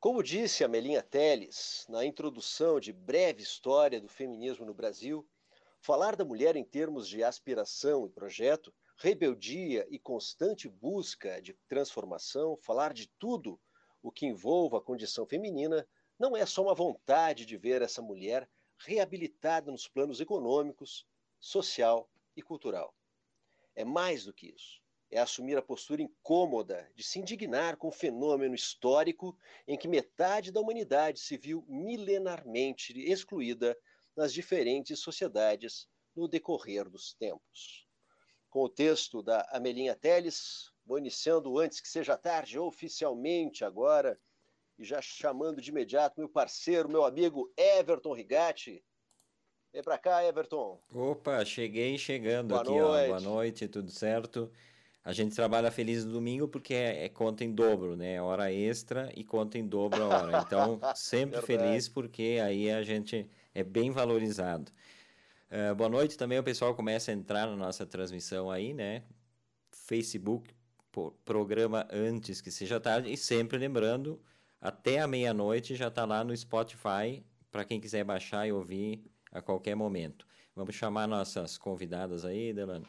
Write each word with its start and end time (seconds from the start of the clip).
Como 0.00 0.22
disse 0.22 0.62
a 0.62 0.68
Melinha 0.68 1.02
Teles 1.02 1.84
na 1.88 2.04
introdução 2.04 2.78
de 2.78 2.92
Breve 2.92 3.42
História 3.42 4.00
do 4.00 4.08
Feminismo 4.08 4.64
no 4.64 4.72
Brasil, 4.72 5.28
falar 5.80 6.14
da 6.14 6.24
mulher 6.24 6.54
em 6.54 6.62
termos 6.62 7.08
de 7.08 7.24
aspiração 7.24 8.06
e 8.06 8.08
projeto, 8.08 8.72
rebeldia 8.96 9.88
e 9.90 9.98
constante 9.98 10.68
busca 10.68 11.42
de 11.42 11.52
transformação, 11.66 12.56
falar 12.62 12.92
de 12.92 13.08
tudo 13.18 13.60
o 14.00 14.12
que 14.12 14.24
envolva 14.24 14.78
a 14.78 14.80
condição 14.80 15.26
feminina, 15.26 15.84
não 16.16 16.36
é 16.36 16.46
só 16.46 16.62
uma 16.62 16.76
vontade 16.76 17.44
de 17.44 17.56
ver 17.56 17.82
essa 17.82 18.00
mulher 18.00 18.48
reabilitada 18.78 19.72
nos 19.72 19.88
planos 19.88 20.20
econômicos, 20.20 21.08
social 21.40 22.08
e 22.36 22.40
cultural. 22.40 22.94
É 23.74 23.84
mais 23.84 24.26
do 24.26 24.32
que 24.32 24.54
isso. 24.54 24.80
É 25.10 25.18
assumir 25.18 25.56
a 25.56 25.62
postura 25.62 26.02
incômoda 26.02 26.90
de 26.94 27.02
se 27.02 27.18
indignar 27.18 27.76
com 27.76 27.88
o 27.88 27.92
fenômeno 27.92 28.54
histórico 28.54 29.36
em 29.66 29.76
que 29.76 29.88
metade 29.88 30.52
da 30.52 30.60
humanidade 30.60 31.20
se 31.20 31.36
viu 31.38 31.64
milenarmente 31.66 32.92
excluída 32.98 33.76
nas 34.14 34.32
diferentes 34.32 35.00
sociedades 35.00 35.88
no 36.14 36.28
decorrer 36.28 36.90
dos 36.90 37.14
tempos. 37.14 37.86
Com 38.50 38.64
o 38.64 38.68
texto 38.68 39.22
da 39.22 39.46
Amelinha 39.50 39.94
Teles, 39.94 40.72
vou 40.84 40.98
iniciando 40.98 41.58
antes 41.58 41.80
que 41.80 41.88
seja 41.88 42.16
tarde, 42.16 42.58
oficialmente 42.58 43.64
agora, 43.64 44.18
e 44.78 44.84
já 44.84 45.00
chamando 45.02 45.60
de 45.60 45.70
imediato 45.70 46.18
meu 46.18 46.28
parceiro, 46.28 46.88
meu 46.88 47.04
amigo 47.04 47.52
Everton 47.56 48.14
Rigatti. 48.14 48.84
Vem 49.72 49.82
para 49.82 49.98
cá, 49.98 50.24
Everton. 50.24 50.78
Opa, 50.92 51.44
cheguei 51.44 51.98
chegando 51.98 52.48
Boa 52.48 52.62
aqui, 52.62 52.70
noite. 52.70 53.04
ó. 53.04 53.06
Boa 53.06 53.20
noite, 53.20 53.68
tudo 53.68 53.90
certo? 53.90 54.50
A 55.08 55.12
gente 55.14 55.34
trabalha 55.34 55.70
feliz 55.70 56.04
no 56.04 56.12
domingo 56.12 56.46
porque 56.46 56.74
é, 56.74 57.06
é 57.06 57.08
conta 57.08 57.42
em 57.42 57.50
dobro, 57.50 57.96
né? 57.96 58.20
Hora 58.20 58.52
extra 58.52 59.10
e 59.16 59.24
conta 59.24 59.56
em 59.56 59.66
dobro 59.66 60.02
a 60.02 60.06
hora. 60.06 60.42
Então, 60.44 60.78
sempre 60.94 61.40
feliz 61.40 61.88
porque 61.88 62.38
aí 62.44 62.70
a 62.70 62.82
gente 62.82 63.26
é 63.54 63.64
bem 63.64 63.90
valorizado. 63.90 64.70
Uh, 65.50 65.74
boa 65.74 65.88
noite 65.88 66.18
também, 66.18 66.38
o 66.38 66.42
pessoal 66.42 66.74
começa 66.74 67.10
a 67.10 67.14
entrar 67.14 67.46
na 67.46 67.56
nossa 67.56 67.86
transmissão 67.86 68.50
aí, 68.50 68.74
né? 68.74 69.02
Facebook, 69.72 70.54
po- 70.92 71.12
programa 71.24 71.88
antes 71.90 72.42
que 72.42 72.50
seja 72.50 72.78
tarde. 72.78 73.10
E 73.10 73.16
sempre 73.16 73.56
lembrando, 73.56 74.20
até 74.60 74.98
a 74.98 75.06
meia-noite 75.06 75.74
já 75.74 75.88
está 75.88 76.04
lá 76.04 76.22
no 76.22 76.36
Spotify, 76.36 77.24
para 77.50 77.64
quem 77.64 77.80
quiser 77.80 78.04
baixar 78.04 78.46
e 78.46 78.52
ouvir 78.52 79.02
a 79.32 79.40
qualquer 79.40 79.74
momento. 79.74 80.26
Vamos 80.54 80.74
chamar 80.74 81.08
nossas 81.08 81.56
convidadas 81.56 82.26
aí, 82.26 82.52
Delano. 82.52 82.84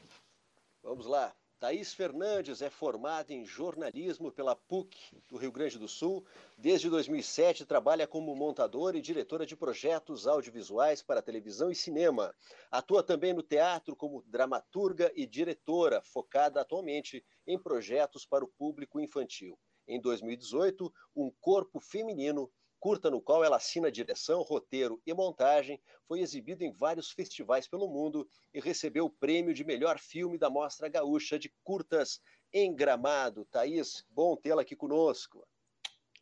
Vamos 0.84 1.06
lá. 1.06 1.34
Thaís 1.60 1.94
Fernandes 1.94 2.62
é 2.62 2.70
formada 2.70 3.34
em 3.34 3.44
jornalismo 3.44 4.32
pela 4.32 4.56
PUC 4.56 4.98
do 5.28 5.36
Rio 5.36 5.52
Grande 5.52 5.78
do 5.78 5.90
Sul. 5.90 6.26
Desde 6.58 6.90
2007 6.90 7.66
trabalha 7.66 8.08
como 8.08 8.34
montadora 8.34 8.98
e 8.98 9.02
diretora 9.02 9.46
de 9.46 9.58
projetos 9.58 10.26
audiovisuais 10.26 11.02
para 11.04 11.22
televisão 11.22 11.70
e 11.70 11.76
cinema. 11.76 12.34
Atua 12.72 13.04
também 13.04 13.34
no 13.34 13.44
teatro 13.44 13.94
como 13.94 14.24
dramaturga 14.26 15.12
e 15.14 15.28
diretora, 15.28 16.02
focada 16.02 16.62
atualmente 16.62 17.26
em 17.46 17.60
projetos 17.60 18.26
para 18.26 18.46
o 18.46 18.48
público 18.48 18.98
infantil. 18.98 19.60
Em 19.86 20.00
2018, 20.00 20.94
Um 21.14 21.30
Corpo 21.42 21.82
Feminino, 21.82 22.50
curta 22.80 23.12
no 23.12 23.22
qual 23.22 23.44
ela 23.44 23.58
assina 23.58 23.92
direção, 23.92 24.42
roteiro 24.42 25.02
e 25.06 25.14
montagem, 25.14 25.82
foi 26.08 26.22
exibido 26.22 26.64
em 26.64 26.72
vários 26.72 27.12
festivais 27.12 27.68
pelo 27.68 27.88
mundo 27.88 28.28
e 28.54 28.60
recebeu 28.60 29.06
o 29.06 29.10
prêmio 29.10 29.54
de 29.54 29.64
melhor 29.64 30.00
filme 30.00 30.38
da 30.38 30.50
Mostra 30.50 30.88
Gaúcha 30.88 31.38
de 31.38 31.50
Curtas 31.64 32.22
em 32.54 32.74
Gramado. 32.74 33.46
Thaís, 33.46 34.06
bom 34.10 34.36
tê-la 34.36 34.62
aqui 34.62 34.76
conosco. 34.76 35.46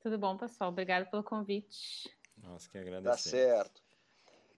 Tudo 0.02 0.18
bom, 0.18 0.38
pessoal? 0.38 0.70
Obrigada 0.72 1.06
pelo 1.06 1.24
convite. 1.24 2.10
Nossa, 2.36 2.68
que 2.70 2.74
Tá 2.74 2.82
agradecemos. 2.82 3.22
certo. 3.22 3.82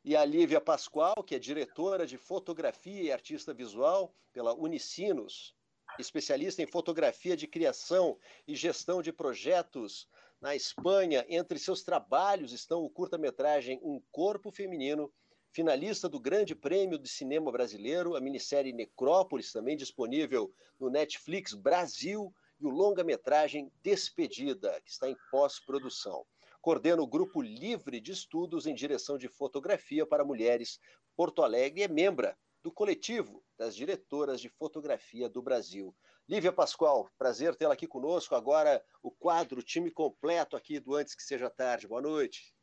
E 0.04 0.16
a 0.16 0.24
Lívia 0.24 0.62
Pascoal, 0.62 1.24
que 1.24 1.36
é 1.36 1.40
diretora 1.40 2.06
de 2.08 2.18
fotografia 2.18 3.02
e 3.02 3.12
artista 3.12 3.54
visual 3.54 4.16
pela 4.32 4.54
Unicinos, 4.54 5.56
especialista 5.98 6.62
em 6.62 6.68
fotografia 6.68 7.36
de 7.36 7.48
criação 7.48 8.18
e 8.48 8.56
gestão 8.56 9.02
de 9.02 9.12
projetos 9.12 10.08
na 10.42 10.56
Espanha. 10.56 11.26
Entre 11.28 11.60
seus 11.60 11.84
trabalhos 11.84 12.54
estão 12.54 12.84
o 12.84 12.90
curta-metragem 12.90 13.80
Um 13.84 14.02
Corpo 14.12 14.52
Feminino, 14.52 15.12
finalista 15.52 16.08
do 16.08 16.20
Grande 16.20 16.56
Prêmio 16.56 16.98
de 16.98 17.10
Cinema 17.10 17.52
Brasileiro, 17.52 18.16
a 18.16 18.22
minissérie 18.22 18.74
Necrópolis, 18.74 19.52
também 19.52 19.76
disponível 19.76 20.54
no 20.80 20.90
Netflix 20.90 21.54
Brasil, 21.54 22.34
e 22.60 22.66
o 22.66 22.70
longa-metragem 22.70 23.72
Despedida, 23.82 24.82
que 24.82 24.92
está 24.92 25.10
em 25.10 25.16
pós-produção. 25.32 26.26
Coordena 26.62 27.02
o 27.02 27.08
Grupo 27.08 27.42
Livre 27.42 28.02
de 28.02 28.12
Estudos 28.12 28.68
em 28.68 28.76
Direção 28.76 29.18
de 29.18 29.30
Fotografia 29.30 30.06
para 30.06 30.26
Mulheres 30.26 30.78
Porto 31.16 31.42
Alegre 31.42 31.82
e 31.82 31.84
é 31.84 31.88
membra 31.88 32.38
do 32.62 32.70
coletivo 32.70 33.42
das 33.58 33.76
diretoras 33.76 34.42
de 34.42 34.50
fotografia 34.50 35.30
do 35.30 35.42
Brasil. 35.42 35.96
Lívia 36.30 36.54
Pascoal, 36.54 37.10
prazer 37.18 37.56
tê-la 37.56 37.74
aqui 37.74 37.88
conosco. 37.88 38.36
Agora 38.36 38.84
o 39.02 39.10
quadro, 39.10 39.64
time 39.64 39.90
completo 39.90 40.56
aqui 40.56 40.80
do 40.80 40.94
Antes 40.94 41.16
que 41.16 41.24
Seja 41.24 41.50
Tarde. 41.50 41.88
Boa 41.88 42.04
noite. 42.04 42.54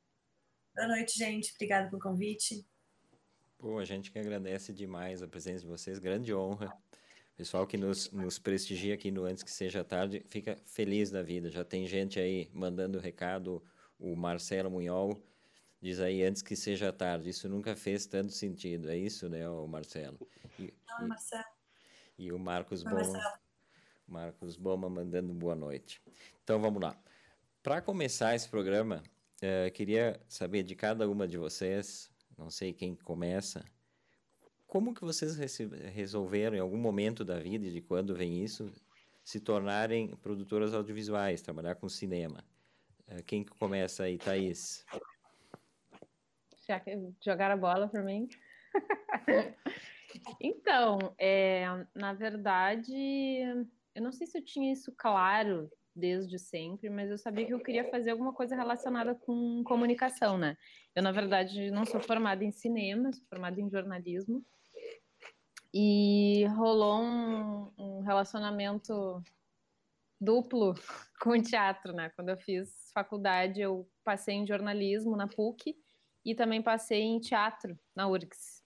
Boa 0.72 0.86
noite, 0.86 1.18
gente. 1.18 1.52
Obrigada 1.52 1.90
pelo 1.90 2.00
convite. 2.00 2.64
Pô, 3.58 3.80
a 3.80 3.84
gente 3.84 4.12
que 4.12 4.20
agradece 4.20 4.72
demais 4.72 5.20
a 5.20 5.26
presença 5.26 5.62
de 5.62 5.66
vocês, 5.66 5.98
grande 5.98 6.32
honra. 6.32 6.72
Pessoal 7.36 7.66
que 7.66 7.76
nos, 7.76 8.08
nos 8.12 8.38
prestigia 8.38 8.94
aqui 8.94 9.10
no 9.10 9.24
Antes 9.24 9.42
que 9.42 9.50
Seja 9.50 9.82
Tarde, 9.82 10.24
fica 10.28 10.56
feliz 10.64 11.10
da 11.10 11.20
vida. 11.20 11.50
Já 11.50 11.64
tem 11.64 11.88
gente 11.88 12.20
aí 12.20 12.48
mandando 12.52 13.00
recado, 13.00 13.60
o 13.98 14.14
Marcelo 14.14 14.70
Munhol 14.70 15.20
diz 15.80 15.98
aí 15.98 16.22
antes 16.22 16.40
que 16.40 16.54
seja 16.54 16.92
tarde. 16.92 17.30
Isso 17.30 17.48
nunca 17.48 17.74
fez 17.74 18.06
tanto 18.06 18.32
sentido, 18.32 18.88
é 18.90 18.96
isso, 18.96 19.28
né, 19.28 19.48
o 19.48 19.66
Marcelo? 19.66 20.18
E, 20.56 20.66
e- 20.66 21.04
Marcelo. 21.04 21.44
e 22.16 22.30
o 22.32 22.38
Marcos 22.38 22.84
Oi, 22.84 22.90
Boma, 22.92 23.02
Marcelo. 23.02 23.45
Marcos 24.06 24.56
Boma 24.56 24.88
mandando 24.88 25.32
boa 25.32 25.54
noite. 25.54 26.00
Então 26.42 26.60
vamos 26.60 26.82
lá. 26.82 26.96
Para 27.62 27.80
começar 27.80 28.34
esse 28.34 28.48
programa, 28.48 29.02
eh, 29.42 29.70
queria 29.70 30.20
saber 30.28 30.62
de 30.62 30.74
cada 30.76 31.08
uma 31.08 31.26
de 31.26 31.36
vocês, 31.36 32.10
não 32.38 32.48
sei 32.50 32.72
quem 32.72 32.94
começa, 32.94 33.64
como 34.66 34.92
que 34.92 35.00
vocês 35.00 35.36
resolveram 35.92 36.56
em 36.56 36.60
algum 36.60 36.76
momento 36.76 37.24
da 37.24 37.38
vida 37.38 37.66
e 37.66 37.72
de 37.72 37.80
quando 37.80 38.14
vem 38.14 38.42
isso, 38.42 38.70
se 39.24 39.40
tornarem 39.40 40.14
produtoras 40.16 40.74
audiovisuais, 40.74 41.42
trabalhar 41.42 41.76
com 41.76 41.88
cinema? 41.88 42.44
Eh, 43.08 43.22
Quem 43.22 43.44
que 43.44 43.52
começa 43.58 44.04
aí, 44.04 44.18
Thaís? 44.18 44.84
Já 46.68 46.80
que 46.80 46.96
jogaram 47.24 47.54
a 47.54 47.58
bola 47.58 47.88
para 47.88 48.02
mim. 48.02 48.28
então, 50.40 50.98
é, 51.18 51.64
na 51.94 52.12
verdade, 52.12 52.94
eu 53.96 54.02
não 54.02 54.12
sei 54.12 54.26
se 54.26 54.36
eu 54.36 54.44
tinha 54.44 54.70
isso 54.70 54.92
claro 54.94 55.70
desde 55.94 56.38
sempre, 56.38 56.90
mas 56.90 57.10
eu 57.10 57.16
sabia 57.16 57.46
que 57.46 57.54
eu 57.54 57.62
queria 57.62 57.90
fazer 57.90 58.10
alguma 58.10 58.30
coisa 58.30 58.54
relacionada 58.54 59.14
com 59.14 59.64
comunicação, 59.64 60.36
né? 60.36 60.54
Eu, 60.94 61.02
na 61.02 61.10
verdade, 61.10 61.70
não 61.70 61.86
sou 61.86 61.98
formada 61.98 62.44
em 62.44 62.52
cinema, 62.52 63.10
sou 63.14 63.24
formada 63.24 63.58
em 63.58 63.70
jornalismo. 63.70 64.44
E 65.72 66.44
rolou 66.56 67.00
um, 67.00 67.72
um 67.78 68.00
relacionamento 68.02 69.24
duplo 70.20 70.74
com 71.18 71.30
o 71.30 71.42
teatro, 71.42 71.94
né? 71.94 72.10
Quando 72.10 72.28
eu 72.28 72.36
fiz 72.36 72.90
faculdade, 72.92 73.62
eu 73.62 73.88
passei 74.04 74.34
em 74.34 74.46
jornalismo 74.46 75.16
na 75.16 75.26
PUC 75.26 75.74
e 76.22 76.34
também 76.34 76.60
passei 76.60 77.00
em 77.00 77.18
teatro 77.18 77.78
na 77.94 78.06
URGS. 78.06 78.62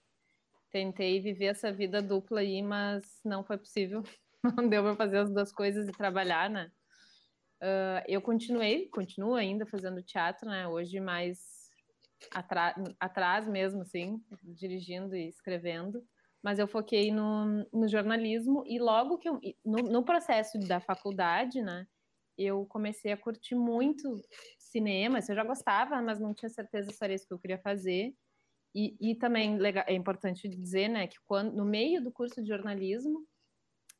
Tentei 0.69 1.21
viver 1.21 1.45
essa 1.45 1.71
vida 1.71 2.01
dupla 2.01 2.41
aí, 2.41 2.61
mas 2.61 3.21
não 3.23 3.45
foi 3.45 3.57
possível. 3.57 4.03
Não 4.43 4.67
deu 4.69 4.83
para 4.83 4.95
fazer 4.95 5.17
as 5.17 5.31
duas 5.31 5.51
coisas 5.51 5.87
e 5.87 5.91
trabalhar, 5.91 6.49
né? 6.49 6.71
Uh, 7.61 8.01
eu 8.07 8.21
continuei, 8.21 8.87
continuo 8.89 9.35
ainda 9.35 9.65
fazendo 9.65 10.01
teatro, 10.01 10.49
né? 10.49 10.67
Hoje 10.67 10.99
mais 10.99 11.69
atrás 12.99 13.47
mesmo, 13.47 13.81
assim, 13.81 14.23
dirigindo 14.43 15.15
e 15.15 15.27
escrevendo. 15.27 16.03
Mas 16.43 16.59
eu 16.59 16.67
foquei 16.67 17.11
no, 17.11 17.67
no 17.71 17.87
jornalismo 17.87 18.63
e 18.65 18.79
logo 18.79 19.17
que 19.17 19.29
eu, 19.29 19.39
no, 19.63 19.77
no 19.77 20.03
processo 20.03 20.59
da 20.59 20.79
faculdade, 20.79 21.61
né? 21.61 21.87
Eu 22.37 22.65
comecei 22.65 23.11
a 23.11 23.17
curtir 23.17 23.53
muito 23.53 24.15
cinema. 24.57 25.19
Eu 25.19 25.35
já 25.35 25.43
gostava, 25.43 26.01
mas 26.01 26.19
não 26.19 26.33
tinha 26.33 26.49
certeza 26.49 26.91
se 26.91 27.03
era 27.03 27.13
isso 27.13 27.27
que 27.27 27.33
eu 27.33 27.39
queria 27.39 27.59
fazer. 27.59 28.15
E, 28.73 28.95
e 28.99 29.15
também 29.15 29.59
é 29.85 29.93
importante 29.93 30.47
dizer, 30.47 30.87
né, 30.87 31.05
que 31.05 31.17
quando, 31.25 31.53
no 31.53 31.65
meio 31.65 32.01
do 32.01 32.11
curso 32.11 32.41
de 32.41 32.47
jornalismo 32.47 33.27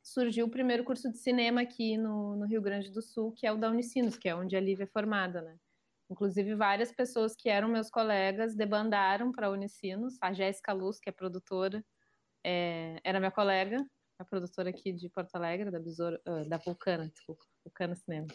surgiu 0.02 0.46
o 0.46 0.50
primeiro 0.50 0.84
curso 0.84 1.10
de 1.10 1.18
cinema 1.18 1.60
aqui 1.60 1.96
no, 1.96 2.36
no, 2.36 2.46
Rio 2.46 2.60
Grande 2.60 2.90
do 2.90 3.00
Sul, 3.00 3.32
que 3.32 3.46
é 3.46 3.52
o 3.52 3.56
da 3.56 3.70
Unicinos, 3.70 4.16
que 4.16 4.28
é 4.28 4.34
onde 4.34 4.56
a 4.56 4.60
Lívia 4.60 4.84
é 4.84 4.86
formada, 4.86 5.40
né? 5.40 5.56
Inclusive, 6.10 6.54
várias 6.54 6.92
pessoas 6.92 7.34
que 7.34 7.48
eram 7.48 7.68
meus 7.68 7.88
colegas 7.88 8.54
debandaram 8.54 9.32
para 9.32 9.46
a 9.46 9.50
Unicinos. 9.50 10.18
A 10.20 10.32
Jéssica 10.32 10.72
Luz, 10.72 10.98
que 10.98 11.08
é 11.08 11.12
produtora, 11.12 11.82
é, 12.44 13.00
era 13.02 13.18
minha 13.18 13.30
colega, 13.30 13.78
a 14.18 14.24
produtora 14.24 14.70
aqui 14.70 14.92
de 14.92 15.08
Porto 15.08 15.34
Alegre, 15.34 15.70
da 15.70 15.80
Besouro, 15.80 16.18
uh, 16.28 16.48
da 16.48 16.58
Vulcana, 16.58 17.08
desculpa, 17.08 17.44
Vulcana 17.64 17.94
Cinema. 17.94 18.26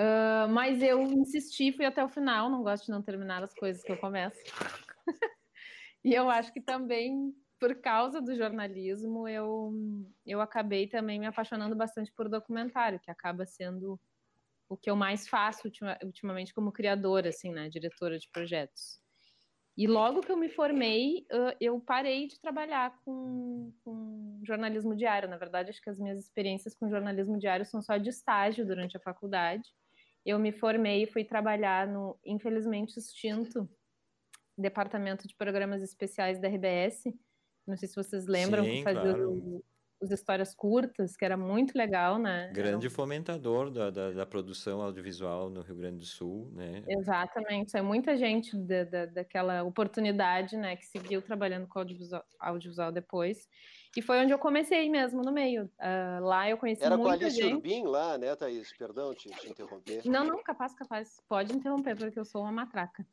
Uh, 0.00 0.48
mas 0.50 0.82
eu 0.82 1.00
insisti, 1.02 1.72
fui 1.72 1.84
até 1.84 2.04
o 2.04 2.08
final, 2.08 2.50
não 2.50 2.62
gosto 2.62 2.86
de 2.86 2.90
não 2.90 3.02
terminar 3.02 3.42
as 3.42 3.54
coisas 3.54 3.82
que 3.82 3.92
eu 3.92 3.98
começo. 3.98 4.38
e 6.04 6.14
eu 6.14 6.28
acho 6.28 6.52
que 6.52 6.60
também, 6.60 7.32
por 7.64 7.74
causa 7.76 8.20
do 8.20 8.36
jornalismo, 8.36 9.26
eu, 9.26 9.72
eu 10.26 10.42
acabei 10.42 10.86
também 10.86 11.18
me 11.18 11.24
apaixonando 11.24 11.74
bastante 11.74 12.12
por 12.12 12.28
documentário, 12.28 13.00
que 13.00 13.10
acaba 13.10 13.46
sendo 13.46 13.98
o 14.68 14.76
que 14.76 14.90
eu 14.90 14.94
mais 14.94 15.26
faço 15.26 15.66
ultima, 15.66 15.96
ultimamente 16.04 16.52
como 16.52 16.70
criadora, 16.70 17.30
assim, 17.30 17.50
né, 17.50 17.70
diretora 17.70 18.18
de 18.18 18.28
projetos. 18.28 19.00
E 19.78 19.86
logo 19.86 20.20
que 20.20 20.30
eu 20.30 20.36
me 20.36 20.50
formei, 20.50 21.26
eu 21.58 21.80
parei 21.80 22.26
de 22.26 22.38
trabalhar 22.38 23.00
com, 23.02 23.72
com, 23.82 24.42
jornalismo 24.44 24.94
diário. 24.94 25.26
Na 25.26 25.38
verdade, 25.38 25.70
acho 25.70 25.80
que 25.80 25.88
as 25.88 25.98
minhas 25.98 26.20
experiências 26.20 26.74
com 26.74 26.90
jornalismo 26.90 27.38
diário 27.38 27.64
são 27.64 27.80
só 27.80 27.96
de 27.96 28.10
estágio 28.10 28.66
durante 28.66 28.94
a 28.94 29.00
faculdade. 29.00 29.70
Eu 30.24 30.38
me 30.38 30.52
formei 30.52 31.04
e 31.04 31.06
fui 31.06 31.24
trabalhar 31.24 31.86
no, 31.86 32.18
infelizmente, 32.26 32.98
extinto 32.98 33.66
Departamento 34.56 35.26
de 35.26 35.34
Programas 35.34 35.82
Especiais 35.82 36.38
da 36.38 36.48
RBS. 36.48 37.04
Não 37.66 37.76
sei 37.76 37.88
se 37.88 37.96
vocês 37.96 38.26
lembram 38.26 38.64
Sim, 38.64 38.76
que 38.76 38.82
fazia 38.82 39.14
claro 39.14 39.62
os 40.04 40.10
histórias 40.10 40.54
curtas, 40.54 41.16
que 41.16 41.24
era 41.24 41.36
muito 41.36 41.76
legal, 41.76 42.18
né? 42.18 42.50
Grande 42.52 42.88
fomentador 42.88 43.70
da, 43.70 43.90
da, 43.90 44.10
da, 44.10 44.26
produção 44.26 44.82
audiovisual 44.82 45.48
no 45.48 45.62
Rio 45.62 45.76
Grande 45.76 45.98
do 45.98 46.04
Sul, 46.04 46.50
né? 46.52 46.82
Exatamente, 46.86 47.76
é 47.76 47.82
muita 47.82 48.16
gente 48.16 48.56
da, 48.56 48.84
da, 48.84 49.06
daquela 49.06 49.62
oportunidade, 49.62 50.56
né, 50.56 50.76
que 50.76 50.86
seguiu 50.86 51.22
trabalhando 51.22 51.66
com 51.66 51.78
audiovisual, 51.78 52.24
audiovisual 52.38 52.92
depois. 52.92 53.48
E 53.96 54.02
foi 54.02 54.20
onde 54.20 54.32
eu 54.32 54.38
comecei 54.38 54.90
mesmo, 54.90 55.22
no 55.22 55.32
meio. 55.32 55.70
Uh, 55.78 56.24
lá 56.24 56.50
eu 56.50 56.58
conheci 56.58 56.82
Era 56.82 56.96
muita 56.96 57.16
com 57.16 57.24
a 57.24 57.26
Alice 57.26 57.40
gente. 57.40 57.54
Urbim 57.54 57.84
lá, 57.84 58.18
né, 58.18 58.34
Thaís? 58.34 58.76
Perdão 58.76 59.14
te, 59.14 59.28
te 59.30 59.48
interromper. 59.48 60.02
Não, 60.04 60.24
não, 60.24 60.42
capaz, 60.42 60.74
capaz. 60.74 61.22
Pode 61.28 61.54
interromper, 61.54 61.96
porque 61.96 62.18
eu 62.18 62.24
sou 62.24 62.42
uma 62.42 62.50
matraca. 62.50 63.06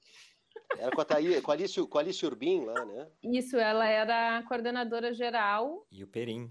Era 0.78 0.92
com 0.92 1.02
a, 1.02 1.06
Thaís, 1.06 1.42
com 1.42 1.52
a, 1.52 1.54
Alice, 1.54 1.88
com 1.88 1.98
a 1.98 2.02
Alice 2.02 2.26
Urbim 2.26 2.66
lá, 2.66 2.86
né? 2.86 3.08
Isso, 3.24 3.58
ela 3.58 3.88
era 3.88 4.38
a 4.38 4.44
coordenadora 4.44 5.14
geral. 5.14 5.86
E 5.92 6.04
o 6.04 6.08
Perim. 6.08 6.48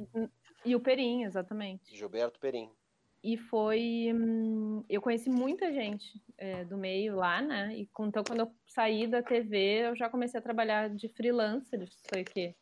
E 0.64 0.76
o 0.76 0.80
Perim, 0.80 1.24
exatamente. 1.24 1.96
Gilberto 1.96 2.38
Perim. 2.38 2.70
E 3.22 3.36
foi. 3.36 4.12
Hum, 4.14 4.84
eu 4.88 5.00
conheci 5.02 5.28
muita 5.28 5.72
gente 5.72 6.22
é, 6.38 6.64
do 6.64 6.76
meio 6.78 7.16
lá, 7.16 7.42
né? 7.42 7.74
E 7.76 7.88
então, 8.00 8.24
quando 8.24 8.40
eu 8.40 8.54
saí 8.66 9.06
da 9.06 9.22
TV, 9.22 9.88
eu 9.88 9.96
já 9.96 10.08
comecei 10.08 10.38
a 10.38 10.42
trabalhar 10.42 10.88
de 10.88 11.08
freelancer, 11.08 11.82
isso 11.82 12.00
foi 12.08 12.22
o 12.22 12.24
quê? 12.24 12.54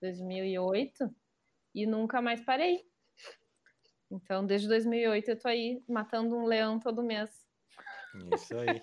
2008. 0.00 1.14
E 1.74 1.86
nunca 1.86 2.20
mais 2.20 2.40
parei. 2.42 2.84
Então, 4.10 4.46
desde 4.46 4.68
2008, 4.68 5.28
eu 5.30 5.38
tô 5.38 5.48
aí 5.48 5.82
matando 5.88 6.36
um 6.36 6.44
leão 6.44 6.78
todo 6.78 7.02
mês. 7.02 7.43
Isso 8.34 8.56
aí. 8.56 8.80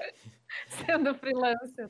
Sendo 0.85 1.15
freelancer. 1.15 1.89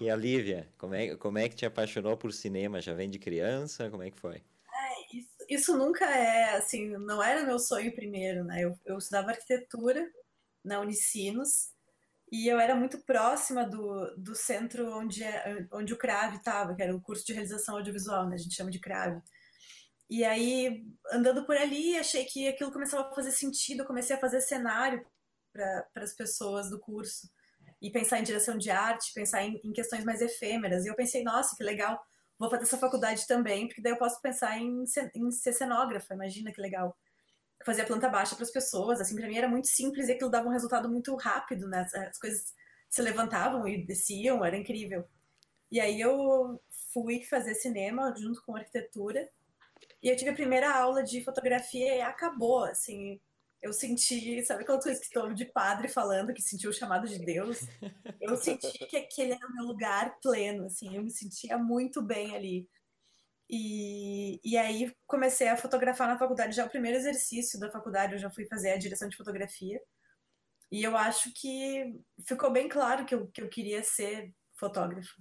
E 0.00 0.08
a 0.08 0.16
Lívia, 0.16 0.66
como 0.78 0.94
é, 0.94 1.14
como 1.16 1.38
é 1.38 1.48
que 1.48 1.56
te 1.56 1.66
apaixonou 1.66 2.16
por 2.16 2.32
cinema? 2.32 2.80
Já 2.80 2.94
vem 2.94 3.10
de 3.10 3.18
criança? 3.18 3.90
Como 3.90 4.02
é 4.02 4.10
que 4.10 4.18
foi? 4.18 4.36
É, 4.36 5.16
isso, 5.16 5.36
isso 5.48 5.76
nunca 5.76 6.06
é, 6.06 6.56
assim, 6.56 6.88
não 6.96 7.22
era 7.22 7.44
meu 7.44 7.58
sonho 7.58 7.94
primeiro, 7.94 8.44
né? 8.44 8.64
Eu, 8.64 8.78
eu 8.86 8.96
estudava 8.96 9.30
arquitetura 9.30 10.10
na 10.64 10.80
Unicinos 10.80 11.70
e 12.32 12.48
eu 12.48 12.58
era 12.58 12.74
muito 12.74 12.98
próxima 13.04 13.64
do, 13.68 14.14
do 14.16 14.34
centro 14.34 14.90
onde, 14.96 15.22
é, 15.22 15.66
onde 15.72 15.92
o 15.92 15.98
CRAVE 15.98 16.36
estava, 16.36 16.74
que 16.74 16.82
era 16.82 16.94
o 16.94 17.02
curso 17.02 17.26
de 17.26 17.34
realização 17.34 17.76
audiovisual, 17.76 18.26
né? 18.26 18.36
A 18.36 18.38
gente 18.38 18.54
chama 18.54 18.70
de 18.70 18.80
CRAVE. 18.80 19.20
E 20.08 20.24
aí, 20.24 20.82
andando 21.12 21.44
por 21.44 21.56
ali, 21.56 21.96
achei 21.96 22.24
que 22.24 22.48
aquilo 22.48 22.72
começava 22.72 23.08
a 23.08 23.14
fazer 23.14 23.32
sentido, 23.32 23.80
eu 23.82 23.86
comecei 23.86 24.16
a 24.16 24.20
fazer 24.20 24.40
cenário 24.40 25.04
para 25.52 25.86
as 25.96 26.12
pessoas 26.12 26.70
do 26.70 26.78
curso 26.78 27.28
e 27.80 27.90
pensar 27.90 28.20
em 28.20 28.24
direção 28.24 28.58
de 28.58 28.70
arte, 28.70 29.12
pensar 29.14 29.42
em, 29.42 29.60
em, 29.64 29.72
questões 29.72 30.04
mais 30.04 30.20
efêmeras. 30.20 30.84
E 30.84 30.88
eu 30.88 30.94
pensei, 30.94 31.22
nossa, 31.22 31.56
que 31.56 31.62
legal, 31.62 31.98
vou 32.38 32.50
fazer 32.50 32.64
essa 32.64 32.76
faculdade 32.76 33.26
também, 33.26 33.66
porque 33.66 33.80
daí 33.80 33.92
eu 33.92 33.98
posso 33.98 34.20
pensar 34.20 34.58
em, 34.58 34.84
em 35.14 35.30
ser 35.30 35.52
cenógrafa, 35.52 36.14
imagina 36.14 36.52
que 36.52 36.60
legal. 36.60 36.96
Fazer 37.64 37.82
a 37.82 37.86
planta 37.86 38.08
baixa 38.08 38.34
para 38.34 38.44
as 38.44 38.50
pessoas, 38.50 39.00
assim, 39.00 39.14
para 39.16 39.28
mim 39.28 39.36
era 39.36 39.48
muito 39.48 39.68
simples 39.68 40.08
e 40.08 40.12
aquilo 40.12 40.30
dava 40.30 40.48
um 40.48 40.52
resultado 40.52 40.88
muito 40.88 41.14
rápido, 41.16 41.68
né? 41.68 41.86
As 42.08 42.18
coisas 42.18 42.54
se 42.88 43.02
levantavam 43.02 43.66
e 43.68 43.84
desciam, 43.84 44.44
era 44.44 44.56
incrível. 44.56 45.06
E 45.70 45.78
aí 45.78 46.00
eu 46.00 46.60
fui 46.92 47.22
fazer 47.24 47.54
cinema 47.54 48.14
junto 48.16 48.42
com 48.44 48.56
arquitetura. 48.56 49.28
E 50.02 50.08
eu 50.08 50.16
tive 50.16 50.30
a 50.30 50.34
primeira 50.34 50.74
aula 50.74 51.02
de 51.02 51.22
fotografia 51.22 51.96
e 51.96 52.00
acabou, 52.00 52.64
assim, 52.64 53.20
eu 53.62 53.72
senti, 53.72 54.42
sabe 54.44 54.64
quando 54.64 54.86
eu 54.86 54.92
estou 54.92 55.32
de 55.34 55.44
padre 55.44 55.88
falando 55.88 56.32
que 56.32 56.40
sentiu 56.42 56.70
o 56.70 56.74
chamado 56.74 57.06
de 57.06 57.18
Deus? 57.18 57.60
Eu 58.20 58.36
senti 58.36 58.86
que 58.86 58.96
aquele 58.96 59.32
era 59.32 59.46
o 59.46 59.52
meu 59.54 59.64
lugar 59.64 60.18
pleno, 60.22 60.66
assim, 60.66 60.96
eu 60.96 61.02
me 61.02 61.10
sentia 61.10 61.58
muito 61.58 62.00
bem 62.00 62.34
ali. 62.34 62.68
E, 63.48 64.40
e 64.44 64.56
aí 64.56 64.94
comecei 65.06 65.48
a 65.48 65.56
fotografar 65.56 66.08
na 66.08 66.18
faculdade, 66.18 66.56
já 66.56 66.64
o 66.64 66.70
primeiro 66.70 66.96
exercício 66.96 67.58
da 67.58 67.70
faculdade 67.70 68.14
eu 68.14 68.18
já 68.18 68.30
fui 68.30 68.46
fazer 68.46 68.70
a 68.72 68.78
direção 68.78 69.08
de 69.08 69.16
fotografia. 69.16 69.80
E 70.70 70.82
eu 70.82 70.96
acho 70.96 71.32
que 71.34 72.00
ficou 72.26 72.50
bem 72.50 72.68
claro 72.68 73.04
que 73.04 73.14
eu, 73.14 73.26
que 73.28 73.42
eu 73.42 73.48
queria 73.48 73.82
ser 73.82 74.32
fotógrafo 74.54 75.20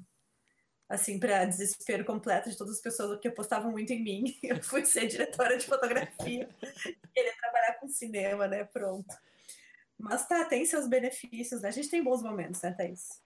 assim, 0.89 1.19
para 1.19 1.45
desespero 1.45 2.03
completo 2.03 2.49
de 2.49 2.57
todas 2.57 2.75
as 2.75 2.81
pessoas 2.81 3.19
que 3.19 3.27
apostavam 3.27 3.71
muito 3.71 3.93
em 3.93 4.03
mim. 4.03 4.23
Eu 4.41 4.61
fui 4.63 4.83
ser 4.83 5.05
diretora 5.05 5.55
de 5.55 5.67
fotografia, 5.67 6.49
queria 7.13 7.35
cinema, 7.91 8.47
né? 8.47 8.63
Pronto. 8.63 9.15
Mas 9.97 10.27
tá, 10.27 10.45
tem 10.45 10.65
seus 10.65 10.87
benefícios, 10.87 11.61
né? 11.61 11.69
A 11.69 11.71
gente 11.71 11.89
tem 11.89 12.03
bons 12.03 12.23
momentos, 12.23 12.61
né, 12.61 12.71
Thaís? 12.71 13.21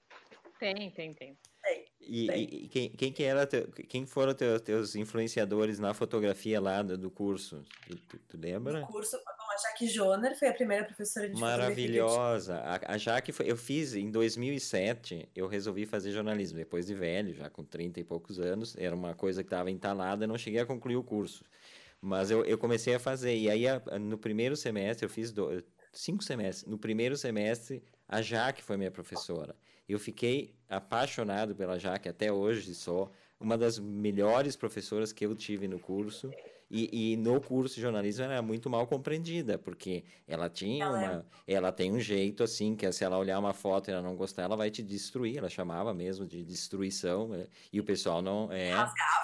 Tem, 0.60 0.89
tem, 0.92 1.13
tem. 1.13 1.38
Tem. 1.62 1.86
E, 2.01 2.30
e, 2.30 2.68
quem, 2.68 2.89
quem, 2.89 3.12
que 3.12 3.24
era 3.24 3.48
teu, 3.48 3.71
quem 3.71 4.06
foram 4.06 4.33
teus, 4.33 4.62
teus 4.62 4.95
influenciadores 4.95 5.80
na 5.80 5.94
fotografia 5.94 6.60
lá 6.60 6.81
do, 6.81 6.98
do 6.98 7.10
curso? 7.10 7.63
Tu, 7.88 7.95
tu, 7.95 8.19
tu 8.27 8.38
lembra? 8.38 8.81
No 8.81 8.88
curso, 8.88 9.18
bom, 9.18 9.51
a 9.51 9.57
Jaque 9.57 9.88
Joner 9.88 10.38
foi 10.38 10.50
a 10.50 10.54
primeira 10.54 10.83
professora 10.83 11.30
de 11.30 11.39
Maravilhosa. 11.39 12.57
A, 12.57 12.94
a 12.94 12.98
Jaque 12.98 13.31
foi, 13.31 13.50
eu 13.50 13.56
fiz 13.56 13.94
em 13.94 14.12
2007, 14.12 15.30
eu 15.33 15.48
resolvi 15.48 15.86
fazer 15.86 16.12
jornalismo 16.12 16.57
depois 16.57 16.86
de 16.86 16.94
velho, 16.94 17.33
já 17.33 17.50
com 17.50 17.63
30 17.63 18.01
e 18.01 18.04
poucos 18.04 18.39
anos, 18.39 18.75
era 18.77 18.94
uma 18.94 19.13
coisa 19.13 19.42
que 19.42 19.48
estava 19.48 19.71
entalada, 19.71 20.27
não 20.27 20.38
cheguei 20.38 20.60
a 20.60 20.65
concluir 20.65 20.98
o 20.98 21.04
curso. 21.04 21.45
Mas 22.05 22.29
eu, 22.29 22.44
eu 22.44 22.57
comecei 22.57 22.94
a 22.94 23.00
fazer 23.00 23.33
e 23.33 23.50
aí 23.50 23.65
a, 23.65 23.81
no 23.97 24.17
primeiro 24.17 24.57
semestre 24.57 25.05
eu 25.05 25.09
fiz 25.09 25.31
do, 25.31 25.63
cinco 25.94 26.21
semestres. 26.21 26.69
No 26.69 26.77
primeiro 26.77 27.15
semestre 27.15 27.81
a 28.05 28.21
Jaque 28.21 28.61
foi 28.61 28.75
minha 28.75 28.91
professora. 28.91 29.55
Eu 29.88 29.98
fiquei 29.98 30.53
apaixonado 30.67 31.55
pela 31.55 31.79
Jaque 31.79 32.10
até 32.10 32.29
hoje, 32.29 32.75
só 32.75 33.10
uma 33.39 33.57
das 33.57 33.79
melhores 33.79 34.57
professoras 34.57 35.13
que 35.13 35.25
eu 35.25 35.33
tive 35.33 35.65
no 35.65 35.79
curso. 35.79 36.29
E, 36.75 37.12
e, 37.13 37.18
no 37.18 37.39
curso 37.39 37.75
de 37.75 37.82
jornalismo 37.82 38.24
ela 38.24 38.34
era 38.34 38.42
muito 38.42 38.68
mal 38.68 38.88
compreendida, 38.88 39.60
porque 39.60 40.03
ela 40.27 40.50
tinha 40.50 40.86
ela 40.86 40.98
uma. 40.98 41.25
É. 41.48 41.53
Ela 41.53 41.72
tem 41.72 41.92
um 41.92 42.00
jeito 42.00 42.42
assim, 42.42 42.75
que 42.75 42.92
se 42.92 43.03
ela 43.03 43.15
olhar 43.15 43.38
uma 43.38 43.53
foto 43.53 43.89
e 43.89 43.94
ela 43.94 44.01
não 44.01 44.15
gostar, 44.15 44.42
ela 44.42 44.56
vai 44.56 44.72
te 44.72 44.82
destruir. 44.82 45.38
Ela 45.38 45.50
chamava 45.50 45.94
mesmo 45.94 46.25
de 46.25 46.44
destruição. 46.44 47.27
Né? 47.27 47.46
E 47.72 47.80
o 47.80 47.84
pessoal 47.84 48.24
não. 48.24 48.51
É, 48.51 48.72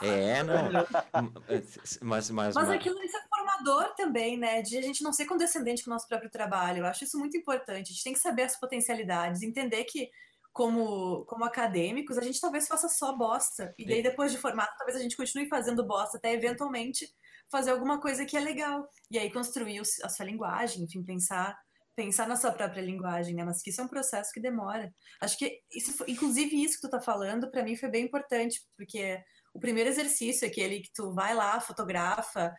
é 0.04 0.44
não. 0.44 0.70
mas, 2.04 2.30
mas, 2.30 2.54
mas 2.54 2.70
aquilo 2.70 3.02
isso 3.04 3.18
é 3.18 3.22
formador 3.28 3.96
também, 3.96 4.38
né? 4.38 4.62
De 4.62 4.78
a 4.78 4.82
gente 4.84 5.04
não 5.04 5.12
ser 5.12 5.26
condescendente 5.26 5.84
com 5.84 5.90
o 5.90 5.94
nosso 5.94 6.08
próprio 6.08 6.30
trabalho. 6.30 6.84
Eu 6.84 6.86
acho 6.86 7.04
isso 7.04 7.18
muito 7.18 7.36
importante. 7.36 7.90
A 7.90 7.94
gente 7.94 8.04
tem 8.04 8.14
que 8.14 8.20
saber 8.20 8.44
as 8.44 8.60
potencialidades, 8.60 9.42
entender 9.42 9.86
que 9.86 10.12
como, 10.54 11.26
como 11.26 11.46
acadêmicos, 11.46 12.16
a 12.16 12.22
gente 12.22 12.40
talvez 12.40 12.68
faça 12.68 12.88
só 12.90 13.12
bosta. 13.16 13.74
E 13.76 13.88
daí, 13.88 14.04
depois 14.04 14.32
de 14.32 14.38
formado, 14.38 14.70
talvez 14.78 14.96
a 14.96 15.02
gente 15.02 15.18
continue 15.18 15.48
fazendo 15.48 15.84
bosta, 15.84 16.18
até 16.18 16.32
eventualmente 16.32 17.10
fazer 17.52 17.72
alguma 17.72 18.00
coisa 18.00 18.26
que 18.26 18.38
é 18.38 18.40
legal. 18.40 18.88
E 19.12 19.18
aí 19.18 19.32
construir 19.32 19.82
a 20.04 20.10
sua 20.10 20.26
linguagem, 20.26 20.84
enfim, 20.84 21.04
pensar 21.04 21.58
pensar 21.96 22.30
na 22.30 22.38
sua 22.38 22.54
própria 22.54 22.82
linguagem, 22.82 23.36
né? 23.36 23.44
Mas 23.44 23.62
que 23.62 23.72
isso 23.72 23.82
é 23.82 23.84
um 23.84 23.90
processo 23.90 24.32
que 24.32 24.40
demora. 24.40 24.90
Acho 25.20 25.38
que 25.38 25.60
isso, 25.70 26.02
inclusive 26.08 26.64
isso 26.64 26.76
que 26.76 26.88
tu 26.88 26.90
tá 26.90 27.02
falando, 27.02 27.52
para 27.52 27.62
mim 27.62 27.76
foi 27.76 27.90
bem 27.90 28.06
importante, 28.06 28.62
porque 28.78 29.22
o 29.54 29.60
primeiro 29.60 29.90
exercício 29.90 30.46
é 30.46 30.48
aquele 30.48 30.80
que 30.80 30.94
tu 30.94 31.14
vai 31.14 31.36
lá, 31.36 31.60
fotografa, 31.60 32.56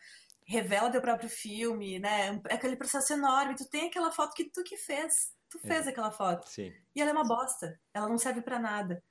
revela 0.47 0.91
teu 0.91 1.01
próprio 1.01 1.31
filme, 1.31 1.99
né? 1.99 2.39
É 2.51 2.55
aquele 2.55 2.77
processo 2.77 3.15
enorme, 3.15 3.55
tu 3.55 3.67
tem 3.71 3.89
aquela 3.89 4.13
foto 4.13 4.35
que 4.35 4.51
tu 4.51 4.63
que 4.63 4.77
fez 4.77 5.33
tu 5.51 5.59
é. 5.65 5.67
fez 5.67 5.87
é. 5.87 5.91
aquela 5.91 6.11
foto. 6.11 6.49
Sim. 6.49 6.73
E 6.95 7.01
ela 7.01 7.11
é 7.11 7.13
uma 7.13 7.27
bosta. 7.27 7.79
Ela 7.93 8.09
não 8.09 8.17
serve 8.17 8.41
para 8.41 8.59
nada. 8.59 9.03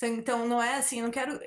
Então 0.00 0.46
não 0.46 0.62
é 0.62 0.76
assim, 0.76 0.98
eu 0.98 1.04
não 1.04 1.10
quero 1.10 1.40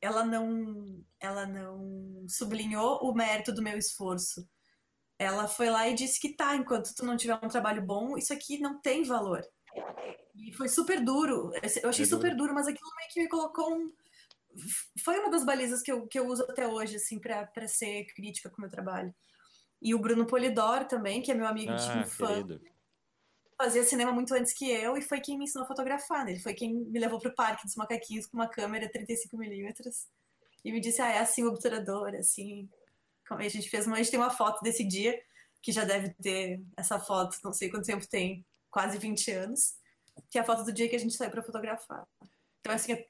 ela 0.00 0.24
não 0.24 1.04
ela 1.20 1.46
não 1.46 2.24
sublinhou 2.28 3.00
o 3.02 3.14
mérito 3.14 3.52
do 3.52 3.62
meu 3.62 3.76
esforço. 3.76 4.48
Ela 5.18 5.48
foi 5.48 5.68
lá 5.68 5.88
e 5.88 5.94
disse 5.94 6.20
que 6.20 6.34
tá, 6.34 6.54
enquanto 6.54 6.94
tu 6.94 7.04
não 7.04 7.16
tiver 7.16 7.38
um 7.42 7.48
trabalho 7.48 7.82
bom, 7.82 8.16
isso 8.16 8.32
aqui 8.32 8.58
não 8.58 8.80
tem 8.80 9.02
valor. 9.02 9.44
E 10.36 10.52
foi 10.52 10.68
super 10.68 11.04
duro. 11.04 11.50
Eu 11.82 11.88
achei 11.88 12.04
é 12.04 12.08
super 12.08 12.36
duro, 12.36 12.54
mas 12.54 12.68
aquilo 12.68 12.90
meio 12.96 13.10
que 13.10 13.20
me 13.22 13.28
colocou 13.28 13.74
um 13.74 13.92
foi 15.02 15.18
uma 15.18 15.30
das 15.30 15.44
balizas 15.44 15.82
que 15.82 15.92
eu, 15.92 16.06
que 16.06 16.18
eu 16.18 16.26
uso 16.26 16.42
até 16.44 16.66
hoje, 16.66 16.96
assim, 16.96 17.18
para 17.18 17.68
ser 17.68 18.04
crítica 18.06 18.50
com 18.50 18.58
o 18.58 18.60
meu 18.60 18.70
trabalho. 18.70 19.14
E 19.80 19.94
o 19.94 19.98
Bruno 19.98 20.26
Polidoro 20.26 20.86
também, 20.86 21.22
que 21.22 21.30
é 21.30 21.34
meu 21.34 21.46
amigo 21.46 21.72
ah, 21.72 21.76
de 21.76 21.98
infância. 22.00 22.60
Fazia 23.60 23.82
cinema 23.82 24.12
muito 24.12 24.32
antes 24.32 24.52
que 24.52 24.70
eu 24.70 24.96
e 24.96 25.02
foi 25.02 25.20
quem 25.20 25.36
me 25.36 25.44
ensinou 25.44 25.64
a 25.64 25.68
fotografar. 25.68 26.24
Né? 26.24 26.32
Ele 26.32 26.40
foi 26.40 26.54
quem 26.54 26.72
me 26.72 26.98
levou 26.98 27.18
pro 27.18 27.34
parque 27.34 27.66
dos 27.66 27.74
macaquinhos 27.74 28.26
com 28.26 28.36
uma 28.36 28.48
câmera 28.48 28.90
35mm 28.90 29.92
e 30.64 30.72
me 30.72 30.80
disse: 30.80 31.02
ah, 31.02 31.10
é 31.10 31.18
assim 31.18 31.42
o 31.42 31.48
obturador, 31.48 32.14
é 32.14 32.18
assim. 32.18 32.68
A 33.30 33.48
gente 33.48 33.68
fez 33.68 33.86
uma, 33.86 33.96
a 33.96 33.98
gente 33.98 34.10
tem 34.10 34.20
uma 34.20 34.30
foto 34.30 34.62
desse 34.62 34.82
dia, 34.82 35.20
que 35.60 35.70
já 35.70 35.84
deve 35.84 36.14
ter 36.14 36.62
essa 36.76 36.98
foto, 36.98 37.36
não 37.44 37.52
sei 37.52 37.68
quanto 37.68 37.84
tempo 37.84 38.08
tem, 38.08 38.46
quase 38.70 38.96
20 38.96 39.30
anos, 39.32 39.74
que 40.30 40.38
é 40.38 40.40
a 40.40 40.44
foto 40.44 40.64
do 40.64 40.72
dia 40.72 40.88
que 40.88 40.96
a 40.96 40.98
gente 40.98 41.14
saiu 41.14 41.30
para 41.30 41.42
fotografar. 41.42 42.06
Então, 42.60 42.74
assim, 42.74 42.92
é, 42.92 43.06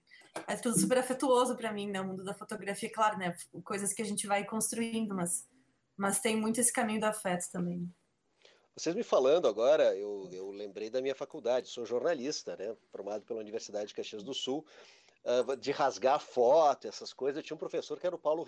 é 0.48 0.56
tudo 0.56 0.78
super 0.78 0.98
afetuoso 0.98 1.56
para 1.56 1.72
mim, 1.72 1.88
né? 1.88 2.00
O 2.00 2.06
mundo 2.06 2.24
da 2.24 2.34
fotografia, 2.34 2.90
claro, 2.92 3.16
né? 3.16 3.36
Coisas 3.62 3.92
que 3.92 4.02
a 4.02 4.04
gente 4.04 4.26
vai 4.26 4.44
construindo, 4.44 5.14
mas, 5.14 5.46
mas 5.96 6.20
tem 6.20 6.36
muito 6.36 6.60
esse 6.60 6.72
caminho 6.72 7.00
do 7.00 7.06
afeto 7.06 7.48
também. 7.52 7.88
Vocês 8.78 8.94
me 8.94 9.02
falando 9.02 9.48
agora, 9.48 9.96
eu, 9.96 10.28
eu 10.30 10.52
lembrei 10.52 10.88
da 10.88 11.02
minha 11.02 11.14
faculdade, 11.14 11.68
sou 11.68 11.84
jornalista, 11.84 12.56
né? 12.56 12.76
Formado 12.92 13.24
pela 13.24 13.40
Universidade 13.40 13.88
de 13.88 13.94
Caxias 13.94 14.22
do 14.22 14.32
Sul, 14.32 14.64
uh, 15.24 15.56
de 15.56 15.72
rasgar 15.72 16.20
foto, 16.20 16.86
essas 16.86 17.12
coisas. 17.12 17.38
Eu 17.38 17.42
tinha 17.42 17.56
um 17.56 17.58
professor 17.58 17.98
que 17.98 18.06
era 18.06 18.14
o 18.14 18.18
Paulo 18.20 18.46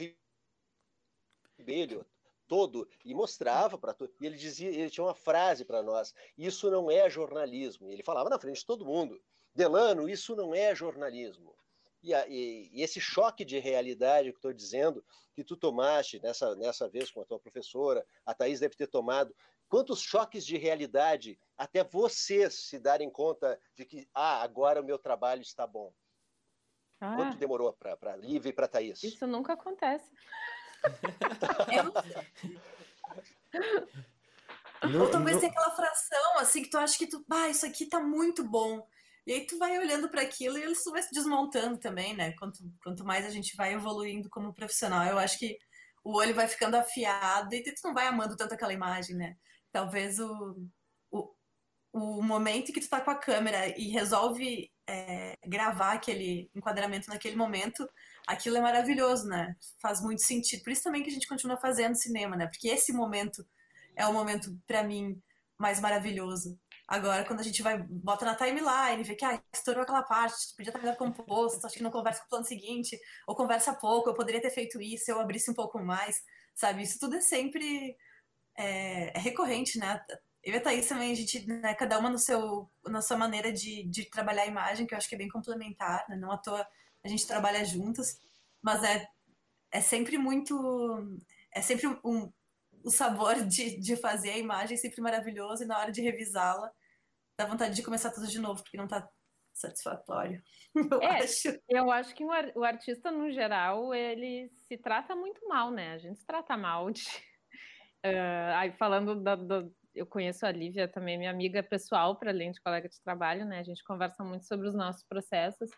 Ribeiro, 1.58 2.06
todo 2.46 2.88
e 3.04 3.12
mostrava 3.12 3.76
para 3.76 3.92
todo. 3.92 4.12
E 4.20 4.26
ele 4.26 4.36
dizia, 4.36 4.68
ele 4.68 4.88
tinha 4.88 5.02
uma 5.02 5.16
frase 5.16 5.64
para 5.64 5.82
nós: 5.82 6.14
"Isso 6.38 6.70
não 6.70 6.88
é 6.88 7.10
jornalismo". 7.10 7.90
E 7.90 7.92
ele 7.94 8.04
falava 8.04 8.30
na 8.30 8.38
frente 8.38 8.60
de 8.60 8.66
todo 8.66 8.86
mundo: 8.86 9.20
"Delano, 9.52 10.08
isso 10.08 10.36
não 10.36 10.54
é 10.54 10.72
jornalismo". 10.76 11.56
E, 12.02 12.14
a, 12.14 12.26
e, 12.28 12.70
e, 12.72 12.82
esse 12.82 13.00
choque 13.00 13.44
de 13.44 13.58
realidade 13.58 14.30
que 14.30 14.38
estou 14.38 14.52
dizendo, 14.52 15.04
que 15.34 15.44
tu 15.44 15.56
tomaste 15.56 16.18
nessa, 16.20 16.54
nessa 16.54 16.88
vez 16.88 17.10
com 17.10 17.20
a 17.20 17.24
tua 17.24 17.38
professora, 17.38 18.06
a 18.24 18.32
Thaís 18.32 18.60
deve 18.60 18.74
ter 18.74 18.86
tomado, 18.86 19.34
Quantos 19.70 20.02
choques 20.02 20.44
de 20.44 20.58
realidade 20.58 21.38
até 21.56 21.84
vocês 21.84 22.66
se 22.66 22.80
darem 22.80 23.08
conta 23.08 23.56
de 23.76 23.84
que, 23.84 24.08
ah, 24.12 24.42
agora 24.42 24.80
o 24.80 24.84
meu 24.84 24.98
trabalho 24.98 25.42
está 25.42 25.64
bom? 25.64 25.94
Ah, 27.00 27.14
Quanto 27.14 27.38
demorou 27.38 27.72
para 27.72 28.16
Lívia 28.16 28.50
e 28.50 28.52
para 28.52 28.66
Thaís? 28.66 29.00
Isso 29.04 29.28
nunca 29.28 29.52
acontece. 29.52 30.12
Ou 34.98 35.08
talvez 35.08 35.38
tenha 35.38 35.52
aquela 35.52 35.70
fração 35.70 36.38
assim 36.38 36.64
que 36.64 36.70
tu 36.70 36.78
acha 36.78 36.98
que 36.98 37.06
tu, 37.06 37.24
ah, 37.30 37.48
isso 37.48 37.64
aqui 37.64 37.86
tá 37.86 38.00
muito 38.00 38.42
bom. 38.42 38.84
E 39.24 39.32
aí 39.32 39.46
tu 39.46 39.56
vai 39.56 39.78
olhando 39.78 40.08
para 40.08 40.22
aquilo 40.22 40.58
e 40.58 40.64
isso 40.64 40.90
vai 40.90 41.02
se 41.02 41.12
desmontando 41.12 41.78
também, 41.78 42.16
né? 42.16 42.32
Quanto, 42.32 42.58
quanto 42.82 43.04
mais 43.04 43.24
a 43.24 43.30
gente 43.30 43.56
vai 43.56 43.72
evoluindo 43.72 44.28
como 44.28 44.52
profissional, 44.52 45.06
eu 45.06 45.18
acho 45.18 45.38
que 45.38 45.56
o 46.02 46.16
olho 46.16 46.34
vai 46.34 46.48
ficando 46.48 46.74
afiado 46.74 47.54
e 47.54 47.62
tu 47.62 47.80
não 47.84 47.94
vai 47.94 48.08
amando 48.08 48.36
tanto 48.36 48.54
aquela 48.54 48.72
imagem, 48.72 49.14
né? 49.14 49.36
Talvez 49.72 50.18
o, 50.18 50.56
o, 51.10 51.34
o 51.92 52.22
momento 52.22 52.72
que 52.72 52.80
tu 52.80 52.88
tá 52.88 53.00
com 53.00 53.10
a 53.10 53.14
câmera 53.14 53.68
e 53.78 53.88
resolve 53.88 54.70
é, 54.86 55.36
gravar 55.46 55.92
aquele 55.92 56.50
enquadramento 56.54 57.08
naquele 57.08 57.36
momento, 57.36 57.88
aquilo 58.26 58.56
é 58.56 58.60
maravilhoso, 58.60 59.28
né? 59.28 59.54
Faz 59.80 60.02
muito 60.02 60.22
sentido. 60.22 60.62
Por 60.62 60.72
isso 60.72 60.82
também 60.82 61.02
que 61.02 61.10
a 61.10 61.12
gente 61.12 61.28
continua 61.28 61.56
fazendo 61.56 61.94
cinema, 61.94 62.36
né? 62.36 62.46
Porque 62.46 62.68
esse 62.68 62.92
momento 62.92 63.46
é 63.96 64.06
o 64.06 64.12
momento, 64.12 64.56
para 64.66 64.82
mim, 64.82 65.20
mais 65.58 65.80
maravilhoso. 65.80 66.58
Agora, 66.88 67.24
quando 67.24 67.38
a 67.38 67.44
gente 67.44 67.62
vai, 67.62 67.78
bota 67.78 68.24
na 68.24 68.34
timeline, 68.34 69.04
vê 69.04 69.14
que 69.14 69.24
ah, 69.24 69.40
estourou 69.54 69.82
aquela 69.82 70.02
parte, 70.02 70.56
podia 70.56 70.70
estar 70.70 70.80
melhor 70.80 70.96
composto, 70.96 71.64
acho 71.64 71.76
que 71.76 71.82
não 71.84 71.90
conversa 71.90 72.20
com 72.20 72.26
o 72.26 72.30
plano 72.30 72.44
seguinte, 72.44 72.98
ou 73.28 73.36
conversa 73.36 73.72
pouco, 73.74 74.10
eu 74.10 74.14
poderia 74.14 74.40
ter 74.40 74.50
feito 74.50 74.80
isso, 74.82 75.08
eu 75.08 75.20
abrisse 75.20 75.48
um 75.48 75.54
pouco 75.54 75.78
mais, 75.78 76.20
sabe? 76.52 76.82
Isso 76.82 76.98
tudo 76.98 77.14
é 77.14 77.20
sempre 77.20 77.96
é, 78.60 79.16
é 79.16 79.18
recorrente, 79.18 79.78
né? 79.78 80.04
Eu 80.42 80.54
e 80.54 80.56
a 80.56 80.60
Thaís 80.60 80.86
também, 80.86 81.12
a 81.12 81.14
gente, 81.14 81.46
né, 81.46 81.74
cada 81.74 81.98
uma 81.98 82.10
no 82.10 82.18
seu, 82.18 82.70
na 82.86 83.02
sua 83.02 83.16
maneira 83.16 83.52
de, 83.52 83.84
de 83.84 84.08
trabalhar 84.08 84.42
a 84.42 84.46
imagem, 84.46 84.86
que 84.86 84.94
eu 84.94 84.98
acho 84.98 85.08
que 85.08 85.14
é 85.14 85.18
bem 85.18 85.28
complementar, 85.28 86.06
né? 86.08 86.16
Não 86.16 86.30
à 86.30 86.38
toa 86.38 86.66
a 87.02 87.08
gente 87.08 87.26
trabalha 87.26 87.64
juntas, 87.64 88.20
mas 88.62 88.82
é, 88.82 89.06
é 89.70 89.80
sempre 89.80 90.18
muito. 90.18 90.54
É 91.52 91.62
sempre 91.62 91.86
um, 92.04 92.30
o 92.84 92.90
sabor 92.90 93.36
de, 93.46 93.78
de 93.78 93.96
fazer 93.96 94.30
a 94.30 94.38
imagem 94.38 94.74
é 94.74 94.80
sempre 94.80 95.00
maravilhoso 95.00 95.62
e 95.62 95.66
na 95.66 95.78
hora 95.78 95.90
de 95.90 96.02
revisá-la 96.02 96.70
dá 97.38 97.46
vontade 97.46 97.74
de 97.74 97.82
começar 97.82 98.10
tudo 98.10 98.26
de 98.26 98.38
novo, 98.38 98.62
porque 98.62 98.76
não 98.76 98.84
está 98.84 99.08
satisfatório. 99.54 100.42
Eu 100.92 101.02
é, 101.02 101.22
acho. 101.22 101.58
Eu 101.68 101.90
acho 101.90 102.14
que 102.14 102.24
o 102.24 102.64
artista, 102.64 103.10
no 103.10 103.30
geral, 103.30 103.94
ele 103.94 104.50
se 104.68 104.76
trata 104.76 105.16
muito 105.16 105.46
mal, 105.48 105.70
né? 105.70 105.94
A 105.94 105.98
gente 105.98 106.18
se 106.18 106.26
trata 106.26 106.56
mal 106.56 106.90
de 106.90 107.04
Uh, 108.04 108.54
aí 108.56 108.72
falando 108.72 109.14
da, 109.22 109.34
do, 109.34 109.74
eu 109.94 110.06
conheço 110.06 110.46
a 110.46 110.52
Lívia 110.52 110.88
também, 110.88 111.18
minha 111.18 111.30
amiga 111.30 111.62
pessoal, 111.62 112.16
para 112.16 112.30
além 112.30 112.52
de 112.52 112.60
colega 112.60 112.88
de 112.88 113.00
trabalho, 113.02 113.44
né? 113.44 113.58
A 113.58 113.62
gente 113.62 113.84
conversa 113.84 114.24
muito 114.24 114.46
sobre 114.46 114.68
os 114.68 114.74
nossos 114.74 115.04
processos, 115.04 115.70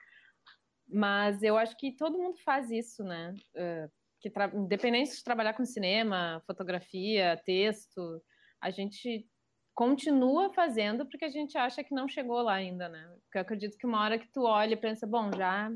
mas 0.87 1.43
eu 1.43 1.57
acho 1.57 1.77
que 1.77 1.97
todo 1.97 2.19
mundo 2.19 2.39
faz 2.45 2.71
isso, 2.71 3.03
né? 3.03 3.35
Uh, 3.55 3.91
que 4.21 4.33
independente 4.55 5.17
de 5.17 5.25
trabalhar 5.25 5.55
com 5.55 5.65
cinema, 5.65 6.41
fotografia, 6.47 7.41
texto, 7.45 8.23
a 8.61 8.71
gente 8.71 9.27
continua 9.75 10.53
fazendo 10.53 11.07
porque 11.07 11.25
a 11.25 11.31
gente 11.31 11.59
acha 11.59 11.83
que 11.83 11.95
não 11.95 12.07
chegou 12.07 12.41
lá 12.43 12.55
ainda, 12.55 12.89
né? 12.89 13.05
Porque 13.25 13.39
eu 13.39 13.43
acredito 13.43 13.77
que 13.77 13.87
uma 13.87 14.01
hora 14.01 14.19
que 14.19 14.29
tu 14.29 14.43
olha 14.45 14.75
e 14.75 14.77
pensa, 14.77 15.07
bom, 15.07 15.31
já 15.37 15.73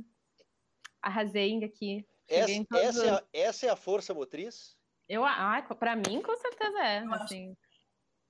arrasei 1.02 1.64
aqui. 1.64 2.06
Essa, 2.28 2.64
essa, 2.74 3.06
é 3.06 3.10
a, 3.10 3.24
essa 3.32 3.66
é 3.66 3.70
a 3.70 3.76
força 3.76 4.14
motriz? 4.14 4.76
Eu, 5.08 5.24
ah, 5.24 5.62
para 5.78 5.96
mim, 5.96 6.20
com 6.22 6.36
certeza 6.36 6.78
é. 6.78 7.04
Eu, 7.04 7.14
assim. 7.14 7.50
acho, 7.50 7.58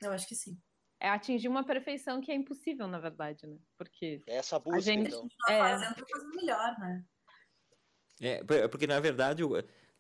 eu 0.03 0.13
acho 0.13 0.29
que 0.29 0.35
sim. 0.35 0.59
É 1.01 1.09
atingir 1.09 1.49
uma 1.49 1.65
perfeição 1.65 2.21
que 2.21 2.33
é 2.33 2.35
impossível, 2.35 2.87
na 2.87 2.99
verdade, 2.99 3.47
né? 3.47 3.59
Porque. 3.77 4.23
É 4.27 4.37
essa 4.37 4.59
busca, 4.59 4.79
a 4.79 4.81
gente, 4.81 5.09
então. 5.09 5.29
tá 5.47 5.53
é... 5.53 5.59
fazendo 5.59 6.07
fazer 6.09 6.29
melhor, 6.37 6.79
né? 6.79 7.05
É, 8.21 8.69
porque, 8.69 8.87
na 8.87 8.99
verdade, 8.99 9.43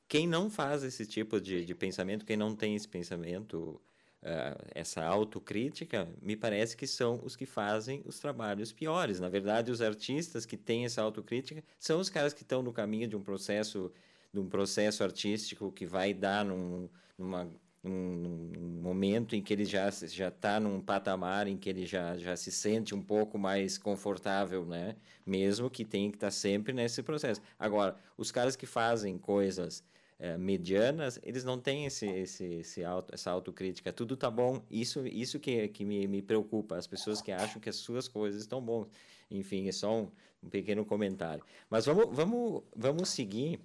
quem 0.08 0.26
não 0.26 0.48
faz 0.48 0.82
esse 0.82 1.06
tipo 1.06 1.40
de, 1.40 1.64
de 1.64 1.74
pensamento, 1.74 2.24
quem 2.24 2.36
não 2.36 2.56
tem 2.56 2.74
esse 2.74 2.88
pensamento, 2.88 3.80
uh, 4.22 4.66
essa 4.74 5.04
autocrítica, 5.04 6.08
me 6.22 6.36
parece 6.36 6.76
que 6.76 6.86
são 6.86 7.20
os 7.22 7.36
que 7.36 7.44
fazem 7.44 8.02
os 8.06 8.18
trabalhos 8.18 8.72
piores. 8.72 9.20
Na 9.20 9.28
verdade, 9.28 9.70
os 9.70 9.82
artistas 9.82 10.46
que 10.46 10.56
têm 10.56 10.84
essa 10.84 11.02
autocrítica 11.02 11.62
são 11.78 12.00
os 12.00 12.08
caras 12.08 12.32
que 12.32 12.42
estão 12.42 12.62
no 12.62 12.72
caminho 12.72 13.08
de 13.08 13.16
um 13.16 13.22
processo 13.22 13.92
de 14.36 14.40
um 14.40 14.48
processo 14.48 15.02
artístico 15.02 15.72
que 15.72 15.86
vai 15.86 16.12
dar 16.12 16.44
num, 16.44 16.90
numa, 17.16 17.50
num, 17.82 18.50
num 18.54 18.82
momento 18.82 19.34
em 19.34 19.42
que 19.42 19.50
ele 19.50 19.64
já 19.64 19.90
já 19.90 20.28
está 20.28 20.60
num 20.60 20.78
patamar 20.78 21.46
em 21.48 21.56
que 21.56 21.70
ele 21.70 21.86
já, 21.86 22.18
já 22.18 22.36
se 22.36 22.52
sente 22.52 22.94
um 22.94 23.02
pouco 23.02 23.38
mais 23.38 23.78
confortável, 23.78 24.66
né? 24.66 24.96
Mesmo 25.24 25.70
que 25.70 25.86
tenha 25.86 26.10
que 26.10 26.18
estar 26.18 26.26
tá 26.26 26.30
sempre 26.30 26.74
nesse 26.74 27.02
processo. 27.02 27.40
Agora, 27.58 27.96
os 28.16 28.30
caras 28.30 28.56
que 28.56 28.66
fazem 28.66 29.16
coisas 29.16 29.82
é, 30.18 30.36
medianas, 30.36 31.18
eles 31.22 31.42
não 31.42 31.58
têm 31.58 31.86
esse, 31.86 32.06
esse, 32.06 32.44
esse 32.44 32.84
auto, 32.84 33.14
essa 33.14 33.30
autocrítica. 33.30 33.90
Tudo 33.90 34.18
tá 34.18 34.30
bom. 34.30 34.62
Isso, 34.70 35.06
isso 35.06 35.40
que, 35.40 35.68
que 35.68 35.82
me, 35.82 36.06
me 36.06 36.20
preocupa. 36.20 36.76
As 36.76 36.86
pessoas 36.86 37.22
que 37.22 37.32
acham 37.32 37.58
que 37.58 37.70
as 37.70 37.76
suas 37.76 38.06
coisas 38.06 38.42
estão 38.42 38.60
bom. 38.60 38.86
Enfim, 39.30 39.66
é 39.66 39.72
só 39.72 39.94
um, 39.94 40.10
um 40.42 40.48
pequeno 40.48 40.84
comentário. 40.84 41.44
Mas 41.70 41.86
vamos, 41.86 42.14
vamos, 42.14 42.62
vamos 42.74 43.08
seguir 43.08 43.60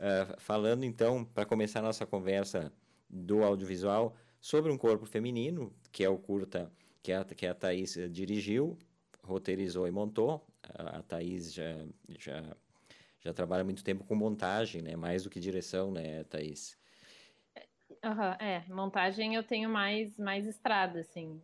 Uh, 0.00 0.40
falando 0.40 0.84
então, 0.84 1.26
para 1.26 1.44
começar 1.44 1.80
a 1.80 1.82
nossa 1.82 2.06
conversa 2.06 2.72
do 3.06 3.44
audiovisual, 3.44 4.16
sobre 4.40 4.72
um 4.72 4.78
corpo 4.78 5.04
feminino, 5.04 5.74
que 5.92 6.02
é 6.02 6.08
o 6.08 6.16
curta 6.16 6.72
que 7.02 7.12
a, 7.12 7.22
que 7.24 7.46
a 7.46 7.54
Thaís 7.54 7.98
eh, 7.98 8.08
dirigiu, 8.08 8.78
roteirizou 9.22 9.86
e 9.86 9.90
montou. 9.90 10.46
A, 10.74 10.98
a 10.98 11.02
Thaís 11.02 11.52
já, 11.52 11.76
já, 12.18 12.56
já 13.20 13.34
trabalha 13.34 13.62
muito 13.62 13.84
tempo 13.84 14.04
com 14.04 14.14
montagem, 14.14 14.80
né? 14.80 14.96
mais 14.96 15.24
do 15.24 15.30
que 15.30 15.38
direção, 15.38 15.90
né, 15.92 16.24
Thaís? 16.24 16.78
Uhum, 18.02 18.32
é, 18.40 18.64
montagem 18.68 19.34
eu 19.34 19.42
tenho 19.42 19.68
mais, 19.68 20.16
mais 20.16 20.46
estrada, 20.46 21.00
assim. 21.00 21.42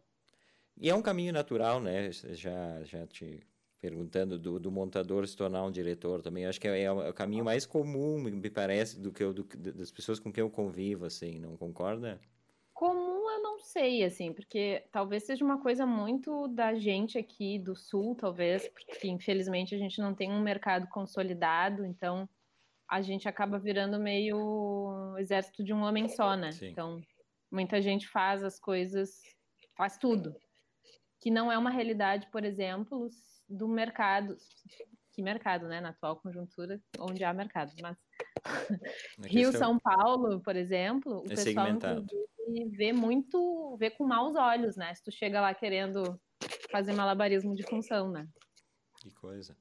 E 0.79 0.89
é 0.89 0.95
um 0.95 1.03
caminho 1.03 1.33
natural, 1.33 1.81
né? 1.81 2.11
Já, 2.13 2.83
já 2.85 3.07
te 3.07 3.41
perguntando 3.81 4.39
do, 4.39 4.59
do, 4.59 4.71
montador 4.71 5.27
se 5.27 5.37
tornar 5.37 5.65
um 5.65 5.71
diretor 5.71 6.23
também. 6.23 6.45
Eu 6.45 6.51
acho 6.51 6.61
que 6.61 6.69
é, 6.69 6.83
é, 6.83 6.93
o 6.93 7.13
caminho 7.13 7.45
mais 7.45 7.67
comum, 7.67 8.19
me 8.19 8.51
parece, 8.51 9.01
do 9.01 9.13
que 9.13 9.23
eu, 9.23 9.33
do, 9.33 9.45
das 9.45 9.91
pessoas 9.91 10.19
com 10.19 10.33
quem 10.33 10.43
eu 10.43 10.51
convivo, 10.51 11.05
assim, 11.05 11.39
não 11.39 11.57
concorda? 11.57 12.21
Comum 12.73 13.31
eu 13.31 13.43
não 13.43 13.59
sei, 13.59 14.03
assim, 14.05 14.33
porque 14.33 14.85
talvez 14.91 15.25
seja 15.25 15.45
uma 15.45 15.61
coisa 15.61 15.87
muito 15.87 16.49
da 16.49 16.75
gente 16.75 17.19
aqui 17.19 17.59
do 17.59 17.75
Sul, 17.75 18.15
talvez, 18.15 18.69
porque 18.69 19.09
infelizmente 19.09 19.75
a 19.75 19.79
gente 19.79 19.99
não 20.01 20.15
tem 20.15 20.31
um 20.31 20.43
mercado 20.43 20.87
consolidado, 20.89 21.85
então 21.85 22.29
a 22.89 23.03
gente 23.03 23.29
acaba 23.29 23.59
virando 23.59 23.99
meio 23.99 25.17
exército 25.19 25.65
de 25.65 25.73
um 25.73 25.83
homem 25.83 26.09
só, 26.09 26.37
né? 26.37 26.53
Sim. 26.53 26.69
Então, 26.69 27.01
muita 27.51 27.81
gente 27.81 28.07
faz 28.09 28.45
as 28.45 28.61
coisas, 28.61 29.21
faz 29.77 29.99
tudo. 29.99 30.35
Que 31.21 31.31
não 31.31 31.51
é 31.51 31.59
uma 31.59 31.71
realidade, 31.71 32.29
por 32.31 32.45
exemplo, 32.45 33.09
do 33.49 33.69
mercado. 33.69 34.37
Que 35.13 35.23
mercado, 35.23 35.67
né? 35.67 35.81
Na 35.81 35.91
atual 35.91 36.17
conjuntura, 36.17 36.81
onde 36.99 37.25
há 37.25 37.33
mercado. 37.33 37.73
Mas 37.81 37.97
Rio, 39.25 39.51
São 39.53 39.79
Paulo, 39.79 40.41
por 40.41 40.55
exemplo, 40.55 41.21
o 41.23 41.27
é 41.27 41.29
pessoal 41.29 41.67
vê 42.71 42.93
muito, 42.93 43.77
vê 43.79 43.91
com 43.91 44.05
maus 44.05 44.37
olhos, 44.37 44.77
né? 44.77 44.95
Se 44.95 45.03
tu 45.03 45.11
chega 45.11 45.41
lá 45.41 45.55
querendo 45.55 46.21
fazer 46.71 46.93
malabarismo 46.93 47.55
de 47.55 47.63
função, 47.63 48.11
né? 48.11 48.29
Que 49.01 49.11
coisa. 49.11 49.57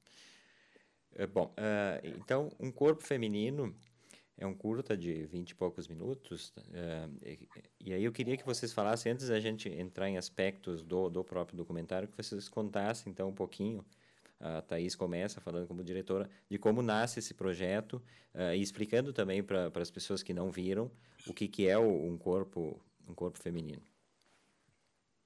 É, 1.14 1.26
bom, 1.26 1.46
uh, 1.46 2.06
então, 2.18 2.50
um 2.60 2.70
corpo 2.70 3.02
feminino 3.02 3.74
é 4.38 4.46
um 4.46 4.54
curta 4.54 4.96
de 4.96 5.24
vinte 5.26 5.50
e 5.50 5.54
poucos 5.54 5.88
minutos. 5.88 6.52
Uh, 6.56 7.18
e, 7.22 7.48
e, 7.80 7.94
aí 7.94 8.04
eu 8.04 8.12
queria 8.12 8.36
que 8.36 8.44
vocês 8.44 8.72
falassem, 8.72 9.12
antes 9.12 9.28
da 9.28 9.40
gente 9.40 9.68
entrar 9.68 10.08
em 10.08 10.18
aspectos 10.18 10.82
do, 10.82 11.08
do 11.08 11.24
próprio 11.24 11.56
documentário, 11.56 12.08
que 12.08 12.16
vocês 12.16 12.48
contassem 12.48 13.10
então 13.10 13.28
um 13.28 13.34
pouquinho. 13.34 13.84
A 14.38 14.60
Thaís 14.60 14.94
começa 14.94 15.40
falando 15.40 15.66
como 15.66 15.82
diretora 15.82 16.28
de 16.50 16.58
como 16.58 16.82
nasce 16.82 17.20
esse 17.20 17.32
projeto 17.32 17.94
uh, 18.34 18.52
e 18.54 18.60
explicando 18.60 19.12
também 19.12 19.42
para 19.42 19.70
as 19.80 19.90
pessoas 19.90 20.22
que 20.22 20.34
não 20.34 20.50
viram 20.50 20.90
o 21.26 21.32
que, 21.32 21.48
que 21.48 21.66
é 21.66 21.78
o, 21.78 22.06
um 22.06 22.18
corpo 22.18 22.78
um 23.08 23.14
corpo 23.14 23.38
feminino. 23.38 23.82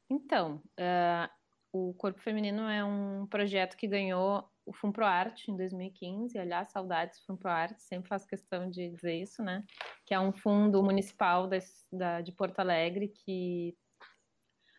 Então, 0.09 0.63
uh, 0.79 1.31
o 1.73 1.95
Corpo 1.95 2.21
Feminino 2.21 2.63
é 2.63 2.85
um 2.85 3.27
projeto 3.27 3.77
que 3.77 3.87
ganhou 3.87 4.50
o 4.65 4.73
FUNPROARTE 4.73 5.51
em 5.51 5.57
2015. 5.57 6.39
Aliás, 6.39 6.71
saudades 6.71 7.21
FUNPROARTE, 7.25 7.83
sempre 7.83 8.09
faço 8.09 8.27
questão 8.27 8.69
de 8.69 8.91
dizer 8.91 9.21
isso, 9.21 9.43
né? 9.43 9.65
Que 10.07 10.15
é 10.15 10.21
um 10.21 10.33
fundo 10.33 10.83
municipal 10.83 11.47
da, 11.47 11.59
da, 11.93 12.21
de 12.21 12.33
Porto 12.33 12.61
Alegre 12.61 13.09
que 13.09 13.77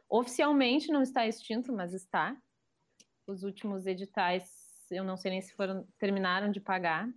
oficialmente 0.09 0.91
não 0.91 1.01
está 1.01 1.25
extinto, 1.25 1.73
mas 1.73 1.93
está. 1.93 2.35
Os 3.27 3.43
últimos 3.43 3.85
editais, 3.85 4.45
eu 4.91 5.03
não 5.03 5.17
sei 5.17 5.31
nem 5.31 5.41
se 5.41 5.53
foram 5.53 5.88
terminaram 5.97 6.51
de 6.51 6.59
pagar, 6.59 7.07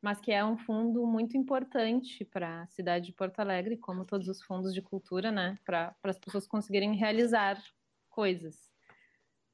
mas 0.00 0.20
que 0.20 0.32
é 0.32 0.44
um 0.44 0.56
fundo 0.56 1.06
muito 1.06 1.36
importante 1.36 2.24
para 2.24 2.62
a 2.62 2.66
cidade 2.68 3.06
de 3.06 3.12
Porto 3.12 3.40
Alegre, 3.40 3.76
como 3.76 4.04
todos 4.04 4.28
os 4.28 4.42
fundos 4.42 4.72
de 4.72 4.80
cultura, 4.80 5.30
né? 5.30 5.58
Para 5.64 5.94
as 6.04 6.18
pessoas 6.18 6.46
conseguirem 6.46 6.94
realizar 6.94 7.60
coisas. 8.08 8.68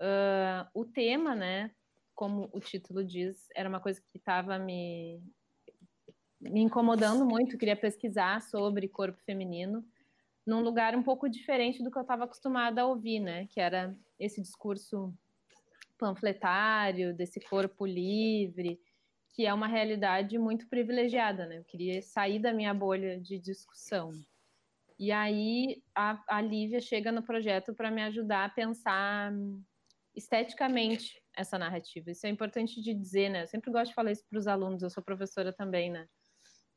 Uh, 0.01 0.69
o 0.75 0.85
tema, 0.85 1.35
né, 1.35 1.71
como 2.15 2.49
o 2.53 2.61
título 2.61 3.05
diz, 3.05 3.49
era 3.55 3.69
uma 3.69 3.81
coisa 3.81 4.01
que 4.01 4.19
estava 4.19 4.59
me, 4.59 5.21
me 6.41 6.61
incomodando 6.61 7.25
muito, 7.25 7.59
queria 7.59 7.77
pesquisar 7.77 8.41
sobre 8.43 8.89
corpo 8.89 9.21
feminino, 9.25 9.85
num 10.47 10.61
lugar 10.61 10.95
um 10.95 11.03
pouco 11.03 11.29
diferente 11.29 11.83
do 11.83 11.91
que 11.91 11.99
eu 11.99 12.03
estava 12.03 12.25
acostumada 12.25 12.83
a 12.83 12.87
ouvir, 12.87 13.21
né, 13.21 13.47
que 13.51 13.61
era 13.61 13.97
esse 14.19 14.41
discurso 14.41 15.13
panfletário, 15.99 17.15
desse 17.15 17.41
corpo 17.41 17.87
livre, 17.87 18.81
que 19.31 19.47
é 19.47 19.53
uma 19.53 19.67
realidade 19.67 20.39
muito 20.39 20.69
privilegiada, 20.69 21.47
né, 21.47 21.59
eu 21.59 21.65
queria 21.65 22.01
sair 22.03 22.39
da 22.39 22.53
minha 22.53 22.75
bolha 22.75 23.19
de 23.19 23.39
discussão. 23.39 24.13
E 24.97 25.11
aí 25.11 25.83
a, 25.95 26.23
a 26.29 26.41
Lívia 26.41 26.81
chega 26.81 27.11
no 27.11 27.23
projeto 27.23 27.75
para 27.75 27.91
me 27.91 28.03
ajudar 28.03 28.45
a 28.45 28.49
pensar 28.49 29.33
esteticamente 30.15 31.24
essa 31.37 31.59
narrativa. 31.59 32.11
Isso 32.11 32.27
é 32.27 32.31
importante 32.31 32.81
de 32.81 32.95
dizer, 32.95 33.29
né? 33.29 33.43
Eu 33.43 33.47
sempre 33.47 33.71
gosto 33.71 33.89
de 33.89 33.95
falar 33.95 34.13
isso 34.13 34.25
para 34.29 34.39
os 34.39 34.47
alunos, 34.47 34.83
eu 34.83 34.91
sou 34.91 35.03
professora 35.03 35.53
também, 35.53 35.91
né? 35.91 36.07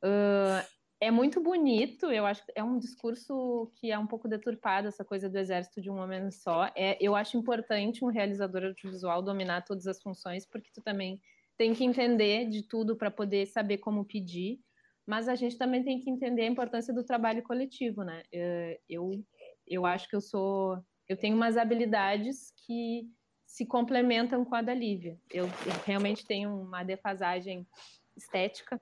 Uh, 0.02 0.66
é 1.00 1.10
muito 1.10 1.40
bonito, 1.40 2.06
eu 2.06 2.26
acho 2.26 2.44
que 2.44 2.52
é 2.56 2.62
um 2.62 2.78
discurso 2.78 3.70
que 3.76 3.90
é 3.90 3.98
um 3.98 4.06
pouco 4.06 4.26
deturpado, 4.28 4.88
essa 4.88 5.04
coisa 5.04 5.28
do 5.28 5.38
exército 5.38 5.80
de 5.80 5.88
um 5.88 5.98
homem 5.98 6.30
só. 6.30 6.70
É, 6.74 6.96
eu 7.00 7.14
acho 7.14 7.36
importante 7.36 8.04
um 8.04 8.08
realizador 8.08 8.64
audiovisual 8.64 9.22
dominar 9.22 9.64
todas 9.64 9.86
as 9.86 10.02
funções, 10.02 10.44
porque 10.44 10.70
tu 10.74 10.82
também 10.82 11.20
tem 11.56 11.72
que 11.72 11.84
entender 11.84 12.48
de 12.48 12.62
tudo 12.62 12.96
para 12.96 13.10
poder 13.10 13.46
saber 13.46 13.78
como 13.78 14.04
pedir, 14.04 14.60
mas 15.06 15.28
a 15.28 15.36
gente 15.36 15.56
também 15.56 15.84
tem 15.84 16.00
que 16.00 16.10
entender 16.10 16.42
a 16.42 16.48
importância 16.48 16.92
do 16.92 17.04
trabalho 17.04 17.42
coletivo, 17.42 18.02
né? 18.02 18.22
Uh, 18.34 18.80
eu, 18.88 19.24
eu 19.66 19.86
acho 19.86 20.08
que 20.08 20.16
eu 20.16 20.20
sou... 20.20 20.78
Eu 21.08 21.16
tenho 21.16 21.36
umas 21.36 21.56
habilidades 21.56 22.52
que 22.66 23.08
se 23.48 23.64
complementam 23.64 24.44
com 24.44 24.54
a 24.54 24.60
da 24.60 24.74
Lívia. 24.74 25.18
Eu, 25.30 25.46
eu 25.46 25.72
realmente 25.86 26.24
tenho 26.26 26.54
uma 26.54 26.84
defasagem 26.84 27.66
estética. 28.14 28.78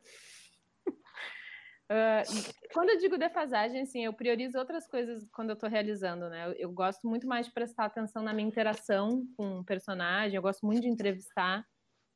Uh, 1.88 2.26
quando 2.74 2.90
eu 2.90 2.98
digo 2.98 3.16
defasagem, 3.16 3.82
assim, 3.82 4.04
eu 4.04 4.12
priorizo 4.12 4.58
outras 4.58 4.88
coisas 4.88 5.24
quando 5.30 5.50
eu 5.50 5.54
estou 5.54 5.70
realizando, 5.70 6.28
né? 6.28 6.48
Eu, 6.48 6.52
eu, 6.54 6.72
gosto 6.72 7.08
muito 7.08 7.28
mais 7.28 7.46
de 7.46 7.52
prestar 7.52 7.84
atenção 7.84 8.24
na 8.24 8.34
minha 8.34 8.48
interação 8.48 9.24
com 9.36 9.60
o 9.60 9.64
personagem, 9.64 10.34
eu 10.34 10.42
gosto 10.42 10.66
muito 10.66 10.82
de 10.82 10.88
entrevistar. 10.88 11.64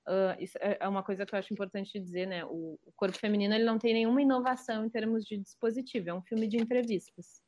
Uh, 0.08 0.34
isso 0.42 0.58
é, 0.60 0.78
é 0.80 0.88
uma 0.88 1.04
coisa 1.04 1.24
que 1.24 1.32
eu 1.32 1.38
acho 1.38 1.54
importante 1.54 2.00
dizer, 2.00 2.26
né? 2.26 2.44
O, 2.44 2.80
o, 2.84 2.92
corpo 2.96 3.16
feminino 3.16 3.54
ele 3.54 3.64
não 3.64 3.78
tem 3.78 3.94
nenhuma 3.94 4.20
inovação 4.20 4.84
em 4.84 4.90
termos 4.90 5.24
de 5.24 5.38
dispositivo, 5.38 6.10
é 6.10 6.14
um 6.14 6.22
filme 6.22 6.48
de 6.48 6.56
entrevistas. 6.56 7.40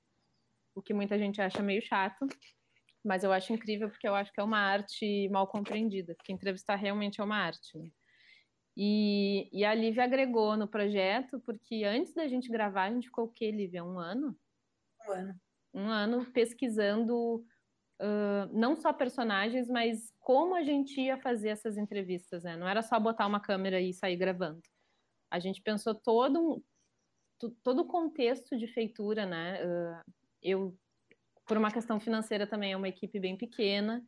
O 0.77 0.81
que 0.81 0.94
muita 0.94 1.18
gente 1.18 1.42
acha 1.42 1.61
meio 1.61 1.83
chato, 1.83 2.24
mas 3.05 3.25
eu 3.25 3.33
acho 3.33 3.53
incrível 3.53 3.88
porque 3.88 4.07
eu 4.07 4.15
acho 4.15 4.33
que 4.33 4.41
é 4.41 4.45
uma 4.45 4.59
arte 4.59 5.29
mal 5.29 5.47
compreendida, 5.47 6.15
porque 6.15 6.33
entrevistar 6.33 6.77
realmente 6.77 7.21
é 7.21 7.25
uma 7.25 7.37
arte. 7.37 7.77
Né? 7.77 7.91
E, 8.77 9.49
e 9.53 9.65
a 9.65 9.75
Lívia 9.75 10.05
agregou 10.05 10.57
no 10.57 10.67
projeto, 10.67 11.41
porque 11.41 11.85
antes 11.85 12.15
da 12.15 12.27
gente 12.27 12.49
gravar, 12.49 12.85
a 12.85 12.91
gente 12.91 13.09
ficou 13.09 13.25
o 13.25 13.33
quê, 13.33 13.51
Lívia? 13.51 13.85
Um 13.85 13.99
ano? 13.99 14.37
Um 15.07 15.12
ano. 15.12 15.41
Um 15.75 15.88
ano 15.88 16.33
pesquisando 16.33 17.45
uh, 18.01 18.49
não 18.53 18.75
só 18.77 18.93
personagens, 18.93 19.69
mas 19.69 20.12
como 20.21 20.55
a 20.55 20.62
gente 20.62 21.01
ia 21.01 21.19
fazer 21.19 21.51
essas 21.51 21.77
entrevistas, 21.77 22.45
né? 22.45 22.57
Não 22.57 22.69
era 22.69 22.83
só 22.83 22.99
botar 22.99 23.27
uma 23.27 23.41
câmera 23.41 23.81
e 23.81 23.93
sair 23.93 24.17
gravando. 24.17 24.61
A 25.31 25.38
gente 25.38 25.61
pensou 25.62 25.95
todo, 25.95 26.62
todo 27.62 27.81
o 27.81 27.87
contexto 27.87 28.57
de 28.57 28.67
feitura, 28.67 29.27
né? 29.27 29.65
Uh, 29.65 30.12
eu 30.43 30.79
por 31.46 31.57
uma 31.57 31.70
questão 31.70 32.00
financeira 32.00 32.46
também, 32.46 32.72
é 32.72 32.76
uma 32.76 32.88
equipe 32.88 33.18
bem 33.18 33.37
pequena. 33.37 34.05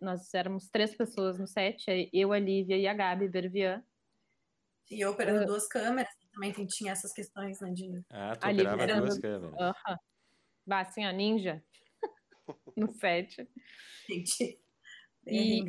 Nós 0.00 0.32
éramos 0.32 0.68
três 0.68 0.96
pessoas 0.96 1.38
no 1.38 1.46
set, 1.46 1.84
eu, 2.12 2.32
a 2.32 2.38
Lívia 2.38 2.76
e 2.76 2.86
a 2.86 2.94
Gabi 2.94 3.28
Bervian. 3.28 3.82
E 4.90 5.00
eu 5.00 5.10
operando 5.10 5.44
uh, 5.44 5.46
duas 5.46 5.66
câmeras, 5.66 6.12
também 6.32 6.52
tinha 6.66 6.92
essas 6.92 7.12
questões, 7.12 7.60
né, 7.60 7.70
de... 7.70 8.02
Ah, 8.10 8.36
tu 8.36 8.48
operava 8.48 8.74
operando... 8.74 9.06
duas 9.06 9.18
câmeras. 9.18 9.54
Uh 9.54 9.72
-huh. 9.72 9.96
Bah, 10.66 10.80
assim, 10.80 11.04
a 11.04 11.12
ninja 11.12 11.62
no 12.76 12.92
set. 12.92 13.48
Gente, 14.08 14.58
e, 15.26 15.64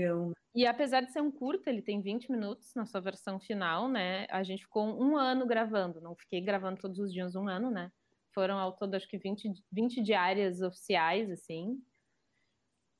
e 0.54 0.66
apesar 0.66 1.02
de 1.02 1.12
ser 1.12 1.22
um 1.22 1.32
curto, 1.32 1.68
ele 1.68 1.82
tem 1.82 2.02
20 2.02 2.32
minutos 2.32 2.74
na 2.76 2.86
sua 2.86 3.02
versão 3.02 3.40
final, 3.40 3.90
né? 3.90 4.28
A 4.30 4.44
gente 4.44 4.64
ficou 4.64 4.86
um 5.02 5.18
ano 5.18 5.46
gravando, 5.46 6.02
não 6.02 6.16
fiquei 6.16 6.42
gravando 6.42 6.80
todos 6.80 7.00
os 7.00 7.12
dias 7.12 7.36
um 7.36 7.48
ano, 7.48 7.72
né? 7.72 7.92
Foram 8.36 8.60
ao 8.60 8.74
todo, 8.74 8.96
acho 8.96 9.08
que 9.08 9.18
20, 9.18 9.50
20 9.72 10.04
diárias 10.04 10.62
oficiais, 10.62 11.32
assim. 11.32 11.82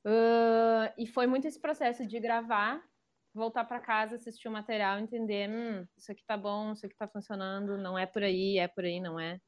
Uh, 0.06 0.88
e 0.96 1.06
foi 1.06 1.26
muito 1.26 1.46
esse 1.46 1.60
processo 1.60 2.06
de 2.06 2.18
gravar, 2.18 2.82
voltar 3.34 3.64
para 3.64 3.80
casa, 3.80 4.16
assistir 4.16 4.48
o 4.48 4.52
material, 4.52 4.98
entender, 4.98 5.50
hum, 5.50 5.86
isso 5.96 6.10
aqui 6.10 6.24
tá 6.26 6.38
bom, 6.38 6.72
isso 6.72 6.86
aqui 6.86 6.96
tá 6.96 7.06
funcionando, 7.06 7.76
não 7.76 7.98
é 7.98 8.06
por 8.06 8.22
aí, 8.22 8.56
é 8.56 8.66
por 8.66 8.84
aí, 8.84 8.98
não 8.98 9.20
é. 9.20 9.38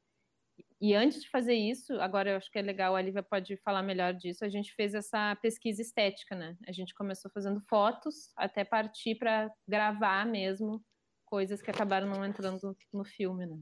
E 0.79 0.93
antes 0.93 1.23
de 1.23 1.29
fazer 1.29 1.55
isso, 1.55 1.99
agora 1.99 2.31
eu 2.31 2.37
acho 2.37 2.51
que 2.51 2.59
é 2.59 2.61
legal, 2.61 2.95
a 2.95 3.01
Lívia 3.01 3.23
pode 3.23 3.57
falar 3.57 3.81
melhor 3.81 4.13
disso, 4.13 4.45
a 4.45 4.49
gente 4.49 4.73
fez 4.75 4.93
essa 4.93 5.35
pesquisa 5.41 5.81
estética, 5.81 6.35
né? 6.35 6.55
A 6.67 6.71
gente 6.71 6.93
começou 6.93 7.31
fazendo 7.31 7.61
fotos, 7.61 8.31
até 8.37 8.63
partir 8.63 9.15
para 9.15 9.51
gravar 9.67 10.25
mesmo 10.25 10.83
coisas 11.25 11.61
que 11.61 11.71
acabaram 11.71 12.07
não 12.07 12.25
entrando 12.25 12.75
no 12.93 13.03
filme, 13.03 13.45
né? 13.45 13.59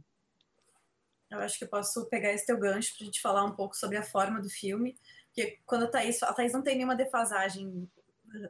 Eu 1.30 1.40
acho 1.40 1.58
que 1.58 1.66
eu 1.66 1.70
posso 1.70 2.06
pegar 2.06 2.32
esse 2.32 2.46
teu 2.46 2.58
gancho 2.58 2.96
para 2.96 3.04
a 3.04 3.06
gente 3.06 3.22
falar 3.22 3.44
um 3.44 3.52
pouco 3.52 3.76
sobre 3.76 3.98
a 3.98 4.04
forma 4.04 4.42
do 4.42 4.50
filme, 4.50 4.98
porque 5.28 5.60
quando 5.66 5.84
a 5.84 5.88
Thaís, 5.88 6.22
a 6.24 6.34
Thaís 6.34 6.54
não 6.54 6.64
tem 6.64 6.76
nenhuma 6.76 6.96
defasagem 6.96 7.90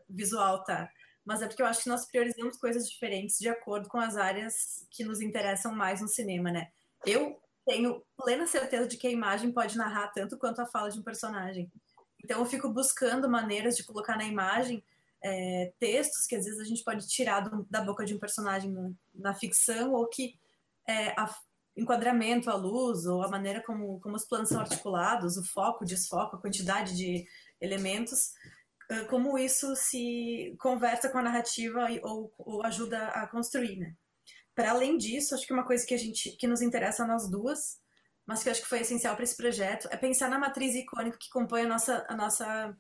visual, 0.10 0.64
tá? 0.64 0.90
Mas 1.26 1.42
é 1.42 1.48
porque 1.48 1.62
eu 1.62 1.66
acho 1.66 1.84
que 1.84 1.90
nós 1.90 2.06
priorizamos 2.06 2.56
coisas 2.58 2.90
diferentes 2.90 3.38
de 3.38 3.50
acordo 3.50 3.90
com 3.90 4.00
as 4.00 4.16
áreas 4.16 4.88
que 4.90 5.04
nos 5.04 5.20
interessam 5.20 5.76
mais 5.76 6.00
no 6.00 6.08
cinema, 6.08 6.52
né? 6.52 6.70
Eu 7.06 7.42
tenho 7.66 8.02
plena 8.16 8.48
certeza 8.48 8.88
de 8.88 8.96
que 8.96 9.08
a 9.08 9.12
imagem 9.12 9.52
pode 9.52 9.78
narrar 9.78 10.08
tanto 10.08 10.38
quanto 10.38 10.62
a 10.62 10.66
fala 10.66 10.90
de 10.90 11.00
um 11.00 11.04
personagem. 11.04 11.70
Então 12.24 12.40
eu 12.40 12.46
fico 12.46 12.70
buscando 12.70 13.30
maneiras 13.30 13.76
de 13.76 13.84
colocar 13.84 14.16
na 14.16 14.24
imagem 14.24 14.82
é, 15.22 15.74
textos 15.80 16.26
que 16.26 16.36
às 16.36 16.46
vezes 16.46 16.60
a 16.60 16.64
gente 16.64 16.84
pode 16.84 17.08
tirar 17.08 17.42
do, 17.42 17.68
da 17.70 17.82
boca 17.82 18.06
de 18.06 18.16
um 18.16 18.20
personagem 18.20 18.72
na, 18.72 18.92
na 19.14 19.34
ficção 19.34 19.94
ou 19.94 20.08
que 20.08 20.40
é, 20.88 21.10
a, 21.20 21.34
enquadramento, 21.78 22.50
a 22.50 22.56
luz, 22.56 23.06
ou 23.06 23.24
a 23.24 23.30
maneira 23.30 23.62
como, 23.64 24.00
como 24.00 24.16
os 24.16 24.26
planos 24.26 24.50
são 24.50 24.60
articulados, 24.60 25.38
o 25.38 25.46
foco, 25.46 25.84
o 25.84 25.88
desfoco, 25.88 26.36
a 26.36 26.42
quantidade 26.42 26.96
de 26.96 27.26
elementos, 27.62 28.32
como 29.10 29.38
isso 29.38 29.76
se 29.76 30.56
conversa 30.60 31.10
com 31.10 31.18
a 31.18 31.24
narrativa 31.24 31.88
ou, 32.04 32.34
ou 32.38 32.66
ajuda 32.66 33.08
a 33.08 33.28
construir, 33.28 33.78
né? 33.78 33.96
Para 34.56 34.72
além 34.72 34.98
disso, 34.98 35.36
acho 35.36 35.46
que 35.46 35.54
uma 35.54 35.66
coisa 35.66 35.86
que 35.86 35.94
a 35.94 35.98
gente 35.98 36.32
que 36.32 36.48
nos 36.48 36.62
interessa 36.62 37.04
a 37.04 37.08
nós 37.08 37.30
duas, 37.30 37.80
mas 38.26 38.42
que 38.42 38.50
acho 38.50 38.62
que 38.62 38.68
foi 38.68 38.80
essencial 38.80 39.16
para 39.16 39.24
esse 39.24 39.38
projeto, 39.38 39.88
é 39.92 39.98
pensar 39.98 40.30
na 40.30 40.40
matriz 40.40 40.74
icônica 40.74 41.18
que 41.20 41.30
compõe 41.30 41.64
a 41.64 41.68
nossa, 41.68 42.06
a 42.10 42.16
nossa 42.16 42.76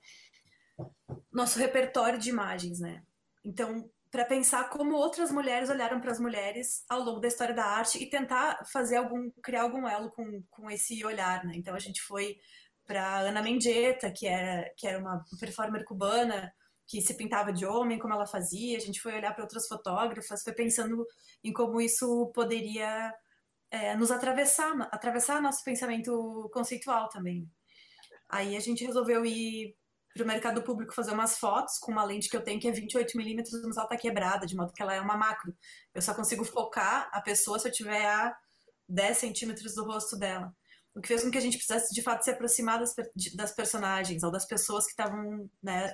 nosso 1.31 1.59
repertório 1.59 2.17
de 2.17 2.29
imagens, 2.29 2.79
né? 2.79 3.03
Então, 3.43 3.89
para 4.17 4.25
pensar 4.25 4.67
como 4.69 4.95
outras 4.95 5.31
mulheres 5.31 5.69
olharam 5.69 6.01
para 6.01 6.11
as 6.11 6.19
mulheres 6.19 6.83
ao 6.89 7.01
longo 7.01 7.19
da 7.19 7.27
história 7.27 7.53
da 7.53 7.63
arte 7.63 8.01
e 8.01 8.09
tentar 8.09 8.65
fazer 8.65 8.95
algum 8.95 9.29
criar 9.43 9.61
algum 9.61 9.87
elo 9.87 10.09
com, 10.09 10.43
com 10.49 10.71
esse 10.71 11.05
olhar, 11.05 11.45
né? 11.45 11.53
Então 11.55 11.75
a 11.75 11.79
gente 11.79 12.01
foi 12.01 12.35
para 12.83 13.19
Ana 13.19 13.43
Mendieta, 13.43 14.11
que 14.11 14.25
era 14.25 14.73
que 14.75 14.87
era 14.87 14.97
uma 14.97 15.23
performer 15.39 15.85
cubana, 15.85 16.51
que 16.87 16.99
se 16.99 17.13
pintava 17.15 17.53
de 17.53 17.63
homem, 17.63 17.99
como 17.99 18.11
ela 18.11 18.25
fazia, 18.25 18.75
a 18.75 18.81
gente 18.81 18.99
foi 18.99 19.13
olhar 19.13 19.35
para 19.35 19.43
outras 19.43 19.67
fotógrafas, 19.67 20.41
foi 20.41 20.53
pensando 20.53 21.05
em 21.43 21.53
como 21.53 21.79
isso 21.79 22.31
poderia 22.33 23.13
é, 23.69 23.95
nos 23.95 24.09
atravessar, 24.09 24.81
atravessar 24.91 25.43
nosso 25.43 25.63
pensamento 25.63 26.49
conceitual 26.51 27.07
também. 27.09 27.47
Aí 28.27 28.57
a 28.57 28.59
gente 28.59 28.83
resolveu 28.83 29.23
ir 29.23 29.75
para 30.17 30.23
o 30.23 30.27
mercado 30.27 30.61
público 30.61 30.93
fazer 30.93 31.11
umas 31.11 31.37
fotos 31.37 31.77
com 31.77 31.91
uma 31.91 32.03
lente 32.03 32.29
que 32.29 32.35
eu 32.35 32.43
tenho 32.43 32.59
que 32.59 32.67
é 32.67 32.71
28 32.71 33.15
milímetros, 33.15 33.61
mas 33.63 33.77
ela 33.77 33.87
tá 33.87 33.95
quebrada, 33.95 34.45
de 34.45 34.55
modo 34.55 34.73
que 34.73 34.81
ela 34.81 34.93
é 34.93 34.99
uma 34.99 35.15
macro. 35.15 35.55
Eu 35.93 36.01
só 36.01 36.13
consigo 36.13 36.43
focar 36.43 37.09
a 37.13 37.21
pessoa 37.21 37.59
se 37.59 37.67
eu 37.67 37.71
tiver 37.71 38.05
a 38.05 38.35
10 38.89 39.17
centímetros 39.17 39.75
do 39.75 39.85
rosto 39.85 40.17
dela. 40.17 40.53
O 40.93 41.01
que 41.01 41.07
fez 41.07 41.23
com 41.23 41.29
que 41.29 41.37
a 41.37 41.41
gente 41.41 41.57
precisasse, 41.57 41.93
de 41.93 42.01
fato, 42.01 42.23
se 42.23 42.31
aproximar 42.31 42.79
das, 42.79 42.93
das 43.35 43.51
personagens 43.51 44.23
ou 44.23 44.31
das 44.31 44.45
pessoas 44.45 44.85
que 44.85 44.91
estavam, 44.91 45.49
né, 45.61 45.93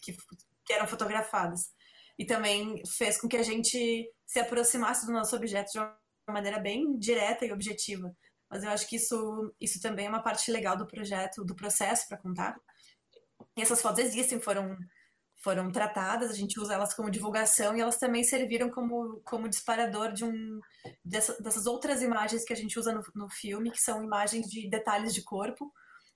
que, 0.00 0.16
que 0.64 0.72
eram 0.72 0.88
fotografadas. 0.88 1.70
E 2.18 2.26
também 2.26 2.82
fez 2.86 3.18
com 3.18 3.28
que 3.28 3.36
a 3.36 3.42
gente 3.42 4.10
se 4.26 4.40
aproximasse 4.40 5.06
do 5.06 5.12
nosso 5.12 5.34
objeto 5.36 5.70
de 5.72 5.78
uma 5.78 5.96
maneira 6.28 6.58
bem 6.58 6.98
direta 6.98 7.46
e 7.46 7.52
objetiva. 7.52 8.12
Mas 8.50 8.64
eu 8.64 8.70
acho 8.70 8.88
que 8.88 8.96
isso, 8.96 9.54
isso 9.60 9.80
também 9.80 10.06
é 10.06 10.08
uma 10.08 10.22
parte 10.22 10.50
legal 10.50 10.76
do 10.76 10.86
projeto, 10.86 11.44
do 11.44 11.54
processo 11.54 12.08
para 12.08 12.18
contar. 12.18 12.56
E 13.56 13.62
essas 13.62 13.80
fotos 13.80 14.00
existem, 14.00 14.40
foram, 14.40 14.76
foram 15.42 15.70
tratadas, 15.70 16.30
a 16.30 16.34
gente 16.34 16.58
usa 16.58 16.74
elas 16.74 16.94
como 16.94 17.10
divulgação 17.10 17.76
e 17.76 17.80
elas 17.80 17.98
também 17.98 18.22
serviram 18.22 18.70
como, 18.70 19.20
como 19.24 19.48
disparador 19.48 20.12
de 20.12 20.24
um, 20.24 20.60
dessa, 21.04 21.40
dessas 21.42 21.66
outras 21.66 22.02
imagens 22.02 22.44
que 22.44 22.52
a 22.52 22.56
gente 22.56 22.78
usa 22.78 22.92
no, 22.92 23.02
no 23.14 23.28
filme, 23.30 23.70
que 23.70 23.80
são 23.80 24.02
imagens 24.02 24.46
de 24.46 24.68
detalhes 24.68 25.14
de 25.14 25.22
corpo, 25.22 25.72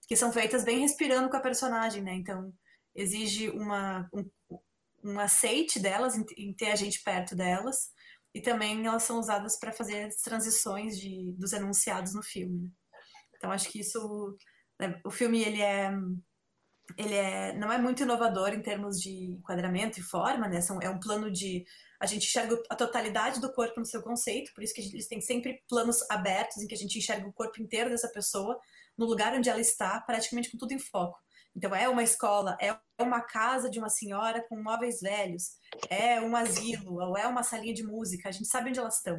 que 0.07 0.17
são 0.17 0.33
feitas 0.33 0.65
bem 0.65 0.81
respirando 0.81 1.29
com 1.29 1.37
a 1.37 1.41
personagem, 1.41 2.03
né? 2.03 2.15
Então, 2.15 2.53
exige 2.95 3.49
uma, 3.51 4.09
um, 4.13 4.59
um 5.03 5.19
aceite 5.19 5.79
delas, 5.79 6.17
em, 6.17 6.25
em 6.37 6.55
ter 6.55 6.71
a 6.71 6.77
gente 6.77 7.03
perto 7.03 7.35
delas, 7.35 7.91
e 8.35 8.41
também 8.41 8.85
elas 8.85 9.05
são 9.05 9.19
usadas 9.19 9.59
para 9.59 9.73
fazer 9.73 10.05
as 10.05 10.17
transições 10.17 10.99
de, 10.99 11.33
dos 11.33 11.53
enunciados 11.53 12.15
no 12.15 12.23
filme. 12.23 12.63
Né? 12.63 12.69
Então 13.37 13.53
acho 13.53 13.69
que 13.71 13.81
isso, 13.81 14.37
né, 14.81 15.01
o 15.05 15.11
filme 15.11 15.43
ele 15.43 15.63
é 15.63 15.93
ele 16.97 17.15
é, 17.15 17.53
não 17.55 17.73
é 17.73 17.79
muito 17.79 18.03
inovador 18.03 18.51
em 18.51 18.61
termos 18.61 19.01
de 19.01 19.33
enquadramento 19.33 19.99
e 19.99 20.03
forma, 20.03 20.49
né? 20.49 20.61
São, 20.61 20.81
é 20.81 20.89
um 20.89 21.01
plano 21.01 21.31
de 21.31 21.65
a 21.99 22.07
gente 22.07 22.27
enxerga 22.27 22.61
a 22.69 22.77
totalidade 22.77 23.41
do 23.41 23.53
corpo 23.53 23.81
no 23.81 23.87
seu 23.87 24.03
conceito, 24.03 24.53
por 24.55 24.63
isso 24.63 24.75
que 24.75 24.83
eles 24.83 25.09
têm 25.09 25.21
sempre 25.21 25.63
planos 25.69 26.03
abertos 26.11 26.59
em 26.59 26.67
que 26.67 26.75
a 26.75 26.79
gente 26.79 26.99
enxerga 26.99 27.27
o 27.27 27.33
corpo 27.33 27.63
inteiro 27.63 27.89
dessa 27.89 28.09
pessoa 28.09 28.59
no 28.97 29.07
lugar 29.07 29.33
onde 29.35 29.49
ela 29.49 29.61
está, 29.61 30.01
praticamente 30.01 30.51
com 30.51 30.59
tudo 30.59 30.73
em 30.73 30.79
foco. 30.79 31.19
Então, 31.57 31.75
é 31.75 31.89
uma 31.89 32.03
escola, 32.03 32.57
é 32.61 32.77
uma 33.01 33.21
casa 33.21 33.71
de 33.71 33.79
uma 33.79 33.89
senhora 33.89 34.45
com 34.49 34.61
móveis 34.61 35.01
velhos, 35.01 35.57
é 35.89 36.21
um 36.21 36.35
asilo, 36.35 37.01
ou 37.01 37.17
é 37.17 37.27
uma 37.27 37.45
salinha 37.45 37.73
de 37.73 37.85
música, 37.85 38.29
a 38.29 38.33
gente 38.33 38.49
sabe 38.49 38.71
onde 38.71 38.81
elas 38.81 38.97
estão. 38.97 39.17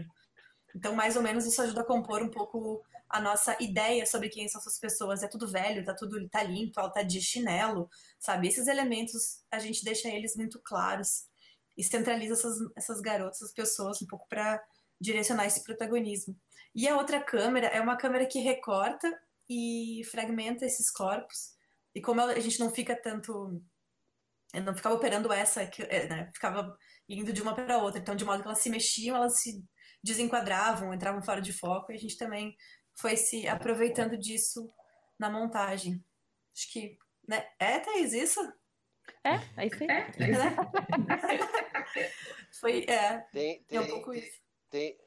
Então, 0.75 0.93
mais 0.93 1.15
ou 1.15 1.23
menos, 1.23 1.45
isso 1.45 1.61
ajuda 1.61 1.81
a 1.81 1.85
compor 1.85 2.21
um 2.21 2.29
pouco 2.29 2.83
a 3.09 3.21
nossa 3.21 3.55
ideia 3.61 4.05
sobre 4.05 4.29
quem 4.29 4.47
são 4.47 4.59
essas 4.59 4.79
pessoas. 4.79 5.23
É 5.23 5.27
tudo 5.27 5.47
velho, 5.47 5.85
tá 5.85 5.93
tudo 5.93 6.27
tá 6.29 6.43
limpo, 6.43 6.79
ela 6.79 6.89
tá 6.89 7.03
de 7.03 7.21
chinelo, 7.21 7.89
sabe? 8.19 8.47
Esses 8.47 8.67
elementos, 8.67 9.43
a 9.51 9.59
gente 9.59 9.83
deixa 9.83 10.09
eles 10.09 10.35
muito 10.35 10.59
claros 10.63 11.27
e 11.77 11.83
centraliza 11.83 12.33
essas, 12.33 12.57
essas 12.75 13.01
garotas, 13.01 13.41
essas 13.41 13.53
pessoas, 13.53 14.01
um 14.01 14.07
pouco 14.07 14.27
para 14.27 14.63
direcionar 14.99 15.45
esse 15.45 15.63
protagonismo. 15.63 16.35
E 16.73 16.87
a 16.87 16.97
outra 16.97 17.21
câmera 17.21 17.67
é 17.67 17.79
uma 17.79 17.97
câmera 17.97 18.25
que 18.25 18.39
recorta 18.39 19.11
e 19.49 20.01
fragmenta 20.11 20.65
esses 20.65 20.89
corpos 20.89 21.55
e 21.95 22.01
como 22.01 22.19
a 22.21 22.39
gente 22.39 22.59
não 22.59 22.69
fica 22.69 22.95
tanto. 22.95 23.61
não 24.53 24.75
ficava 24.75 24.95
operando 24.95 25.31
essa, 25.31 25.63
é, 25.63 26.07
né? 26.09 26.29
ficava 26.33 26.77
indo 27.07 27.31
de 27.31 27.41
uma 27.41 27.55
para 27.55 27.77
outra. 27.77 27.99
Então, 27.99 28.15
de 28.15 28.25
modo 28.25 28.41
que 28.41 28.47
elas 28.47 28.59
se 28.59 28.69
mexiam, 28.69 29.15
elas 29.15 29.39
se 29.39 29.63
desenquadravam, 30.03 30.93
entravam 30.93 31.23
fora 31.23 31.41
de 31.41 31.53
foco, 31.53 31.91
e 31.91 31.95
a 31.95 31.97
gente 31.97 32.17
também 32.17 32.55
foi 32.95 33.17
se 33.17 33.47
aproveitando 33.47 34.17
disso 34.17 34.71
na 35.19 35.29
montagem. 35.29 36.03
Acho 36.53 36.71
que. 36.71 36.97
Né? 37.27 37.47
É, 37.59 37.79
Thaís, 37.79 38.13
isso? 38.13 38.39
É, 39.23 39.39
aí 39.57 39.69
sim. 39.75 39.87
É, 39.89 40.11
foi, 42.59 42.85
é, 42.87 43.19
tem, 43.31 43.63
tem, 43.63 43.79
um 43.79 43.87
pouco 43.87 44.13
isso. 44.13 44.39
Tem, 44.69 44.97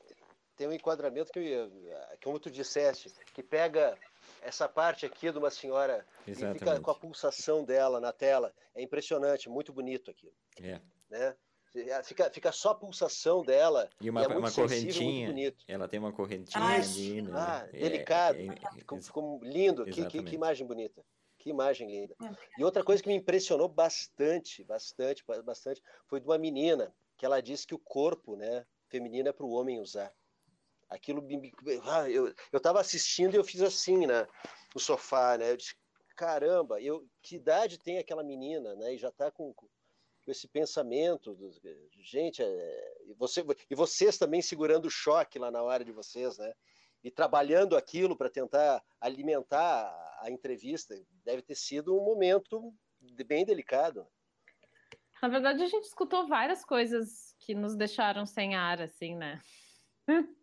tem 0.57 0.69
um 0.69 0.73
enquadramento 0.73 1.33
que, 1.33 1.55
como 2.23 2.39
tu 2.39 2.51
disseste, 2.51 3.11
que 3.33 3.43
pega 3.43 3.97
essa 4.43 4.69
parte 4.69 5.07
aqui 5.07 5.31
de 5.31 5.39
uma 5.39 5.51
senhora 5.51 6.07
Exatamente. 6.27 6.59
fica 6.59 6.81
com 6.81 6.91
a 6.91 6.95
pulsação 6.95 7.65
dela 7.65 8.01
na 8.01 8.13
tela. 8.13 8.53
É 8.75 8.83
impressionante, 8.83 9.49
muito 9.49 9.73
bonito 9.73 10.11
aquilo. 10.11 10.35
É. 10.61 10.81
Né? 11.09 11.37
Fica, 12.05 12.31
fica 12.31 12.53
só 12.53 12.71
a 12.71 12.75
pulsação 12.75 13.43
dela. 13.43 13.89
E 14.01 14.09
uma, 14.09 14.23
e 14.23 14.25
é 14.25 14.29
uma 14.29 14.51
correntinha. 14.51 15.55
Ela 15.67 15.87
tem 15.87 16.01
uma 16.01 16.13
correntinha 16.13 16.65
ah, 16.65 16.75
ali, 16.75 17.23
né? 17.23 17.31
Ah, 17.35 17.69
é, 17.73 17.79
delicado. 17.79 18.39
É, 18.39 18.47
é, 18.47 18.71
ficou, 18.79 19.01
ficou, 19.01 19.41
lindo. 19.43 19.85
Que, 19.85 20.07
que, 20.07 20.23
que, 20.23 20.35
imagem 20.35 20.67
bonita. 20.67 21.05
Que 21.39 21.51
imagem 21.51 21.89
linda. 21.89 22.15
É. 22.25 22.61
E 22.61 22.65
outra 22.65 22.83
coisa 22.83 23.03
que 23.03 23.09
me 23.09 23.15
impressionou 23.15 23.69
bastante, 23.69 24.65
bastante, 24.65 25.23
bastante, 25.45 25.83
foi 26.07 26.21
de 26.21 26.27
uma 26.27 26.39
menina 26.39 26.93
que 27.17 27.27
ela 27.27 27.41
disse 27.41 27.67
que 27.67 27.75
o 27.75 27.79
corpo, 27.79 28.37
né, 28.37 28.65
feminino 28.89 29.29
é 29.29 29.33
para 29.33 29.45
o 29.45 29.51
homem 29.51 29.81
usar. 29.81 30.13
Aquilo 30.89 31.21
me, 31.21 31.53
ah, 31.85 32.09
eu 32.09 32.29
eu 32.51 32.57
estava 32.57 32.81
assistindo 32.81 33.35
e 33.35 33.37
eu 33.37 33.45
fiz 33.45 33.61
assim, 33.61 34.07
né, 34.07 34.27
no 34.75 34.81
sofá, 34.81 35.37
né? 35.37 35.51
Eu 35.51 35.57
disse, 35.57 35.77
caramba, 36.17 36.81
eu 36.81 37.07
que 37.23 37.37
idade 37.37 37.79
tem 37.79 37.99
aquela 37.99 38.25
menina, 38.25 38.75
né? 38.75 38.95
E 38.95 38.99
já 38.99 39.09
está 39.09 39.31
com, 39.31 39.55
com 40.29 40.33
esse 40.33 40.47
pensamento, 40.47 41.35
do, 41.35 41.51
gente, 42.03 42.43
é, 42.43 43.03
e, 43.07 43.15
você, 43.15 43.43
e 43.71 43.75
vocês 43.75 44.19
também 44.19 44.43
segurando 44.43 44.85
o 44.85 44.91
choque 44.91 45.39
lá 45.39 45.51
na 45.51 45.63
hora 45.63 45.83
de 45.83 45.91
vocês, 45.91 46.37
né? 46.37 46.53
E 47.03 47.11
trabalhando 47.11 47.75
aquilo 47.75 48.15
para 48.15 48.29
tentar 48.29 48.85
alimentar 49.01 49.87
a, 49.87 50.27
a 50.27 50.31
entrevista, 50.31 50.95
deve 51.25 51.41
ter 51.41 51.55
sido 51.55 51.97
um 51.97 52.05
momento 52.05 52.75
bem 53.27 53.43
delicado. 53.43 54.07
Na 55.23 55.31
verdade, 55.31 55.63
a 55.63 55.67
gente 55.67 55.85
escutou 55.85 56.29
várias 56.29 56.63
coisas 56.63 57.35
que 57.41 57.55
nos 57.55 57.75
deixaram 57.75 58.27
sem 58.27 58.55
ar, 58.55 58.83
assim, 58.83 59.17
né? 59.17 59.41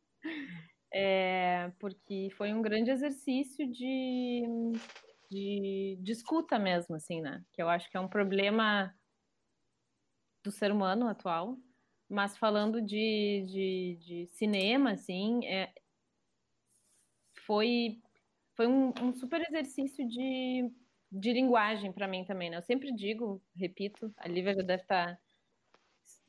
É, 0.98 1.74
porque 1.78 2.30
foi 2.38 2.54
um 2.54 2.62
grande 2.62 2.90
exercício 2.90 3.70
de, 3.70 4.44
de, 5.30 6.00
de 6.02 6.12
escuta 6.14 6.58
mesmo, 6.58 6.96
assim, 6.96 7.20
né? 7.20 7.44
Que 7.52 7.62
eu 7.62 7.68
acho 7.68 7.92
que 7.92 7.98
é 7.98 8.00
um 8.00 8.08
problema 8.08 8.96
do 10.46 10.52
ser 10.52 10.72
humano 10.72 11.08
atual, 11.08 11.58
mas 12.08 12.38
falando 12.38 12.80
de, 12.82 13.46
de, 13.48 13.98
de 14.00 14.28
cinema, 14.28 14.92
assim, 14.92 15.44
é, 15.46 15.74
foi, 17.46 18.00
foi 18.56 18.68
um, 18.68 18.94
um, 19.02 19.14
super 19.14 19.42
exercício 19.42 20.08
de, 20.08 20.72
de 21.12 21.34
linguagem 21.34 21.92
para 21.92 22.08
mim 22.08 22.24
também, 22.24 22.52
né? 22.52 22.58
Eu 22.58 22.62
sempre 22.62 22.94
digo, 22.94 23.42
repito, 23.56 24.14
a 24.18 24.28
Lívia 24.28 24.54
já 24.54 24.62
deve 24.62 24.84
estar 24.84 25.20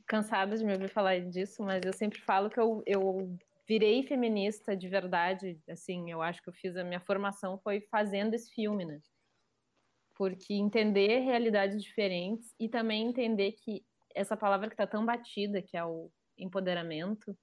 cansada 0.07 0.57
de 0.57 0.64
me 0.64 0.72
ouvir 0.72 0.88
falar 0.88 1.20
disso, 1.20 1.62
mas 1.62 1.83
eu 1.85 1.92
sempre 1.92 2.20
falo 2.20 2.48
que 2.48 2.59
eu, 2.59 2.83
eu 2.87 3.37
virei 3.68 4.02
feminista 4.02 4.74
de 4.74 4.88
verdade, 4.88 5.61
assim, 5.68 6.11
eu 6.11 6.22
acho 6.22 6.42
que 6.42 6.48
eu 6.48 6.55
fiz 6.55 6.74
a 6.76 6.85
minha 6.85 7.00
formação 7.00 7.59
foi 7.59 7.81
fazendo 7.83 8.33
esse 8.33 8.50
filme, 8.50 8.85
né? 8.87 8.98
Porque 10.14 10.55
entender 10.55 11.18
realidades 11.18 11.83
diferentes 11.83 12.55
e 12.59 12.66
também 12.66 13.07
entender 13.07 13.52
que 13.52 13.85
essa 14.16 14.37
palavra 14.37 14.68
que 14.68 14.74
está 14.74 14.87
tão 14.87 15.05
batida, 15.05 15.61
que 15.61 15.76
é 15.76 15.85
o 15.85 16.11
empoderamento, 16.38 17.37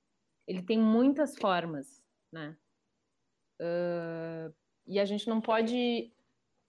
ele 0.48 0.64
tem 0.64 0.80
muitas 0.80 1.38
formas, 1.38 2.04
né? 2.32 2.58
Uh, 3.62 4.54
e 4.88 5.00
a 5.00 5.06
gente 5.06 5.28
não 5.28 5.40
pode 5.40 6.12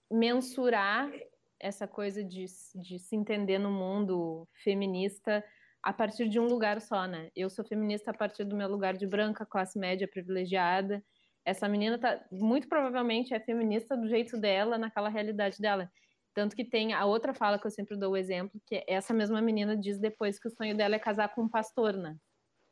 mensurar 0.09 1.11
essa 1.59 1.87
coisa 1.87 2.23
de, 2.23 2.45
de 2.75 2.99
se 2.99 3.15
entender 3.15 3.57
no 3.57 3.71
mundo 3.71 4.47
feminista 4.63 5.43
a 5.81 5.91
partir 5.91 6.29
de 6.29 6.39
um 6.39 6.45
lugar 6.45 6.79
só, 6.79 7.07
né? 7.07 7.31
Eu 7.35 7.49
sou 7.49 7.65
feminista 7.65 8.11
a 8.11 8.13
partir 8.13 8.43
do 8.43 8.55
meu 8.55 8.69
lugar 8.69 8.95
de 8.95 9.07
branca, 9.07 9.45
classe 9.45 9.77
média, 9.77 10.07
privilegiada. 10.07 11.03
Essa 11.43 11.67
menina 11.67 11.97
tá, 11.97 12.23
muito 12.31 12.69
provavelmente 12.69 13.33
é 13.33 13.39
feminista 13.39 13.97
do 13.97 14.07
jeito 14.07 14.39
dela, 14.39 14.77
naquela 14.77 15.09
realidade 15.09 15.59
dela. 15.59 15.91
Tanto 16.35 16.53
que 16.53 16.65
tem 16.65 16.93
a 16.93 17.05
outra 17.05 17.33
fala 17.33 17.57
que 17.57 17.65
eu 17.65 17.71
sempre 17.71 17.95
dou 17.95 18.11
o 18.11 18.17
exemplo, 18.17 18.59
que 18.65 18.83
essa 18.87 19.13
mesma 19.13 19.41
menina 19.41 19.75
diz 19.75 19.97
depois 19.97 20.37
que 20.37 20.49
o 20.49 20.51
sonho 20.51 20.75
dela 20.75 20.95
é 20.95 20.99
casar 20.99 21.33
com 21.33 21.43
um 21.43 21.49
pastor, 21.49 21.93
né? 21.93 22.17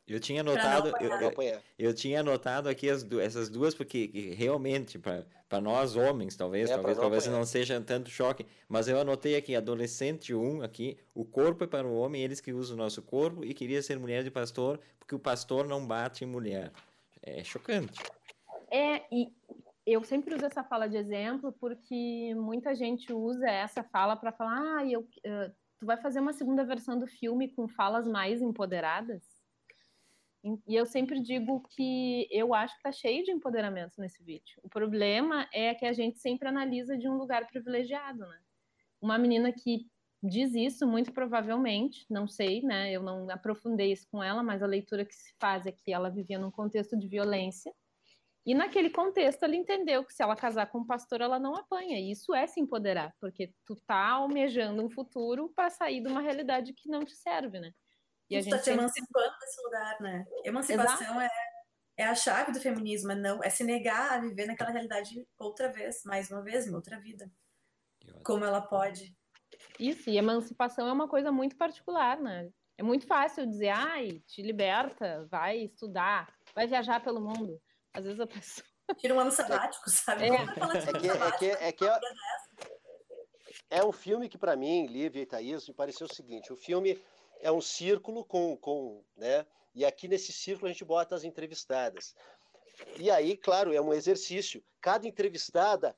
Eu 0.05 0.19
tinha 0.19 0.41
anotado, 0.41 0.91
eu, 0.99 1.09
eu, 1.09 1.61
eu, 1.79 1.93
tinha 1.93 2.19
anotado 2.19 2.67
aqui 2.67 2.89
as, 2.89 3.09
essas 3.21 3.49
duas, 3.49 3.73
porque 3.73 4.33
realmente, 4.37 4.99
para 4.99 5.61
nós 5.61 5.95
homens, 5.95 6.35
talvez, 6.35 6.69
é, 6.69 6.75
talvez, 6.75 6.97
talvez 6.97 7.27
não 7.27 7.45
seja 7.45 7.79
tanto 7.79 8.09
choque, 8.09 8.45
mas 8.67 8.89
eu 8.89 8.99
anotei 8.99 9.37
aqui, 9.37 9.55
adolescente 9.55 10.35
1, 10.35 10.61
aqui, 10.61 10.97
o 11.15 11.23
corpo 11.23 11.63
é 11.63 11.67
para 11.67 11.87
o 11.87 11.95
homem, 11.95 12.21
eles 12.21 12.41
que 12.41 12.51
usam 12.51 12.75
o 12.75 12.79
nosso 12.79 13.01
corpo, 13.01 13.45
e 13.45 13.53
queria 13.53 13.81
ser 13.81 13.97
mulher 13.97 14.25
de 14.25 14.29
pastor, 14.29 14.77
porque 14.99 15.15
o 15.15 15.19
pastor 15.19 15.65
não 15.65 15.87
bate 15.87 16.25
em 16.25 16.27
mulher. 16.27 16.69
É 17.21 17.41
chocante. 17.41 17.97
É, 18.69 19.03
e 19.09 19.31
eu 19.85 20.03
sempre 20.03 20.35
uso 20.35 20.45
essa 20.45 20.63
fala 20.63 20.87
de 20.87 20.97
exemplo, 20.97 21.51
porque 21.53 22.33
muita 22.35 22.73
gente 22.73 23.11
usa 23.11 23.49
essa 23.49 23.83
fala 23.83 24.15
para 24.15 24.31
falar, 24.31 24.77
ah, 24.77 24.85
eu, 24.85 25.01
uh, 25.01 25.53
tu 25.79 25.85
vai 25.85 25.97
fazer 25.97 26.19
uma 26.19 26.33
segunda 26.33 26.63
versão 26.63 26.97
do 26.97 27.07
filme 27.07 27.49
com 27.49 27.67
falas 27.67 28.07
mais 28.07 28.41
empoderadas? 28.41 29.23
E 30.67 30.75
eu 30.75 30.85
sempre 30.85 31.21
digo 31.21 31.61
que 31.69 32.27
eu 32.29 32.53
acho 32.53 32.75
que 32.75 32.83
tá 32.83 32.91
cheio 32.91 33.23
de 33.23 33.31
empoderamento 33.31 33.93
nesse 33.97 34.21
vídeo. 34.21 34.59
O 34.61 34.67
problema 34.67 35.47
é 35.53 35.73
que 35.73 35.85
a 35.85 35.93
gente 35.93 36.19
sempre 36.19 36.49
analisa 36.49 36.97
de 36.97 37.07
um 37.07 37.17
lugar 37.17 37.47
privilegiado, 37.47 38.19
né? 38.19 38.39
Uma 39.01 39.17
menina 39.17 39.53
que 39.53 39.87
diz 40.21 40.53
isso, 40.53 40.85
muito 40.85 41.13
provavelmente, 41.13 42.05
não 42.09 42.27
sei, 42.27 42.61
né? 42.61 42.91
Eu 42.91 43.01
não 43.01 43.29
aprofundei 43.29 43.93
isso 43.93 44.07
com 44.09 44.21
ela, 44.21 44.43
mas 44.43 44.61
a 44.61 44.67
leitura 44.67 45.05
que 45.05 45.15
se 45.15 45.33
faz 45.39 45.65
é 45.65 45.71
que 45.71 45.93
ela 45.93 46.09
vivia 46.09 46.39
num 46.39 46.51
contexto 46.51 46.97
de 46.97 47.07
violência. 47.07 47.73
E 48.45 48.53
naquele 48.53 48.89
contexto 48.89 49.43
ela 49.43 49.55
entendeu 49.55 50.03
que 50.03 50.13
se 50.13 50.21
ela 50.21 50.35
casar 50.35 50.67
com 50.67 50.79
um 50.79 50.85
pastor, 50.85 51.21
ela 51.21 51.39
não 51.39 51.55
apanha. 51.55 51.97
E 51.97 52.11
isso 52.11 52.33
é 52.33 52.45
se 52.45 52.59
empoderar, 52.59 53.13
porque 53.19 53.53
tu 53.65 53.75
tá 53.87 54.09
almejando 54.09 54.83
um 54.83 54.89
futuro 54.89 55.51
para 55.55 55.69
sair 55.69 56.01
de 56.01 56.09
uma 56.09 56.21
realidade 56.21 56.73
que 56.73 56.89
não 56.89 57.05
te 57.05 57.15
serve, 57.15 57.59
né? 57.59 57.71
E 58.29 58.35
a 58.35 58.41
gente 58.41 58.53
está 58.53 58.63
te 58.63 58.77
emancipando 58.77 59.39
desse 59.39 59.61
lugar, 59.63 60.01
né? 60.01 60.25
Emancipação 60.43 61.21
é, 61.21 61.29
é 61.97 62.05
a 62.05 62.15
chave 62.15 62.51
do 62.51 62.59
feminismo, 62.59 63.11
é, 63.11 63.15
não, 63.15 63.43
é 63.43 63.49
se 63.49 63.63
negar 63.63 64.13
a 64.13 64.19
viver 64.19 64.45
naquela 64.45 64.71
realidade 64.71 65.25
outra 65.37 65.71
vez, 65.71 66.03
mais 66.03 66.29
uma 66.29 66.41
vez, 66.41 66.67
em 66.67 66.73
outra 66.73 66.99
vida. 66.99 67.31
Como 68.25 68.43
ela 68.43 68.59
pode. 68.59 69.15
Isso, 69.79 70.09
e 70.09 70.17
emancipação 70.17 70.87
é 70.87 70.91
uma 70.91 71.07
coisa 71.07 71.31
muito 71.31 71.55
particular, 71.55 72.19
né? 72.19 72.49
É 72.77 72.83
muito 72.83 73.05
fácil 73.05 73.47
dizer, 73.47 73.69
ai, 73.69 74.19
te 74.27 74.41
liberta, 74.41 75.25
vai 75.29 75.59
estudar, 75.59 76.33
vai 76.55 76.67
viajar 76.67 77.01
pelo 77.01 77.21
mundo. 77.21 77.61
Às 77.93 78.03
vezes 78.03 78.19
a 78.19 78.27
pessoa. 78.27 78.65
Tira 78.97 79.13
um 79.13 79.19
ano 79.19 79.31
sabático, 79.31 79.89
sabe? 79.89 80.23
É, 80.23 80.27
é, 80.27 80.99
que, 80.99 81.09
é, 81.09 81.31
que, 81.31 81.45
é, 81.51 81.71
que 81.71 81.85
é, 81.85 81.99
é 83.69 83.85
um 83.85 83.91
filme 83.91 84.27
que, 84.27 84.37
para 84.37 84.55
mim, 84.55 84.87
Lívia 84.87 85.21
e 85.21 85.25
Thaís, 85.25 85.67
me 85.67 85.73
pareceu 85.73 86.07
o 86.07 86.13
seguinte: 86.13 86.51
o 86.51 86.55
filme 86.55 87.01
é 87.39 87.51
um 87.51 87.61
círculo 87.61 88.25
com, 88.25 88.57
com, 88.57 89.03
né? 89.15 89.45
E 89.75 89.85
aqui 89.85 90.07
nesse 90.07 90.31
círculo 90.31 90.67
a 90.67 90.71
gente 90.71 90.85
bota 90.85 91.15
as 91.15 91.23
entrevistadas. 91.23 92.15
E 92.97 93.09
aí, 93.09 93.37
claro, 93.37 93.73
é 93.73 93.81
um 93.81 93.93
exercício. 93.93 94.63
Cada 94.81 95.07
entrevistada 95.07 95.95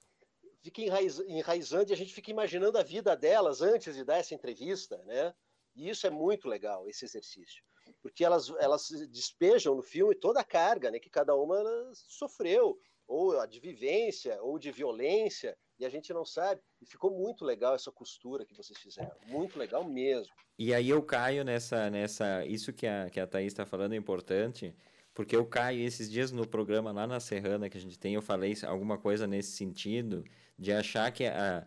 fica 0.61 0.81
enraiz, 0.81 1.19
enraizando 1.19 1.91
e 1.91 1.93
a 1.93 1.97
gente 1.97 2.13
fica 2.13 2.31
imaginando 2.31 2.77
a 2.77 2.83
vida 2.83 3.15
delas 3.15 3.61
antes 3.61 3.95
de 3.95 4.03
dar 4.03 4.17
essa 4.17 4.33
entrevista, 4.33 4.97
né? 5.05 5.33
E 5.75 5.89
isso 5.89 6.07
é 6.07 6.09
muito 6.09 6.47
legal, 6.47 6.87
esse 6.87 7.05
exercício. 7.05 7.63
Porque 8.05 8.23
elas, 8.23 8.53
elas 8.59 8.87
despejam 9.09 9.73
no 9.73 9.81
filme 9.81 10.13
toda 10.13 10.39
a 10.39 10.43
carga 10.43 10.91
né, 10.91 10.99
que 10.99 11.09
cada 11.09 11.35
uma 11.35 11.57
sofreu, 11.91 12.79
ou 13.07 13.47
de 13.47 13.59
vivência, 13.59 14.37
ou 14.43 14.59
de 14.59 14.71
violência, 14.71 15.57
e 15.79 15.83
a 15.83 15.89
gente 15.89 16.13
não 16.13 16.23
sabe. 16.23 16.61
E 16.79 16.85
ficou 16.85 17.09
muito 17.09 17.43
legal 17.43 17.73
essa 17.73 17.91
costura 17.91 18.45
que 18.45 18.53
vocês 18.53 18.77
fizeram, 18.77 19.09
muito 19.25 19.57
legal 19.57 19.83
mesmo. 19.83 20.31
E 20.55 20.71
aí 20.71 20.87
eu 20.87 21.01
caio 21.01 21.43
nessa, 21.43 21.89
nessa, 21.89 22.45
isso 22.45 22.71
que 22.71 22.85
a, 22.85 23.09
que 23.09 23.19
a 23.19 23.25
Thaís 23.25 23.47
está 23.47 23.65
falando 23.65 23.93
é 23.93 23.97
importante, 23.97 24.75
porque 25.11 25.35
eu 25.35 25.43
caio 25.43 25.81
esses 25.81 26.07
dias 26.07 26.31
no 26.31 26.47
programa 26.47 26.91
lá 26.91 27.07
na 27.07 27.19
Serrana 27.19 27.71
que 27.71 27.77
a 27.79 27.81
gente 27.81 27.97
tem, 27.97 28.13
eu 28.13 28.21
falei 28.21 28.53
alguma 28.67 28.99
coisa 28.99 29.25
nesse 29.25 29.53
sentido, 29.53 30.23
de 30.59 30.71
achar 30.71 31.11
que 31.11 31.25
a, 31.25 31.65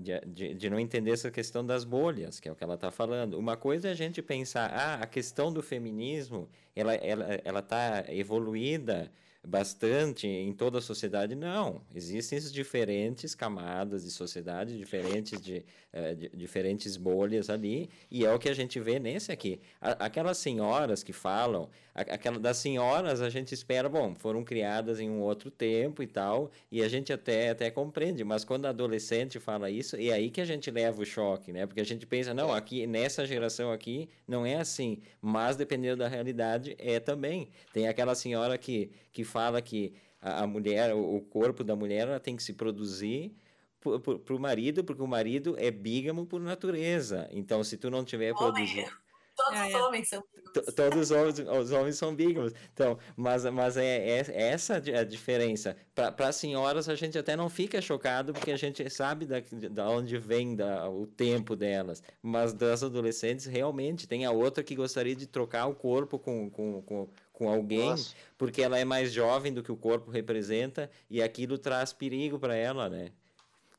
de, 0.00 0.20
de, 0.26 0.54
de, 0.54 0.70
não 0.70 0.78
entender 0.80 1.12
essa 1.12 1.30
questão 1.30 1.64
das 1.64 1.84
bolhas, 1.84 2.40
que 2.40 2.48
é 2.48 2.52
o 2.52 2.54
que 2.54 2.64
ela 2.64 2.74
está 2.74 2.90
falando. 2.90 3.38
Uma 3.38 3.56
coisa 3.56 3.88
é 3.88 3.90
a 3.92 3.94
gente 3.94 4.20
pensar, 4.20 4.70
ah, 4.72 4.94
a 5.02 5.06
questão 5.06 5.52
do 5.52 5.62
feminismo, 5.62 6.48
ela 6.74 6.94
está 6.94 7.06
ela, 7.06 7.24
ela 7.44 7.62
tá 7.62 8.04
evoluída 8.08 9.10
bastante 9.44 10.26
em 10.26 10.52
toda 10.52 10.78
a 10.78 10.80
sociedade. 10.80 11.34
Não, 11.34 11.82
existem 11.94 12.38
diferentes 12.38 13.34
camadas 13.34 14.04
de 14.04 14.10
sociedade, 14.10 14.78
diferentes, 14.78 15.40
de, 15.40 15.64
uh, 15.92 16.14
de, 16.14 16.28
diferentes 16.30 16.96
bolhas 16.96 17.50
ali, 17.50 17.90
e 18.10 18.24
é 18.24 18.32
o 18.32 18.38
que 18.38 18.48
a 18.48 18.54
gente 18.54 18.78
vê 18.78 18.98
nesse 19.00 19.32
aqui. 19.32 19.60
A, 19.80 20.06
aquelas 20.06 20.38
senhoras 20.38 21.02
que 21.02 21.12
falam, 21.12 21.68
a, 21.92 22.02
aquela, 22.02 22.38
das 22.38 22.58
senhoras 22.58 23.20
a 23.20 23.28
gente 23.28 23.52
espera, 23.52 23.88
bom, 23.88 24.14
foram 24.14 24.44
criadas 24.44 25.00
em 25.00 25.10
um 25.10 25.20
outro 25.20 25.50
tempo 25.50 26.02
e 26.02 26.06
tal, 26.06 26.50
e 26.70 26.80
a 26.80 26.88
gente 26.88 27.12
até, 27.12 27.50
até 27.50 27.70
compreende, 27.70 28.22
mas 28.22 28.44
quando 28.44 28.66
a 28.66 28.68
adolescente 28.68 29.40
fala 29.40 29.68
isso, 29.70 29.96
é 29.96 30.10
aí 30.10 30.30
que 30.30 30.40
a 30.40 30.44
gente 30.44 30.70
leva 30.70 31.02
o 31.02 31.04
choque, 31.04 31.52
né? 31.52 31.66
Porque 31.66 31.80
a 31.80 31.84
gente 31.84 32.06
pensa, 32.06 32.32
não, 32.32 32.52
aqui 32.52 32.86
nessa 32.86 33.26
geração 33.26 33.72
aqui 33.72 34.08
não 34.26 34.46
é 34.46 34.56
assim, 34.56 35.02
mas 35.20 35.56
dependendo 35.56 35.96
da 35.96 36.08
realidade 36.08 36.76
é 36.78 37.00
também. 37.00 37.48
Tem 37.72 37.88
aquela 37.88 38.14
senhora 38.14 38.56
que, 38.56 38.90
que 39.12 39.24
fala 39.32 39.62
que 39.62 39.94
a, 40.20 40.42
a 40.42 40.46
mulher, 40.46 40.94
o, 40.94 41.20
corpo 41.20 41.64
da 41.64 41.74
mulher, 41.74 42.06
ela 42.06 42.20
tem 42.20 42.36
que 42.36 42.42
se 42.42 42.52
produzir 42.52 43.34
para 43.80 44.36
o 44.36 44.38
marido, 44.38 44.84
porque 44.84 45.02
o 45.02 45.06
marido 45.06 45.56
é 45.58 45.70
bígamo 45.70 46.26
por 46.26 46.40
natureza. 46.40 47.28
Então, 47.32 47.64
se 47.64 47.76
tu 47.76 47.90
não 47.90 48.04
tiver 48.04 48.34
produzido. 48.34 48.90
Todos 49.34 49.58
é, 49.58 49.66
os 49.66 49.72
é. 49.72 49.82
homens 49.82 50.08
são 50.08 50.22
bígamos. 50.22 50.74
Todos 50.74 50.98
os 50.98 51.10
homens, 51.10 51.38
os 51.38 51.72
homens 51.72 51.96
são 51.96 52.14
bígamos. 52.14 52.52
Então, 52.72 52.98
mas, 53.16 53.44
mas 53.46 53.76
é, 53.76 53.96
é, 54.08 54.18
é 54.18 54.42
essa 54.48 54.76
a 54.76 55.04
diferença. 55.04 55.76
Para 55.94 56.28
as 56.28 56.36
senhoras, 56.36 56.88
a 56.88 56.94
gente 56.94 57.18
até 57.18 57.34
não 57.34 57.48
fica 57.48 57.80
chocado, 57.80 58.32
porque 58.32 58.52
a 58.52 58.56
gente 58.56 58.88
sabe 58.90 59.24
da, 59.24 59.36
da 59.70 59.88
onde 59.88 60.18
vem 60.18 60.54
da, 60.54 60.88
o 60.88 61.06
tempo 61.06 61.56
delas. 61.56 62.02
Mas 62.20 62.52
das 62.52 62.82
adolescentes, 62.82 63.46
realmente, 63.46 64.06
tem 64.06 64.26
a 64.26 64.30
outra 64.30 64.62
que 64.62 64.74
gostaria 64.74 65.16
de 65.16 65.26
trocar 65.26 65.66
o 65.66 65.74
corpo 65.74 66.18
com, 66.18 66.50
com, 66.50 66.82
com, 66.82 67.08
com 67.42 67.48
alguém, 67.48 67.90
Nossa. 67.90 68.14
porque 68.38 68.62
ela 68.62 68.78
é 68.78 68.84
mais 68.84 69.12
jovem 69.12 69.52
do 69.52 69.64
que 69.64 69.72
o 69.72 69.76
corpo 69.76 70.12
representa 70.12 70.88
e 71.10 71.20
aquilo 71.20 71.58
traz 71.58 71.92
perigo 71.92 72.38
para 72.38 72.54
ela, 72.54 72.88
né? 72.88 73.10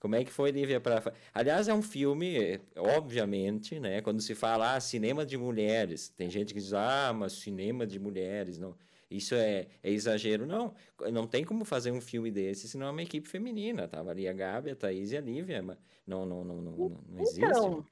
Como 0.01 0.15
é 0.15 0.25
que 0.25 0.31
foi, 0.33 0.51
Lívia? 0.51 0.81
Pra... 0.81 1.01
Aliás, 1.33 1.69
é 1.69 1.73
um 1.73 1.81
filme, 1.81 2.59
obviamente, 2.75 3.79
né? 3.79 4.01
Quando 4.01 4.21
se 4.21 4.35
fala 4.35 4.75
ah, 4.75 4.81
cinema 4.81 5.25
de 5.25 5.37
mulheres, 5.37 6.09
tem 6.09 6.29
gente 6.29 6.53
que 6.53 6.59
diz, 6.59 6.73
ah, 6.73 7.13
mas 7.15 7.31
cinema 7.33 7.87
de 7.87 7.97
mulheres, 7.97 8.59
não. 8.59 8.75
Isso 9.09 9.33
é, 9.33 9.67
é 9.81 9.89
exagero. 9.89 10.45
Não, 10.45 10.73
não 11.09 11.25
tem 11.25 11.45
como 11.45 11.63
fazer 11.63 11.91
um 11.91 12.01
filme 12.01 12.29
desse 12.29 12.67
se 12.67 12.77
não 12.77 12.87
é 12.87 12.89
uma 12.89 13.03
equipe 13.03 13.29
feminina. 13.29 13.87
Tava 13.87 14.11
ali 14.11 14.27
a 14.27 14.33
Gabi, 14.33 14.71
a 14.71 14.75
Thaís 14.75 15.13
e 15.13 15.17
a 15.17 15.21
Lívia, 15.21 15.61
mas 15.61 15.77
não, 16.05 16.25
não, 16.25 16.43
não, 16.43 16.61
não, 16.61 17.01
não 17.07 17.21
existe. 17.21 17.45
Então, 17.45 17.85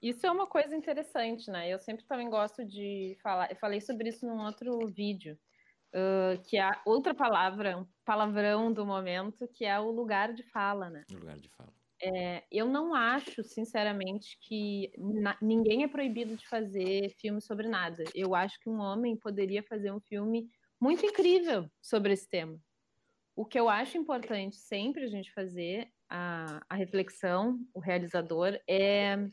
isso 0.00 0.26
é 0.26 0.30
uma 0.30 0.46
coisa 0.46 0.74
interessante, 0.76 1.50
né? 1.50 1.68
Eu 1.68 1.78
sempre 1.78 2.04
também 2.04 2.30
gosto 2.30 2.64
de 2.64 3.16
falar. 3.22 3.50
Eu 3.50 3.56
falei 3.56 3.80
sobre 3.80 4.08
isso 4.08 4.26
num 4.26 4.44
outro 4.44 4.86
vídeo, 4.86 5.38
uh, 5.94 6.40
que 6.44 6.56
é 6.56 6.70
outra 6.86 7.14
palavra, 7.14 7.78
um 7.78 7.86
palavrão 8.04 8.72
do 8.72 8.86
momento, 8.86 9.48
que 9.48 9.64
é 9.64 9.78
o 9.78 9.90
lugar 9.90 10.32
de 10.32 10.42
fala, 10.44 10.88
né? 10.88 11.04
O 11.10 11.14
lugar 11.14 11.36
de 11.36 11.48
fala. 11.50 11.72
É, 12.00 12.44
eu 12.50 12.66
não 12.68 12.94
acho, 12.94 13.42
sinceramente, 13.42 14.38
que 14.40 14.92
na, 14.96 15.36
ninguém 15.42 15.82
é 15.82 15.88
proibido 15.88 16.36
de 16.36 16.46
fazer 16.46 17.10
filme 17.18 17.40
sobre 17.40 17.66
nada. 17.66 18.04
Eu 18.14 18.34
acho 18.34 18.58
que 18.60 18.68
um 18.68 18.78
homem 18.78 19.16
poderia 19.16 19.64
fazer 19.64 19.90
um 19.90 20.00
filme 20.00 20.48
muito 20.80 21.04
incrível 21.04 21.68
sobre 21.82 22.12
esse 22.12 22.28
tema. 22.28 22.56
O 23.34 23.44
que 23.44 23.58
eu 23.58 23.68
acho 23.68 23.98
importante 23.98 24.56
sempre 24.56 25.04
a 25.04 25.08
gente 25.08 25.32
fazer, 25.32 25.90
a, 26.08 26.64
a 26.68 26.74
reflexão, 26.76 27.58
o 27.74 27.80
realizador, 27.80 28.58
é 28.68 29.28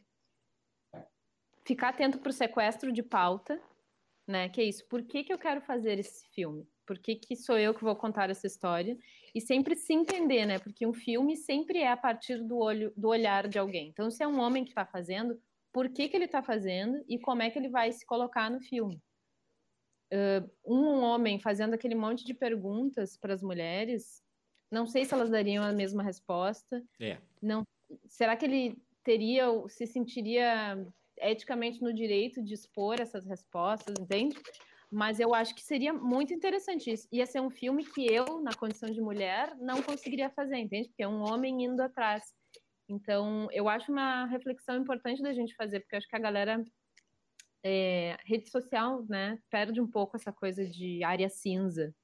ficar 1.66 1.90
atento 1.90 2.20
para 2.20 2.30
o 2.30 2.34
sequestro 2.34 2.92
de 2.92 3.02
pauta, 3.02 3.62
né? 4.28 4.50
Que 4.50 4.62
é 4.62 4.64
isso. 4.66 4.88
Por 4.88 5.04
que, 5.04 5.24
que 5.24 5.34
eu 5.34 5.38
quero 5.38 5.62
fazer 5.62 6.00
esse 6.00 6.28
filme? 6.30 6.68
Por 6.86 7.00
que, 7.00 7.16
que 7.16 7.36
sou 7.36 7.58
eu 7.58 7.74
que 7.74 7.84
vou 7.84 7.96
contar 7.96 8.30
essa 8.30 8.46
história? 8.46 8.98
E 9.34 9.42
sempre 9.42 9.76
se 9.76 9.94
entender, 9.94 10.46
né? 10.46 10.60
Porque 10.60 10.86
um 10.86 10.94
filme 10.94 11.36
sempre 11.36 11.80
é 11.80 11.92
a 11.92 11.98
partir 11.98 12.44
do 12.44 12.58
olho, 12.58 12.94
do 12.96 13.08
olhar 13.08 13.48
de 13.48 13.58
alguém. 13.58 13.90
Então, 13.90 14.12
se 14.12 14.24
é 14.24 14.28
um 14.28 14.40
homem 14.40 14.64
que 14.64 14.70
está 14.70 14.86
fazendo, 14.86 15.40
por 15.74 15.90
que, 15.90 16.08
que 16.08 16.16
ele 16.16 16.26
está 16.26 16.44
fazendo 16.44 17.04
e 17.10 17.20
como 17.20 17.42
é 17.42 17.50
que 17.50 17.58
ele 17.58 17.70
vai 17.70 17.92
se 17.92 18.06
colocar 18.06 18.50
no 18.50 18.62
filme? 18.62 19.02
Uh, 20.14 20.50
um 20.64 21.02
homem 21.02 21.40
fazendo 21.40 21.74
aquele 21.74 21.96
monte 21.96 22.24
de 22.24 22.34
perguntas 22.34 23.18
para 23.18 23.34
as 23.34 23.42
mulheres, 23.42 24.24
não 24.72 24.86
sei 24.86 25.04
se 25.04 25.14
elas 25.14 25.30
dariam 25.30 25.64
a 25.64 25.74
mesma 25.74 26.04
resposta. 26.04 26.84
É. 27.00 27.18
Não, 27.42 27.64
será 28.06 28.38
que 28.38 28.46
ele 28.46 28.78
teria, 29.04 29.46
se 29.68 29.88
sentiria 29.88 30.78
eticamente 31.18 31.82
no 31.82 31.94
direito 31.94 32.44
de 32.44 32.54
expor 32.54 33.00
essas 33.00 33.26
respostas, 33.26 33.96
entende? 34.00 34.36
Mas 34.92 35.20
eu 35.20 35.34
acho 35.34 35.56
que 35.56 35.64
seria 35.64 35.94
muito 35.94 36.34
interessante 36.34 36.92
isso. 36.92 37.08
Ia 37.12 37.26
ser 37.26 37.42
um 37.42 37.50
filme 37.50 37.84
que 37.86 38.06
eu, 38.06 38.42
na 38.42 38.54
condição 38.54 38.90
de 38.90 39.02
mulher, 39.02 39.56
não 39.58 39.82
conseguiria 39.82 40.30
fazer, 40.30 40.58
entende? 40.58 40.90
Porque 40.90 41.04
é 41.04 41.08
um 41.08 41.22
homem 41.22 41.64
indo 41.64 41.82
atrás. 41.82 42.24
Então, 42.88 43.48
eu 43.52 43.68
acho 43.68 43.92
uma 43.92 44.26
reflexão 44.26 44.78
importante 44.78 45.22
da 45.22 45.34
gente 45.34 45.56
fazer, 45.56 45.80
porque 45.80 45.96
eu 45.96 45.98
acho 45.98 46.08
que 46.08 46.16
a 46.16 46.20
galera. 46.20 46.64
É, 47.68 48.16
rede 48.26 48.48
social, 48.48 49.04
né, 49.10 49.40
perde 49.50 49.82
um 49.82 49.90
pouco 49.90 50.16
essa 50.16 50.32
coisa 50.32 50.64
de 50.64 51.04
área 51.04 51.28
cinza. 51.28 51.96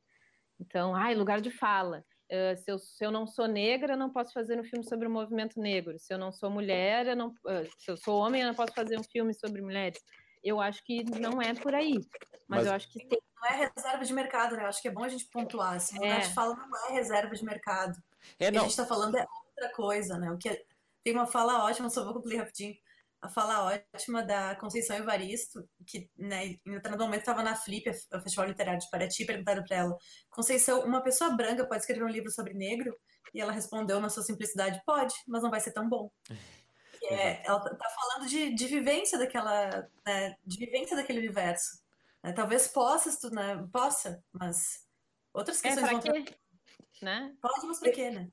Então, 0.59 0.95
ai, 0.95 1.13
lugar 1.13 1.39
de 1.39 1.51
fala. 1.51 2.03
Uh, 2.31 2.55
se, 2.55 2.71
eu, 2.71 2.79
se, 2.79 3.03
eu, 3.03 3.11
não 3.11 3.27
sou 3.27 3.45
negra, 3.45 3.93
eu 3.93 3.97
não 3.97 4.09
posso 4.09 4.31
fazer 4.31 4.57
um 4.57 4.63
filme 4.63 4.87
sobre 4.87 5.05
o 5.05 5.11
movimento 5.11 5.59
negro. 5.59 5.99
Se 5.99 6.13
eu 6.13 6.17
não 6.17 6.31
sou 6.31 6.49
mulher, 6.49 7.05
eu 7.07 7.15
não, 7.15 7.27
uh, 7.27 7.69
se 7.77 7.91
eu 7.91 7.97
sou 7.97 8.17
homem, 8.17 8.41
eu 8.41 8.47
não 8.47 8.55
posso 8.55 8.73
fazer 8.73 8.97
um 8.97 9.03
filme 9.03 9.33
sobre 9.33 9.61
mulheres. 9.61 10.01
Eu 10.41 10.61
acho 10.61 10.81
que 10.85 11.03
não 11.03 11.41
é 11.41 11.53
por 11.53 11.75
aí. 11.75 11.95
Mas, 12.47 12.59
mas... 12.59 12.67
eu 12.67 12.73
acho 12.73 12.89
que 12.89 13.05
tem. 13.05 13.19
Não 13.35 13.49
é 13.49 13.69
reserva 13.75 14.05
de 14.05 14.13
mercado, 14.13 14.55
né? 14.55 14.63
Eu 14.63 14.67
acho 14.67 14.81
que 14.81 14.87
é 14.87 14.91
bom 14.91 15.03
a 15.03 15.09
gente 15.09 15.25
pontuar. 15.25 15.73
Assim, 15.73 15.99
o 15.99 16.05
é. 16.05 16.07
lugar 16.07 16.21
de 16.21 16.33
fala 16.33 16.55
não 16.55 16.89
é 16.89 16.93
reserva 16.93 17.35
de 17.35 17.43
mercado. 17.43 18.01
É, 18.39 18.47
o 18.47 18.51
que 18.51 18.57
a 18.57 18.61
gente 18.61 18.69
está 18.69 18.85
falando 18.85 19.17
é 19.17 19.25
outra 19.49 19.75
coisa, 19.75 20.17
né? 20.17 20.31
O 20.31 20.37
que 20.37 20.47
é... 20.47 20.63
Tem 21.03 21.13
uma 21.13 21.25
fala 21.25 21.65
ótima, 21.65 21.89
só 21.89 22.03
vou 22.05 22.13
concluir 22.13 22.37
rapidinho. 22.37 22.77
A 23.21 23.29
fala 23.29 23.63
ótima 23.93 24.23
da 24.23 24.55
Conceição 24.55 24.95
Evaristo, 24.95 25.63
que 25.85 26.09
né, 26.17 26.47
em 26.47 26.71
determinado 26.71 27.03
momento 27.03 27.19
estava 27.19 27.43
na 27.43 27.55
Flip, 27.55 27.87
a 27.89 28.19
Festival 28.19 28.47
Literário 28.47 28.79
de 28.79 28.89
Paraty, 28.89 29.25
perguntaram 29.25 29.63
para 29.63 29.77
ela: 29.77 29.97
Conceição, 30.29 30.83
uma 30.83 31.03
pessoa 31.03 31.35
branca 31.35 31.67
pode 31.67 31.81
escrever 31.81 32.03
um 32.03 32.09
livro 32.09 32.31
sobre 32.31 32.53
negro? 32.53 32.97
E 33.33 33.39
ela 33.39 33.51
respondeu 33.51 33.99
na 33.99 34.09
sua 34.09 34.23
simplicidade: 34.23 34.81
pode, 34.85 35.13
mas 35.27 35.43
não 35.43 35.51
vai 35.51 35.59
ser 35.59 35.71
tão 35.71 35.87
bom. 35.87 36.09
É, 37.03 37.45
ela 37.45 37.57
está 37.57 37.89
falando 37.89 38.29
de, 38.29 38.53
de 38.53 38.67
vivência 38.67 39.17
daquela, 39.17 39.89
né, 40.05 40.35
de 40.45 40.57
vivência 40.57 40.95
daquele 40.95 41.17
universo. 41.17 41.81
Né? 42.23 42.31
Talvez 42.31 42.67
possa, 42.67 43.29
né, 43.31 43.67
possa, 43.73 44.23
mas 44.31 44.85
outras 45.33 45.57
é, 45.59 45.61
questões 45.63 45.87
é, 45.87 45.91
vão. 45.91 45.99
Quê? 45.99 46.35
Né? 47.01 47.35
Pode, 47.41 47.65
mas 47.65 47.79
para 47.79 47.91
quê, 47.91 48.11
né? 48.11 48.29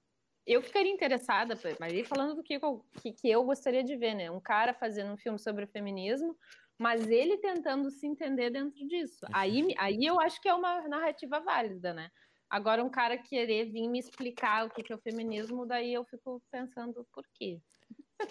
Eu 0.48 0.62
ficaria 0.62 0.90
interessada, 0.90 1.54
mas 1.78 1.92
aí 1.92 2.04
falando 2.04 2.36
do 2.36 2.42
que, 2.42 2.58
que, 3.02 3.12
que 3.12 3.30
eu 3.30 3.44
gostaria 3.44 3.84
de 3.84 3.96
ver, 3.96 4.14
né? 4.14 4.30
Um 4.30 4.40
cara 4.40 4.72
fazendo 4.72 5.12
um 5.12 5.16
filme 5.16 5.38
sobre 5.38 5.66
feminismo, 5.66 6.34
mas 6.78 7.06
ele 7.08 7.36
tentando 7.36 7.90
se 7.90 8.06
entender 8.06 8.50
dentro 8.50 8.86
disso. 8.86 9.26
Aí, 9.32 9.74
aí 9.76 10.04
eu 10.04 10.18
acho 10.18 10.40
que 10.40 10.48
é 10.48 10.54
uma 10.54 10.88
narrativa 10.88 11.38
válida, 11.40 11.92
né? 11.92 12.10
Agora, 12.48 12.82
um 12.82 12.88
cara 12.88 13.18
querer 13.18 13.70
vir 13.70 13.86
me 13.88 13.98
explicar 13.98 14.66
o 14.66 14.70
que, 14.70 14.82
que 14.82 14.92
é 14.92 14.96
o 14.96 15.00
feminismo, 15.00 15.66
daí 15.66 15.92
eu 15.92 16.04
fico 16.06 16.42
pensando 16.50 17.06
por 17.12 17.24
quê. 17.34 17.60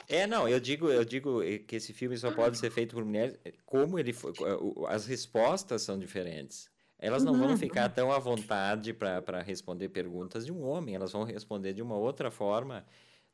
É, 0.10 0.26
não, 0.26 0.50
eu 0.50 0.60
digo, 0.60 0.90
eu 0.90 1.06
digo 1.06 1.40
que 1.68 1.76
esse 1.76 1.94
filme 1.94 2.18
só 2.18 2.34
pode 2.34 2.58
ser 2.58 2.72
feito 2.72 2.96
por 2.96 3.06
mulheres, 3.06 3.40
como 3.66 4.00
ele 4.00 4.12
foi, 4.12 4.34
as 4.88 5.06
respostas 5.06 5.84
são 5.84 6.00
diferentes. 6.00 6.70
Elas 7.00 7.24
não 7.24 7.38
vão 7.38 7.50
uhum. 7.50 7.58
ficar 7.58 7.90
tão 7.90 8.12
à 8.12 8.18
vontade 8.18 8.92
para 8.94 9.42
responder 9.42 9.90
perguntas 9.90 10.46
de 10.46 10.52
um 10.52 10.64
homem, 10.64 10.96
elas 10.96 11.12
vão 11.12 11.24
responder 11.24 11.74
de 11.74 11.82
uma 11.82 11.96
outra 11.96 12.32
forma. 12.32 12.86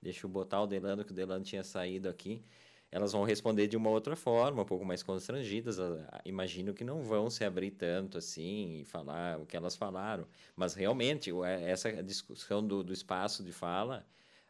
Deixa 0.01 0.25
eu 0.25 0.29
botar 0.29 0.61
o 0.61 0.67
Delano, 0.67 1.05
que 1.05 1.11
o 1.11 1.15
Delano 1.15 1.45
tinha 1.45 1.63
saído 1.63 2.09
aqui. 2.09 2.43
Elas 2.91 3.13
vão 3.13 3.23
responder 3.23 3.67
de 3.67 3.75
uma 3.75 3.89
outra 3.89 4.15
forma, 4.15 4.61
um 4.61 4.65
pouco 4.65 4.85
mais 4.85 5.01
constrangidas. 5.01 5.77
Imagino 6.25 6.75
que 6.75 6.83
não 6.83 7.01
vão 7.01 7.29
se 7.29 7.43
abrir 7.43 7.71
tanto 7.71 8.19
assim 8.19 8.81
e 8.81 8.85
falar 8.85 9.39
o 9.39 9.47
que 9.47 9.57
elas 9.57 9.75
falaram. 9.75 10.27
Mas 10.55 10.75
realmente, 10.75 11.31
essa 11.65 12.03
discussão 12.03 12.63
do, 12.63 12.83
do 12.83 12.93
espaço 12.93 13.43
de 13.43 13.51
fala, 13.51 14.05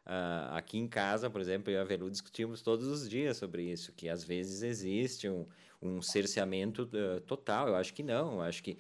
uh, 0.05 0.55
aqui 0.55 0.77
em 0.77 0.87
casa, 0.87 1.29
por 1.29 1.39
exemplo, 1.39 1.71
eu 1.71 1.77
e 1.77 1.81
a 1.81 1.85
Velu 1.85 2.09
discutimos 2.11 2.61
todos 2.61 2.87
os 2.87 3.07
dias 3.07 3.37
sobre 3.37 3.63
isso, 3.63 3.93
que 3.93 4.09
às 4.09 4.25
vezes 4.25 4.61
existe 4.61 5.29
um, 5.29 5.45
um 5.81 6.01
cerceamento 6.01 6.89
uh, 6.93 7.21
total. 7.21 7.69
Eu 7.69 7.75
acho 7.75 7.93
que 7.93 8.03
não. 8.03 8.33
Eu 8.33 8.41
acho 8.41 8.61
que 8.61 8.77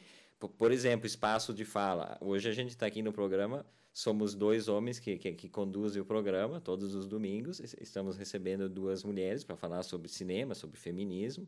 por 0.49 0.71
exemplo, 0.71 1.05
espaço 1.05 1.53
de 1.53 1.65
fala. 1.65 2.17
Hoje 2.21 2.49
a 2.49 2.53
gente 2.53 2.69
está 2.69 2.85
aqui 2.85 3.01
no 3.01 3.13
programa, 3.13 3.65
somos 3.93 4.33
dois 4.33 4.67
homens 4.67 4.99
que, 4.99 5.17
que, 5.17 5.33
que, 5.33 5.49
conduzem 5.49 6.01
o 6.01 6.05
programa 6.05 6.59
todos 6.59 6.95
os 6.95 7.07
domingos. 7.07 7.59
Estamos 7.79 8.17
recebendo 8.17 8.67
duas 8.67 9.03
mulheres 9.03 9.43
para 9.43 9.55
falar 9.55 9.83
sobre 9.83 10.09
cinema, 10.09 10.55
sobre 10.55 10.77
feminismo. 10.79 11.47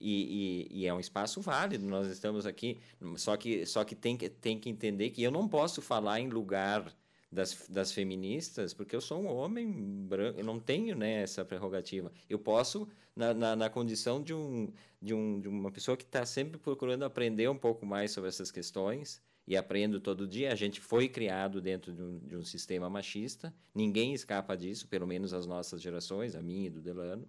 E, 0.00 0.68
e, 0.70 0.80
e, 0.80 0.86
é 0.86 0.92
um 0.92 0.98
espaço 0.98 1.40
válido. 1.40 1.86
Nós 1.86 2.08
estamos 2.08 2.46
aqui, 2.46 2.78
só 3.16 3.36
que, 3.36 3.64
só 3.64 3.84
que 3.84 3.94
tem, 3.94 4.16
que 4.16 4.28
tem 4.28 4.58
que 4.58 4.68
entender 4.68 5.10
que 5.10 5.22
eu 5.22 5.30
não 5.30 5.48
posso 5.48 5.80
falar 5.80 6.20
em 6.20 6.28
lugar 6.28 6.92
das, 7.34 7.66
das 7.68 7.92
feministas, 7.92 8.72
porque 8.72 8.94
eu 8.94 9.00
sou 9.00 9.20
um 9.20 9.26
homem 9.26 9.70
branco, 10.06 10.38
eu 10.38 10.44
não 10.44 10.60
tenho 10.60 10.96
né, 10.96 11.22
essa 11.22 11.44
prerrogativa. 11.44 12.12
Eu 12.30 12.38
posso, 12.38 12.88
na, 13.14 13.34
na, 13.34 13.56
na 13.56 13.68
condição 13.68 14.22
de, 14.22 14.32
um, 14.32 14.72
de, 15.02 15.12
um, 15.12 15.40
de 15.40 15.48
uma 15.48 15.70
pessoa 15.70 15.96
que 15.96 16.04
está 16.04 16.24
sempre 16.24 16.58
procurando 16.58 17.04
aprender 17.04 17.48
um 17.48 17.58
pouco 17.58 17.84
mais 17.84 18.12
sobre 18.12 18.28
essas 18.28 18.50
questões, 18.50 19.20
e 19.46 19.56
aprendo 19.56 20.00
todo 20.00 20.26
dia. 20.26 20.52
A 20.52 20.54
gente 20.54 20.80
foi 20.80 21.08
criado 21.08 21.60
dentro 21.60 21.92
de 21.92 22.02
um, 22.02 22.18
de 22.20 22.36
um 22.36 22.44
sistema 22.44 22.88
machista, 22.88 23.54
ninguém 23.74 24.14
escapa 24.14 24.56
disso, 24.56 24.88
pelo 24.88 25.06
menos 25.06 25.32
as 25.32 25.46
nossas 25.46 25.82
gerações, 25.82 26.34
a 26.34 26.42
minha 26.42 26.66
e 26.66 26.70
do 26.70 26.80
Delano. 26.80 27.28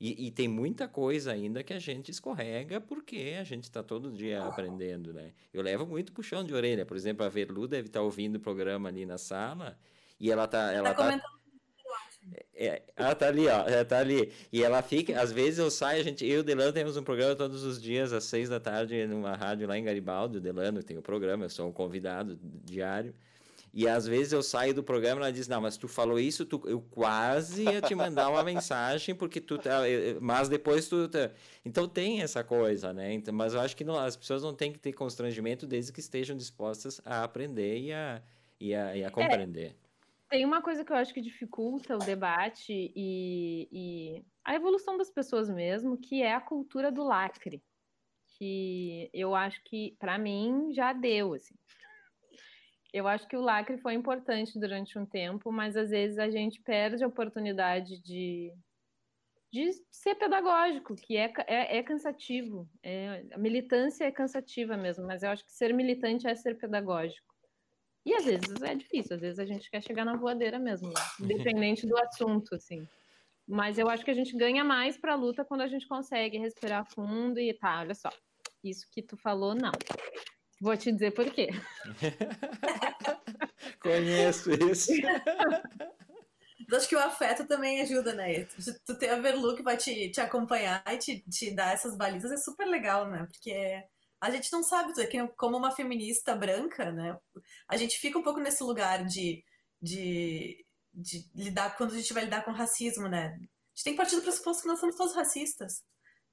E, 0.00 0.28
e, 0.28 0.30
tem 0.30 0.46
muita 0.46 0.86
coisa 0.86 1.32
ainda 1.32 1.62
que 1.64 1.72
a 1.72 1.78
gente 1.80 2.08
escorrega 2.08 2.80
porque 2.80 3.36
a 3.38 3.42
gente 3.42 3.64
está 3.64 3.82
todo 3.82 4.12
dia 4.12 4.44
aprendendo, 4.44 5.12
né? 5.12 5.32
Eu 5.52 5.60
levo 5.60 5.84
muito 5.84 6.12
puxão 6.12 6.44
de 6.44 6.54
orelha. 6.54 6.86
Por 6.86 6.96
exemplo, 6.96 7.26
a 7.26 7.28
Verlu 7.28 7.66
deve 7.66 7.88
estar 7.88 7.98
tá 7.98 8.04
ouvindo 8.04 8.36
o 8.36 8.40
programa 8.40 8.88
ali 8.88 9.04
na 9.04 9.18
sala 9.18 9.76
e 10.20 10.30
ela 10.30 10.46
tá... 10.46 10.72
Ela 10.72 10.94
tá, 10.94 11.18
tá... 11.18 11.38
É, 12.54 12.82
ela 12.96 13.14
tá 13.14 13.28
ali, 13.28 13.46
ó, 13.46 13.68
ela 13.68 13.84
tá 13.84 13.98
ali. 13.98 14.32
E 14.52 14.62
ela 14.62 14.82
fica, 14.82 15.20
às 15.20 15.32
vezes 15.32 15.58
eu 15.58 15.70
saio, 15.70 16.00
a 16.00 16.04
gente, 16.04 16.24
eu 16.24 16.38
e 16.38 16.40
o 16.40 16.44
Delano 16.44 16.72
temos 16.72 16.96
um 16.96 17.02
programa 17.02 17.34
todos 17.34 17.64
os 17.64 17.80
dias, 17.80 18.12
às 18.12 18.24
seis 18.24 18.48
da 18.48 18.60
tarde, 18.60 19.06
numa 19.06 19.34
rádio 19.34 19.66
lá 19.66 19.78
em 19.78 19.84
Garibaldi, 19.84 20.38
o 20.38 20.40
Delano 20.40 20.82
tem 20.82 20.96
o 20.96 21.02
programa, 21.02 21.44
eu 21.44 21.50
sou 21.50 21.68
um 21.68 21.72
convidado 21.72 22.38
diário. 22.64 23.14
E 23.72 23.86
às 23.86 24.06
vezes 24.06 24.32
eu 24.32 24.42
saio 24.42 24.74
do 24.74 24.82
programa 24.82 25.20
e 25.20 25.24
ela 25.24 25.32
diz: 25.32 25.46
Não, 25.48 25.60
mas 25.60 25.76
tu 25.76 25.86
falou 25.88 26.18
isso, 26.18 26.46
tu, 26.46 26.62
eu 26.66 26.80
quase 26.80 27.64
ia 27.64 27.80
te 27.80 27.94
mandar 27.94 28.30
uma 28.30 28.42
mensagem, 28.42 29.14
porque 29.14 29.40
tu. 29.40 29.58
Tá, 29.58 29.80
mas 30.20 30.48
depois 30.48 30.88
tu. 30.88 31.08
Tá... 31.08 31.30
Então 31.64 31.88
tem 31.88 32.22
essa 32.22 32.42
coisa, 32.42 32.92
né? 32.92 33.12
Então, 33.12 33.34
mas 33.34 33.54
eu 33.54 33.60
acho 33.60 33.76
que 33.76 33.84
não, 33.84 33.98
as 33.98 34.16
pessoas 34.16 34.42
não 34.42 34.54
têm 34.54 34.72
que 34.72 34.78
ter 34.78 34.92
constrangimento 34.92 35.66
desde 35.66 35.92
que 35.92 36.00
estejam 36.00 36.36
dispostas 36.36 37.00
a 37.04 37.24
aprender 37.24 37.78
e 37.78 37.92
a, 37.92 38.22
e 38.58 38.74
a, 38.74 38.96
e 38.96 39.04
a 39.04 39.10
compreender. 39.10 39.76
É. 39.84 39.88
Tem 40.28 40.44
uma 40.44 40.60
coisa 40.60 40.84
que 40.84 40.92
eu 40.92 40.96
acho 40.96 41.14
que 41.14 41.22
dificulta 41.22 41.94
o 41.94 41.98
debate 41.98 42.92
e, 42.94 43.68
e 43.72 44.24
a 44.44 44.54
evolução 44.54 44.98
das 44.98 45.10
pessoas 45.10 45.48
mesmo, 45.48 45.96
que 45.96 46.22
é 46.22 46.34
a 46.34 46.40
cultura 46.40 46.92
do 46.92 47.02
lacre. 47.02 47.62
Que 48.36 49.10
eu 49.12 49.34
acho 49.34 49.62
que, 49.64 49.96
para 49.98 50.18
mim, 50.18 50.70
já 50.72 50.92
deu, 50.92 51.32
assim. 51.32 51.54
Eu 52.92 53.06
acho 53.06 53.28
que 53.28 53.36
o 53.36 53.40
lacre 53.40 53.78
foi 53.78 53.94
importante 53.94 54.58
durante 54.58 54.98
um 54.98 55.04
tempo, 55.04 55.52
mas 55.52 55.76
às 55.76 55.90
vezes 55.90 56.18
a 56.18 56.30
gente 56.30 56.60
perde 56.60 57.04
a 57.04 57.08
oportunidade 57.08 58.00
de, 58.00 58.50
de 59.52 59.70
ser 59.90 60.14
pedagógico, 60.14 60.94
que 60.94 61.16
é, 61.16 61.32
é, 61.46 61.78
é 61.78 61.82
cansativo. 61.82 62.68
É, 62.82 63.24
a 63.32 63.38
militância 63.38 64.04
é 64.04 64.10
cansativa 64.10 64.76
mesmo, 64.76 65.06
mas 65.06 65.22
eu 65.22 65.30
acho 65.30 65.44
que 65.44 65.52
ser 65.52 65.74
militante 65.74 66.26
é 66.26 66.34
ser 66.34 66.56
pedagógico. 66.58 67.28
E 68.06 68.14
às 68.14 68.24
vezes 68.24 68.62
é 68.62 68.74
difícil, 68.74 69.16
às 69.16 69.20
vezes 69.20 69.38
a 69.38 69.44
gente 69.44 69.70
quer 69.70 69.82
chegar 69.82 70.04
na 70.04 70.16
voadeira 70.16 70.58
mesmo, 70.58 70.88
né? 70.88 71.00
independente 71.20 71.86
do 71.86 71.98
assunto, 71.98 72.54
assim. 72.54 72.88
Mas 73.46 73.78
eu 73.78 73.88
acho 73.88 74.04
que 74.04 74.10
a 74.10 74.14
gente 74.14 74.34
ganha 74.36 74.64
mais 74.64 74.96
para 74.96 75.12
a 75.12 75.16
luta 75.16 75.44
quando 75.44 75.60
a 75.60 75.68
gente 75.68 75.86
consegue 75.86 76.38
respirar 76.38 76.90
fundo 76.90 77.38
e 77.38 77.52
tá, 77.52 77.80
olha 77.80 77.94
só, 77.94 78.10
isso 78.64 78.86
que 78.90 79.02
tu 79.02 79.16
falou, 79.16 79.54
não. 79.54 79.72
Vou 80.60 80.76
te 80.76 80.92
dizer 80.92 81.12
por 81.12 81.30
quê. 81.30 81.48
Conheço 83.80 84.50
isso. 84.52 84.92
Acho 86.72 86.88
que 86.88 86.96
o 86.96 87.00
afeto 87.00 87.46
também 87.46 87.80
ajuda, 87.80 88.12
né? 88.12 88.44
Tu 88.84 88.98
ter 88.98 89.10
a 89.10 89.20
Verlu 89.20 89.56
que 89.56 89.62
vai 89.62 89.76
te, 89.76 90.10
te 90.10 90.20
acompanhar 90.20 90.82
e 90.86 90.98
te, 90.98 91.24
te 91.30 91.54
dar 91.54 91.72
essas 91.72 91.96
balizas 91.96 92.30
é 92.30 92.36
super 92.36 92.66
legal, 92.66 93.08
né? 93.08 93.26
Porque 93.30 93.82
a 94.20 94.30
gente 94.30 94.52
não 94.52 94.62
sabe, 94.62 94.92
como 95.36 95.56
uma 95.56 95.70
feminista 95.70 96.34
branca, 96.34 96.90
né? 96.90 97.16
A 97.68 97.76
gente 97.76 97.98
fica 97.98 98.18
um 98.18 98.22
pouco 98.22 98.40
nesse 98.40 98.62
lugar 98.62 99.04
de, 99.06 99.44
de, 99.80 100.64
de 100.92 101.24
lidar, 101.34 101.76
quando 101.76 101.92
a 101.92 101.96
gente 101.96 102.12
vai 102.12 102.24
lidar 102.24 102.44
com 102.44 102.50
racismo, 102.50 103.08
né? 103.08 103.28
A 103.28 103.30
gente 103.30 103.84
tem 103.84 103.92
que 103.94 103.98
partir 103.98 104.16
do 104.16 104.22
pressuposto 104.22 104.62
que 104.62 104.68
nós 104.68 104.80
somos 104.80 104.96
todos 104.96 105.14
racistas. 105.14 105.84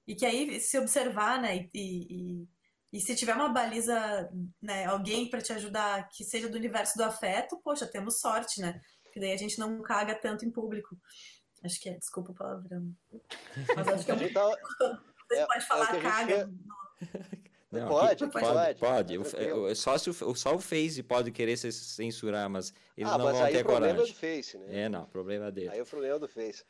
E 0.08 0.16
que 0.16 0.26
aí, 0.26 0.60
se 0.60 0.78
observar, 0.78 1.42
né, 1.42 1.70
e, 1.74 2.42
e 2.44 2.48
e 2.92 3.00
se 3.00 3.16
tiver 3.16 3.36
uma 3.36 3.50
baliza, 3.50 4.30
né, 4.62 4.86
alguém 4.86 5.30
para 5.30 5.42
te 5.42 5.52
ajudar 5.54 6.08
que 6.10 6.24
seja 6.24 6.48
do 6.48 6.58
universo 6.58 6.98
do 6.98 7.04
afeto, 7.04 7.60
poxa, 7.64 7.86
temos 7.86 8.20
sorte, 8.20 8.62
né? 8.62 8.80
Porque 9.04 9.20
daí 9.20 9.34
a 9.34 9.38
gente 9.38 9.60
não 9.60 9.82
caga 9.82 10.16
tanto 10.16 10.46
em 10.46 10.52
público. 10.52 10.96
Acho 11.64 11.80
que 11.80 11.90
é, 11.90 11.98
desculpa 11.98 12.32
o 12.32 12.36
palavrão. 12.36 12.90
Mas 13.76 13.88
acho 13.88 14.06
que 14.06 14.12
é 14.12 14.14
um... 14.14 14.34
Tá... 14.34 14.58
Você 15.28 15.40
é, 15.40 15.46
pode 15.46 15.64
é 15.64 15.68
falar 15.68 15.96
é 15.96 16.02
caga. 16.02 16.52
Não, 17.72 17.90
pode, 17.90 18.28
pode, 18.28 18.80
pode, 18.80 18.80
pode. 18.80 19.18
O, 19.18 19.76
só, 19.76 19.98
se 19.98 20.10
o, 20.10 20.36
só 20.36 20.56
o 20.56 20.60
Face 20.60 21.04
pode 21.04 21.30
querer 21.30 21.58
se 21.58 21.70
censurar, 21.74 22.50
mas 22.50 22.72
eles 22.96 23.12
ah, 23.12 23.18
não 23.18 23.26
mas 23.26 23.38
vão 23.38 23.48
ter 23.48 23.64
coragem. 23.64 23.64
o 23.64 23.66
problema 23.66 24.00
é 24.00 24.06
do 24.06 24.14
Face, 24.14 24.58
né? 24.58 24.84
É, 24.84 24.88
não, 24.88 25.06
problema 25.08 25.52
dele. 25.52 25.70
Aí 25.70 25.82
o 25.82 25.86
problema 25.86 26.16
é 26.16 26.20
do 26.20 26.28
Face. 26.30 26.64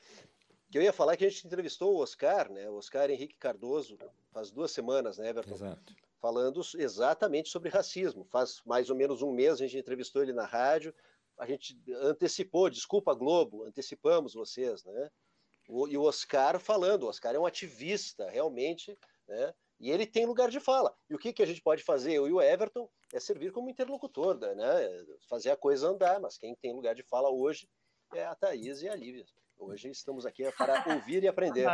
Que 0.72 0.80
eu 0.80 0.82
ia 0.82 0.91
falar 0.91 1.16
que 1.16 1.24
a 1.24 1.30
gente 1.30 1.45
entrevistou 1.45 1.93
o 1.93 2.01
Oscar, 2.01 2.51
né? 2.51 2.68
O 2.72 2.78
Oscar 2.78 3.11
Henrique 3.11 3.38
Cardoso, 3.38 3.99
faz 4.32 4.49
duas 4.49 4.72
semanas, 4.72 5.20
né, 5.20 5.30
Everton? 5.30 5.53
Exato 5.53 5.93
falando 6.26 6.59
exatamente 6.80 7.49
sobre 7.49 7.69
racismo. 7.69 8.26
Faz 8.26 8.59
mais 8.65 8.89
ou 8.89 8.95
menos 8.95 9.21
um 9.21 9.32
mês 9.32 9.53
a 9.53 9.57
gente 9.57 9.78
entrevistou 9.78 10.23
ele 10.23 10.34
na 10.34 10.43
rádio, 10.43 10.91
a 11.38 11.45
gente 11.45 11.80
antecipou, 12.01 12.67
desculpa 12.67 13.13
Globo, 13.13 13.63
antecipamos 13.63 14.34
vocês, 14.34 14.84
né? 14.86 15.11
O, 15.69 15.88
e 15.88 15.95
o 15.95 16.01
Oscar 16.01 16.59
falando, 16.59 17.03
o 17.03 17.09
Oscar 17.09 17.36
é 17.36 17.39
um 17.39 17.45
ativista, 17.45 18.28
realmente, 18.28 18.97
né? 19.28 19.53
E 19.80 19.91
ele 19.91 20.07
tem 20.07 20.26
lugar 20.26 20.49
de 20.49 20.59
fala. 20.59 20.95
E 21.07 21.13
o 21.13 21.19
que, 21.19 21.32
que 21.32 21.43
a 21.43 21.45
gente 21.45 21.61
pode 21.61 21.84
fazer, 21.84 22.13
eu 22.13 22.28
e 22.28 22.34
o 22.34 22.41
Everton, 22.41 22.89
é 23.13 23.19
servir 23.19 23.51
como 23.51 23.69
interlocutor, 23.69 24.39
né? 24.39 25.05
Fazer 25.30 25.51
a 25.51 25.55
coisa 25.55 25.89
andar, 25.89 26.19
mas 26.19 26.39
quem 26.39 26.55
tem 26.55 26.73
lugar 26.73 26.95
de 26.95 27.03
fala 27.03 27.30
hoje 27.30 27.69
é 28.15 28.26
a 28.26 28.34
Thaís 28.34 28.82
e 28.82 28.89
a 28.89 28.95
Lívia. 28.95 29.26
Hoje 29.59 29.89
estamos 29.89 30.26
aqui 30.26 30.51
para 30.53 30.84
ouvir 30.95 31.23
e 31.23 31.28
aprender. 31.28 31.67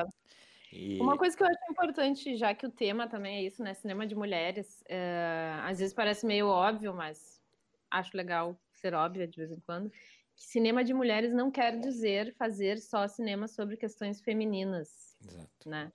E... 0.72 1.00
Uma 1.02 1.18
coisa 1.18 1.36
que 1.36 1.44
eu 1.44 1.48
acho 1.48 1.60
importante, 1.70 2.38
já 2.38 2.54
que 2.54 2.66
o 2.66 2.72
tema 2.72 3.08
também 3.08 3.38
é 3.38 3.44
isso, 3.44 3.62
né? 3.62 3.74
Cinema 3.74 4.08
de 4.08 4.16
mulheres. 4.16 4.84
É... 4.88 5.60
Às 5.64 5.80
vezes 5.80 5.94
parece 5.94 6.26
meio 6.26 6.48
óbvio, 6.48 6.94
mas 6.94 7.42
acho 7.90 8.16
legal 8.16 8.58
ser 8.74 8.94
óbvio 8.94 9.28
de 9.28 9.38
vez 9.38 9.52
em 9.52 9.60
quando. 9.60 9.90
Que 9.90 10.44
cinema 10.46 10.84
de 10.84 10.94
mulheres 10.94 11.34
não 11.34 11.52
quer 11.52 11.78
dizer 11.80 12.34
fazer 12.36 12.80
só 12.80 13.08
cinema 13.08 13.48
sobre 13.48 13.78
questões 13.78 14.22
femininas. 14.22 15.16
Exato. 15.22 15.70
Né? 15.70 15.92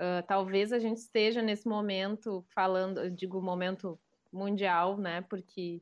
Uh, 0.00 0.26
talvez 0.26 0.72
a 0.72 0.78
gente 0.78 0.96
esteja 0.96 1.40
nesse 1.40 1.68
momento 1.68 2.44
falando, 2.54 3.10
digo 3.10 3.40
momento 3.40 4.00
mundial, 4.32 4.96
né? 4.96 5.20
Porque 5.22 5.80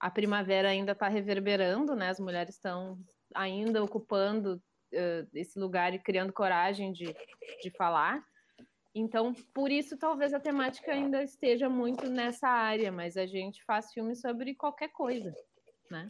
a 0.00 0.10
primavera 0.10 0.68
ainda 0.68 0.92
está 0.92 1.06
reverberando, 1.06 1.94
né? 1.94 2.08
As 2.08 2.18
mulheres 2.18 2.56
estão 2.56 2.98
ainda 3.34 3.84
ocupando 3.84 4.60
uh, 4.92 5.28
esse 5.34 5.58
lugar 5.58 5.94
e 5.94 5.98
criando 5.98 6.32
coragem 6.32 6.92
de, 6.92 7.14
de 7.62 7.70
falar. 7.70 8.24
Então, 8.94 9.32
por 9.54 9.70
isso, 9.70 9.96
talvez 9.96 10.34
a 10.34 10.40
temática 10.40 10.92
ainda 10.92 11.22
esteja 11.22 11.68
muito 11.68 12.10
nessa 12.10 12.48
área, 12.48 12.92
mas 12.92 13.16
a 13.16 13.24
gente 13.24 13.64
faz 13.64 13.92
filmes 13.92 14.20
sobre 14.20 14.54
qualquer 14.54 14.88
coisa, 14.88 15.34
né? 15.90 16.06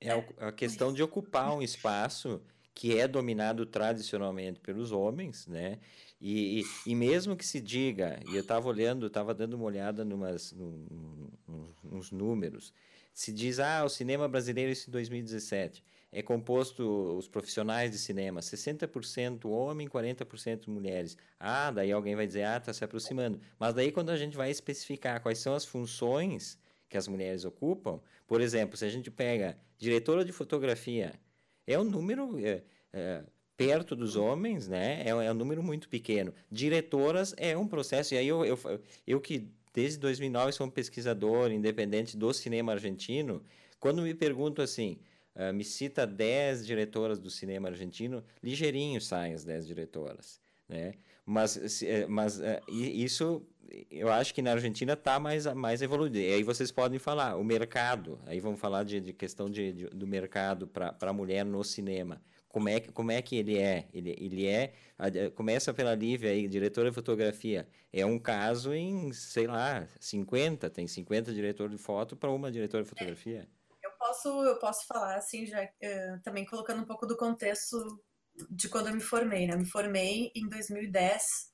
É 0.00 0.12
a 0.38 0.52
questão 0.52 0.92
de 0.92 1.02
ocupar 1.02 1.52
um 1.54 1.60
espaço 1.60 2.40
que 2.72 2.98
é 2.98 3.08
dominado 3.08 3.66
tradicionalmente 3.66 4.60
pelos 4.60 4.92
homens, 4.92 5.46
né? 5.46 5.80
E, 6.20 6.60
e, 6.60 6.64
e 6.92 6.94
mesmo 6.94 7.36
que 7.36 7.44
se 7.44 7.60
diga, 7.60 8.20
e 8.30 8.36
eu 8.36 8.40
estava 8.40 8.68
olhando, 8.68 9.06
estava 9.06 9.34
dando 9.34 9.54
uma 9.54 9.64
olhada 9.64 10.04
numas, 10.04 10.52
num, 10.52 11.30
nos 11.82 12.12
números, 12.12 12.72
se 13.12 13.32
diz, 13.32 13.58
ah, 13.58 13.84
o 13.84 13.88
cinema 13.88 14.28
brasileiro 14.28 14.72
em 14.72 14.90
2017 14.90 15.84
é 16.12 16.22
composto, 16.22 16.82
os 17.16 17.28
profissionais 17.28 17.92
de 17.92 17.98
cinema, 17.98 18.40
60% 18.40 19.44
homem, 19.48 19.88
40% 19.88 20.66
mulheres. 20.68 21.16
Ah, 21.38 21.70
daí 21.70 21.92
alguém 21.92 22.16
vai 22.16 22.26
dizer, 22.26 22.44
ah, 22.44 22.56
está 22.56 22.72
se 22.72 22.84
aproximando. 22.84 23.40
Mas 23.58 23.74
daí 23.74 23.92
quando 23.92 24.10
a 24.10 24.16
gente 24.16 24.36
vai 24.36 24.50
especificar 24.50 25.22
quais 25.22 25.38
são 25.38 25.54
as 25.54 25.64
funções 25.64 26.58
que 26.88 26.96
as 26.96 27.06
mulheres 27.06 27.44
ocupam, 27.44 28.00
por 28.26 28.40
exemplo, 28.40 28.76
se 28.76 28.84
a 28.84 28.88
gente 28.88 29.10
pega 29.10 29.56
diretora 29.78 30.24
de 30.24 30.32
fotografia, 30.32 31.12
é 31.66 31.78
um 31.78 31.84
número 31.84 32.36
é, 32.44 32.62
é, 32.92 33.22
perto 33.56 33.94
dos 33.94 34.16
homens, 34.16 34.66
né? 34.66 35.02
É, 35.04 35.10
é, 35.10 35.30
um 35.30 35.34
número 35.34 35.62
muito 35.62 35.88
pequeno. 35.88 36.34
Diretoras 36.50 37.34
é 37.36 37.56
um 37.56 37.68
processo, 37.68 38.14
e 38.14 38.18
aí 38.18 38.26
eu, 38.26 38.44
eu, 38.44 38.58
eu 39.06 39.20
que 39.20 39.48
desde 39.72 39.98
2009 40.00 40.52
sou 40.52 40.66
um 40.66 40.70
pesquisador 40.70 41.52
independente 41.52 42.16
do 42.16 42.32
cinema 42.32 42.72
argentino, 42.72 43.42
quando 43.78 44.02
me 44.02 44.14
pergunto 44.14 44.60
assim, 44.60 44.98
uh, 45.36 45.52
me 45.52 45.64
cita 45.64 46.06
10 46.06 46.66
diretoras 46.66 47.18
do 47.18 47.30
cinema 47.30 47.68
argentino, 47.68 48.24
ligeirinho 48.42 49.00
saem 49.00 49.34
as 49.34 49.44
10 49.44 49.66
diretoras, 49.66 50.40
né? 50.68 50.94
Mas, 51.24 51.82
eh, 51.82 52.06
mas 52.08 52.38
uh, 52.38 52.60
isso 52.68 53.46
eu 53.90 54.10
acho 54.10 54.34
que 54.34 54.42
na 54.42 54.52
Argentina 54.52 54.94
está 54.94 55.18
mais, 55.18 55.46
mais 55.54 55.82
evoluído. 55.82 56.18
E 56.18 56.34
aí 56.34 56.42
vocês 56.42 56.72
podem 56.72 56.98
falar, 56.98 57.36
o 57.36 57.44
mercado, 57.44 58.18
aí 58.26 58.40
vamos 58.40 58.60
falar 58.60 58.84
de, 58.84 59.00
de 59.00 59.12
questão 59.12 59.48
de, 59.48 59.72
de, 59.72 59.86
do 59.86 60.06
mercado 60.06 60.66
para 60.66 60.96
a 61.00 61.12
mulher 61.12 61.44
no 61.44 61.62
cinema. 61.62 62.20
Como 62.48 62.68
é, 62.68 62.80
que, 62.80 62.90
como 62.90 63.12
é 63.12 63.22
que 63.22 63.36
ele 63.36 63.56
é? 63.58 63.86
Ele, 63.94 64.10
ele 64.18 64.46
é. 64.46 64.72
Começa 65.36 65.72
pela 65.72 65.94
Lívia 65.94 66.30
aí, 66.30 66.48
diretora 66.48 66.88
de 66.90 66.94
fotografia. 66.94 67.66
É 67.92 68.04
um 68.04 68.18
caso 68.18 68.74
em, 68.74 69.12
sei 69.12 69.46
lá, 69.46 69.86
50, 70.00 70.68
tem 70.68 70.86
50 70.86 71.32
diretores 71.32 71.76
de 71.76 71.78
foto 71.80 72.16
para 72.16 72.30
uma 72.30 72.50
diretora 72.50 72.82
de 72.82 72.88
fotografia. 72.88 73.42
Eu 73.42 73.59
posso, 74.10 74.28
eu 74.44 74.58
posso 74.58 74.86
falar, 74.86 75.16
assim, 75.16 75.46
já 75.46 75.62
uh, 75.62 76.20
também 76.22 76.44
colocando 76.44 76.82
um 76.82 76.86
pouco 76.86 77.06
do 77.06 77.16
contexto 77.16 77.76
de 78.50 78.68
quando 78.68 78.88
eu 78.88 78.94
me 78.94 79.00
formei, 79.00 79.46
né? 79.46 79.56
Me 79.56 79.66
formei 79.66 80.32
em 80.34 80.48
2010 80.48 81.50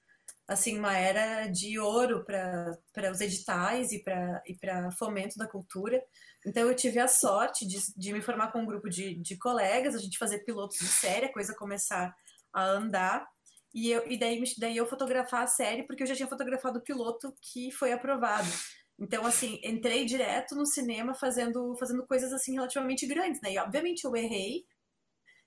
assim 0.48 0.78
uma 0.78 0.96
era 0.96 1.48
de 1.48 1.76
ouro 1.76 2.24
para 2.24 3.10
os 3.10 3.20
editais 3.20 3.90
e 3.90 4.00
para 4.04 4.40
e 4.46 4.56
fomento 4.96 5.36
da 5.36 5.48
cultura. 5.48 6.00
Então 6.46 6.68
eu 6.68 6.74
tive 6.76 7.00
a 7.00 7.08
sorte 7.08 7.66
de, 7.66 7.78
de 7.96 8.12
me 8.12 8.22
formar 8.22 8.52
com 8.52 8.60
um 8.60 8.66
grupo 8.66 8.88
de, 8.88 9.16
de 9.16 9.36
colegas, 9.36 9.96
a 9.96 9.98
gente 9.98 10.16
fazer 10.16 10.44
pilotos 10.44 10.78
de 10.78 10.86
série, 10.86 11.26
a 11.26 11.32
coisa 11.32 11.54
começar 11.54 12.14
a 12.52 12.64
andar. 12.64 13.26
E, 13.74 13.90
eu, 13.90 14.08
e 14.08 14.16
daí, 14.16 14.40
daí 14.56 14.76
eu 14.76 14.86
fotografar 14.86 15.42
a 15.42 15.48
série, 15.48 15.82
porque 15.82 16.04
eu 16.04 16.06
já 16.06 16.14
tinha 16.14 16.28
fotografado 16.28 16.78
o 16.78 16.82
piloto 16.82 17.34
que 17.42 17.72
foi 17.72 17.92
aprovado. 17.92 18.48
Então, 18.98 19.26
assim, 19.26 19.60
entrei 19.62 20.04
direto 20.04 20.54
no 20.54 20.64
cinema 20.64 21.14
fazendo, 21.14 21.76
fazendo 21.78 22.06
coisas, 22.06 22.32
assim, 22.32 22.54
relativamente 22.54 23.06
grandes, 23.06 23.40
né? 23.42 23.52
E, 23.52 23.58
obviamente, 23.58 24.04
eu 24.04 24.16
errei 24.16 24.64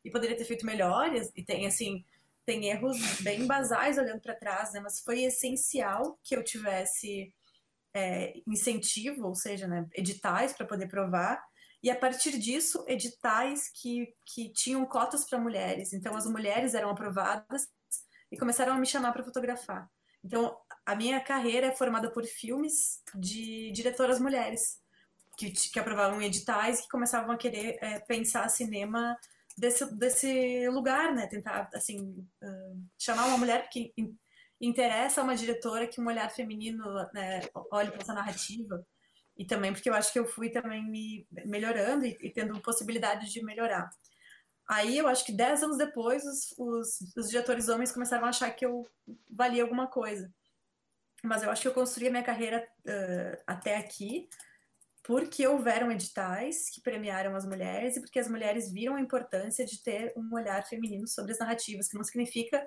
e 0.05 0.11
poderia 0.11 0.37
ter 0.37 0.45
feito 0.45 0.65
melhor. 0.65 1.11
E 1.35 1.43
tem, 1.43 1.65
assim, 1.65 2.05
tem 2.45 2.69
erros 2.69 2.97
bem 3.21 3.47
basais 3.47 3.97
olhando 3.97 4.21
para 4.21 4.35
trás, 4.35 4.73
né? 4.73 4.79
Mas 4.79 4.99
foi 4.99 5.23
essencial 5.23 6.19
que 6.23 6.35
eu 6.35 6.43
tivesse 6.43 7.33
é, 7.93 8.33
incentivo, 8.47 9.27
ou 9.27 9.35
seja, 9.35 9.67
né, 9.67 9.87
editais 9.93 10.53
para 10.53 10.67
poder 10.67 10.87
provar. 10.87 11.43
E 11.81 11.89
a 11.89 11.95
partir 11.95 12.37
disso, 12.37 12.83
editais 12.87 13.69
que, 13.69 14.13
que 14.25 14.51
tinham 14.51 14.85
cotas 14.85 15.27
para 15.27 15.39
mulheres. 15.39 15.93
Então, 15.93 16.15
as 16.15 16.25
mulheres 16.25 16.73
eram 16.73 16.89
aprovadas 16.89 17.67
e 18.31 18.37
começaram 18.37 18.73
a 18.73 18.77
me 18.77 18.85
chamar 18.85 19.13
para 19.13 19.23
fotografar. 19.23 19.89
Então, 20.23 20.57
a 20.89 20.95
minha 20.95 21.19
carreira 21.19 21.67
é 21.67 21.75
formada 21.75 22.09
por 22.09 22.25
filmes 22.25 23.03
de 23.13 23.71
diretoras 23.71 24.19
mulheres, 24.19 24.81
que, 25.37 25.51
que 25.51 25.79
aprovavam 25.79 26.19
editais 26.19 26.81
que 26.81 26.89
começavam 26.89 27.31
a 27.31 27.37
querer 27.37 27.77
é, 27.79 27.99
pensar 27.99 28.49
cinema 28.49 29.15
desse, 29.55 29.85
desse 29.95 30.67
lugar, 30.69 31.13
né? 31.13 31.27
Tentar, 31.27 31.69
assim, 31.75 32.27
uh, 32.41 32.83
chamar 32.97 33.27
uma 33.27 33.37
mulher 33.37 33.69
que 33.69 33.93
interessa 34.59 35.21
a 35.21 35.23
uma 35.23 35.35
diretora 35.35 35.85
que 35.85 36.01
um 36.01 36.07
olhar 36.07 36.27
feminino 36.31 36.83
né, 37.13 37.41
olhe 37.71 37.91
para 37.91 38.01
essa 38.01 38.13
narrativa. 38.13 38.83
E 39.37 39.45
também 39.45 39.71
porque 39.71 39.91
eu 39.91 39.93
acho 39.93 40.11
que 40.11 40.17
eu 40.17 40.25
fui 40.25 40.49
também 40.49 40.83
me 40.83 41.27
melhorando 41.45 42.03
e, 42.03 42.17
e 42.19 42.31
tendo 42.31 42.59
possibilidade 42.63 43.31
de 43.31 43.43
melhorar. 43.43 43.91
Aí 44.67 44.97
eu 44.97 45.07
acho 45.07 45.23
que 45.23 45.31
dez 45.31 45.61
anos 45.61 45.77
depois 45.77 46.23
os, 46.25 46.55
os, 46.57 47.15
os, 47.15 47.29
diretores 47.29 47.69
homens 47.69 47.91
começaram 47.91 48.25
a 48.25 48.29
achar 48.29 48.49
que 48.49 48.65
eu 48.65 48.87
valia 49.29 49.61
alguma 49.61 49.85
coisa. 49.85 50.33
Mas 51.23 51.43
eu 51.43 51.51
acho 51.51 51.61
que 51.61 51.67
eu 51.67 51.73
construí 51.73 52.07
a 52.07 52.11
minha 52.11 52.23
carreira 52.23 52.67
uh, 52.87 53.43
até 53.45 53.75
aqui 53.75 54.29
porque 55.03 55.47
houveram 55.47 55.91
editais 55.91 56.69
que 56.69 56.81
premiaram 56.81 57.35
as 57.35 57.45
mulheres 57.45 57.97
e 57.97 57.99
porque 57.99 58.19
as 58.19 58.27
mulheres 58.27 58.71
viram 58.71 58.95
a 58.95 59.01
importância 59.01 59.65
de 59.65 59.81
ter 59.81 60.13
um 60.15 60.33
olhar 60.33 60.63
feminino 60.67 61.07
sobre 61.07 61.31
as 61.31 61.39
narrativas, 61.39 61.87
que 61.87 61.97
não 61.97 62.03
significa 62.03 62.63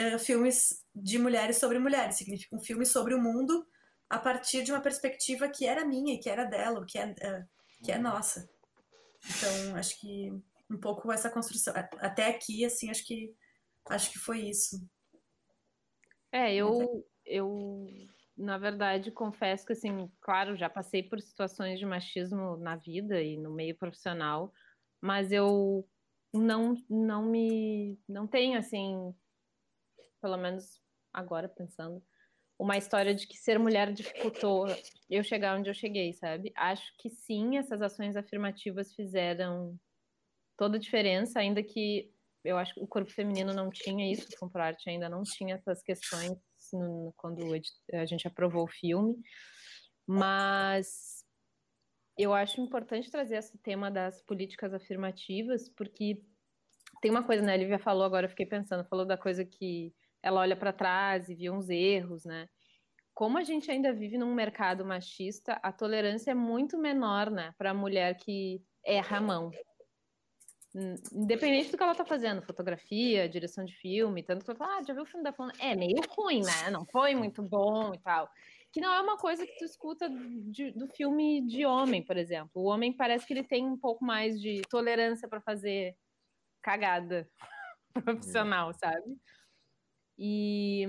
uh, 0.00 0.18
filmes 0.18 0.84
de 0.94 1.18
mulheres 1.18 1.58
sobre 1.58 1.78
mulheres, 1.78 2.16
significa 2.16 2.54
um 2.54 2.60
filme 2.60 2.86
sobre 2.86 3.14
o 3.14 3.20
mundo 3.20 3.66
a 4.08 4.18
partir 4.18 4.62
de 4.62 4.70
uma 4.70 4.80
perspectiva 4.80 5.48
que 5.48 5.66
era 5.66 5.84
minha 5.84 6.14
e 6.14 6.18
que 6.18 6.30
era 6.30 6.44
dela, 6.44 6.84
que 6.86 6.98
é, 6.98 7.06
uh, 7.06 7.84
que 7.84 7.90
é 7.90 7.98
nossa. 7.98 8.48
Então, 9.24 9.76
acho 9.76 9.98
que 10.00 10.30
um 10.70 10.78
pouco 10.78 11.10
essa 11.10 11.30
construção. 11.30 11.74
Até 11.98 12.28
aqui, 12.28 12.64
assim, 12.64 12.90
acho 12.90 13.04
que 13.04 13.34
acho 13.88 14.12
que 14.12 14.18
foi 14.18 14.40
isso. 14.42 14.80
É, 16.30 16.54
eu, 16.54 17.04
eu 17.26 17.86
na 18.36 18.58
verdade, 18.58 19.10
confesso 19.12 19.64
que, 19.64 19.72
assim, 19.72 20.10
claro, 20.20 20.56
já 20.56 20.68
passei 20.68 21.02
por 21.02 21.20
situações 21.20 21.78
de 21.78 21.86
machismo 21.86 22.56
na 22.56 22.76
vida 22.76 23.22
e 23.22 23.36
no 23.36 23.52
meio 23.52 23.76
profissional, 23.76 24.52
mas 25.00 25.30
eu 25.30 25.88
não, 26.32 26.74
não 26.90 27.22
me, 27.24 27.98
não 28.08 28.26
tenho, 28.26 28.58
assim, 28.58 29.14
pelo 30.20 30.36
menos 30.36 30.80
agora 31.12 31.48
pensando, 31.48 32.02
uma 32.58 32.76
história 32.76 33.14
de 33.14 33.26
que 33.26 33.36
ser 33.36 33.58
mulher 33.58 33.92
dificultou 33.92 34.66
eu 35.08 35.22
chegar 35.22 35.56
onde 35.56 35.70
eu 35.70 35.74
cheguei, 35.74 36.12
sabe? 36.12 36.52
Acho 36.56 36.92
que 36.98 37.10
sim, 37.10 37.56
essas 37.56 37.82
ações 37.82 38.16
afirmativas 38.16 38.94
fizeram 38.94 39.78
toda 40.56 40.76
a 40.76 40.80
diferença, 40.80 41.38
ainda 41.38 41.62
que 41.62 42.12
eu 42.44 42.58
acho 42.58 42.74
que 42.74 42.80
o 42.80 42.86
corpo 42.86 43.10
feminino 43.10 43.54
não 43.54 43.70
tinha 43.70 44.10
isso, 44.10 44.26
o 44.40 44.58
Arte 44.58 44.90
ainda 44.90 45.08
não 45.08 45.22
tinha 45.22 45.54
essas 45.54 45.82
questões 45.82 46.36
no, 46.72 47.12
quando 47.16 47.42
a 47.92 48.06
gente 48.06 48.26
aprovou 48.26 48.64
o 48.64 48.70
filme, 48.70 49.16
mas 50.06 51.24
eu 52.16 52.32
acho 52.32 52.60
importante 52.60 53.10
trazer 53.10 53.36
esse 53.36 53.58
tema 53.58 53.90
das 53.90 54.22
políticas 54.22 54.72
afirmativas, 54.72 55.68
porque 55.68 56.22
tem 57.00 57.10
uma 57.10 57.24
coisa, 57.24 57.42
né? 57.42 57.54
A 57.54 57.56
Lívia 57.56 57.78
falou 57.78 58.04
agora, 58.04 58.26
eu 58.26 58.30
fiquei 58.30 58.46
pensando, 58.46 58.88
falou 58.88 59.04
da 59.04 59.18
coisa 59.18 59.44
que 59.44 59.92
ela 60.22 60.40
olha 60.40 60.56
para 60.56 60.72
trás 60.72 61.28
e 61.28 61.34
vê 61.34 61.50
uns 61.50 61.68
erros, 61.68 62.24
né? 62.24 62.48
Como 63.12 63.38
a 63.38 63.44
gente 63.44 63.70
ainda 63.70 63.92
vive 63.92 64.18
num 64.18 64.34
mercado 64.34 64.84
machista, 64.84 65.54
a 65.62 65.72
tolerância 65.72 66.32
é 66.32 66.34
muito 66.34 66.76
menor, 66.76 67.30
né, 67.30 67.54
para 67.56 67.70
a 67.70 67.74
mulher 67.74 68.16
que 68.16 68.60
erra 68.84 69.18
a 69.18 69.20
mão, 69.20 69.50
Independente 71.12 71.70
do 71.70 71.76
que 71.76 71.82
ela 71.82 71.94
tá 71.94 72.04
fazendo, 72.04 72.42
fotografia, 72.42 73.28
direção 73.28 73.64
de 73.64 73.72
filme, 73.76 74.24
tanto 74.24 74.44
que 74.44 74.50
eu 74.50 74.56
falo, 74.56 74.72
ah, 74.72 74.82
já 74.82 74.92
viu 74.92 75.04
o 75.04 75.06
filme 75.06 75.22
da 75.22 75.32
fulana? 75.32 75.54
É 75.60 75.76
meio 75.76 76.00
ruim, 76.10 76.42
né? 76.42 76.70
Não 76.70 76.84
foi 76.84 77.14
muito 77.14 77.42
bom 77.42 77.94
e 77.94 77.98
tal. 77.98 78.28
Que 78.72 78.80
não 78.80 78.92
é 78.92 79.00
uma 79.00 79.16
coisa 79.16 79.46
que 79.46 79.56
tu 79.56 79.64
escuta 79.64 80.10
de, 80.10 80.72
do 80.72 80.88
filme 80.88 81.46
de 81.46 81.64
homem, 81.64 82.02
por 82.02 82.16
exemplo. 82.16 82.50
O 82.54 82.64
homem 82.64 82.92
parece 82.92 83.24
que 83.24 83.32
ele 83.32 83.44
tem 83.44 83.64
um 83.64 83.78
pouco 83.78 84.04
mais 84.04 84.40
de 84.40 84.62
tolerância 84.62 85.28
para 85.28 85.40
fazer 85.40 85.96
cagada 86.60 87.28
profissional, 88.04 88.74
sabe? 88.74 89.16
E, 90.18 90.84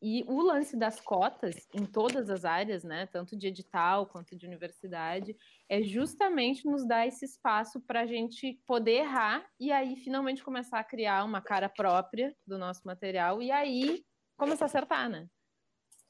e 0.00 0.24
o 0.28 0.40
lance 0.40 0.76
das 0.76 1.00
cotas 1.00 1.56
em 1.74 1.84
todas 1.84 2.30
as 2.30 2.44
áreas, 2.44 2.84
né, 2.84 3.06
tanto 3.06 3.36
de 3.36 3.48
edital 3.48 4.06
quanto 4.06 4.36
de 4.36 4.46
universidade, 4.46 5.36
é 5.68 5.82
justamente 5.82 6.64
nos 6.66 6.86
dar 6.86 7.06
esse 7.06 7.24
espaço 7.24 7.80
para 7.80 8.02
a 8.02 8.06
gente 8.06 8.60
poder 8.64 8.98
errar 8.98 9.44
e 9.58 9.72
aí 9.72 9.96
finalmente 9.96 10.44
começar 10.44 10.78
a 10.78 10.84
criar 10.84 11.24
uma 11.24 11.40
cara 11.40 11.68
própria 11.68 12.34
do 12.46 12.56
nosso 12.56 12.86
material 12.86 13.42
e 13.42 13.50
aí 13.50 14.04
começar 14.36 14.66
a 14.66 14.66
acertar, 14.66 15.08
né? 15.08 15.28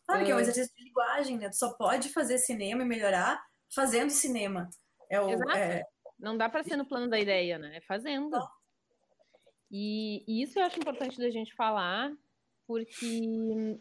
Claro 0.06 0.24
que 0.24 0.30
é 0.30 0.34
um 0.34 0.40
exercício 0.40 0.74
de 0.76 0.84
linguagem, 0.84 1.38
né? 1.38 1.48
Tu 1.48 1.56
só 1.56 1.74
pode 1.74 2.10
fazer 2.10 2.38
cinema 2.38 2.82
e 2.82 2.86
melhorar 2.86 3.42
fazendo 3.74 4.10
cinema. 4.10 4.68
É 5.10 5.20
o, 5.20 5.30
Exato. 5.30 5.56
É... 5.56 5.84
Não 6.18 6.36
dá 6.36 6.48
para 6.48 6.64
ser 6.64 6.76
no 6.76 6.86
plano 6.86 7.08
da 7.08 7.18
ideia, 7.18 7.58
né? 7.58 7.76
É 7.76 7.80
fazendo. 7.82 8.36
E, 9.70 10.24
e 10.26 10.42
isso 10.42 10.58
eu 10.58 10.64
acho 10.64 10.78
importante 10.78 11.18
da 11.18 11.30
gente 11.30 11.54
falar, 11.54 12.10
porque 12.68 13.80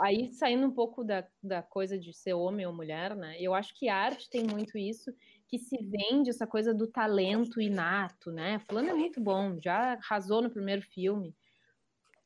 aí 0.00 0.32
saindo 0.32 0.64
um 0.64 0.70
pouco 0.70 1.02
da, 1.02 1.26
da 1.42 1.60
coisa 1.60 1.98
de 1.98 2.12
ser 2.12 2.34
homem 2.34 2.64
ou 2.64 2.72
mulher, 2.72 3.16
né? 3.16 3.36
Eu 3.40 3.52
acho 3.52 3.74
que 3.74 3.88
arte 3.88 4.30
tem 4.30 4.44
muito 4.44 4.78
isso, 4.78 5.12
que 5.48 5.58
se 5.58 5.76
vende 5.76 6.30
essa 6.30 6.46
coisa 6.46 6.72
do 6.72 6.86
talento 6.86 7.60
inato, 7.60 8.30
né? 8.30 8.60
Fulano 8.60 8.90
é 8.90 8.94
muito 8.94 9.20
bom, 9.20 9.58
já 9.60 9.94
arrasou 9.94 10.40
no 10.40 10.50
primeiro 10.50 10.82
filme. 10.82 11.34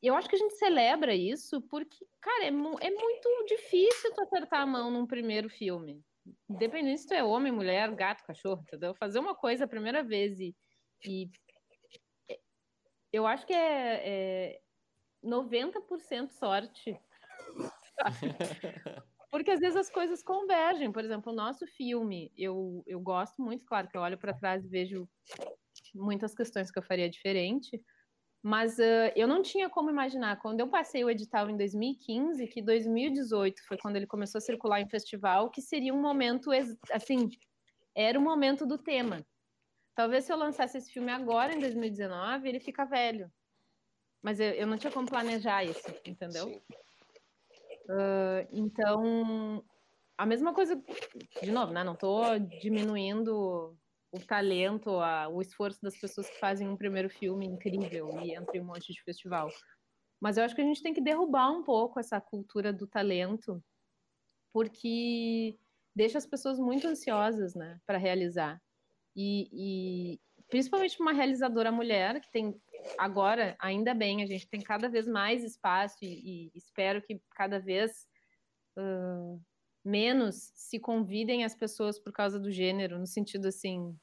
Eu 0.03 0.15
acho 0.15 0.29
que 0.29 0.35
a 0.35 0.39
gente 0.39 0.55
celebra 0.55 1.15
isso 1.15 1.61
porque, 1.63 2.05
cara, 2.19 2.43
é, 2.43 2.47
é 2.47 2.51
muito 2.51 3.45
difícil 3.47 4.13
tu 4.13 4.21
acertar 4.21 4.61
a 4.61 4.67
mão 4.67 4.91
num 4.91 5.07
primeiro 5.07 5.49
filme. 5.49 6.03
Independente 6.47 7.01
se 7.01 7.07
tu 7.07 7.15
é 7.15 7.23
homem, 7.23 7.51
mulher, 7.51 7.89
gato, 7.95 8.23
cachorro, 8.23 8.61
entendeu? 8.61 8.93
Fazer 8.93 9.17
uma 9.17 9.33
coisa 9.33 9.65
a 9.65 9.67
primeira 9.67 10.03
vez 10.03 10.39
e, 10.39 10.55
e 11.03 11.27
eu 13.11 13.25
acho 13.25 13.45
que 13.45 13.53
é, 13.53 14.01
é 14.03 14.61
90% 15.23 16.31
sorte. 16.31 16.99
Porque 19.31 19.51
às 19.51 19.59
vezes 19.59 19.77
as 19.77 19.89
coisas 19.89 20.21
convergem. 20.21 20.91
Por 20.91 21.03
exemplo, 21.03 21.31
o 21.31 21.35
nosso 21.35 21.65
filme, 21.65 22.31
eu, 22.37 22.83
eu 22.85 22.99
gosto 22.99 23.41
muito, 23.41 23.65
claro, 23.65 23.87
que 23.87 23.95
eu 23.95 24.01
olho 24.01 24.17
para 24.17 24.33
trás 24.33 24.65
e 24.65 24.67
vejo 24.67 25.07
muitas 25.95 26.35
questões 26.35 26.69
que 26.69 26.77
eu 26.77 26.83
faria 26.83 27.09
diferente, 27.09 27.81
mas 28.43 28.79
uh, 28.79 29.11
eu 29.15 29.27
não 29.27 29.41
tinha 29.41 29.69
como 29.69 29.89
imaginar, 29.89 30.39
quando 30.41 30.59
eu 30.59 30.67
passei 30.67 31.03
o 31.03 31.09
edital 31.09 31.49
em 31.49 31.55
2015, 31.55 32.47
que 32.47 32.61
2018 32.61 33.61
foi 33.67 33.77
quando 33.77 33.97
ele 33.97 34.07
começou 34.07 34.39
a 34.39 34.41
circular 34.41 34.81
em 34.81 34.89
festival, 34.89 35.49
que 35.49 35.61
seria 35.61 35.93
um 35.93 36.01
momento, 36.01 36.49
assim, 36.91 37.29
era 37.95 38.17
o 38.17 38.21
momento 38.21 38.65
do 38.65 38.77
tema. 38.77 39.25
Talvez 39.95 40.25
se 40.25 40.33
eu 40.33 40.37
lançasse 40.37 40.77
esse 40.77 40.91
filme 40.91 41.11
agora, 41.11 41.53
em 41.53 41.59
2019, 41.59 42.49
ele 42.49 42.59
fica 42.59 42.85
velho. 42.85 43.31
Mas 44.21 44.39
eu, 44.39 44.49
eu 44.51 44.67
não 44.67 44.77
tinha 44.77 44.91
como 44.91 45.07
planejar 45.07 45.63
isso, 45.63 45.87
entendeu? 46.05 46.61
Uh, 47.89 48.47
então, 48.51 49.63
a 50.17 50.25
mesma 50.25 50.53
coisa, 50.53 50.81
de 51.41 51.51
novo, 51.51 51.73
né? 51.73 51.83
Não 51.83 51.93
estou 51.93 52.37
diminuindo 52.61 53.75
o 54.11 54.19
talento, 54.19 54.99
a, 54.99 55.27
o 55.27 55.41
esforço 55.41 55.81
das 55.81 55.97
pessoas 55.97 56.29
que 56.29 56.37
fazem 56.37 56.67
um 56.67 56.77
primeiro 56.77 57.09
filme 57.09 57.45
incrível 57.45 58.19
e 58.21 58.35
entram 58.35 58.55
em 58.55 58.61
um 58.61 58.65
monte 58.65 58.93
de 58.93 59.01
festival. 59.03 59.49
Mas 60.19 60.37
eu 60.37 60.43
acho 60.43 60.53
que 60.53 60.61
a 60.61 60.65
gente 60.65 60.83
tem 60.83 60.93
que 60.93 61.01
derrubar 61.01 61.49
um 61.49 61.63
pouco 61.63 61.99
essa 61.99 62.21
cultura 62.21 62.71
do 62.71 62.85
talento, 62.85 63.63
porque 64.53 65.57
deixa 65.95 66.17
as 66.17 66.25
pessoas 66.25 66.59
muito 66.59 66.87
ansiosas, 66.87 67.55
né, 67.55 67.79
para 67.85 67.97
realizar. 67.97 68.61
E, 69.15 69.49
e 69.51 70.19
principalmente 70.49 71.01
uma 71.01 71.13
realizadora 71.13 71.71
mulher, 71.71 72.19
que 72.21 72.31
tem 72.31 72.61
agora, 72.97 73.55
ainda 73.59 73.93
bem, 73.93 74.21
a 74.21 74.25
gente 74.25 74.47
tem 74.47 74.61
cada 74.61 74.89
vez 74.89 75.07
mais 75.07 75.43
espaço 75.43 75.97
e, 76.01 76.47
e 76.47 76.51
espero 76.55 77.01
que 77.01 77.21
cada 77.35 77.59
vez 77.59 78.07
uh, 78.77 79.41
menos 79.83 80.51
se 80.55 80.79
convidem 80.79 81.43
as 81.43 81.55
pessoas 81.55 81.99
por 81.99 82.13
causa 82.13 82.39
do 82.39 82.51
gênero, 82.51 82.99
no 82.99 83.07
sentido 83.07 83.47
assim, 83.47 83.95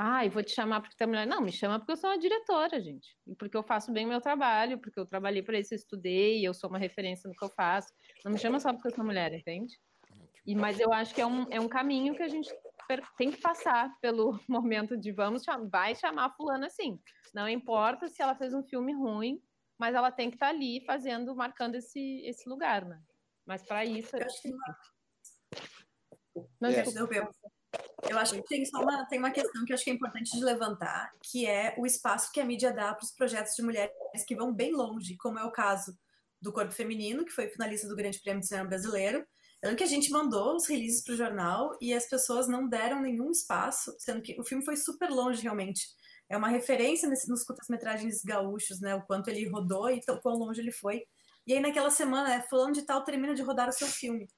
ah, 0.00 0.24
eu 0.24 0.30
vou 0.30 0.44
te 0.44 0.52
chamar 0.52 0.80
porque 0.80 0.94
tu 0.96 1.02
é 1.02 1.06
mulher. 1.06 1.26
Não, 1.26 1.40
me 1.40 1.50
chama 1.50 1.80
porque 1.80 1.90
eu 1.90 1.96
sou 1.96 2.08
uma 2.08 2.18
diretora, 2.18 2.80
gente. 2.80 3.16
E 3.26 3.34
porque 3.34 3.56
eu 3.56 3.64
faço 3.64 3.90
bem 3.92 4.06
o 4.06 4.08
meu 4.08 4.20
trabalho, 4.20 4.78
porque 4.78 4.98
eu 4.98 5.04
trabalhei 5.04 5.42
para 5.42 5.58
isso, 5.58 5.74
eu 5.74 5.76
estudei, 5.76 6.46
eu 6.46 6.54
sou 6.54 6.70
uma 6.70 6.78
referência 6.78 7.28
no 7.28 7.34
que 7.34 7.44
eu 7.44 7.48
faço. 7.48 7.92
Não 8.24 8.30
me 8.30 8.38
chama 8.38 8.60
só 8.60 8.72
porque 8.72 8.86
eu 8.86 8.94
sou 8.94 9.04
mulher, 9.04 9.34
entende? 9.34 9.76
E, 10.46 10.54
mas 10.54 10.78
eu 10.78 10.92
acho 10.92 11.12
que 11.12 11.20
é 11.20 11.26
um, 11.26 11.46
é 11.50 11.60
um 11.60 11.68
caminho 11.68 12.14
que 12.14 12.22
a 12.22 12.28
gente 12.28 12.48
tem 13.16 13.30
que 13.30 13.40
passar 13.40 13.94
pelo 14.00 14.38
momento 14.48 14.96
de 14.96 15.12
vamos 15.12 15.42
chamar, 15.42 15.68
vai 15.68 15.94
chamar 15.94 16.34
fulano 16.34 16.64
assim. 16.64 17.00
Não 17.34 17.48
importa 17.48 18.08
se 18.08 18.22
ela 18.22 18.34
fez 18.34 18.54
um 18.54 18.62
filme 18.62 18.94
ruim, 18.94 19.40
mas 19.78 19.94
ela 19.94 20.10
tem 20.10 20.30
que 20.30 20.36
estar 20.36 20.46
tá 20.46 20.52
ali 20.52 20.84
fazendo, 20.86 21.34
marcando 21.36 21.76
esse, 21.76 22.22
esse 22.24 22.48
lugar, 22.48 22.84
né? 22.84 23.00
Mas 23.46 23.62
para 23.62 23.84
isso. 23.84 24.16
Eu 24.16 24.26
acho 24.26 24.42
que 24.42 24.50
não, 26.60 26.70
é. 26.70 26.84
Eu 28.08 28.18
acho 28.18 28.34
que 28.34 28.42
tem 28.44 28.64
só 28.64 28.80
uma, 28.80 29.06
tem 29.06 29.18
uma 29.18 29.30
questão 29.30 29.64
que 29.64 29.72
eu 29.72 29.74
acho 29.74 29.84
que 29.84 29.90
é 29.90 29.94
importante 29.94 30.30
de 30.30 30.44
levantar, 30.44 31.12
que 31.22 31.46
é 31.46 31.74
o 31.76 31.84
espaço 31.84 32.30
que 32.32 32.40
a 32.40 32.44
mídia 32.44 32.72
dá 32.72 32.94
para 32.94 33.04
os 33.04 33.12
projetos 33.12 33.54
de 33.54 33.62
mulheres 33.62 33.92
que 34.26 34.36
vão 34.36 34.52
bem 34.52 34.72
longe, 34.72 35.16
como 35.16 35.38
é 35.38 35.44
o 35.44 35.50
caso 35.50 35.96
do 36.40 36.52
Corpo 36.52 36.72
Feminino, 36.72 37.24
que 37.24 37.32
foi 37.32 37.48
finalista 37.48 37.88
do 37.88 37.96
Grande 37.96 38.20
Prêmio 38.20 38.40
de 38.40 38.46
Cinema 38.46 38.68
Brasileiro, 38.68 39.26
tanto 39.60 39.76
que 39.76 39.84
a 39.84 39.88
gente 39.88 40.10
mandou 40.10 40.54
os 40.54 40.66
releases 40.66 41.02
para 41.02 41.14
o 41.14 41.16
jornal 41.16 41.76
e 41.80 41.92
as 41.92 42.08
pessoas 42.08 42.46
não 42.46 42.68
deram 42.68 43.00
nenhum 43.02 43.30
espaço, 43.30 43.94
sendo 43.98 44.22
que 44.22 44.38
o 44.40 44.44
filme 44.44 44.64
foi 44.64 44.76
super 44.76 45.10
longe 45.10 45.42
realmente. 45.42 45.84
É 46.28 46.36
uma 46.36 46.48
referência 46.48 47.08
nesse, 47.08 47.28
nos 47.28 47.42
curtas-metragens 47.42 48.22
gaúchos, 48.22 48.80
né? 48.80 48.94
O 48.94 49.02
quanto 49.02 49.28
ele 49.28 49.48
rodou 49.48 49.90
e 49.90 50.00
o 50.08 50.20
quão 50.20 50.36
longe 50.36 50.60
ele 50.60 50.70
foi. 50.70 51.02
E 51.46 51.54
aí 51.54 51.60
naquela 51.60 51.90
semana, 51.90 52.34
é, 52.34 52.42
fulano 52.42 52.72
de 52.72 52.82
tal 52.82 53.02
termina 53.02 53.34
de 53.34 53.42
rodar 53.42 53.68
o 53.68 53.72
seu 53.72 53.88
filme. 53.88 54.28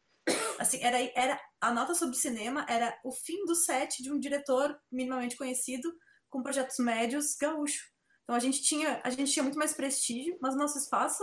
Assim, 0.59 0.83
era, 0.83 0.99
era 1.15 1.41
a 1.61 1.73
nota 1.73 1.95
sobre 1.95 2.17
cinema 2.17 2.65
era 2.69 2.97
o 3.05 3.11
fim 3.11 3.45
do 3.45 3.55
set 3.55 4.03
de 4.03 4.13
um 4.13 4.19
diretor 4.19 4.79
minimamente 4.91 5.37
conhecido 5.37 5.93
com 6.31 6.43
projetos 6.43 6.79
médios 6.79 7.35
gaúcho. 7.35 7.91
Então 8.23 8.37
a 8.37 8.39
gente 8.39 8.63
tinha 8.63 9.01
a 9.03 9.11
gente 9.11 9.33
tinha 9.33 9.43
muito 9.43 9.59
mais 9.59 9.75
prestígio, 9.75 10.39
mas 10.41 10.55
o 10.55 10.59
nosso 10.59 10.79
espaço 10.79 11.23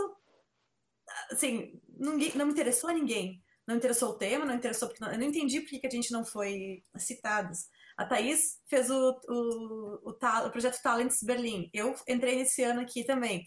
assim, 1.30 1.80
não, 1.88 2.18
não 2.34 2.50
interessou 2.50 2.90
a 2.90 2.92
ninguém 2.92 3.42
não 3.68 3.76
interessou 3.76 4.12
o 4.12 4.14
tema, 4.16 4.46
não 4.46 4.54
interessou 4.54 4.88
porque 4.88 5.04
não, 5.04 5.12
eu 5.12 5.18
não 5.18 5.26
entendi 5.26 5.60
por 5.60 5.68
que 5.68 5.86
a 5.86 5.90
gente 5.90 6.10
não 6.10 6.24
foi 6.24 6.82
citadas. 6.96 7.68
A 7.98 8.06
Thaís 8.06 8.58
fez 8.66 8.88
o, 8.88 9.20
o, 9.28 10.08
o, 10.08 10.10
o, 10.10 10.50
projeto 10.50 10.80
Talents 10.82 11.22
Berlim. 11.22 11.68
Eu 11.74 11.94
entrei 12.08 12.36
nesse 12.36 12.62
ano 12.62 12.80
aqui 12.80 13.04
também. 13.04 13.46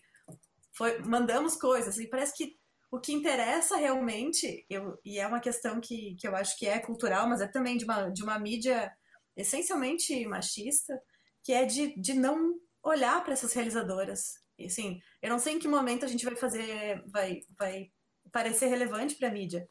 Foi, 0.78 1.00
mandamos 1.00 1.56
coisas 1.56 1.98
e 1.98 2.08
parece 2.08 2.36
que 2.38 2.56
o 2.92 3.00
que 3.00 3.14
interessa 3.14 3.78
realmente, 3.78 4.64
eu, 4.70 5.00
e 5.04 5.18
é 5.18 5.26
uma 5.26 5.40
questão 5.40 5.82
que, 5.82 6.16
que 6.20 6.28
eu 6.28 6.36
acho 6.36 6.56
que 6.58 6.68
é 6.68 6.78
cultural, 6.78 7.28
mas 7.28 7.42
é 7.42 7.48
também 7.48 7.76
de 7.76 7.86
uma, 7.86 8.10
de 8.10 8.22
uma 8.22 8.38
mídia 8.38 8.92
essencialmente 9.36 10.26
machista, 10.28 11.02
que 11.44 11.52
é 11.52 11.66
de, 11.66 12.00
de 12.00 12.14
não 12.14 12.60
olhar 12.84 13.24
para 13.24 13.34
essas 13.34 13.54
realizadoras. 13.54 14.34
E, 14.60 14.66
assim, 14.66 15.00
eu 15.20 15.30
não 15.32 15.40
sei 15.40 15.54
em 15.54 15.60
que 15.60 15.68
momento 15.68 16.06
a 16.06 16.08
gente 16.08 16.26
vai 16.26 16.36
fazer, 16.36 17.02
vai, 17.08 17.40
vai 17.58 17.88
parecer 18.32 18.68
relevante 18.68 19.16
para 19.16 19.30
a 19.30 19.32
mídia, 19.32 19.68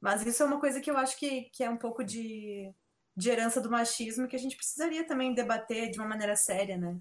mas 0.00 0.24
isso 0.24 0.42
é 0.42 0.46
uma 0.46 0.60
coisa 0.60 0.80
que 0.80 0.90
eu 0.90 0.96
acho 0.96 1.18
que, 1.18 1.42
que 1.52 1.64
é 1.64 1.70
um 1.70 1.76
pouco 1.76 2.04
de, 2.04 2.72
de 3.16 3.30
herança 3.30 3.60
do 3.60 3.70
machismo 3.70 4.28
que 4.28 4.36
a 4.36 4.38
gente 4.38 4.56
precisaria 4.56 5.06
também 5.06 5.34
debater 5.34 5.90
de 5.90 5.98
uma 5.98 6.08
maneira 6.08 6.36
séria, 6.36 6.76
né? 6.76 6.98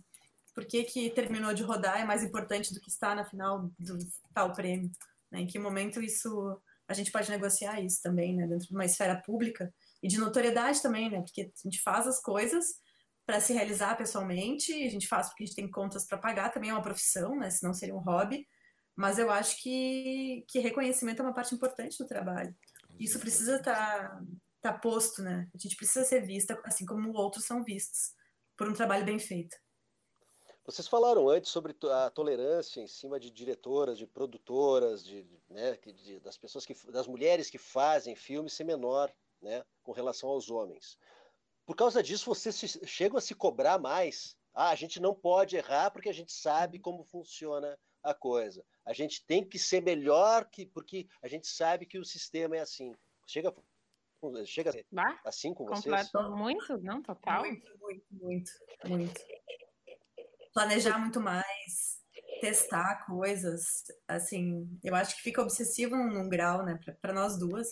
Por 0.53 0.65
que, 0.65 0.83
que 0.83 1.09
terminou 1.09 1.53
de 1.53 1.63
rodar 1.63 1.99
é 1.99 2.05
mais 2.05 2.23
importante 2.23 2.73
do 2.73 2.79
que 2.79 2.89
estar 2.89 3.13
na 3.15 3.25
final 3.25 3.69
do 3.77 3.97
tal 4.33 4.53
prêmio? 4.53 4.89
Né? 5.29 5.41
Em 5.41 5.47
que 5.47 5.59
momento 5.59 6.01
isso 6.01 6.61
a 6.87 6.93
gente 6.93 7.11
pode 7.11 7.29
negociar 7.29 7.81
isso 7.81 8.01
também, 8.01 8.35
né? 8.35 8.47
Dentro 8.47 8.67
de 8.67 8.73
uma 8.73 8.85
esfera 8.85 9.21
pública 9.21 9.73
e 10.01 10.07
de 10.07 10.17
notoriedade 10.17 10.81
também, 10.81 11.09
né? 11.09 11.21
Porque 11.21 11.41
a 11.41 11.67
gente 11.67 11.81
faz 11.81 12.07
as 12.07 12.21
coisas 12.21 12.75
para 13.25 13.39
se 13.39 13.53
realizar 13.53 13.97
pessoalmente, 13.97 14.71
a 14.71 14.89
gente 14.89 15.07
faz 15.07 15.27
porque 15.27 15.43
a 15.43 15.47
gente 15.47 15.55
tem 15.55 15.69
contas 15.69 16.05
para 16.05 16.17
pagar, 16.17 16.51
também 16.51 16.69
é 16.69 16.73
uma 16.73 16.81
profissão, 16.81 17.35
né? 17.35 17.49
Senão 17.49 17.73
seria 17.73 17.95
um 17.95 17.99
hobby. 17.99 18.47
Mas 18.95 19.19
eu 19.19 19.29
acho 19.29 19.61
que, 19.61 20.45
que 20.47 20.59
reconhecimento 20.59 21.21
é 21.21 21.25
uma 21.25 21.33
parte 21.33 21.53
importante 21.53 21.97
do 21.97 22.07
trabalho. 22.07 22.55
Isso 22.99 23.19
precisa 23.19 23.57
estar 23.57 24.09
tá, 24.09 24.21
tá 24.61 24.73
posto, 24.73 25.21
né? 25.21 25.49
A 25.53 25.57
gente 25.57 25.75
precisa 25.75 26.05
ser 26.05 26.25
vista 26.25 26.59
assim 26.63 26.85
como 26.85 27.13
outros 27.13 27.45
são 27.45 27.63
vistos, 27.63 28.13
por 28.57 28.69
um 28.69 28.73
trabalho 28.73 29.05
bem 29.05 29.19
feito. 29.19 29.55
Vocês 30.65 30.87
falaram 30.87 31.29
antes 31.29 31.51
sobre 31.51 31.75
a 31.91 32.09
tolerância 32.09 32.81
em 32.81 32.87
cima 32.87 33.19
de 33.19 33.29
diretoras, 33.29 33.99
de 33.99 34.07
produtoras, 34.07 35.05
de, 35.05 35.23
né, 35.47 35.77
de, 35.77 36.19
das 36.19 36.37
pessoas 36.37 36.65
que, 36.65 36.73
das 36.91 37.05
mulheres 37.05 37.51
que 37.51 37.59
fazem 37.59 38.15
filmes 38.15 38.53
ser 38.53 38.63
menor, 38.63 39.13
né, 39.39 39.63
com 39.83 39.91
relação 39.91 40.27
aos 40.27 40.49
homens. 40.49 40.97
Por 41.67 41.75
causa 41.75 42.01
disso, 42.01 42.25
vocês 42.25 42.79
chegam 42.85 43.17
a 43.17 43.21
se 43.21 43.35
cobrar 43.35 43.77
mais. 43.77 44.35
Ah, 44.55 44.69
a 44.69 44.75
gente 44.75 44.99
não 44.99 45.13
pode 45.13 45.55
errar 45.55 45.91
porque 45.91 46.09
a 46.09 46.13
gente 46.13 46.31
sabe 46.31 46.79
como 46.79 47.03
funciona 47.03 47.77
a 48.05 48.13
coisa. 48.13 48.63
A 48.85 48.93
gente 48.93 49.25
tem 49.25 49.43
que 49.43 49.57
ser 49.57 49.81
melhor 49.81 50.45
que 50.45 50.65
porque 50.65 51.07
a 51.21 51.27
gente 51.27 51.47
sabe 51.47 51.85
que 51.85 51.97
o 51.97 52.05
sistema 52.05 52.55
é 52.55 52.61
assim. 52.61 52.93
Chega 53.25 53.53
chega 54.45 54.71
bah, 54.91 55.19
assim 55.25 55.53
com 55.53 55.65
vocês? 55.65 56.11
Muito, 56.31 56.77
não, 56.79 57.01
total. 57.01 57.41
Muito, 57.41 57.77
muito, 57.79 58.05
muito, 58.11 58.51
muito. 58.87 59.21
Planejar 60.53 60.97
muito 60.97 61.19
mais, 61.19 61.99
testar 62.39 63.05
coisas, 63.05 63.83
assim, 64.07 64.67
eu 64.83 64.95
acho 64.95 65.15
que 65.15 65.21
fica 65.21 65.41
obsessivo 65.41 65.95
num, 65.95 66.11
num 66.11 66.29
grau, 66.29 66.63
né, 66.63 66.79
para 67.01 67.13
nós 67.13 67.37
duas. 67.37 67.67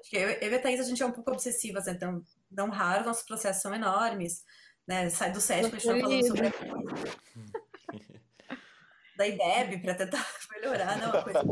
Acho 0.00 0.10
que 0.10 0.16
eu, 0.16 0.28
eu 0.28 0.52
e 0.52 0.54
a 0.54 0.60
Thaís, 0.60 0.80
a 0.80 0.84
gente 0.84 1.02
é 1.02 1.06
um 1.06 1.12
pouco 1.12 1.30
obsessivas, 1.30 1.86
né? 1.86 1.92
então, 1.92 2.22
não 2.50 2.68
raro, 2.68 3.06
nossos 3.06 3.24
processos 3.24 3.62
são 3.62 3.74
enormes, 3.74 4.44
né, 4.86 5.08
sai 5.10 5.32
do 5.32 5.40
set, 5.40 5.66
a 5.66 5.68
gente 5.68 5.84
tá 5.84 5.98
falando 5.98 6.26
sobre 6.26 6.52
da 9.18 9.26
IDEB 9.26 9.82
para 9.82 9.94
tentar 9.94 10.24
melhorar, 10.50 10.96
não, 10.98 11.10
uma 11.10 11.22
coisa 11.22 11.42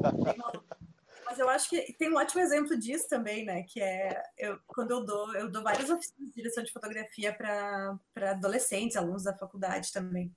mas 1.26 1.40
eu 1.40 1.48
acho 1.48 1.68
que 1.68 1.92
tem 1.94 2.10
um 2.10 2.16
ótimo 2.16 2.40
exemplo 2.40 2.78
disso 2.78 3.08
também, 3.08 3.44
né? 3.44 3.64
Que 3.64 3.82
é 3.82 4.22
eu, 4.38 4.60
quando 4.64 4.92
eu 4.92 5.04
dou, 5.04 5.34
eu 5.34 5.50
dou 5.50 5.60
várias 5.60 5.90
oficinas 5.90 6.28
de 6.28 6.36
direção 6.36 6.62
de 6.62 6.72
fotografia 6.72 7.34
para 7.34 7.98
adolescentes, 8.30 8.96
alunos 8.96 9.24
da 9.24 9.36
faculdade 9.36 9.92
também. 9.92 10.32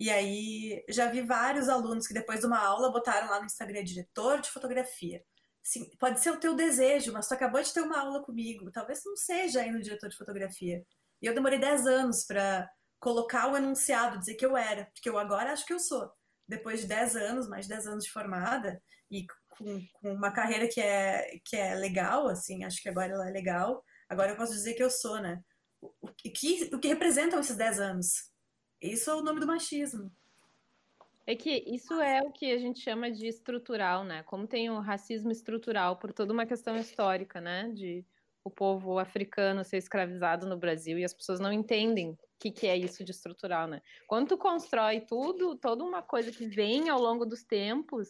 E 0.00 0.08
aí 0.10 0.82
já 0.88 1.10
vi 1.10 1.20
vários 1.20 1.68
alunos 1.68 2.06
que 2.06 2.14
depois 2.14 2.40
de 2.40 2.46
uma 2.46 2.58
aula 2.58 2.90
botaram 2.90 3.28
lá 3.28 3.40
no 3.40 3.46
Instagram 3.46 3.84
diretor 3.84 4.40
de 4.40 4.50
fotografia. 4.50 5.22
Assim, 5.62 5.90
pode 5.98 6.20
ser 6.20 6.30
o 6.30 6.40
teu 6.40 6.54
desejo, 6.54 7.12
mas 7.12 7.28
tu 7.28 7.34
acabou 7.34 7.60
de 7.60 7.72
ter 7.72 7.82
uma 7.82 8.00
aula 8.00 8.22
comigo. 8.22 8.72
Talvez 8.72 9.02
não 9.04 9.16
seja 9.16 9.60
ainda 9.60 9.78
diretor 9.80 10.08
de 10.08 10.16
fotografia. 10.16 10.82
E 11.20 11.26
eu 11.26 11.34
demorei 11.34 11.58
10 11.58 11.86
anos 11.86 12.24
para 12.24 12.70
colocar 12.98 13.50
o 13.50 13.56
enunciado, 13.56 14.18
dizer 14.18 14.34
que 14.34 14.44
eu 14.44 14.56
era, 14.56 14.86
porque 14.86 15.08
eu 15.08 15.18
agora 15.18 15.52
acho 15.52 15.66
que 15.66 15.72
eu 15.72 15.78
sou. 15.78 16.10
Depois 16.46 16.80
de 16.80 16.86
10 16.86 17.16
anos, 17.16 17.48
mais 17.48 17.66
de 17.66 17.74
10 17.74 17.86
anos 17.86 18.04
de 18.04 18.10
formada, 18.10 18.82
e 19.10 19.26
com, 19.50 19.86
com, 19.94 20.12
uma 20.12 20.32
carreira 20.32 20.68
que 20.68 20.80
é, 20.80 21.38
que 21.44 21.56
é 21.56 21.74
legal, 21.74 22.28
assim, 22.28 22.64
acho 22.64 22.82
que 22.82 22.88
agora 22.88 23.12
ela 23.12 23.28
é 23.28 23.32
legal, 23.32 23.84
agora 24.08 24.32
eu 24.32 24.36
posso 24.36 24.52
dizer 24.52 24.74
que 24.74 24.82
eu 24.82 24.90
sou, 24.90 25.20
né? 25.20 25.42
O, 25.80 25.92
o, 26.00 26.08
que, 26.12 26.70
o 26.72 26.78
que 26.78 26.88
representam 26.88 27.40
esses 27.40 27.56
10 27.56 27.80
anos? 27.80 28.30
Isso 28.80 29.10
é 29.10 29.14
o 29.14 29.22
nome 29.22 29.40
do 29.40 29.46
machismo. 29.46 30.10
É 31.26 31.36
que 31.36 31.62
isso 31.66 31.92
é 32.00 32.22
o 32.22 32.32
que 32.32 32.50
a 32.50 32.58
gente 32.58 32.80
chama 32.80 33.10
de 33.10 33.26
estrutural, 33.26 34.02
né? 34.02 34.22
Como 34.22 34.46
tem 34.46 34.70
o 34.70 34.80
racismo 34.80 35.30
estrutural 35.30 35.96
por 35.96 36.10
toda 36.12 36.32
uma 36.32 36.46
questão 36.46 36.76
histórica, 36.76 37.40
né? 37.40 37.70
De 37.74 38.04
o 38.42 38.50
povo 38.50 38.98
africano 38.98 39.62
ser 39.62 39.76
escravizado 39.76 40.46
no 40.46 40.56
Brasil 40.56 40.98
e 40.98 41.04
as 41.04 41.12
pessoas 41.12 41.38
não 41.38 41.52
entendem 41.52 42.16
que, 42.38 42.50
que 42.50 42.66
é 42.66 42.76
isso 42.76 43.04
de 43.04 43.10
estrutural, 43.10 43.66
né? 43.66 43.82
Quando 44.06 44.28
tu 44.28 44.38
constrói 44.38 45.00
tudo, 45.00 45.56
toda 45.56 45.82
uma 45.82 46.02
coisa 46.02 46.30
que 46.30 46.46
vem 46.46 46.88
ao 46.88 47.00
longo 47.00 47.26
dos 47.26 47.42
tempos 47.44 48.08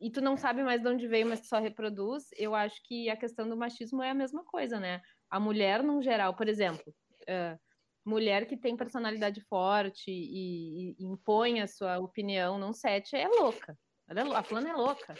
e 0.00 0.10
tu 0.10 0.20
não 0.20 0.36
sabe 0.36 0.62
mais 0.62 0.80
de 0.80 0.88
onde 0.88 1.06
veio, 1.06 1.28
mas 1.28 1.40
tu 1.40 1.46
só 1.46 1.58
reproduz, 1.58 2.28
eu 2.36 2.54
acho 2.54 2.82
que 2.84 3.10
a 3.10 3.16
questão 3.16 3.48
do 3.48 3.56
machismo 3.56 4.02
é 4.02 4.10
a 4.10 4.14
mesma 4.14 4.44
coisa, 4.44 4.80
né? 4.80 5.02
A 5.28 5.38
mulher, 5.38 5.82
no 5.82 6.02
geral, 6.02 6.34
por 6.34 6.48
exemplo, 6.48 6.82
uh, 7.22 7.60
mulher 8.04 8.46
que 8.46 8.56
tem 8.56 8.76
personalidade 8.76 9.40
forte 9.42 10.10
e, 10.10 10.96
e, 10.98 11.04
impõe 11.04 11.60
a 11.60 11.66
sua 11.66 11.98
opinião 11.98 12.58
num 12.58 12.72
set 12.72 13.14
é 13.14 13.28
louca. 13.28 13.78
Ela 14.08 14.20
é, 14.20 14.36
a 14.36 14.42
fulana 14.42 14.70
é 14.70 14.72
louca. 14.72 15.14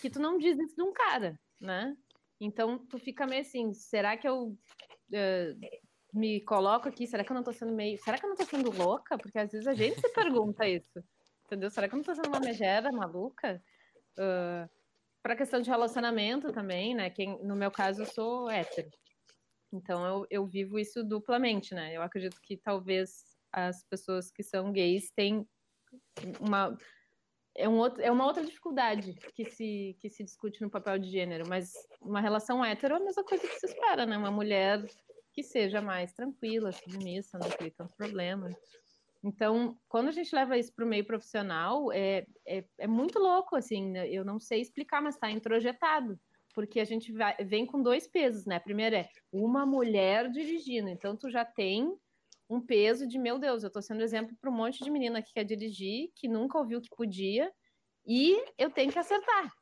Que 0.00 0.08
tu 0.08 0.20
não 0.20 0.38
diz 0.38 0.56
isso 0.58 0.76
de 0.76 0.82
um 0.82 0.92
cara, 0.92 1.38
né? 1.60 1.94
Então 2.40 2.78
tu 2.86 2.98
fica 2.98 3.26
meio 3.26 3.42
assim, 3.42 3.74
será 3.74 4.16
que 4.16 4.28
eu 4.28 4.46
uh, 4.46 5.60
me 6.12 6.40
coloco 6.42 6.88
aqui? 6.88 7.06
Será 7.06 7.24
que 7.24 7.30
eu 7.30 7.34
não 7.36 7.42
tô 7.42 7.52
sendo 7.52 7.72
meio. 7.72 7.98
Será 7.98 8.18
que 8.18 8.24
eu 8.24 8.28
não 8.28 8.36
tô 8.36 8.44
sendo 8.44 8.70
louca? 8.70 9.16
Porque 9.18 9.38
às 9.38 9.50
vezes 9.50 9.66
a 9.66 9.74
gente 9.74 10.00
se 10.00 10.08
pergunta 10.10 10.68
isso. 10.68 11.02
Entendeu? 11.46 11.70
Será 11.70 11.88
que 11.88 11.94
eu 11.94 11.98
não 11.98 12.04
tô 12.04 12.14
sendo 12.14 12.28
uma 12.28 12.40
megera 12.40 12.90
maluca? 12.92 13.62
Uh, 14.18 14.68
para 15.22 15.36
questão 15.36 15.60
de 15.60 15.68
relacionamento 15.68 16.52
também, 16.52 16.94
né? 16.94 17.10
Quem, 17.10 17.42
no 17.44 17.56
meu 17.56 17.70
caso, 17.70 18.02
eu 18.02 18.06
sou 18.06 18.50
hétero. 18.50 18.88
Então 19.72 20.04
eu, 20.04 20.26
eu 20.30 20.46
vivo 20.46 20.78
isso 20.78 21.04
duplamente, 21.04 21.74
né? 21.74 21.96
Eu 21.96 22.02
acredito 22.02 22.40
que 22.42 22.56
talvez 22.56 23.24
as 23.52 23.84
pessoas 23.84 24.30
que 24.30 24.42
são 24.42 24.72
gays 24.72 25.10
têm 25.14 25.46
uma 26.40 26.76
é, 27.56 27.68
um 27.68 27.78
outro, 27.78 28.02
é 28.02 28.10
uma 28.10 28.26
outra 28.26 28.44
dificuldade 28.44 29.14
que 29.34 29.44
se, 29.44 29.96
que 30.00 30.08
se 30.08 30.22
discute 30.22 30.60
no 30.62 30.70
papel 30.70 30.98
de 30.98 31.10
gênero, 31.10 31.48
mas 31.48 31.72
uma 32.00 32.20
relação 32.20 32.64
hétero 32.64 32.94
é 32.94 32.96
a 32.98 33.04
mesma 33.04 33.24
coisa 33.24 33.46
que 33.46 33.58
se 33.58 33.66
espera, 33.66 34.06
né? 34.06 34.16
Uma 34.16 34.30
mulher 34.30 34.84
que 35.32 35.42
seja 35.42 35.80
mais 35.80 36.12
tranquila, 36.12 36.72
submissa, 36.72 37.38
não 37.38 37.48
crie 37.50 37.70
tanto 37.70 37.94
problema. 37.96 38.48
Então, 39.22 39.78
quando 39.88 40.08
a 40.08 40.12
gente 40.12 40.34
leva 40.34 40.56
isso 40.56 40.72
para 40.74 40.84
o 40.84 40.88
meio 40.88 41.04
profissional, 41.04 41.92
é, 41.92 42.26
é, 42.46 42.64
é, 42.78 42.86
muito 42.86 43.18
louco, 43.18 43.54
assim, 43.54 43.90
né? 43.90 44.08
eu 44.08 44.24
não 44.24 44.40
sei 44.40 44.60
explicar, 44.60 45.02
mas 45.02 45.14
está 45.14 45.30
introjetado 45.30 46.18
porque 46.54 46.80
a 46.80 46.84
gente 46.84 47.12
vai, 47.12 47.36
vem 47.44 47.64
com 47.64 47.82
dois 47.82 48.06
pesos, 48.06 48.44
né? 48.44 48.58
Primeiro 48.58 48.96
é 48.96 49.08
uma 49.32 49.64
mulher 49.64 50.30
dirigindo, 50.30 50.88
então 50.88 51.16
tu 51.16 51.30
já 51.30 51.44
tem 51.44 51.94
um 52.48 52.60
peso 52.60 53.06
de, 53.06 53.18
meu 53.18 53.38
Deus, 53.38 53.62
eu 53.62 53.68
estou 53.68 53.80
sendo 53.80 54.02
exemplo 54.02 54.36
para 54.40 54.50
um 54.50 54.54
monte 54.54 54.82
de 54.82 54.90
menina 54.90 55.22
que 55.22 55.32
quer 55.32 55.44
dirigir, 55.44 56.10
que 56.16 56.26
nunca 56.26 56.58
ouviu 56.58 56.80
que 56.80 56.90
podia, 56.90 57.52
e 58.04 58.36
eu 58.58 58.70
tenho 58.70 58.90
que 58.90 58.98
acertar. 58.98 59.52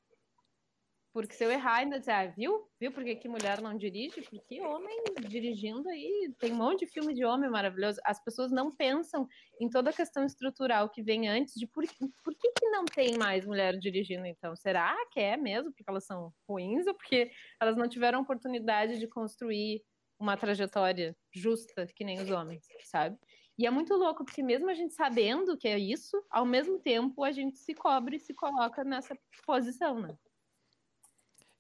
Porque 1.18 1.34
se 1.34 1.44
eu 1.44 1.50
errar, 1.50 1.78
ainda 1.78 1.98
dizer, 1.98 2.12
ah, 2.12 2.26
viu? 2.26 2.70
Viu 2.80 2.92
por 2.92 3.02
que, 3.02 3.16
que 3.16 3.28
mulher 3.28 3.60
não 3.60 3.76
dirige? 3.76 4.22
Porque 4.22 4.60
homem 4.60 5.02
dirigindo 5.28 5.88
aí, 5.88 6.32
tem 6.38 6.52
um 6.52 6.54
monte 6.56 6.86
de 6.86 6.92
filme 6.92 7.12
de 7.12 7.24
homem 7.24 7.50
maravilhoso. 7.50 7.98
As 8.04 8.22
pessoas 8.22 8.52
não 8.52 8.70
pensam 8.70 9.26
em 9.60 9.68
toda 9.68 9.90
a 9.90 9.92
questão 9.92 10.24
estrutural 10.24 10.88
que 10.88 11.02
vem 11.02 11.28
antes 11.28 11.54
de 11.54 11.66
por, 11.66 11.82
por 12.22 12.34
que, 12.36 12.52
que 12.52 12.70
não 12.70 12.84
tem 12.84 13.18
mais 13.18 13.44
mulher 13.44 13.76
dirigindo, 13.80 14.26
então? 14.26 14.54
Será 14.54 14.96
que 15.10 15.18
é 15.18 15.36
mesmo 15.36 15.72
porque 15.72 15.90
elas 15.90 16.06
são 16.06 16.32
ruins 16.48 16.86
ou 16.86 16.94
porque 16.94 17.32
elas 17.60 17.76
não 17.76 17.88
tiveram 17.88 18.20
oportunidade 18.20 19.00
de 19.00 19.08
construir 19.08 19.82
uma 20.20 20.36
trajetória 20.36 21.16
justa 21.34 21.84
que 21.96 22.04
nem 22.04 22.20
os 22.20 22.30
homens, 22.30 22.64
sabe? 22.84 23.18
E 23.58 23.66
é 23.66 23.70
muito 23.72 23.92
louco, 23.94 24.24
porque 24.24 24.40
mesmo 24.40 24.70
a 24.70 24.74
gente 24.74 24.94
sabendo 24.94 25.58
que 25.58 25.66
é 25.66 25.76
isso, 25.76 26.16
ao 26.30 26.46
mesmo 26.46 26.78
tempo 26.78 27.24
a 27.24 27.32
gente 27.32 27.58
se 27.58 27.74
cobre 27.74 28.18
e 28.18 28.20
se 28.20 28.32
coloca 28.32 28.84
nessa 28.84 29.18
posição, 29.44 29.98
né? 29.98 30.16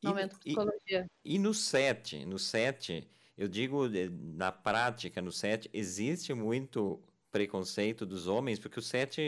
Momento 0.02 0.36
e, 0.44 0.54
psicologia. 0.54 1.10
E, 1.24 1.34
e 1.34 1.38
no 1.38 1.52
set, 1.52 2.24
no 2.24 2.38
set, 2.38 3.08
eu 3.36 3.48
digo 3.48 3.86
na 4.10 4.52
prática, 4.52 5.20
no 5.20 5.32
set, 5.32 5.68
existe 5.72 6.32
muito 6.34 7.00
preconceito 7.30 8.06
dos 8.06 8.26
homens, 8.26 8.58
porque 8.58 8.78
o 8.78 8.82
set, 8.82 9.20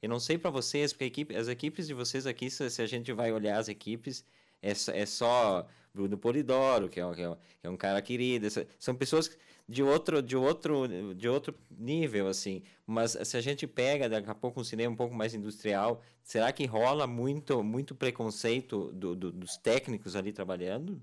eu 0.00 0.08
não 0.08 0.20
sei 0.20 0.38
para 0.38 0.50
vocês, 0.50 0.92
porque 0.92 1.04
equipe, 1.04 1.36
as 1.36 1.48
equipes 1.48 1.86
de 1.86 1.94
vocês 1.94 2.26
aqui, 2.26 2.48
se, 2.48 2.68
se, 2.70 2.82
a 2.82 2.86
gente 2.86 3.12
vai 3.12 3.32
olhar 3.32 3.58
as 3.58 3.68
equipes, 3.68 4.24
é, 4.62 4.70
é 4.70 5.06
só 5.06 5.66
Bruno 5.92 6.16
Polidoro, 6.16 6.88
que 6.88 7.00
é, 7.00 7.14
que 7.14 7.22
é, 7.22 7.36
que 7.60 7.66
é 7.66 7.70
um 7.70 7.76
cara 7.76 8.00
querido, 8.00 8.46
são 8.78 8.94
pessoas 8.94 9.36
de 9.68 9.82
outro, 9.82 10.22
de 10.22 10.36
outro, 10.36 11.14
de 11.14 11.28
outro 11.28 11.58
nível, 11.70 12.28
assim. 12.28 12.62
Mas 12.86 13.12
se 13.12 13.36
a 13.36 13.40
gente 13.40 13.66
pega 13.66 14.08
daqui 14.08 14.30
a 14.30 14.34
pouco 14.34 14.60
um 14.60 14.64
cinema 14.64 14.92
um 14.92 14.96
pouco 14.96 15.14
mais 15.14 15.34
industrial, 15.34 16.02
será 16.22 16.52
que 16.52 16.66
rola 16.66 17.06
muito, 17.06 17.62
muito 17.62 17.94
preconceito 17.94 18.92
do, 18.92 19.14
do, 19.14 19.32
dos 19.32 19.56
técnicos 19.56 20.16
ali 20.16 20.32
trabalhando? 20.32 21.00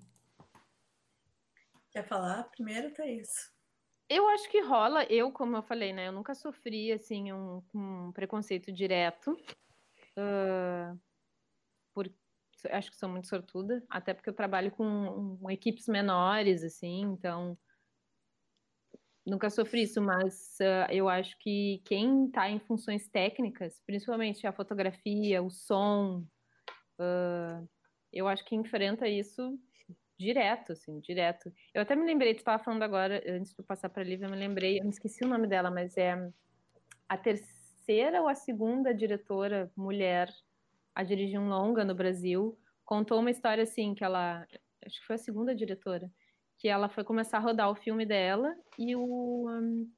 Quer 1.91 2.05
falar 2.07 2.43
primeiro, 2.43 2.93
Thaís? 2.93 3.51
Eu 4.07 4.28
acho 4.30 4.49
que 4.49 4.60
rola. 4.62 5.03
Eu, 5.05 5.32
como 5.32 5.55
eu 5.55 5.62
falei, 5.62 5.93
né? 5.93 6.07
Eu 6.07 6.12
nunca 6.12 6.34
sofri, 6.34 6.91
assim, 6.91 7.32
um, 7.32 7.64
um 7.74 8.12
preconceito 8.12 8.72
direto. 8.72 9.38
Uh, 10.18 10.99
por, 11.93 12.12
acho 12.72 12.89
que 12.89 12.97
sou 12.97 13.07
muito 13.07 13.28
sortuda. 13.28 13.84
Até 13.88 14.14
porque 14.14 14.30
eu 14.30 14.34
trabalho 14.34 14.72
com 14.72 14.84
um, 15.41 15.49
equipes 15.49 15.88
menores, 15.88 16.64
assim. 16.64 17.01
Então, 17.01 17.55
nunca 19.30 19.50
sofri 19.50 19.84
isso, 19.84 20.02
mas 20.02 20.58
uh, 20.62 20.92
eu 20.92 21.08
acho 21.08 21.38
que 21.40 21.82
quem 21.86 22.26
está 22.26 22.50
em 22.50 22.60
funções 22.60 23.08
técnicas, 23.08 23.82
principalmente 23.86 24.46
a 24.48 24.52
fotografia, 24.52 25.42
o 25.42 25.50
som, 25.50 26.26
uh, 27.00 27.70
eu 28.12 28.28
acho 28.28 28.44
que 28.46 28.56
enfrenta 28.56 29.08
isso 29.08 29.58
direto, 30.18 30.74
assim, 30.74 31.00
direto. 31.00 31.52
Eu 31.74 31.82
até 31.82 31.96
me 31.96 32.06
lembrei, 32.06 32.34
tu 32.34 32.40
estava 32.40 32.62
falando 32.62 32.84
agora, 32.84 33.24
antes 33.26 33.54
de 33.54 33.64
passar 33.64 33.90
para 33.90 34.02
a 34.02 34.06
Lívia, 34.06 34.26
eu 34.26 34.32
me 34.32 34.38
lembrei, 34.38 34.80
eu 34.80 34.84
me 34.84 34.90
esqueci 34.90 35.24
o 35.24 35.28
nome 35.28 35.48
dela, 35.48 35.72
mas 35.72 35.96
é 35.96 36.30
a 37.08 37.18
terceira 37.18 38.22
ou 38.22 38.28
a 38.28 38.36
segunda 38.36 38.94
diretora 38.94 39.72
mulher 39.78 40.30
a 40.94 41.04
dirigir 41.04 41.40
um 41.40 41.48
longa 41.48 41.86
no 41.86 41.96
Brasil, 41.96 42.60
contou 42.84 43.20
uma 43.20 43.32
história 43.32 43.64
assim, 43.64 43.96
que 43.96 44.04
ela, 44.04 44.46
acho 44.86 45.00
que 45.00 45.08
foi 45.08 45.16
a 45.16 45.20
segunda 45.20 45.56
diretora, 45.56 46.12
que 46.60 46.68
ela 46.68 46.89
foi 46.89 47.05
começar 47.05 47.38
a 47.38 47.41
rodar 47.41 47.72
o 47.72 47.76
filme 47.76 48.05
dela 48.05 48.53
e 48.78 48.93
o, 48.95 49.49
um, 49.49 49.89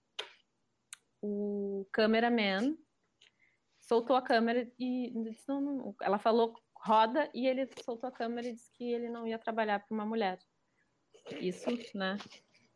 o 1.21 1.87
cameraman 1.91 2.77
soltou 3.79 4.15
a 4.15 4.21
câmera 4.21 4.71
e 4.79 5.11
disse, 5.23 5.47
não, 5.47 5.59
não, 5.59 5.95
ela 6.01 6.19
falou 6.19 6.53
roda 6.75 7.29
e 7.33 7.47
ele 7.47 7.67
soltou 7.83 8.07
a 8.07 8.11
câmera 8.11 8.47
e 8.47 8.53
disse 8.53 8.71
que 8.73 8.83
ele 8.83 9.09
não 9.09 9.25
ia 9.25 9.39
trabalhar 9.39 9.79
para 9.79 9.93
uma 9.93 10.05
mulher. 10.05 10.39
Isso, 11.39 11.69
né? 11.95 12.17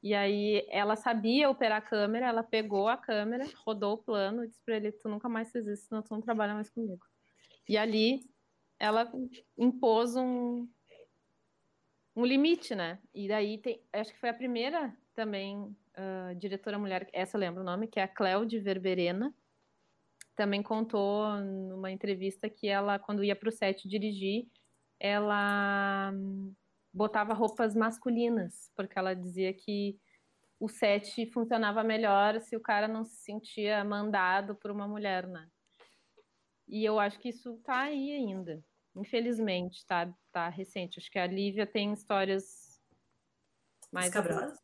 E 0.01 0.13
aí 0.13 0.65
ela 0.69 0.95
sabia 0.95 1.49
operar 1.49 1.77
a 1.77 1.81
câmera, 1.81 2.27
ela 2.27 2.43
pegou 2.43 2.87
a 2.87 2.97
câmera, 2.97 3.45
rodou 3.65 3.93
o 3.93 4.03
plano 4.03 4.43
e 4.43 4.47
disse 4.47 4.63
para 4.63 4.77
ele, 4.77 4.91
tu 4.91 5.07
nunca 5.07 5.29
mais 5.29 5.51
fez 5.51 5.65
isso, 5.67 5.87
senão 5.87 6.01
tu 6.01 6.11
não 6.11 6.21
trabalha 6.21 6.55
mais 6.55 6.69
comigo. 6.69 7.05
E 7.69 7.77
ali 7.77 8.19
ela 8.79 9.11
impôs 9.57 10.15
um, 10.15 10.67
um 12.15 12.25
limite, 12.25 12.73
né? 12.73 12.99
E 13.13 13.27
daí 13.27 13.57
tem, 13.57 13.81
acho 13.91 14.13
que 14.13 14.19
foi 14.19 14.29
a 14.29 14.33
primeira 14.33 14.95
também 15.13 15.57
uh, 15.61 16.35
diretora 16.37 16.79
mulher, 16.79 17.09
essa 17.11 17.37
eu 17.37 17.41
lembro 17.41 17.61
o 17.61 17.65
nome, 17.65 17.87
que 17.87 17.99
é 17.99 18.03
a 18.03 18.07
Cléudia 18.07 18.61
Verberena, 18.61 19.33
também 20.35 20.61
contou 20.61 21.29
numa 21.37 21.91
entrevista 21.91 22.49
que 22.49 22.67
ela, 22.67 22.99
quando 22.99 23.23
ia 23.23 23.35
para 23.35 23.49
o 23.49 23.51
set 23.51 23.87
dirigir, 23.87 24.47
ela 24.99 26.11
botava 26.93 27.33
roupas 27.33 27.75
masculinas, 27.75 28.71
porque 28.75 28.97
ela 28.97 29.13
dizia 29.13 29.53
que 29.53 29.97
o 30.59 30.67
set 30.67 31.25
funcionava 31.27 31.83
melhor 31.83 32.39
se 32.39 32.55
o 32.55 32.61
cara 32.61 32.87
não 32.87 33.03
se 33.03 33.15
sentia 33.17 33.83
mandado 33.83 34.55
por 34.55 34.71
uma 34.71 34.87
mulher, 34.87 35.27
né? 35.27 35.47
E 36.67 36.83
eu 36.83 36.99
acho 36.99 37.19
que 37.19 37.29
isso 37.29 37.57
tá 37.63 37.81
aí 37.81 38.11
ainda. 38.11 38.63
Infelizmente, 38.95 39.85
tá, 39.85 40.11
tá 40.31 40.49
recente. 40.49 40.99
Acho 40.99 41.11
que 41.11 41.19
a 41.19 41.27
Lívia 41.27 41.67
tem 41.67 41.91
histórias 41.93 42.79
mais. 43.91 44.07
Escabrosas? 44.07 44.57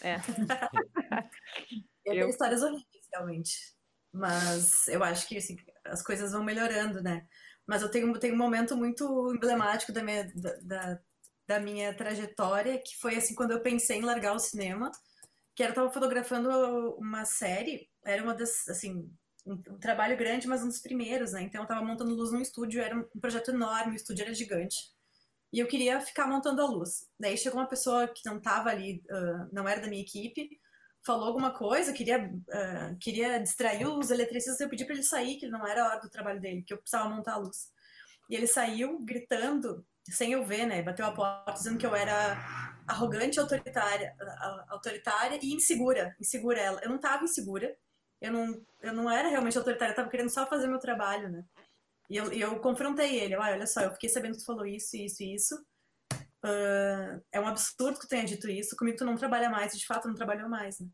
É. 0.00 0.16
eu, 0.16 0.16
eu 2.04 2.12
tenho 2.12 2.28
histórias 2.28 2.62
horríveis, 2.62 3.06
realmente. 3.12 3.76
Mas 4.12 4.88
eu 4.88 5.04
acho 5.04 5.28
que 5.28 5.36
assim, 5.36 5.56
as 5.84 6.02
coisas 6.02 6.32
vão 6.32 6.42
melhorando, 6.42 7.02
né? 7.02 7.26
Mas 7.66 7.82
eu 7.82 7.90
tenho, 7.90 8.18
tenho 8.18 8.34
um 8.34 8.38
momento 8.38 8.76
muito 8.76 9.32
emblemático 9.34 9.92
da 9.92 10.02
minha, 10.02 10.32
da, 10.34 10.56
da, 10.62 11.00
da 11.46 11.60
minha 11.60 11.94
trajetória, 11.94 12.78
que 12.78 12.96
foi 12.96 13.16
assim, 13.16 13.34
quando 13.34 13.50
eu 13.52 13.60
pensei 13.60 13.98
em 13.98 14.04
largar 14.04 14.34
o 14.34 14.38
cinema, 14.38 14.90
que 15.54 15.62
era, 15.62 15.70
eu 15.70 15.74
estava 15.74 15.92
fotografando 15.92 16.96
uma 16.96 17.24
série, 17.24 17.90
era 18.04 18.22
uma 18.22 18.34
das, 18.34 18.68
assim, 18.68 19.10
um, 19.46 19.78
trabalho 19.78 20.16
grande, 20.16 20.48
mas 20.48 20.62
um 20.62 20.68
dos 20.68 20.80
primeiros, 20.80 21.32
né? 21.32 21.42
Então 21.42 21.60
eu 21.60 21.64
estava 21.64 21.84
montando 21.84 22.14
luz 22.14 22.32
num 22.32 22.40
estúdio, 22.40 22.82
era 22.82 22.96
um 22.96 23.20
projeto 23.20 23.50
enorme, 23.50 23.92
o 23.92 23.96
estúdio 23.96 24.24
era 24.24 24.34
gigante. 24.34 24.76
E 25.52 25.58
eu 25.60 25.66
queria 25.66 26.00
ficar 26.00 26.26
montando 26.26 26.60
a 26.60 26.66
luz. 26.66 27.08
Daí 27.18 27.36
chegou 27.38 27.60
uma 27.60 27.68
pessoa 27.68 28.08
que 28.08 28.26
não 28.26 28.38
estava 28.38 28.68
ali, 28.68 29.02
uh, 29.10 29.48
não 29.52 29.68
era 29.68 29.80
da 29.80 29.86
minha 29.86 30.02
equipe, 30.02 30.50
falou 31.04 31.28
alguma 31.28 31.52
coisa, 31.52 31.92
queria, 31.92 32.28
uh, 32.28 32.98
queria 32.98 33.38
distrair 33.38 33.86
os 33.86 34.10
eletricistas, 34.10 34.60
eu 34.60 34.68
pedi 34.68 34.84
para 34.84 34.94
ele 34.94 35.04
sair, 35.04 35.36
que 35.36 35.46
não 35.46 35.66
era 35.66 35.84
a 35.84 35.88
hora 35.88 36.00
do 36.00 36.10
trabalho 36.10 36.40
dele, 36.40 36.62
que 36.62 36.74
eu 36.74 36.78
precisava 36.78 37.08
montar 37.08 37.34
a 37.34 37.38
luz. 37.38 37.70
E 38.28 38.34
ele 38.34 38.48
saiu 38.48 38.98
gritando, 38.98 39.86
sem 40.10 40.32
eu 40.32 40.44
ver, 40.44 40.66
né? 40.66 40.82
Bateu 40.82 41.06
a 41.06 41.12
porta 41.12 41.52
dizendo 41.52 41.78
que 41.78 41.86
eu 41.86 41.94
era 41.94 42.82
arrogante, 42.86 43.38
autoritária, 43.38 44.14
autoritária 44.68 45.38
e 45.40 45.54
insegura, 45.54 46.14
insegura 46.20 46.60
ela. 46.60 46.80
Eu 46.82 46.88
não 46.88 46.96
estava 46.96 47.24
insegura, 47.24 47.76
eu 48.20 48.32
não, 48.32 48.66
eu 48.82 48.92
não 48.92 49.10
era 49.10 49.28
realmente 49.28 49.58
autoritária, 49.58 49.90
eu 49.90 49.92
estava 49.92 50.10
querendo 50.10 50.30
só 50.30 50.46
fazer 50.46 50.66
meu 50.66 50.78
trabalho, 50.78 51.30
né? 51.30 51.44
E 52.08 52.16
eu, 52.16 52.32
eu 52.32 52.60
confrontei 52.60 53.18
ele, 53.18 53.36
olha, 53.36 53.54
olha 53.54 53.66
só, 53.66 53.80
eu 53.80 53.92
fiquei 53.92 54.08
sabendo 54.08 54.32
que 54.32 54.40
tu 54.40 54.46
falou 54.46 54.64
isso, 54.64 54.96
isso 54.96 55.22
e 55.22 55.34
isso. 55.34 55.54
Uh, 56.44 57.20
é 57.32 57.40
um 57.40 57.48
absurdo 57.48 57.98
que 57.98 58.06
tu 58.06 58.08
tenha 58.08 58.24
dito 58.24 58.48
isso, 58.48 58.76
comigo 58.76 58.96
tu 58.96 59.04
não 59.04 59.16
trabalha 59.16 59.50
mais, 59.50 59.74
e 59.74 59.78
de 59.78 59.86
fato 59.86 60.06
não 60.06 60.14
trabalhou 60.14 60.48
mais, 60.48 60.78
né? 60.78 60.86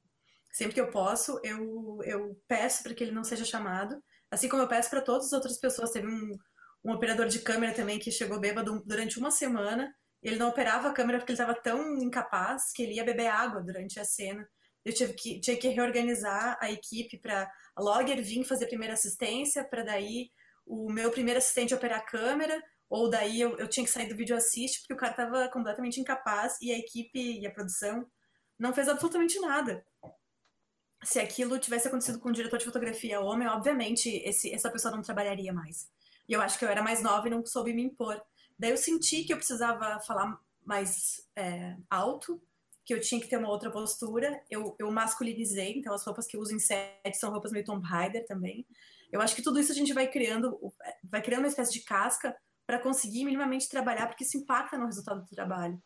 Sempre 0.52 0.74
que 0.74 0.80
eu 0.80 0.90
posso, 0.90 1.40
eu, 1.42 2.00
eu 2.04 2.40
peço 2.46 2.82
para 2.82 2.94
que 2.94 3.02
ele 3.02 3.12
não 3.12 3.24
seja 3.24 3.44
chamado, 3.44 4.02
assim 4.30 4.48
como 4.48 4.62
eu 4.62 4.68
peço 4.68 4.90
para 4.90 5.00
todas 5.00 5.26
as 5.26 5.32
outras 5.32 5.58
pessoas. 5.58 5.90
Teve 5.90 6.06
um, 6.06 6.36
um 6.84 6.92
operador 6.92 7.26
de 7.26 7.38
câmera 7.38 7.72
também 7.72 7.98
que 7.98 8.10
chegou 8.10 8.40
bêbado 8.40 8.82
durante 8.84 9.18
uma 9.18 9.30
semana, 9.30 9.94
ele 10.22 10.36
não 10.36 10.48
operava 10.48 10.88
a 10.88 10.92
câmera 10.92 11.18
porque 11.18 11.32
ele 11.32 11.40
estava 11.40 11.58
tão 11.58 11.96
incapaz 11.98 12.72
que 12.72 12.82
ele 12.82 12.94
ia 12.94 13.04
beber 13.04 13.26
água 13.26 13.60
durante 13.60 13.98
a 13.98 14.04
cena. 14.04 14.48
Eu 14.84 14.92
tive 14.92 15.12
que, 15.12 15.40
tinha 15.40 15.56
que 15.56 15.68
reorganizar 15.68 16.58
a 16.60 16.70
equipe 16.70 17.18
para 17.18 17.50
a 17.74 17.82
logger 17.82 18.20
vir 18.22 18.44
fazer 18.44 18.66
primeira 18.66 18.94
assistência, 18.94 19.64
para 19.64 19.82
daí 19.82 20.30
o 20.66 20.90
meu 20.90 21.10
primeiro 21.10 21.38
assistente 21.38 21.74
operar 21.74 22.00
a 22.00 22.04
câmera, 22.04 22.62
ou 22.88 23.08
daí 23.08 23.40
eu, 23.40 23.56
eu 23.58 23.68
tinha 23.68 23.84
que 23.84 23.90
sair 23.90 24.08
do 24.08 24.16
vídeo 24.16 24.36
assist 24.36 24.80
porque 24.80 24.94
o 24.94 24.96
cara 24.96 25.12
estava 25.12 25.48
completamente 25.48 26.00
incapaz 26.00 26.58
e 26.60 26.70
a 26.72 26.78
equipe 26.78 27.40
e 27.40 27.46
a 27.46 27.50
produção 27.50 28.06
não 28.58 28.72
fez 28.72 28.88
absolutamente 28.88 29.40
nada. 29.40 29.84
Se 31.02 31.18
aquilo 31.18 31.58
tivesse 31.58 31.88
acontecido 31.88 32.20
com 32.20 32.28
o 32.28 32.32
diretor 32.32 32.58
de 32.58 32.64
fotografia 32.64 33.20
homem, 33.20 33.48
obviamente 33.48 34.08
esse, 34.24 34.52
essa 34.52 34.70
pessoa 34.70 34.94
não 34.94 35.02
trabalharia 35.02 35.52
mais. 35.52 35.90
E 36.28 36.32
eu 36.32 36.40
acho 36.40 36.58
que 36.58 36.64
eu 36.64 36.68
era 36.68 36.82
mais 36.82 37.02
nova 37.02 37.26
e 37.26 37.30
não 37.30 37.44
soube 37.44 37.72
me 37.72 37.82
impor. 37.82 38.22
Daí 38.58 38.70
eu 38.70 38.76
senti 38.76 39.24
que 39.24 39.32
eu 39.32 39.36
precisava 39.36 39.98
falar 40.00 40.38
mais 40.64 41.26
é, 41.34 41.76
alto, 41.90 42.40
que 42.84 42.92
eu 42.92 43.00
tinha 43.00 43.20
que 43.20 43.28
ter 43.28 43.36
uma 43.36 43.48
outra 43.48 43.70
postura. 43.70 44.42
Eu, 44.50 44.74
eu 44.78 44.90
masculinizei, 44.90 45.74
então 45.76 45.94
as 45.94 46.04
roupas 46.04 46.26
que 46.26 46.36
eu 46.36 46.40
uso 46.40 46.54
em 46.54 46.58
set 46.58 47.14
são 47.14 47.30
roupas 47.30 47.52
meio 47.52 47.64
Tomb 47.64 47.86
Raider 47.86 48.26
também. 48.26 48.66
Eu 49.10 49.20
acho 49.20 49.34
que 49.34 49.42
tudo 49.42 49.60
isso 49.60 49.72
a 49.72 49.74
gente 49.74 49.92
vai 49.92 50.08
criando, 50.08 50.58
vai 51.04 51.22
criando 51.22 51.42
uma 51.42 51.48
espécie 51.48 51.72
de 51.72 51.84
casca 51.84 52.34
para 52.66 52.78
conseguir 52.78 53.24
minimamente 53.24 53.68
trabalhar, 53.68 54.06
porque 54.06 54.24
isso 54.24 54.38
impacta 54.38 54.78
no 54.78 54.86
resultado 54.86 55.22
do 55.22 55.28
trabalho. 55.28 55.80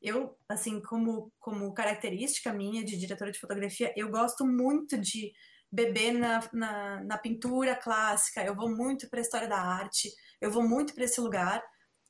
Eu, 0.00 0.36
assim, 0.48 0.80
como, 0.80 1.30
como 1.38 1.74
característica 1.74 2.52
minha 2.52 2.82
de 2.82 2.96
diretora 2.96 3.30
de 3.30 3.38
fotografia, 3.38 3.92
eu 3.96 4.08
gosto 4.08 4.46
muito 4.46 4.96
de 4.96 5.32
beber 5.70 6.12
na, 6.12 6.40
na, 6.52 7.04
na 7.04 7.18
pintura 7.18 7.76
clássica, 7.76 8.42
eu 8.42 8.54
vou 8.54 8.74
muito 8.74 9.08
para 9.08 9.20
a 9.20 9.22
história 9.22 9.46
da 9.46 9.60
arte, 9.60 10.10
eu 10.40 10.50
vou 10.50 10.66
muito 10.66 10.94
para 10.94 11.04
esse 11.04 11.20
lugar 11.20 11.62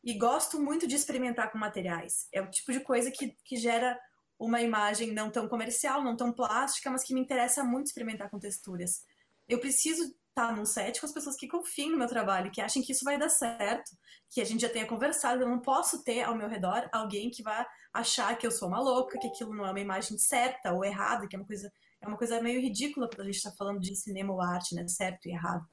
e 0.02 0.16
gosto 0.16 0.60
muito 0.60 0.86
de 0.86 0.94
experimentar 0.94 1.50
com 1.50 1.58
materiais. 1.58 2.28
É 2.32 2.40
o 2.40 2.50
tipo 2.50 2.72
de 2.72 2.80
coisa 2.80 3.10
que, 3.10 3.36
que 3.44 3.56
gera 3.56 3.98
uma 4.40 4.62
imagem 4.62 5.12
não 5.12 5.30
tão 5.30 5.46
comercial, 5.46 6.02
não 6.02 6.16
tão 6.16 6.32
plástica, 6.32 6.90
mas 6.90 7.04
que 7.04 7.12
me 7.12 7.20
interessa 7.20 7.62
muito 7.62 7.88
experimentar 7.88 8.30
com 8.30 8.38
texturas. 8.38 9.04
Eu 9.46 9.60
preciso 9.60 10.02
estar 10.02 10.48
tá 10.48 10.52
num 10.52 10.64
set 10.64 10.98
com 10.98 11.04
as 11.04 11.12
pessoas 11.12 11.36
que 11.36 11.46
confiem 11.46 11.90
no 11.90 11.98
meu 11.98 12.08
trabalho, 12.08 12.50
que 12.50 12.62
acham 12.62 12.82
que 12.82 12.92
isso 12.92 13.04
vai 13.04 13.18
dar 13.18 13.28
certo, 13.28 13.90
que 14.30 14.40
a 14.40 14.44
gente 14.44 14.62
já 14.62 14.70
tenha 14.70 14.86
conversado. 14.86 15.42
Eu 15.42 15.48
não 15.48 15.60
posso 15.60 16.02
ter 16.02 16.22
ao 16.22 16.34
meu 16.34 16.48
redor 16.48 16.88
alguém 16.90 17.30
que 17.30 17.42
vá 17.42 17.66
achar 17.92 18.36
que 18.38 18.46
eu 18.46 18.50
sou 18.50 18.68
uma 18.68 18.80
louca, 18.80 19.18
que 19.18 19.26
aquilo 19.26 19.54
não 19.54 19.66
é 19.66 19.70
uma 19.70 19.80
imagem 19.80 20.16
certa 20.16 20.72
ou 20.72 20.82
errada, 20.82 21.28
que 21.28 21.36
é 21.36 21.38
uma 21.38 21.46
coisa 21.46 21.70
é 22.02 22.08
uma 22.08 22.16
coisa 22.16 22.40
meio 22.40 22.62
ridícula 22.62 23.10
quando 23.10 23.20
a 23.20 23.24
gente 23.26 23.36
está 23.36 23.52
falando 23.52 23.78
de 23.78 23.94
cinema 23.94 24.32
ou 24.32 24.40
arte, 24.40 24.74
né, 24.74 24.88
certo 24.88 25.26
e 25.26 25.32
errado. 25.32 25.66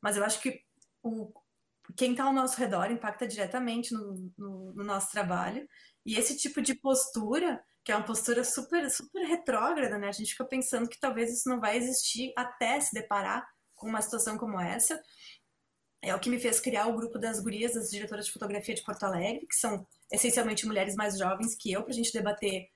Mas 0.00 0.16
eu 0.16 0.24
acho 0.24 0.40
que 0.40 0.60
o, 1.04 1.32
quem 1.96 2.12
está 2.12 2.24
ao 2.24 2.32
nosso 2.32 2.58
redor 2.58 2.90
impacta 2.90 3.28
diretamente 3.28 3.94
no, 3.94 4.32
no, 4.36 4.72
no 4.72 4.82
nosso 4.82 5.12
trabalho. 5.12 5.68
E 6.04 6.16
esse 6.16 6.36
tipo 6.36 6.60
de 6.60 6.74
postura 6.74 7.62
que 7.84 7.90
é 7.90 7.96
uma 7.96 8.04
postura 8.04 8.44
super, 8.44 8.88
super 8.90 9.24
retrógrada, 9.26 9.98
né? 9.98 10.08
A 10.08 10.12
gente 10.12 10.32
fica 10.32 10.44
pensando 10.44 10.88
que 10.88 11.00
talvez 11.00 11.32
isso 11.32 11.48
não 11.48 11.58
vai 11.58 11.76
existir 11.76 12.32
até 12.36 12.80
se 12.80 12.94
deparar 12.94 13.46
com 13.74 13.88
uma 13.88 14.00
situação 14.00 14.38
como 14.38 14.60
essa. 14.60 15.00
É 16.00 16.14
o 16.14 16.20
que 16.20 16.30
me 16.30 16.38
fez 16.38 16.60
criar 16.60 16.86
o 16.86 16.96
grupo 16.96 17.18
das 17.18 17.40
gurias, 17.40 17.74
das 17.74 17.90
diretoras 17.90 18.26
de 18.26 18.32
fotografia 18.32 18.74
de 18.74 18.82
Porto 18.82 19.04
Alegre, 19.04 19.46
que 19.46 19.54
são 19.54 19.86
essencialmente 20.10 20.66
mulheres 20.66 20.94
mais 20.94 21.18
jovens 21.18 21.56
que 21.56 21.72
eu, 21.72 21.82
para 21.82 21.92
a 21.92 21.96
gente 21.96 22.12
debater 22.12 22.68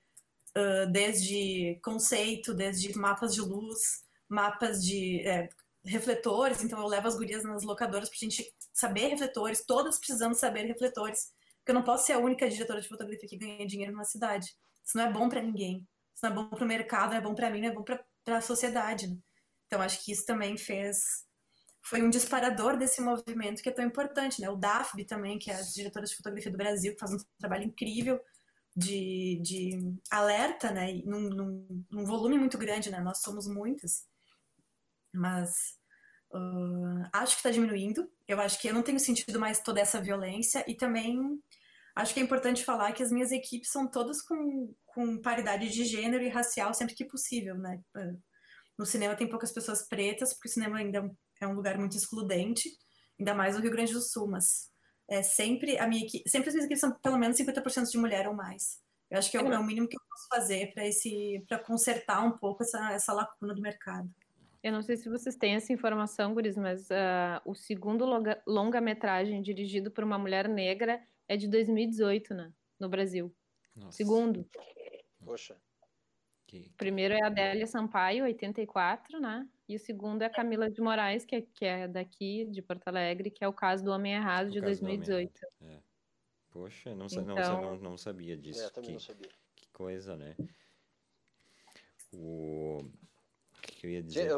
uh, 0.57 0.91
desde 0.91 1.79
conceito, 1.83 2.53
desde 2.53 2.97
mapas 2.97 3.33
de 3.33 3.41
luz, 3.41 4.03
mapas 4.29 4.83
de 4.83 5.21
é, 5.27 5.49
refletores. 5.85 6.63
Então, 6.63 6.79
eu 6.79 6.87
levo 6.87 7.07
as 7.07 7.15
gurias 7.15 7.43
nas 7.43 7.63
locadoras 7.63 8.09
para 8.09 8.17
a 8.17 8.29
gente 8.29 8.53
saber 8.73 9.07
refletores, 9.07 9.65
todas 9.65 9.97
precisamos 9.97 10.37
saber 10.37 10.65
refletores, 10.65 11.31
porque 11.57 11.71
eu 11.71 11.75
não 11.75 11.83
posso 11.83 12.05
ser 12.05 12.13
a 12.13 12.19
única 12.19 12.49
diretora 12.49 12.81
de 12.81 12.87
fotografia 12.87 13.27
que 13.27 13.37
ganha 13.37 13.65
dinheiro 13.65 13.91
numa 13.91 14.03
cidade. 14.03 14.55
Isso 14.87 14.97
não 14.97 15.05
é 15.05 15.11
bom 15.11 15.27
para 15.27 15.41
ninguém. 15.41 15.85
Isso 16.15 16.23
não 16.23 16.31
é 16.31 16.35
bom 16.35 16.47
para 16.47 16.63
o 16.63 16.67
mercado, 16.67 17.11
não 17.11 17.17
é 17.17 17.21
bom 17.21 17.35
para 17.35 17.49
mim, 17.49 17.59
não 17.59 17.67
é 17.67 17.73
bom 17.73 17.83
para 17.83 18.37
a 18.37 18.41
sociedade. 18.41 19.07
Né? 19.07 19.17
Então, 19.65 19.81
acho 19.81 20.03
que 20.03 20.13
isso 20.13 20.25
também 20.25 20.57
fez. 20.57 21.25
Foi 21.81 22.01
um 22.01 22.09
disparador 22.09 22.77
desse 22.77 23.01
movimento 23.01 23.61
que 23.61 23.69
é 23.69 23.71
tão 23.71 23.85
importante, 23.85 24.41
né? 24.41 24.49
O 24.49 24.55
DAFB 24.55 25.05
também, 25.05 25.37
que 25.37 25.51
é 25.51 25.55
a 25.55 25.61
diretora 25.61 26.05
de 26.05 26.15
fotografia 26.15 26.51
do 26.51 26.57
Brasil, 26.57 26.93
que 26.93 26.99
faz 26.99 27.13
um 27.13 27.17
trabalho 27.37 27.65
incrível 27.65 28.19
de, 28.75 29.39
de 29.41 29.95
alerta, 30.09 30.71
né? 30.71 31.01
Num, 31.05 31.29
num, 31.29 31.85
num 31.91 32.05
volume 32.05 32.37
muito 32.37 32.57
grande, 32.57 32.89
né? 32.89 33.01
Nós 33.01 33.19
somos 33.19 33.47
muitas. 33.47 34.05
Mas 35.13 35.77
uh, 36.33 37.09
acho 37.11 37.33
que 37.33 37.39
está 37.39 37.51
diminuindo. 37.51 38.09
Eu 38.27 38.39
acho 38.39 38.59
que 38.59 38.69
eu 38.69 38.73
não 38.73 38.83
tenho 38.83 38.99
sentido 38.99 39.39
mais 39.39 39.59
toda 39.59 39.81
essa 39.81 40.01
violência 40.01 40.63
e 40.67 40.75
também 40.75 41.41
acho 41.97 42.13
que 42.13 42.19
é 42.19 42.23
importante 42.23 42.63
falar 42.63 42.91
que 42.93 43.03
as 43.03 43.11
minhas 43.11 43.31
equipes 43.31 43.71
são 43.71 43.87
todas 43.87 44.21
com, 44.21 44.73
com 44.85 45.21
paridade 45.21 45.69
de 45.69 45.83
gênero 45.83 46.23
e 46.23 46.29
racial 46.29 46.73
sempre 46.73 46.95
que 46.95 47.05
possível, 47.05 47.55
né? 47.55 47.81
No 48.77 48.85
cinema 48.85 49.15
tem 49.15 49.27
poucas 49.27 49.51
pessoas 49.51 49.87
pretas, 49.87 50.33
porque 50.33 50.49
o 50.49 50.51
cinema 50.51 50.77
ainda 50.77 51.09
é 51.41 51.47
um 51.47 51.53
lugar 51.53 51.77
muito 51.77 51.97
excludente, 51.97 52.69
ainda 53.19 53.33
mais 53.33 53.55
no 53.55 53.61
Rio 53.61 53.71
Grande 53.71 53.93
do 53.93 54.01
Sul, 54.01 54.27
mas 54.27 54.71
é 55.09 55.23
sempre 55.23 55.77
a 55.77 55.87
minha 55.87 56.05
equipe, 56.05 56.29
sempre 56.29 56.49
as 56.49 56.53
minhas 56.53 56.65
equipes 56.65 56.81
são 56.81 56.91
pelo 56.99 57.17
menos 57.17 57.37
50% 57.37 57.89
de 57.89 57.97
mulher 57.97 58.27
ou 58.27 58.33
mais. 58.33 58.79
Eu 59.09 59.17
acho 59.17 59.31
que 59.31 59.37
é, 59.37 59.39
é 59.39 59.57
o 59.57 59.63
mínimo 59.63 59.87
que 59.87 59.95
eu 59.95 60.01
posso 60.09 60.27
fazer 60.29 60.73
para 60.73 60.85
esse 60.85 61.43
para 61.47 61.57
consertar 61.59 62.23
um 62.23 62.37
pouco 62.37 62.63
essa, 62.63 62.91
essa 62.91 63.13
lacuna 63.13 63.55
do 63.55 63.61
mercado. 63.61 64.09
Eu 64.61 64.73
não 64.73 64.81
sei 64.81 64.97
se 64.97 65.07
vocês 65.07 65.35
têm 65.35 65.55
essa 65.55 65.71
informação, 65.71 66.33
Guris, 66.33 66.57
mas 66.57 66.89
uh, 66.89 67.39
o 67.45 67.55
segundo 67.55 68.05
longa-metragem 68.45 69.41
dirigido 69.41 69.89
por 69.89 70.03
uma 70.03 70.17
mulher 70.17 70.49
negra 70.49 71.01
é 71.27 71.37
de 71.37 71.47
2018, 71.47 72.33
né? 72.33 72.53
No 72.79 72.89
Brasil. 72.89 73.33
Nossa. 73.75 73.97
Segundo. 73.97 74.47
Poxa. 75.23 75.57
O 76.53 76.77
primeiro 76.77 77.13
é 77.13 77.21
a 77.21 77.27
Adélia 77.27 77.67
Sampaio, 77.67 78.23
84, 78.23 79.19
né? 79.19 79.47
E 79.67 79.75
o 79.75 79.79
segundo 79.79 80.21
é 80.21 80.27
a 80.27 80.29
Camila 80.29 80.69
de 80.69 80.79
Moraes, 80.79 81.25
que 81.25 81.35
é, 81.35 81.41
que 81.41 81.65
é 81.65 81.87
daqui, 81.87 82.45
de 82.45 82.61
Porto 82.61 82.87
Alegre, 82.87 83.29
que 83.29 83.43
é 83.43 83.47
o 83.47 83.53
caso 83.53 83.83
do 83.83 83.91
Homem 83.91 84.13
Errado, 84.13 84.47
o 84.47 84.51
de 84.51 84.61
2018. 84.61 85.41
É. 85.61 85.79
Poxa, 86.49 86.95
não, 86.95 87.05
então... 87.07 87.25
não, 87.25 87.61
não, 87.61 87.77
não 87.77 87.97
sabia 87.97 88.37
disso. 88.37 88.63
É, 88.63 88.69
também 88.69 88.87
que, 88.87 88.93
não 88.93 88.99
sabia. 88.99 89.29
Que 89.55 89.67
coisa, 89.73 90.15
né? 90.15 90.35
O... 92.13 92.89
que 93.61 93.85
eu 93.85 93.91
ia 93.91 94.01
dizer. 94.01 94.31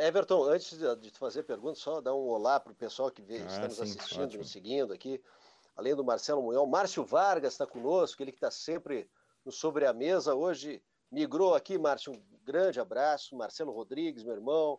Everton, 0.00 0.42
antes 0.44 0.76
de 0.76 1.10
fazer 1.12 1.44
pergunta, 1.44 1.76
só 1.76 2.00
dar 2.00 2.14
um 2.14 2.26
olá 2.26 2.58
para 2.58 2.72
o 2.72 2.76
pessoal 2.76 3.10
que 3.10 3.22
vê, 3.22 3.36
ah, 3.36 3.46
está 3.46 3.68
nos 3.68 3.76
sim, 3.76 3.82
assistindo, 3.84 4.22
ótimo. 4.24 4.42
nos 4.42 4.50
seguindo 4.50 4.92
aqui. 4.92 5.22
Além 5.76 5.94
do 5.94 6.04
Marcelo 6.04 6.42
Munhol, 6.42 6.66
Márcio 6.66 7.04
Vargas 7.04 7.54
está 7.54 7.66
conosco, 7.66 8.22
ele 8.22 8.32
que 8.32 8.36
está 8.36 8.50
sempre 8.50 9.10
no 9.44 9.50
Sobre 9.50 9.86
a 9.86 9.92
Mesa. 9.92 10.34
Hoje 10.34 10.82
migrou 11.10 11.54
aqui, 11.54 11.78
Márcio, 11.78 12.12
um 12.12 12.22
grande 12.42 12.78
abraço. 12.78 13.36
Marcelo 13.36 13.72
Rodrigues, 13.72 14.22
meu 14.22 14.34
irmão. 14.34 14.78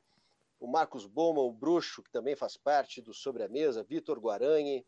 O 0.59 0.67
Marcos 0.67 1.05
Boma, 1.05 1.41
o 1.41 1.51
Bruxo, 1.51 2.03
que 2.03 2.11
também 2.11 2.35
faz 2.35 2.55
parte 2.55 3.01
do 3.01 3.13
Sobre 3.13 3.43
a 3.43 3.49
Mesa. 3.49 3.83
Vitor 3.83 4.19
Guaranhe. 4.19 4.85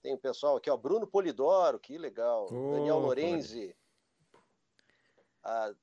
Tem 0.00 0.14
o 0.14 0.18
pessoal 0.18 0.56
aqui, 0.56 0.70
ó, 0.70 0.76
Bruno 0.76 1.06
Polidoro, 1.06 1.78
que 1.78 1.96
legal. 1.96 2.46
Oh, 2.50 2.72
Daniel 2.72 2.98
Lorenzi. 2.98 3.74
A, 5.42 5.66
a, 5.68 5.74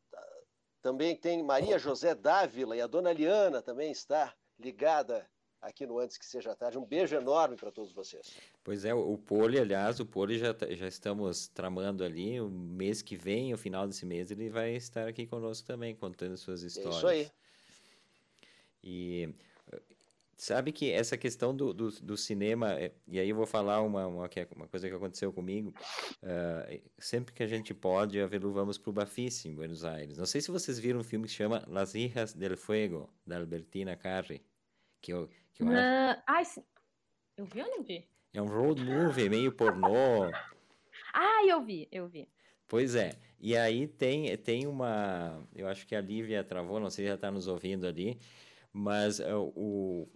também 0.82 1.16
tem 1.16 1.44
Maria 1.44 1.78
José 1.78 2.16
Dávila 2.16 2.76
e 2.76 2.82
a 2.82 2.88
dona 2.88 3.12
Liana 3.12 3.62
também 3.62 3.92
está 3.92 4.34
ligada 4.60 5.28
aqui 5.62 5.86
no 5.86 6.00
Antes 6.00 6.18
Que 6.18 6.26
Seja 6.26 6.56
Tarde. 6.56 6.78
Um 6.78 6.86
beijo 6.86 7.16
enorme 7.16 7.56
para 7.56 7.72
todos 7.72 7.92
vocês. 7.92 8.36
Pois 8.64 8.84
é, 8.84 8.94
o 8.94 9.18
Poli, 9.18 9.60
aliás, 9.60 10.00
o 10.00 10.06
Poli 10.06 10.38
já, 10.38 10.54
tá, 10.54 10.66
já 10.74 10.88
estamos 10.88 11.48
tramando 11.48 12.04
ali. 12.04 12.42
O 12.42 12.50
mês 12.50 13.02
que 13.02 13.16
vem, 13.16 13.54
o 13.54 13.58
final 13.58 13.88
desse 13.88 14.06
mês, 14.06 14.32
ele 14.32 14.50
vai 14.50 14.76
estar 14.76 15.08
aqui 15.08 15.28
conosco 15.28 15.68
também, 15.68 15.96
contando 15.96 16.36
suas 16.38 16.64
histórias. 16.64 16.98
Isso 16.98 17.08
aí. 17.08 17.32
E 18.84 19.36
sabe 20.42 20.72
que 20.72 20.92
essa 20.92 21.16
questão 21.16 21.56
do, 21.56 21.72
do, 21.72 21.92
do, 21.92 22.18
cinema, 22.18 22.74
é, 22.74 22.92
e 23.08 23.20
aí 23.20 23.30
eu 23.30 23.36
vou 23.36 23.46
falar 23.46 23.80
uma, 23.82 24.08
uma, 24.08 24.26
é 24.26 24.48
uma 24.56 24.68
coisa 24.68 24.90
que 24.90 24.96
aconteceu 24.96 25.32
comigo, 25.32 25.72
uh, 26.24 26.82
sempre 26.98 27.32
que 27.32 27.44
a 27.44 27.48
gente 27.48 27.76
pode, 27.76 28.20
a 28.20 28.26
Velu 28.26 28.52
vamos 28.52 28.80
para 28.80 28.90
o 28.90 28.94
Bafis, 28.94 29.46
em 29.46 29.54
Buenos 29.54 29.86
Aires. 29.86 30.18
Não 30.18 30.26
sei 30.26 30.42
se 30.42 30.50
vocês 30.50 30.80
viram 30.80 31.02
um 31.02 31.04
filme 31.04 31.28
que 31.28 31.34
chama 31.34 31.64
Las 31.68 31.94
Hijas 31.94 32.34
del 32.34 32.58
Fuego, 32.58 33.08
da 33.24 33.38
Albertina 33.38 33.96
Carri, 33.96 34.44
que 35.00 35.14
eu, 35.14 35.30
que 35.54 35.64
eu 35.64 35.68
uh, 35.68 36.22
acho... 36.28 36.60
Ai, 36.60 36.66
eu 37.38 37.46
vi 37.46 37.62
ou 37.62 37.70
não 37.70 37.84
vi? 37.84 38.08
É 38.34 38.42
um 38.42 38.48
road 38.48 38.84
movie, 38.84 39.30
meio 39.30 39.52
pornô. 39.52 40.32
ah, 41.14 41.46
eu 41.48 41.62
vi, 41.64 41.88
eu 41.92 42.08
vi. 42.08 42.30
Pois 42.68 42.96
é. 42.96 43.12
E 43.40 43.58
aí 43.58 43.88
tem, 43.88 44.38
tem 44.38 44.68
uma. 44.68 45.46
Eu 45.56 45.68
acho 45.68 45.86
que 45.86 45.96
a 45.96 46.02
Lívia 46.02 46.44
travou, 46.44 46.80
não 46.80 46.90
sei 46.90 47.06
se 47.06 47.10
já 47.10 47.16
está 47.16 47.32
nos 47.32 47.48
ouvindo 47.48 47.88
ali, 47.88 48.20
mas 48.72 49.20
uh, 49.20 49.52
o, 49.56 50.08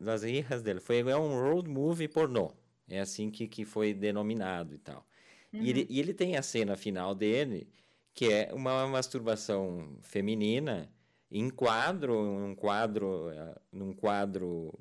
Las 0.00 0.24
Hijas 0.24 0.62
del 0.62 0.80
Fuego 0.80 1.08
é 1.08 1.16
um 1.16 1.40
road 1.40 1.70
movie 1.70 2.08
pornô. 2.08 2.52
É 2.88 3.00
assim 3.00 3.30
que, 3.30 3.46
que 3.46 3.64
foi 3.64 3.94
denominado 3.94 4.74
e 4.74 4.78
tal. 4.78 5.06
Uhum. 5.52 5.62
E, 5.62 5.70
ele, 5.70 5.86
e 5.88 6.00
ele 6.00 6.12
tem 6.12 6.36
a 6.36 6.42
cena 6.42 6.76
final 6.76 7.14
dele, 7.14 7.68
que 8.12 8.32
é 8.32 8.52
uma 8.52 8.86
masturbação 8.86 9.96
feminina 10.02 10.90
em 11.30 11.50
quadro, 11.50 12.18
um 12.18 12.54
quadro, 12.54 13.30
num 13.72 13.92
quadro, 13.92 14.72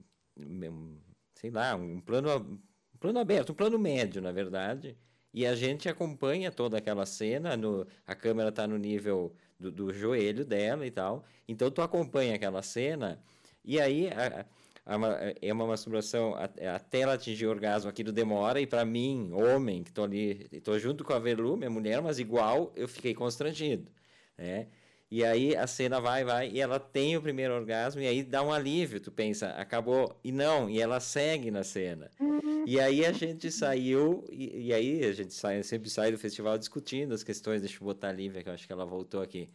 sei 1.36 1.52
lá, 1.52 1.76
um 1.76 2.00
plano, 2.00 2.60
um 2.94 2.98
plano 2.98 3.20
aberto, 3.20 3.52
um 3.52 3.56
plano 3.56 3.78
médio, 3.78 4.22
na 4.22 4.32
verdade. 4.32 4.98
E 5.34 5.46
a 5.46 5.56
gente 5.56 5.88
acompanha 5.90 6.52
toda 6.52 6.78
aquela 6.78 7.06
cena, 7.06 7.56
no, 7.58 7.86
a 8.06 8.16
câmera 8.16 8.50
está 8.50 8.66
no 8.68 8.78
nível 8.78 9.36
do, 9.60 9.72
do 9.72 9.94
joelho 9.94 10.46
dela 10.46 10.86
e 10.86 10.92
tal. 10.92 11.26
Então 11.48 11.70
tu 11.70 11.82
acompanha 11.82 12.36
aquela 12.36 12.62
cena 12.62 13.22
e 13.64 13.80
aí 13.82 14.10
a, 14.10 14.46
a, 14.86 14.98
é 15.42 15.52
uma 15.52 15.68
masturbação 15.68 16.34
até 16.36 17.02
ela 17.02 17.14
atingir 17.14 17.46
o 17.46 17.50
orgasmo, 17.50 17.90
aquilo 17.90 18.14
demora, 18.14 18.62
e 18.62 18.66
para 18.66 18.86
mim, 18.86 19.30
homem, 19.34 19.84
que 19.84 19.90
estou 19.90 20.06
ali, 20.06 20.48
estou 20.52 20.80
junto 20.80 21.04
com 21.04 21.14
a 21.14 21.20
Velu, 21.20 21.58
minha 21.58 21.70
mulher, 21.70 22.02
mas 22.02 22.18
igual 22.18 22.72
eu 22.76 22.88
fiquei 22.88 23.14
constrangido, 23.14 23.92
né? 24.38 24.68
E 25.10 25.24
aí 25.24 25.56
a 25.56 25.66
cena 25.66 26.02
vai, 26.02 26.26
vai, 26.26 26.50
e 26.50 26.60
ela 26.60 26.80
tem 26.80 27.16
o 27.16 27.22
primeiro 27.22 27.54
orgasmo, 27.54 28.02
e 28.02 28.08
aí 28.08 28.24
dá 28.24 28.44
um 28.44 28.52
alívio, 28.52 29.00
tu 29.00 29.10
pensa, 29.10 29.52
acabou, 29.52 30.20
e 30.22 30.34
não, 30.34 30.70
e 30.70 30.82
ela 30.82 31.00
segue 31.00 31.50
na 31.50 31.64
cena. 31.64 32.12
Uhum. 32.20 32.66
E 32.68 32.78
aí 32.78 33.06
a 33.06 33.14
gente 33.14 33.50
saiu, 33.50 34.26
e, 34.30 34.68
e, 34.68 34.74
aí 34.74 35.06
a 35.06 35.14
gente 35.14 35.34
sai, 35.34 35.64
sempre 35.64 35.90
sai 35.90 36.12
do 36.12 36.18
festival 36.18 36.58
discutindo 36.58 37.14
as 37.14 37.24
questões, 37.24 37.62
deixa 37.62 37.78
eu 37.82 37.86
botar 37.86 38.10
a 38.10 38.12
Lívia, 38.12 38.44
que 38.44 38.50
eu 38.50 38.54
acho 38.54 38.68
que 38.68 38.74
ela 38.74 38.86
voltou 38.86 39.22
aqui. 39.22 39.50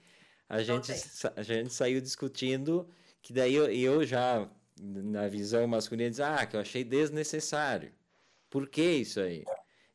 A 0.48 0.62
gente, 0.62 0.90
a 1.36 1.42
gente 1.42 1.72
saiu 1.72 2.00
discutindo 2.00 2.88
que 3.20 3.32
daí 3.32 3.54
eu, 3.54 3.70
eu 3.70 4.06
já, 4.06 4.48
na 4.80 5.28
visão 5.28 5.66
masculina, 5.66 6.08
diz, 6.08 6.20
ah, 6.20 6.46
que 6.46 6.56
eu 6.56 6.60
achei 6.60 6.82
desnecessário. 6.82 7.92
Por 8.48 8.68
que 8.68 8.82
isso 8.82 9.20
aí? 9.20 9.44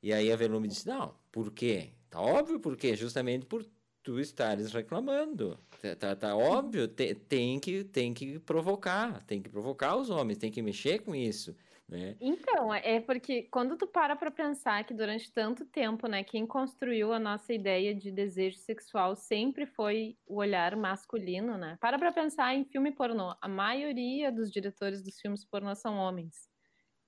E 0.03 0.13
aí 0.13 0.31
a 0.31 0.35
Velume 0.35 0.67
disse, 0.67 0.87
não, 0.87 1.15
por 1.31 1.51
quê? 1.51 1.93
Tá 2.11 2.21
óbvio 2.21 2.59
por 2.59 2.77
quê, 2.77 2.95
justamente 2.95 3.45
por 3.47 3.65
tu 4.07 4.21
estares 4.21 4.71
reclamando. 4.71 5.59
Tá, 5.81 5.93
tá, 5.93 6.15
tá 6.15 6.37
óbvio, 6.37 6.87
tem, 6.87 7.13
tem, 7.13 7.59
que, 7.59 7.83
tem 7.83 8.13
que 8.13 8.39
provocar, 8.39 9.21
tem 9.25 9.41
que 9.41 9.49
provocar 9.49 9.97
os 9.97 10.09
homens, 10.09 10.37
tem 10.37 10.49
que 10.49 10.61
mexer 10.61 10.99
com 10.99 11.13
isso. 11.13 11.53
Né? 11.89 12.15
Então, 12.21 12.73
é 12.73 13.01
porque 13.01 13.43
quando 13.51 13.75
tu 13.75 13.85
para 13.85 14.15
para 14.15 14.31
pensar 14.31 14.85
que 14.85 14.93
durante 14.93 15.29
tanto 15.33 15.65
tempo, 15.65 16.07
né, 16.07 16.23
quem 16.23 16.47
construiu 16.47 17.11
a 17.11 17.19
nossa 17.19 17.53
ideia 17.53 17.93
de 17.93 18.09
desejo 18.09 18.57
sexual 18.59 19.13
sempre 19.13 19.65
foi 19.65 20.17
o 20.25 20.37
olhar 20.37 20.77
masculino, 20.77 21.57
né? 21.57 21.77
Para 21.81 21.99
para 21.99 22.13
pensar 22.13 22.55
em 22.55 22.63
filme 22.63 22.93
pornô. 22.93 23.35
A 23.41 23.47
maioria 23.49 24.31
dos 24.31 24.49
diretores 24.49 25.03
dos 25.03 25.19
filmes 25.19 25.43
pornô 25.43 25.75
são 25.75 25.97
homens. 25.97 26.49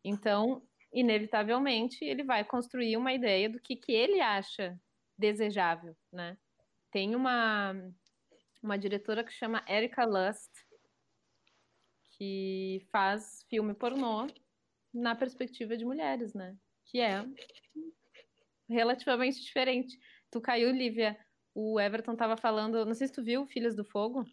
Então, 0.03 0.61
inevitavelmente, 0.93 2.03
ele 2.03 2.25
vai 2.25 2.43
construir 2.43 2.97
uma 2.97 3.13
ideia 3.13 3.49
do 3.49 3.59
que, 3.59 3.77
que 3.77 3.93
ele 3.93 4.19
acha 4.19 4.77
desejável, 5.17 5.95
né? 6.11 6.37
Tem 6.91 7.15
uma, 7.15 7.73
uma 8.61 8.77
diretora 8.77 9.23
que 9.23 9.31
chama 9.31 9.63
Erika 9.67 10.05
Lust, 10.05 10.51
que 12.17 12.85
faz 12.91 13.45
filme 13.49 13.73
pornô 13.73 14.27
na 14.93 15.15
perspectiva 15.15 15.77
de 15.77 15.85
mulheres, 15.85 16.33
né? 16.33 16.57
Que 16.85 16.99
é 16.99 17.23
relativamente 18.67 19.41
diferente. 19.41 19.97
Tu 20.31 20.41
caiu, 20.41 20.71
Lívia. 20.71 21.17
O 21.53 21.79
Everton 21.79 22.15
tava 22.15 22.37
falando, 22.37 22.85
não 22.85 22.93
sei 22.93 23.07
se 23.07 23.13
tu 23.13 23.23
viu 23.23 23.45
Filhas 23.47 23.75
do 23.75 23.83
Fogo. 23.83 24.25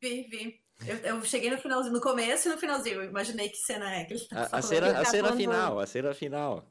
Vi, 0.00 0.22
vi. 0.24 0.68
Eu, 0.86 0.96
eu, 0.98 1.24
cheguei 1.24 1.50
no 1.50 1.58
finalzinho, 1.58 1.92
no 1.92 2.00
começo 2.00 2.48
e 2.48 2.52
no 2.52 2.58
finalzinho. 2.58 3.02
Eu 3.02 3.10
imaginei 3.10 3.48
que 3.48 3.56
cena 3.56 3.92
é 3.92 4.04
que 4.04 4.14
ele 4.14 4.24
tá 4.26 4.48
a, 4.52 4.58
a 4.58 4.62
cena, 4.62 4.90
a 4.90 4.94
tá 4.94 5.04
cena 5.06 5.32
final, 5.32 5.80
a 5.80 5.86
cena 5.86 6.14
final. 6.14 6.68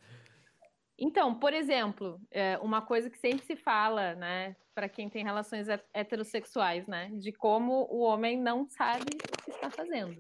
Então, 1.00 1.38
por 1.38 1.54
exemplo, 1.54 2.20
é 2.32 2.58
uma 2.58 2.82
coisa 2.82 3.10
que 3.10 3.20
sempre 3.20 3.46
se 3.46 3.56
fala, 3.56 4.16
né, 4.16 4.56
para 4.74 4.90
quem 4.90 5.10
tem 5.10 5.24
relações 5.24 5.68
heterossexuais, 5.94 6.88
né, 6.88 7.10
de 7.14 7.32
como 7.32 7.88
o 7.92 8.00
homem 8.00 8.40
não 8.40 8.68
sabe 8.68 9.06
o 9.06 9.44
que 9.44 9.52
está 9.52 9.70
fazendo. 9.70 10.18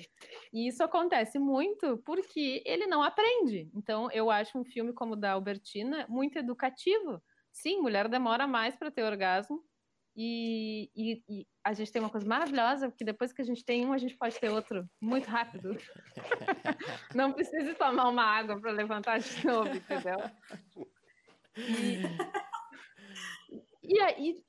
E 0.53 0.67
isso 0.67 0.83
acontece 0.83 1.39
muito 1.39 1.97
porque 2.05 2.61
ele 2.65 2.85
não 2.85 3.01
aprende. 3.01 3.69
Então, 3.73 4.09
eu 4.11 4.29
acho 4.29 4.57
um 4.57 4.65
filme 4.65 4.93
como 4.93 5.13
o 5.13 5.15
da 5.15 5.31
Albertina 5.31 6.05
muito 6.07 6.37
educativo. 6.37 7.21
Sim, 7.51 7.81
mulher 7.81 8.07
demora 8.07 8.45
mais 8.45 8.75
para 8.75 8.91
ter 8.91 9.03
orgasmo, 9.03 9.63
e, 10.19 10.89
e, 10.95 11.23
e, 11.29 11.47
a 11.63 11.73
gente 11.73 11.91
tem 11.91 12.01
uma 12.01 12.09
coisa 12.09 12.27
maravilhosa, 12.27 12.89
porque 12.89 13.05
depois 13.05 13.31
que 13.31 13.39
a 13.39 13.45
gente 13.45 13.63
tem 13.63 13.85
um, 13.85 13.93
a 13.93 13.99
gente 13.99 14.17
pode 14.17 14.39
ter 14.39 14.49
outro 14.49 14.89
muito 14.99 15.27
rápido. 15.27 15.77
Não 17.13 17.31
precisa 17.31 17.75
tomar 17.75 18.09
uma 18.09 18.23
água 18.23 18.59
para 18.59 18.71
levantar 18.71 19.19
de 19.19 19.45
novo, 19.45 19.69
entendeu? 19.69 20.17
E, 21.55 22.01
e 23.83 23.99
aí, 23.99 24.43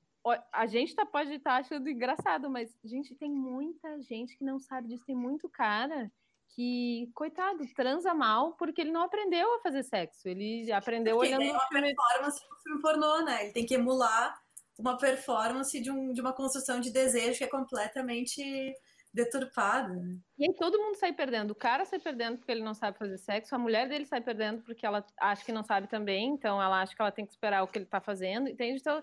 a 0.51 0.65
gente 0.65 0.95
tá, 0.95 1.05
pode 1.05 1.35
estar 1.35 1.51
tá 1.51 1.57
achando 1.59 1.87
engraçado, 1.87 2.49
mas, 2.49 2.75
gente, 2.83 3.15
tem 3.15 3.31
muita 3.31 4.01
gente 4.01 4.39
que 4.39 4.45
não 4.45 4.59
sabe 4.59 4.89
disso. 4.89 5.05
Tem 5.05 5.15
muito 5.15 5.51
cara 5.51 6.11
que, 6.55 7.11
coitado, 7.15 7.63
transa 7.75 8.15
mal 8.15 8.55
porque 8.55 8.81
ele 8.81 8.91
não 8.91 9.03
aprendeu 9.03 9.57
a 9.57 9.61
fazer 9.61 9.83
sexo. 9.83 10.31
Ele 10.31 10.73
aprendeu 10.73 11.17
porque 11.17 11.29
olhando. 11.29 11.43
Ele 11.43 11.51
é 11.51 11.53
uma 11.53 11.69
performance 11.69 12.43
filme 12.63 12.81
pornô, 12.81 13.21
né? 13.21 13.45
Ele 13.45 13.53
tem 13.53 13.67
que 13.67 13.75
emular 13.75 14.35
uma 14.79 14.97
performance 14.97 15.79
de, 15.81 15.91
um, 15.91 16.13
de 16.13 16.21
uma 16.21 16.33
construção 16.33 16.81
de 16.81 16.93
desejo 16.93 17.39
que 17.39 17.45
é 17.45 17.49
completamente 17.49 18.73
deturpada. 19.13 19.95
Né? 19.95 20.19
E 20.39 20.45
aí 20.45 20.55
todo 20.55 20.79
mundo 20.79 20.97
sai 20.97 21.13
perdendo. 21.13 21.51
O 21.51 21.57
cara 21.57 21.85
sai 21.85 21.99
perdendo 21.99 22.39
porque 22.39 22.53
ele 22.53 22.63
não 22.63 22.75
sabe 22.75 22.97
fazer 22.97 23.19
sexo, 23.19 23.55
a 23.55 23.59
mulher 23.59 23.89
dele 23.89 24.07
sai 24.07 24.21
perdendo 24.21 24.63
porque 24.63 24.87
ela 24.87 25.05
acha 25.19 25.45
que 25.45 25.53
não 25.53 25.65
sabe 25.65 25.89
também, 25.89 26.29
então 26.29 26.63
ela 26.63 26.81
acha 26.81 26.95
que 26.95 27.03
ela 27.03 27.11
tem 27.11 27.27
que 27.27 27.33
esperar 27.33 27.63
o 27.63 27.67
que 27.67 27.79
ele 27.79 27.87
está 27.87 28.01
fazendo, 28.01 28.49
entende? 28.49 28.81
Então, 28.81 29.03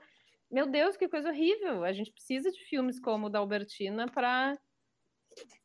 meu 0.50 0.66
Deus, 0.66 0.96
que 0.96 1.10
coisa 1.10 1.30
horrível. 1.30 1.84
A 1.84 1.92
gente 1.92 2.12
precisa 2.12 2.50
de 2.50 2.64
filmes 2.66 3.00
como 3.00 3.28
o 3.28 3.30
da 3.30 3.40
Albertina 3.40 4.08
para 4.08 4.58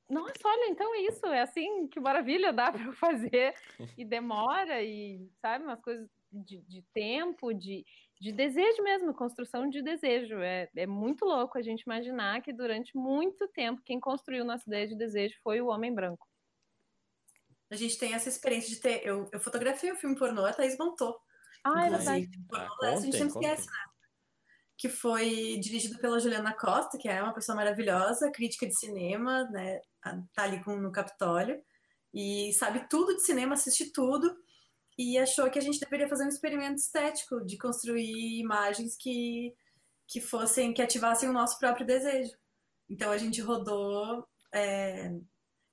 nossa, 0.08 0.40
olha, 0.44 0.68
então 0.68 0.92
é 0.96 1.02
isso, 1.02 1.24
é 1.26 1.42
assim, 1.42 1.86
que 1.86 2.00
maravilha 2.00 2.52
dá 2.52 2.72
para 2.72 2.92
fazer 2.94 3.54
e 3.96 4.04
demora 4.04 4.82
e 4.82 5.30
sabe 5.40 5.64
umas 5.64 5.80
coisas 5.80 6.08
de, 6.32 6.60
de 6.62 6.82
tempo, 6.92 7.52
de 7.54 7.84
de 8.20 8.32
desejo 8.32 8.82
mesmo, 8.82 9.14
construção 9.14 9.68
de 9.68 9.82
desejo. 9.82 10.36
É, 10.40 10.68
é 10.76 10.86
muito 10.86 11.24
louco 11.24 11.56
a 11.56 11.62
gente 11.62 11.82
imaginar 11.82 12.42
que 12.42 12.52
durante 12.52 12.94
muito 12.96 13.48
tempo 13.48 13.80
quem 13.84 13.98
construiu 13.98 14.44
nossa 14.44 14.64
ideia 14.66 14.86
de 14.86 14.94
desejo 14.94 15.34
foi 15.42 15.60
o 15.60 15.68
homem 15.68 15.94
branco. 15.94 16.26
A 17.70 17.76
gente 17.76 17.98
tem 17.98 18.12
essa 18.12 18.28
experiência 18.28 18.68
de 18.68 18.80
ter. 18.80 19.06
Eu, 19.06 19.28
eu 19.32 19.40
fotografei 19.40 19.90
o 19.90 19.96
filme 19.96 20.16
pornô, 20.16 20.44
a 20.44 20.52
Thaís 20.52 20.76
montou. 20.76 21.16
Ah, 21.64 21.86
é 21.86 21.90
verdade. 21.90 22.28
Pornô, 22.48 22.66
ah, 22.82 22.92
a 22.92 22.96
gente 22.96 23.18
não 23.18 23.28
esquece, 23.28 23.66
né? 23.66 23.90
que 24.76 24.88
foi 24.88 25.58
dirigido 25.60 25.98
pela 25.98 26.18
Juliana 26.18 26.54
Costa, 26.54 26.98
que 26.98 27.06
é 27.06 27.22
uma 27.22 27.34
pessoa 27.34 27.54
maravilhosa, 27.54 28.32
crítica 28.32 28.66
de 28.66 28.78
cinema, 28.78 29.44
né? 29.50 29.80
Tá 30.34 30.44
ali 30.44 30.64
com, 30.64 30.74
no 30.76 30.90
Capitólio 30.90 31.62
e 32.12 32.52
sabe 32.54 32.88
tudo 32.88 33.14
de 33.14 33.22
cinema, 33.22 33.54
assiste 33.54 33.92
tudo 33.92 34.34
e 35.00 35.16
achou 35.16 35.50
que 35.50 35.58
a 35.58 35.62
gente 35.62 35.80
deveria 35.80 36.06
fazer 36.06 36.24
um 36.24 36.28
experimento 36.28 36.76
estético 36.76 37.42
de 37.42 37.56
construir 37.56 38.38
imagens 38.38 38.96
que 38.96 39.54
que 40.06 40.20
fossem 40.20 40.74
que 40.74 40.82
ativassem 40.82 41.28
o 41.28 41.32
nosso 41.32 41.58
próprio 41.58 41.86
desejo. 41.86 42.36
Então 42.88 43.10
a 43.10 43.16
gente 43.16 43.40
rodou 43.40 44.26
é, 44.52 45.10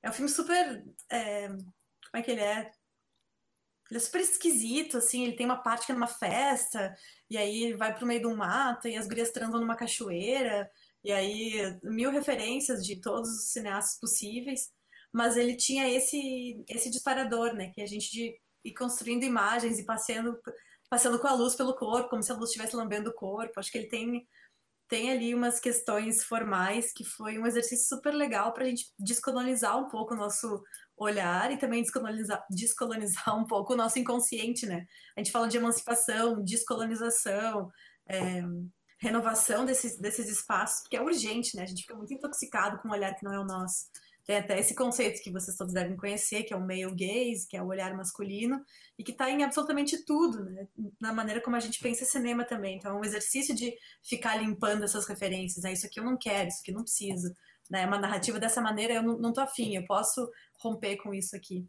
é 0.01 0.09
um 0.09 0.13
filme 0.13 0.29
super 0.29 0.85
é, 1.11 1.47
como 1.49 1.61
é 2.13 2.21
que 2.21 2.31
ele 2.31 2.41
é? 2.41 2.71
Ele 3.89 3.97
é 3.97 3.99
super 3.99 4.21
esquisito, 4.21 4.97
assim, 4.97 5.23
ele 5.25 5.35
tem 5.35 5.45
uma 5.45 5.61
parte 5.61 5.85
que 5.85 5.91
é 5.91 5.95
numa 5.95 6.07
festa, 6.07 6.93
e 7.29 7.37
aí 7.37 7.63
ele 7.63 7.77
vai 7.77 7.95
pro 7.95 8.05
meio 8.05 8.21
de 8.21 8.27
um 8.27 8.35
mato, 8.35 8.87
e 8.87 8.97
as 8.97 9.07
gurias 9.07 9.31
transam 9.31 9.61
numa 9.61 9.77
cachoeira, 9.77 10.69
e 11.03 11.11
aí 11.11 11.79
mil 11.83 12.11
referências 12.11 12.85
de 12.85 12.99
todos 13.01 13.29
os 13.29 13.51
cineastas 13.51 13.99
possíveis, 13.99 14.71
mas 15.11 15.37
ele 15.37 15.55
tinha 15.55 15.89
esse 15.89 16.63
esse 16.69 16.89
disparador, 16.89 17.53
né, 17.53 17.71
que 17.73 17.81
a 17.81 17.87
gente 17.87 18.39
ir 18.63 18.73
construindo 18.73 19.23
imagens 19.23 19.79
e 19.79 19.85
passeando 19.85 20.39
passando 20.89 21.19
com 21.19 21.27
a 21.27 21.33
luz 21.33 21.53
pelo 21.53 21.75
corpo, 21.75 22.09
como 22.09 22.23
se 22.23 22.31
a 22.31 22.35
luz 22.35 22.49
estivesse 22.49 22.75
lambendo 22.75 23.09
o 23.09 23.13
corpo. 23.13 23.59
Acho 23.59 23.71
que 23.71 23.77
ele 23.77 23.89
tem 23.89 24.25
tem 24.87 25.11
ali 25.11 25.35
umas 25.35 25.59
questões 25.59 26.23
formais 26.23 26.93
que 26.93 27.03
foi 27.03 27.37
um 27.37 27.45
exercício 27.45 27.87
super 27.87 28.13
legal 28.13 28.53
para 28.53 28.63
a 28.63 28.67
gente 28.67 28.85
descolonizar 28.97 29.77
um 29.77 29.89
pouco 29.89 30.13
o 30.13 30.17
nosso 30.17 30.63
olhar 30.95 31.51
e 31.51 31.57
também 31.57 31.81
descolonizar, 31.81 32.43
descolonizar 32.49 33.37
um 33.37 33.45
pouco 33.45 33.73
o 33.73 33.75
nosso 33.75 33.99
inconsciente, 33.99 34.65
né? 34.65 34.85
A 35.15 35.19
gente 35.19 35.31
fala 35.31 35.47
de 35.47 35.57
emancipação, 35.57 36.41
descolonização, 36.41 37.69
é, 38.07 38.41
renovação 38.99 39.65
desses, 39.65 39.97
desses 39.99 40.27
espaços, 40.29 40.81
porque 40.81 40.97
é 40.97 41.01
urgente, 41.01 41.55
né? 41.55 41.63
A 41.63 41.67
gente 41.67 41.81
fica 41.81 41.95
muito 41.95 42.13
intoxicado 42.13 42.79
com 42.79 42.87
um 42.87 42.91
olhar 42.91 43.13
que 43.13 43.23
não 43.23 43.33
é 43.33 43.39
o 43.39 43.45
nosso. 43.45 43.87
Tem 44.27 44.35
até 44.35 44.59
esse 44.59 44.75
conceito 44.75 45.23
que 45.23 45.31
vocês 45.31 45.55
todos 45.55 45.73
devem 45.73 45.95
conhecer, 45.95 46.43
que 46.43 46.53
é 46.53 46.57
o 46.57 46.59
male 46.59 46.93
gaze, 46.93 47.47
que 47.47 47.55
é 47.55 47.63
o 47.63 47.67
olhar 47.67 47.95
masculino, 47.95 48.61
e 48.99 49.03
que 49.03 49.13
está 49.13 49.31
em 49.31 49.41
absolutamente 49.41 50.03
tudo, 50.03 50.43
né? 50.43 50.67
na 50.99 51.13
maneira 51.13 51.39
como 51.39 51.55
a 51.55 51.61
gente 51.61 51.79
pensa 51.79 52.03
cinema 52.03 52.43
também. 52.43 52.75
Então, 52.75 52.91
é 52.91 52.99
um 52.99 53.05
exercício 53.05 53.55
de 53.55 53.73
ficar 54.03 54.35
limpando 54.35 54.83
essas 54.83 55.07
referências. 55.07 55.63
Né? 55.63 55.71
Isso 55.71 55.87
aqui 55.87 56.01
eu 56.01 56.03
não 56.03 56.17
quero, 56.17 56.49
isso 56.49 56.59
aqui 56.59 56.71
eu 56.71 56.75
não 56.75 56.83
preciso. 56.83 57.33
Né? 57.69 57.85
Uma 57.85 57.97
narrativa 57.97 58.37
dessa 58.37 58.59
maneira 58.59 58.95
eu 58.95 59.01
não, 59.01 59.17
não 59.17 59.31
tô 59.31 59.39
afim, 59.39 59.77
eu 59.77 59.85
posso 59.85 60.29
romper 60.59 60.97
com 60.97 61.13
isso 61.13 61.33
aqui. 61.33 61.65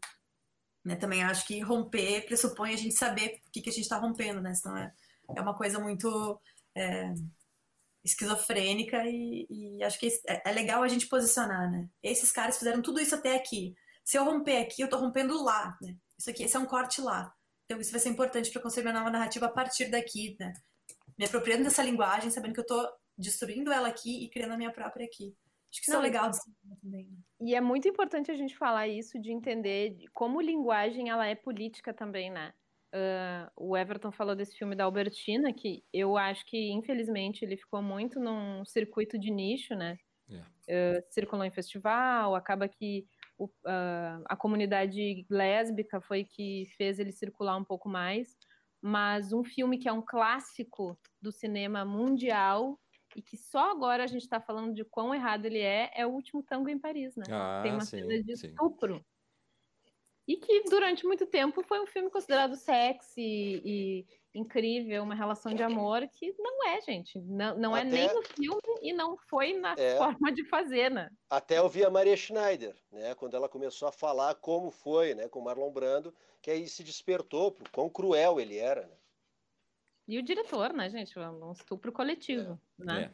Né? 0.83 0.97
Também 0.97 1.23
acho 1.23 1.47
que 1.47 1.61
romper 1.61 2.25
pressupõe 2.25 2.73
a 2.73 2.77
gente 2.77 2.93
saber 2.93 3.39
o 3.47 3.51
que, 3.53 3.61
que 3.61 3.69
a 3.69 3.73
gente 3.73 3.83
está 3.83 3.97
rompendo, 3.97 4.41
né? 4.41 4.53
Senão 4.53 4.75
é, 4.75 4.91
é 5.33 5.41
uma 5.41 5.55
coisa 5.55 5.79
muito 5.79 6.37
é, 6.75 7.13
esquizofrênica 8.03 9.03
e, 9.05 9.45
e 9.49 9.83
acho 9.83 9.99
que 9.99 10.07
é, 10.27 10.49
é, 10.49 10.51
legal 10.51 10.83
a 10.83 10.87
gente 10.87 11.07
posicionar, 11.07 11.69
né? 11.71 11.87
Esses 12.01 12.31
caras 12.31 12.57
fizeram 12.57 12.81
tudo 12.81 12.99
isso 12.99 13.15
até 13.15 13.35
aqui. 13.35 13.75
Se 14.03 14.17
eu 14.17 14.23
romper 14.23 14.57
aqui, 14.57 14.81
eu 14.81 14.89
tô 14.89 14.97
rompendo 14.97 15.43
lá, 15.43 15.77
né? 15.81 15.95
Isso 16.17 16.29
aqui, 16.29 16.43
esse 16.43 16.55
é 16.55 16.59
um 16.59 16.65
corte 16.65 17.01
lá. 17.01 17.33
Então 17.65 17.79
isso 17.79 17.91
vai 17.91 17.99
ser 17.99 18.09
importante 18.09 18.51
para 18.51 18.61
construir 18.61 18.83
minha 18.83 18.97
nova 18.97 19.11
narrativa 19.11 19.45
a 19.45 19.51
partir 19.51 19.89
daqui, 19.89 20.35
né? 20.39 20.53
Me 21.17 21.25
apropriando 21.25 21.63
dessa 21.63 21.83
linguagem, 21.83 22.31
sabendo 22.31 22.53
que 22.53 22.59
eu 22.59 22.65
tô 22.65 22.89
destruindo 23.17 23.71
ela 23.71 23.89
aqui 23.89 24.23
e 24.23 24.29
criando 24.29 24.53
a 24.53 24.57
minha 24.57 24.71
própria 24.71 25.05
aqui. 25.05 25.35
Acho 25.71 25.81
que 25.81 25.83
isso 25.83 25.91
é 25.91 25.93
Não, 25.93 26.01
é 26.01 26.03
legal 26.03 26.31
também. 26.81 27.05
Né? 27.05 27.17
E 27.41 27.53
é 27.55 27.61
muito 27.61 27.87
importante 27.87 28.31
a 28.31 28.35
gente 28.35 28.57
falar 28.57 28.87
isso, 28.87 29.19
de 29.19 29.31
entender 29.31 29.95
como 30.13 30.41
linguagem 30.41 31.09
ela 31.09 31.27
é 31.27 31.35
política 31.35 31.93
também, 31.93 32.31
né? 32.31 32.53
Uh, 32.93 33.51
o 33.55 33.77
Everton 33.77 34.11
falou 34.11 34.35
desse 34.35 34.57
filme 34.57 34.75
da 34.75 34.83
Albertina, 34.83 35.53
que 35.53 35.83
eu 35.93 36.17
acho 36.17 36.43
que, 36.45 36.71
infelizmente, 36.71 37.45
ele 37.45 37.55
ficou 37.55 37.81
muito 37.81 38.19
num 38.19 38.65
circuito 38.65 39.17
de 39.17 39.29
nicho, 39.29 39.75
né? 39.75 39.97
Yeah. 40.27 40.49
Uh, 40.67 41.03
circulou 41.11 41.45
em 41.45 41.51
festival, 41.51 42.35
acaba 42.35 42.67
que 42.67 43.05
o, 43.37 43.45
uh, 43.45 44.23
a 44.25 44.35
comunidade 44.35 45.25
lésbica 45.29 46.01
foi 46.01 46.23
que 46.23 46.65
fez 46.77 46.99
ele 46.99 47.11
circular 47.11 47.55
um 47.57 47.63
pouco 47.63 47.87
mais, 47.87 48.35
mas 48.81 49.33
um 49.33 49.43
filme 49.43 49.77
que 49.77 49.87
é 49.87 49.93
um 49.93 50.01
clássico 50.01 50.97
do 51.21 51.31
cinema 51.31 51.85
mundial 51.85 52.79
e 53.15 53.21
que 53.21 53.37
só 53.37 53.71
agora 53.71 54.03
a 54.03 54.07
gente 54.07 54.21
está 54.21 54.39
falando 54.39 54.73
de 54.73 54.83
quão 54.83 55.13
errado 55.13 55.45
ele 55.45 55.59
é, 55.59 55.91
é 55.95 56.05
o 56.05 56.11
último 56.11 56.43
tango 56.43 56.69
em 56.69 56.79
Paris, 56.79 57.15
né? 57.15 57.23
Ah, 57.31 57.61
Tem 57.63 57.71
uma 57.71 57.81
sim, 57.81 57.99
cena 57.99 58.23
de 58.23 58.37
sim. 58.37 58.47
estupro 58.47 59.03
e 60.29 60.37
que 60.37 60.61
durante 60.69 61.07
muito 61.07 61.25
tempo 61.25 61.63
foi 61.63 61.81
um 61.81 61.87
filme 61.87 62.07
considerado 62.07 62.55
sexy 62.55 63.19
e 63.65 64.05
incrível, 64.31 65.01
uma 65.01 65.15
relação 65.15 65.55
de 65.55 65.63
amor 65.63 66.07
que 66.07 66.35
não 66.37 66.67
é, 66.67 66.79
gente. 66.81 67.19
Não, 67.19 67.57
não 67.57 67.75
é 67.75 67.83
nem 67.83 68.13
no 68.13 68.21
filme 68.21 68.61
e 68.83 68.93
não 68.93 69.17
foi 69.17 69.53
na 69.53 69.73
é, 69.75 69.97
forma 69.97 70.31
de 70.31 70.45
fazer, 70.45 70.91
né? 70.91 71.09
Até 71.31 71.57
eu 71.57 71.67
vi 71.67 71.83
a 71.83 71.89
Maria 71.89 72.15
Schneider, 72.15 72.75
né? 72.91 73.15
Quando 73.15 73.35
ela 73.35 73.49
começou 73.49 73.87
a 73.87 73.91
falar 73.91 74.35
como 74.35 74.69
foi, 74.69 75.15
né? 75.15 75.27
Com 75.27 75.41
Marlon 75.41 75.71
Brando, 75.71 76.13
que 76.43 76.51
aí 76.51 76.67
se 76.67 76.83
despertou 76.83 77.51
pro 77.51 77.67
quão 77.71 77.89
cruel 77.89 78.39
ele 78.39 78.59
era, 78.59 78.85
né? 78.85 78.95
E 80.07 80.19
o 80.19 80.23
diretor, 80.23 80.73
né, 80.73 80.91
gente? 80.91 81.17
Um 81.17 81.51
estupro 81.53 81.91
coletivo, 81.91 82.61
é. 82.79 82.85
né? 82.85 83.13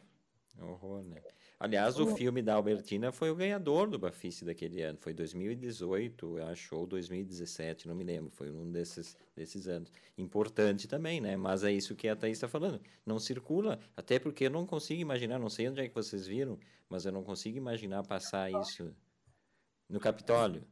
É. 0.58 0.62
Horror, 0.62 1.02
né? 1.02 1.22
Aliás, 1.58 1.98
o 1.98 2.14
filme 2.14 2.42
da 2.42 2.54
Albertina 2.54 3.10
foi 3.10 3.30
o 3.30 3.34
ganhador 3.34 3.88
do 3.88 3.98
Bafice 3.98 4.44
daquele 4.44 4.82
ano. 4.82 4.98
Foi 5.00 5.14
2018, 5.14 6.38
eu 6.38 6.46
acho, 6.48 6.76
ou 6.76 6.86
2017, 6.86 7.88
não 7.88 7.94
me 7.94 8.04
lembro. 8.04 8.30
Foi 8.30 8.50
um 8.50 8.70
desses, 8.70 9.16
desses 9.34 9.66
anos. 9.66 9.90
Importante 10.18 10.86
também, 10.86 11.18
né? 11.18 11.34
Mas 11.34 11.64
é 11.64 11.72
isso 11.72 11.96
que 11.96 12.08
a 12.08 12.14
Thaís 12.14 12.36
está 12.36 12.46
falando. 12.46 12.78
Não 13.06 13.18
circula, 13.18 13.80
até 13.96 14.18
porque 14.18 14.44
eu 14.44 14.50
não 14.50 14.66
consigo 14.66 15.00
imaginar, 15.00 15.38
não 15.38 15.48
sei 15.48 15.68
onde 15.68 15.80
é 15.80 15.88
que 15.88 15.94
vocês 15.94 16.26
viram, 16.26 16.58
mas 16.90 17.06
eu 17.06 17.12
não 17.12 17.24
consigo 17.24 17.56
imaginar 17.56 18.06
passar 18.06 18.52
isso 18.60 18.94
no 19.88 19.98
Capitólio. 19.98 20.62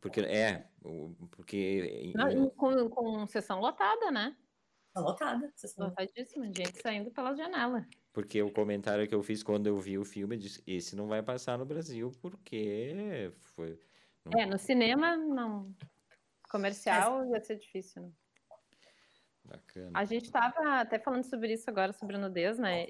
Porque 0.00 0.20
é, 0.20 0.68
porque... 1.32 2.12
Não, 2.14 2.48
com, 2.50 2.88
com 2.88 3.26
sessão 3.26 3.58
lotada, 3.58 4.12
né? 4.12 4.36
Lotada. 4.94 5.52
Sessão 5.56 5.88
lotadíssima, 5.88 6.46
gente 6.46 6.80
saindo 6.80 7.10
pela 7.10 7.34
janela. 7.34 7.84
Porque 8.16 8.40
o 8.40 8.50
comentário 8.50 9.06
que 9.06 9.14
eu 9.14 9.22
fiz 9.22 9.42
quando 9.42 9.66
eu 9.66 9.78
vi 9.78 9.98
o 9.98 10.04
filme, 10.04 10.38
disse, 10.38 10.62
esse 10.66 10.96
não 10.96 11.06
vai 11.06 11.22
passar 11.22 11.58
no 11.58 11.66
Brasil, 11.66 12.10
porque 12.22 13.30
foi... 13.40 13.78
Não... 14.24 14.40
É, 14.40 14.46
no 14.46 14.58
cinema, 14.58 15.18
não. 15.18 15.70
Comercial 16.50 17.28
ia 17.28 17.38
ser 17.42 17.56
difícil, 17.56 18.00
né? 18.00 18.10
Bacana. 19.44 19.90
A 19.92 20.06
gente 20.06 20.24
estava 20.24 20.80
até 20.80 20.98
falando 20.98 21.24
sobre 21.24 21.52
isso 21.52 21.68
agora, 21.68 21.92
sobre 21.92 22.16
nudez, 22.16 22.58
né? 22.58 22.86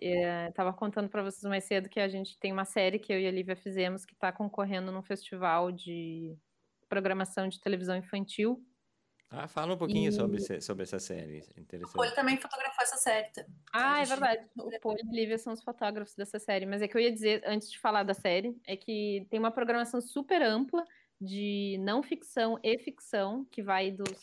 Estava 0.49 0.73
contando 0.73 1.09
para 1.09 1.25
vocês 1.25 1.43
mais 1.43 1.65
cedo 1.65 1.89
que 1.89 1.99
a 1.99 2.07
gente 2.07 2.39
tem 2.39 2.53
uma 2.53 2.65
série 2.65 3.01
que 3.01 3.13
eu 3.13 3.19
e 3.19 3.27
a 3.27 3.33
Lívia 3.33 3.57
fizemos 3.57 4.05
que 4.05 4.15
está 4.15 4.31
concorrendo 4.31 4.93
num 4.93 5.03
festival 5.03 5.73
de 5.73 6.39
programação 6.89 7.49
de 7.49 7.61
televisão 7.61 7.97
infantil 7.97 8.65
ah, 9.31 9.49
fala 9.49 9.75
um 9.75 9.79
pouquinho 9.79 10.09
e... 10.09 10.13
sobre, 10.13 10.61
sobre 10.61 10.83
essa 10.85 10.99
série. 10.99 11.39
Interessante. 11.57 11.91
O 11.91 11.93
Poli 11.93 12.15
também 12.15 12.37
fotografou 12.37 12.83
essa 12.83 12.97
série. 12.97 13.29
Ah, 13.73 14.01
é 14.01 14.05
verdade. 14.05 14.47
O 14.57 14.81
Poli 14.81 15.01
e 15.05 15.09
a 15.09 15.13
Lívia 15.13 15.39
são 15.39 15.53
os 15.53 15.63
fotógrafos 15.63 16.15
dessa 16.15 16.39
série. 16.39 16.65
Mas 16.65 16.81
é 16.81 16.89
que 16.89 16.97
eu 16.97 17.01
ia 17.01 17.13
dizer, 17.13 17.43
antes 17.45 17.71
de 17.71 17.79
falar 17.79 18.05
da 18.05 18.15
série, 18.15 18.57
é 18.67 18.77
que 18.77 19.27
tem 19.29 19.39
uma 19.39 19.51
programação 19.51 20.01
super 20.01 20.41
ampla 20.43 20.85
de 21.21 21.77
não 21.81 22.03
ficção 22.03 22.59
e 22.63 22.79
ficção, 22.79 23.45
que 23.51 23.63
vai 23.63 23.91
dos 23.91 24.21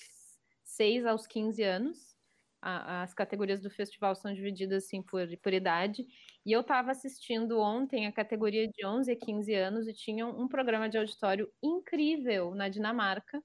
6 0.63 1.05
aos 1.05 1.27
15 1.27 1.61
anos. 1.63 2.15
as 2.61 3.13
categorias 3.13 3.59
do 3.59 3.69
festival 3.69 4.15
são 4.15 4.33
divididas 4.33 4.85
assim 4.85 5.01
por, 5.01 5.27
por 5.39 5.51
idade. 5.53 6.07
E 6.45 6.51
eu 6.51 6.61
estava 6.61 6.91
assistindo 6.91 7.59
ontem 7.59 8.07
a 8.07 8.11
categoria 8.11 8.69
de 8.69 8.85
11 8.85 9.11
a 9.11 9.15
15 9.17 9.53
anos 9.53 9.87
e 9.87 9.93
tinham 9.93 10.29
um 10.39 10.47
programa 10.47 10.87
de 10.87 10.97
auditório 10.97 11.51
incrível 11.61 12.55
na 12.55 12.69
Dinamarca 12.69 13.43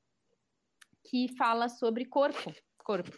que 1.08 1.34
fala 1.36 1.68
sobre 1.68 2.04
corpo, 2.04 2.52
corpo. 2.84 3.16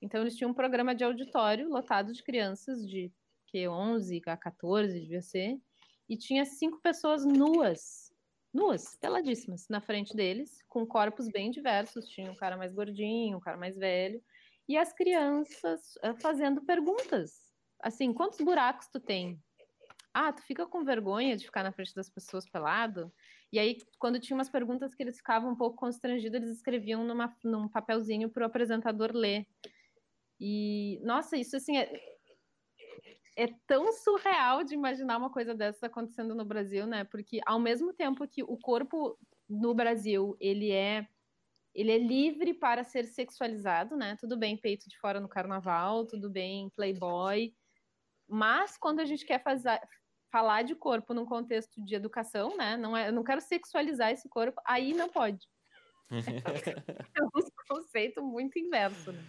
Então 0.00 0.20
eles 0.20 0.36
tinham 0.36 0.50
um 0.50 0.54
programa 0.54 0.94
de 0.94 1.04
auditório 1.04 1.68
lotado 1.68 2.12
de 2.12 2.22
crianças 2.22 2.86
de 2.86 3.10
que 3.46 3.66
11 3.66 4.20
a 4.26 4.36
14 4.36 5.00
devia 5.00 5.22
ser, 5.22 5.58
e 6.06 6.18
tinha 6.18 6.44
cinco 6.44 6.80
pessoas 6.82 7.24
nuas, 7.24 8.12
nuas, 8.52 8.96
peladíssimas 8.96 9.66
na 9.70 9.80
frente 9.80 10.14
deles, 10.14 10.62
com 10.68 10.86
corpos 10.86 11.28
bem 11.28 11.50
diversos, 11.50 12.08
tinha 12.08 12.30
um 12.30 12.36
cara 12.36 12.58
mais 12.58 12.74
gordinho, 12.74 13.38
um 13.38 13.40
cara 13.40 13.56
mais 13.56 13.78
velho, 13.78 14.22
e 14.68 14.76
as 14.76 14.92
crianças 14.92 15.94
uh, 16.04 16.20
fazendo 16.20 16.62
perguntas. 16.62 17.54
Assim, 17.80 18.12
quantos 18.12 18.38
buracos 18.40 18.88
tu 18.88 19.00
tem? 19.00 19.40
Ah, 20.12 20.32
tu 20.32 20.42
fica 20.42 20.66
com 20.66 20.84
vergonha 20.84 21.36
de 21.36 21.46
ficar 21.46 21.62
na 21.62 21.72
frente 21.72 21.94
das 21.94 22.10
pessoas 22.10 22.48
pelado? 22.48 23.12
E 23.54 23.58
aí, 23.60 23.78
quando 24.00 24.18
tinha 24.18 24.36
umas 24.36 24.48
perguntas 24.48 24.96
que 24.96 25.02
eles 25.04 25.16
ficavam 25.16 25.52
um 25.52 25.56
pouco 25.56 25.76
constrangidos, 25.76 26.34
eles 26.34 26.50
escreviam 26.50 27.04
numa, 27.04 27.32
num 27.44 27.68
papelzinho 27.68 28.28
para 28.28 28.42
o 28.42 28.46
apresentador 28.46 29.12
ler. 29.14 29.46
E, 30.40 30.98
nossa, 31.04 31.36
isso 31.36 31.56
assim 31.56 31.76
é, 31.76 32.18
é 33.36 33.46
tão 33.64 33.92
surreal 33.92 34.64
de 34.64 34.74
imaginar 34.74 35.18
uma 35.18 35.30
coisa 35.30 35.54
dessa 35.54 35.86
acontecendo 35.86 36.34
no 36.34 36.44
Brasil, 36.44 36.84
né? 36.84 37.04
Porque 37.04 37.40
ao 37.46 37.60
mesmo 37.60 37.92
tempo 37.92 38.26
que 38.26 38.42
o 38.42 38.58
corpo 38.58 39.16
no 39.48 39.72
Brasil, 39.72 40.36
ele 40.40 40.72
é 40.72 41.06
ele 41.72 41.92
é 41.92 41.98
livre 41.98 42.54
para 42.54 42.82
ser 42.82 43.04
sexualizado, 43.04 43.96
né? 43.96 44.16
Tudo 44.18 44.36
bem 44.36 44.56
peito 44.56 44.88
de 44.88 44.98
fora 44.98 45.20
no 45.20 45.28
carnaval, 45.28 46.06
tudo 46.06 46.28
bem 46.28 46.70
playboy, 46.70 47.54
mas 48.28 48.76
quando 48.76 48.98
a 48.98 49.04
gente 49.04 49.24
quer 49.24 49.40
fazer, 49.44 49.80
falar 50.34 50.62
de 50.62 50.74
corpo 50.74 51.14
num 51.14 51.24
contexto 51.24 51.80
de 51.80 51.94
educação, 51.94 52.56
né? 52.56 52.76
Não 52.76 52.96
é, 52.96 53.06
eu 53.06 53.12
não 53.12 53.22
quero 53.22 53.40
sexualizar 53.40 54.10
esse 54.10 54.28
corpo, 54.28 54.60
aí 54.66 54.92
não 54.92 55.08
pode. 55.08 55.48
é 57.14 57.22
um 57.22 57.30
conceito 57.68 58.20
muito 58.20 58.58
inverso, 58.58 59.12
né? 59.12 59.24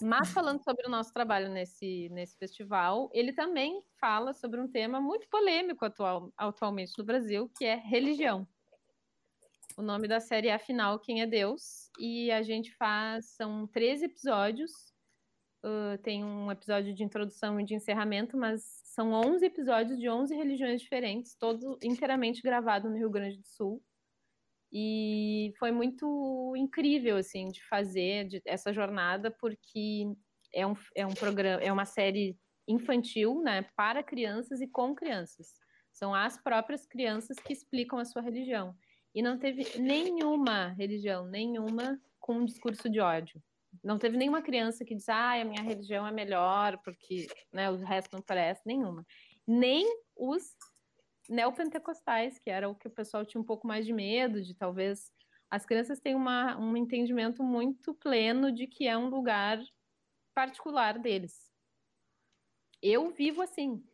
Mas 0.00 0.30
falando 0.32 0.62
sobre 0.62 0.86
o 0.86 0.88
nosso 0.88 1.12
trabalho 1.12 1.48
nesse, 1.48 2.08
nesse 2.10 2.38
festival, 2.38 3.10
ele 3.12 3.32
também 3.32 3.82
fala 4.00 4.32
sobre 4.32 4.60
um 4.60 4.68
tema 4.68 5.00
muito 5.00 5.28
polêmico 5.28 5.84
atual, 5.84 6.32
atualmente 6.36 6.96
no 6.96 7.04
Brasil, 7.04 7.50
que 7.58 7.64
é 7.64 7.74
religião. 7.74 8.46
O 9.76 9.82
nome 9.82 10.06
da 10.06 10.20
série 10.20 10.46
é 10.46 10.54
Afinal, 10.54 11.00
Quem 11.00 11.22
é 11.22 11.26
Deus? 11.26 11.90
E 11.98 12.30
a 12.30 12.40
gente 12.40 12.72
faz, 12.76 13.26
são 13.30 13.66
13 13.66 14.04
episódios, 14.04 14.70
uh, 15.64 15.98
tem 16.04 16.24
um 16.24 16.52
episódio 16.52 16.94
de 16.94 17.02
introdução 17.02 17.60
e 17.60 17.64
de 17.64 17.74
encerramento, 17.74 18.36
mas 18.36 18.80
são 18.90 19.12
11 19.12 19.46
episódios 19.46 19.98
de 20.00 20.08
11 20.08 20.34
religiões 20.34 20.80
diferentes, 20.80 21.36
todo 21.36 21.78
inteiramente 21.80 22.42
gravado 22.42 22.90
no 22.90 22.96
Rio 22.96 23.08
Grande 23.08 23.38
do 23.38 23.46
Sul. 23.46 23.80
E 24.72 25.52
foi 25.60 25.70
muito 25.70 26.52
incrível, 26.56 27.16
assim, 27.16 27.48
de 27.48 27.64
fazer 27.68 28.26
de, 28.26 28.42
essa 28.44 28.72
jornada, 28.72 29.30
porque 29.30 30.12
é 30.52 30.66
um, 30.66 30.74
é 30.96 31.06
um 31.06 31.14
programa, 31.14 31.62
é 31.62 31.72
uma 31.72 31.84
série 31.84 32.36
infantil, 32.66 33.40
né, 33.42 33.64
para 33.76 34.02
crianças 34.02 34.60
e 34.60 34.66
com 34.66 34.92
crianças. 34.92 35.54
São 35.92 36.12
as 36.12 36.36
próprias 36.42 36.84
crianças 36.84 37.36
que 37.38 37.52
explicam 37.52 37.98
a 37.98 38.04
sua 38.04 38.22
religião. 38.22 38.74
E 39.14 39.22
não 39.22 39.38
teve 39.38 39.78
nenhuma 39.78 40.68
religião, 40.70 41.26
nenhuma 41.26 42.00
com 42.18 42.38
um 42.38 42.44
discurso 42.44 42.90
de 42.90 42.98
ódio. 42.98 43.40
Não 43.82 43.98
teve 43.98 44.16
nenhuma 44.16 44.42
criança 44.42 44.84
que 44.84 44.94
disse, 44.94 45.10
ah, 45.10 45.40
a 45.40 45.44
minha 45.44 45.62
religião 45.62 46.06
é 46.06 46.12
melhor 46.12 46.78
porque 46.84 47.26
né, 47.52 47.70
o 47.70 47.76
resto 47.76 48.12
não 48.12 48.22
parece, 48.22 48.60
nenhuma. 48.66 49.06
Nem 49.46 49.86
os 50.16 50.42
neopentecostais, 51.28 52.38
que 52.38 52.50
era 52.50 52.68
o 52.68 52.74
que 52.74 52.88
o 52.88 52.90
pessoal 52.90 53.24
tinha 53.24 53.40
um 53.40 53.44
pouco 53.44 53.66
mais 53.66 53.86
de 53.86 53.92
medo, 53.92 54.42
de 54.42 54.54
talvez 54.54 55.12
as 55.50 55.64
crianças 55.64 55.98
têm 55.98 56.14
uma, 56.14 56.56
um 56.58 56.76
entendimento 56.76 57.42
muito 57.42 57.94
pleno 57.94 58.52
de 58.52 58.66
que 58.66 58.86
é 58.86 58.96
um 58.96 59.08
lugar 59.08 59.60
particular 60.34 60.98
deles. 60.98 61.50
Eu 62.82 63.10
vivo 63.10 63.42
assim. 63.42 63.84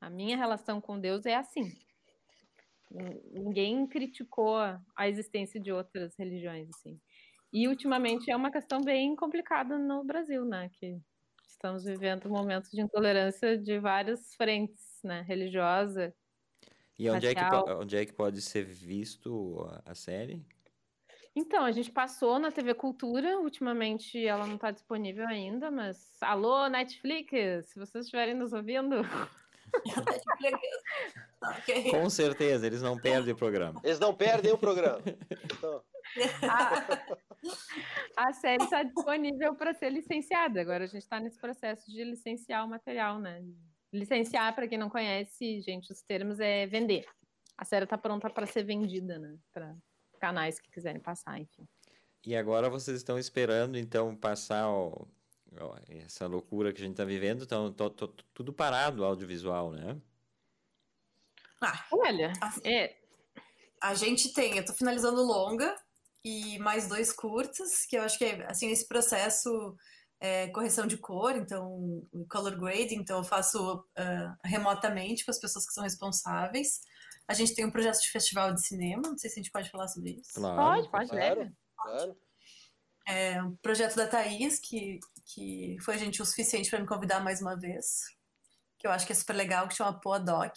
A 0.00 0.10
minha 0.10 0.36
relação 0.36 0.80
com 0.80 1.00
Deus 1.00 1.24
é 1.24 1.34
assim. 1.34 1.72
Ninguém 3.32 3.86
criticou 3.86 4.56
a 4.96 5.08
existência 5.08 5.60
de 5.60 5.72
outras 5.72 6.14
religiões 6.16 6.68
assim. 6.70 7.00
E 7.52 7.68
ultimamente 7.68 8.30
é 8.30 8.36
uma 8.36 8.50
questão 8.50 8.82
bem 8.82 9.14
complicada 9.16 9.78
no 9.78 10.04
Brasil, 10.04 10.44
né? 10.44 10.70
Que 10.78 10.98
estamos 11.46 11.84
vivendo 11.84 12.28
momentos 12.28 12.70
de 12.70 12.80
intolerância 12.80 13.56
de 13.56 13.78
várias 13.78 14.34
frentes, 14.34 15.00
né? 15.02 15.22
Religiosa, 15.22 16.14
e 16.98 17.10
onde 17.10 17.26
é, 17.26 17.34
que, 17.34 17.42
onde 17.72 17.96
é 17.96 18.06
que 18.06 18.12
pode 18.12 18.40
ser 18.40 18.64
visto 18.64 19.68
a, 19.84 19.94
série? 19.94 20.42
Então, 21.34 21.64
a 21.64 21.72
gente 21.72 21.90
passou 21.90 22.38
na 22.38 22.50
TV 22.50 22.72
Cultura, 22.72 23.38
ultimamente 23.38 24.24
ela 24.24 24.46
não 24.46 24.54
está 24.54 24.70
disponível 24.70 25.28
ainda, 25.28 25.70
mas 25.70 26.16
alô, 26.22 26.66
Netflix, 26.68 27.68
se 27.68 27.78
vocês 27.78 28.06
estiverem 28.06 28.34
nos 28.34 28.54
ouvindo. 28.54 29.02
Com 31.90 32.08
certeza, 32.08 32.66
eles 32.66 32.80
não 32.80 32.96
perdem 32.96 33.34
o 33.34 33.36
programa. 33.36 33.78
Eles 33.84 34.00
não 34.00 34.14
perdem 34.14 34.52
o 34.52 34.58
programa. 34.58 35.02
Então... 35.44 35.82
A, 36.48 37.25
a 38.16 38.32
série 38.32 38.62
está 38.64 38.82
disponível 38.82 39.54
para 39.54 39.74
ser 39.74 39.90
licenciada. 39.90 40.60
Agora 40.60 40.84
a 40.84 40.86
gente 40.86 41.02
está 41.02 41.20
nesse 41.20 41.38
processo 41.38 41.90
de 41.90 42.04
licenciar 42.04 42.64
o 42.64 42.68
material, 42.68 43.18
né? 43.18 43.44
Licenciar, 43.92 44.54
para 44.54 44.68
quem 44.68 44.78
não 44.78 44.90
conhece, 44.90 45.60
gente, 45.60 45.92
os 45.92 46.02
termos 46.02 46.40
é 46.40 46.66
vender. 46.66 47.06
A 47.56 47.64
série 47.64 47.84
está 47.84 47.96
pronta 47.96 48.28
para 48.28 48.46
ser 48.46 48.64
vendida, 48.64 49.18
né? 49.18 49.36
Para 49.52 49.74
canais 50.20 50.60
que 50.60 50.70
quiserem 50.70 51.00
passar, 51.00 51.38
enfim. 51.40 51.66
E 52.24 52.34
agora 52.34 52.68
vocês 52.68 52.96
estão 52.96 53.18
esperando, 53.18 53.78
então, 53.78 54.14
passar 54.16 54.68
ó, 54.68 55.06
ó, 55.60 55.76
essa 55.88 56.26
loucura 56.26 56.72
que 56.72 56.80
a 56.80 56.84
gente 56.84 56.94
está 56.94 57.04
vivendo, 57.04 57.44
então, 57.44 57.72
tô, 57.72 57.88
tô, 57.88 58.08
tudo 58.34 58.52
parado 58.52 59.04
audiovisual, 59.04 59.70
né? 59.70 59.96
Ah, 61.60 61.86
Olha, 61.92 62.32
a, 62.42 62.68
é... 62.68 62.96
a 63.80 63.94
gente 63.94 64.32
tem, 64.32 64.56
eu 64.56 64.60
estou 64.60 64.74
finalizando 64.74 65.22
longa 65.22 65.74
e 66.26 66.58
mais 66.58 66.88
dois 66.88 67.12
curtas, 67.12 67.86
que 67.86 67.96
eu 67.96 68.02
acho 68.02 68.18
que, 68.18 68.24
assim, 68.48 68.68
esse 68.68 68.88
processo 68.88 69.76
é, 70.18 70.48
correção 70.48 70.84
de 70.84 70.98
cor, 70.98 71.36
então 71.36 72.02
color 72.28 72.58
grading, 72.58 72.96
então 72.96 73.18
eu 73.18 73.24
faço 73.24 73.76
uh, 73.76 74.36
remotamente 74.44 75.24
com 75.24 75.30
as 75.30 75.38
pessoas 75.38 75.64
que 75.64 75.72
são 75.72 75.84
responsáveis. 75.84 76.80
A 77.28 77.32
gente 77.32 77.54
tem 77.54 77.64
um 77.64 77.70
projeto 77.70 78.00
de 78.00 78.10
festival 78.10 78.52
de 78.52 78.66
cinema, 78.66 79.02
não 79.06 79.16
sei 79.16 79.30
se 79.30 79.38
a 79.38 79.42
gente 79.42 79.52
pode 79.52 79.70
falar 79.70 79.86
sobre 79.86 80.14
isso. 80.20 80.32
Claro, 80.34 80.58
pode, 80.58 80.90
pode, 80.90 81.10
claro, 81.10 81.52
claro. 81.76 82.16
É 83.06 83.40
um 83.40 83.54
projeto 83.58 83.94
da 83.94 84.08
Thaís, 84.08 84.58
que, 84.58 84.98
que 85.32 85.76
foi 85.80 85.96
gente 85.96 86.20
o 86.20 86.26
suficiente 86.26 86.68
para 86.68 86.80
me 86.80 86.88
convidar 86.88 87.20
mais 87.20 87.40
uma 87.40 87.56
vez, 87.56 88.00
que 88.80 88.86
eu 88.88 88.90
acho 88.90 89.06
que 89.06 89.12
é 89.12 89.16
super 89.16 89.36
legal, 89.36 89.68
que 89.68 89.76
chama 89.76 90.00
Poadoc. 90.00 90.56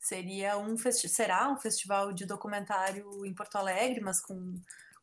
Seria 0.00 0.58
um 0.58 0.76
será 0.76 1.48
um 1.48 1.56
festival 1.56 2.12
de 2.12 2.26
documentário 2.26 3.24
em 3.24 3.32
Porto 3.32 3.56
Alegre, 3.56 4.00
mas 4.00 4.20
com 4.20 4.54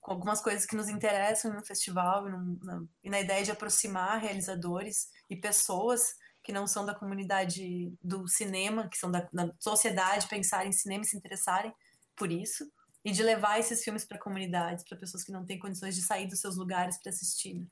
com 0.02 0.12
algumas 0.12 0.42
coisas 0.42 0.66
que 0.66 0.76
nos 0.76 0.90
interessam 0.90 1.54
no 1.54 1.64
festival 1.64 2.28
e, 2.28 2.32
no, 2.32 2.60
na, 2.64 2.84
e 3.04 3.10
na 3.10 3.20
ideia 3.22 3.44
de 3.44 3.52
aproximar 3.52 4.20
realizadores 4.20 5.10
e 5.30 5.36
pessoas 5.36 6.16
que 6.44 6.52
não 6.52 6.66
são 6.66 6.84
da 6.84 6.96
comunidade 6.96 7.94
do 8.04 8.28
cinema, 8.28 8.90
que 8.90 8.98
são 8.98 9.12
da, 9.12 9.30
da 9.32 9.52
sociedade, 9.60 10.28
pensarem 10.28 10.70
em 10.70 10.74
cinema 10.74 11.04
e 11.04 11.08
se 11.08 11.16
interessarem 11.16 11.72
por 12.16 12.32
isso, 12.32 12.70
e 13.06 13.12
de 13.12 13.22
levar 13.22 13.60
esses 13.60 13.84
filmes 13.84 14.04
para 14.04 14.18
comunidades, 14.18 14.84
para 14.84 14.98
pessoas 14.98 15.24
que 15.24 15.32
não 15.32 15.46
têm 15.46 15.60
condições 15.60 15.96
de 15.96 16.02
sair 16.02 16.28
dos 16.28 16.40
seus 16.40 16.58
lugares 16.58 16.98
para 17.00 17.12
assistir. 17.12 17.54
Né? 17.54 17.66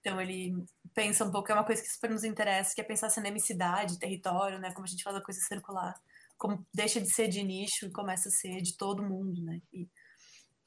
Então 0.00 0.20
ele 0.20 0.54
pensa 0.94 1.24
um 1.24 1.30
pouco, 1.30 1.50
é 1.50 1.54
uma 1.54 1.64
coisa 1.64 1.82
que 1.82 1.88
super 1.88 2.10
nos 2.10 2.24
interessa, 2.24 2.74
que 2.74 2.80
é 2.80 2.84
pensar 2.84 3.10
cinema 3.10 3.36
em 3.36 3.40
cidade, 3.40 3.98
território, 3.98 4.58
né? 4.58 4.72
Como 4.72 4.86
a 4.86 4.88
gente 4.88 5.02
faz 5.02 5.16
a 5.16 5.20
coisa 5.20 5.40
circular, 5.40 5.94
como 6.38 6.64
deixa 6.72 7.00
de 7.00 7.10
ser 7.10 7.28
de 7.28 7.42
nicho 7.42 7.86
e 7.86 7.90
começa 7.90 8.28
a 8.28 8.32
ser 8.32 8.62
de 8.62 8.76
todo 8.76 9.02
mundo, 9.02 9.42
né? 9.42 9.60
E 9.72 9.88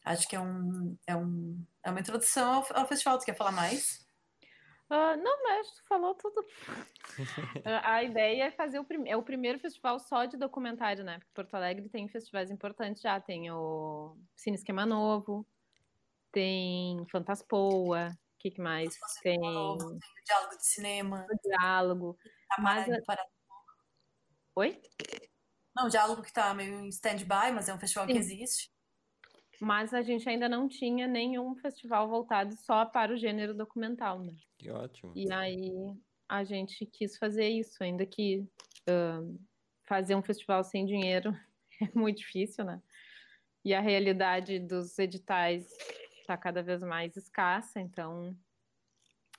Acho 0.05 0.27
que 0.27 0.35
é, 0.35 0.39
um, 0.39 0.97
é, 1.05 1.15
um, 1.15 1.65
é 1.83 1.89
uma 1.89 1.99
introdução 1.99 2.53
ao, 2.53 2.81
ao 2.81 2.87
festival. 2.87 3.17
Tu 3.17 3.25
quer 3.25 3.35
falar 3.35 3.51
mais? 3.51 4.07
Uh, 4.89 5.15
não, 5.21 5.43
mas 5.43 5.69
tu 5.71 5.83
falou 5.87 6.15
tudo. 6.15 6.43
a 7.83 8.03
ideia 8.03 8.45
é 8.45 8.51
fazer 8.51 8.79
o, 8.79 8.83
prim 8.83 9.07
é 9.07 9.15
o 9.15 9.21
primeiro 9.21 9.59
festival 9.59 9.99
só 9.99 10.25
de 10.25 10.35
documentário, 10.35 11.03
né? 11.03 11.19
Porque 11.19 11.33
Porto 11.33 11.53
Alegre 11.53 11.89
tem 11.89 12.07
festivais 12.07 12.49
importantes 12.49 13.01
já. 13.01 13.19
Tem 13.19 13.51
o 13.51 14.17
Cine 14.35 14.55
Esquema 14.55 14.87
Novo, 14.87 15.45
tem 16.31 17.05
Fantaspoa, 17.11 18.07
o 18.07 18.39
que, 18.39 18.49
que, 18.49 18.61
mais? 18.61 18.97
Tem... 19.21 19.39
tem 19.39 19.47
o 19.47 19.99
Diálogo 20.25 20.57
de 20.57 20.65
Cinema. 20.65 21.27
O 21.29 21.47
Diálogo. 21.47 22.17
Tá 22.47 22.61
mas... 22.61 23.05
Para... 23.05 23.23
Oi? 24.55 24.81
Não, 25.75 25.85
o 25.85 25.89
Diálogo 25.89 26.23
que 26.23 26.33
tá 26.33 26.51
meio 26.55 26.79
em 26.79 26.89
stand-by, 26.89 27.51
mas 27.53 27.69
é 27.69 27.73
um 27.73 27.79
festival 27.79 28.07
Sim. 28.07 28.13
que 28.13 28.17
existe 28.17 28.71
mas 29.59 29.93
a 29.93 30.01
gente 30.01 30.27
ainda 30.27 30.47
não 30.47 30.67
tinha 30.67 31.07
nenhum 31.07 31.55
festival 31.55 32.07
voltado 32.07 32.55
só 32.55 32.85
para 32.85 33.13
o 33.13 33.17
gênero 33.17 33.53
documental, 33.53 34.19
né? 34.19 34.33
Que 34.57 34.69
ótimo. 34.69 35.11
E 35.15 35.31
aí 35.31 35.93
a 36.27 36.43
gente 36.43 36.85
quis 36.85 37.17
fazer 37.17 37.49
isso, 37.49 37.83
ainda 37.83 38.05
que 38.05 38.47
uh, 38.89 39.39
fazer 39.83 40.15
um 40.15 40.21
festival 40.21 40.63
sem 40.63 40.85
dinheiro 40.85 41.35
é 41.81 41.89
muito 41.93 42.19
difícil, 42.19 42.63
né? 42.63 42.81
E 43.65 43.73
a 43.73 43.81
realidade 43.81 44.59
dos 44.59 44.97
editais 44.97 45.67
está 46.21 46.37
cada 46.37 46.63
vez 46.63 46.81
mais 46.81 47.17
escassa, 47.17 47.79
então 47.79 48.37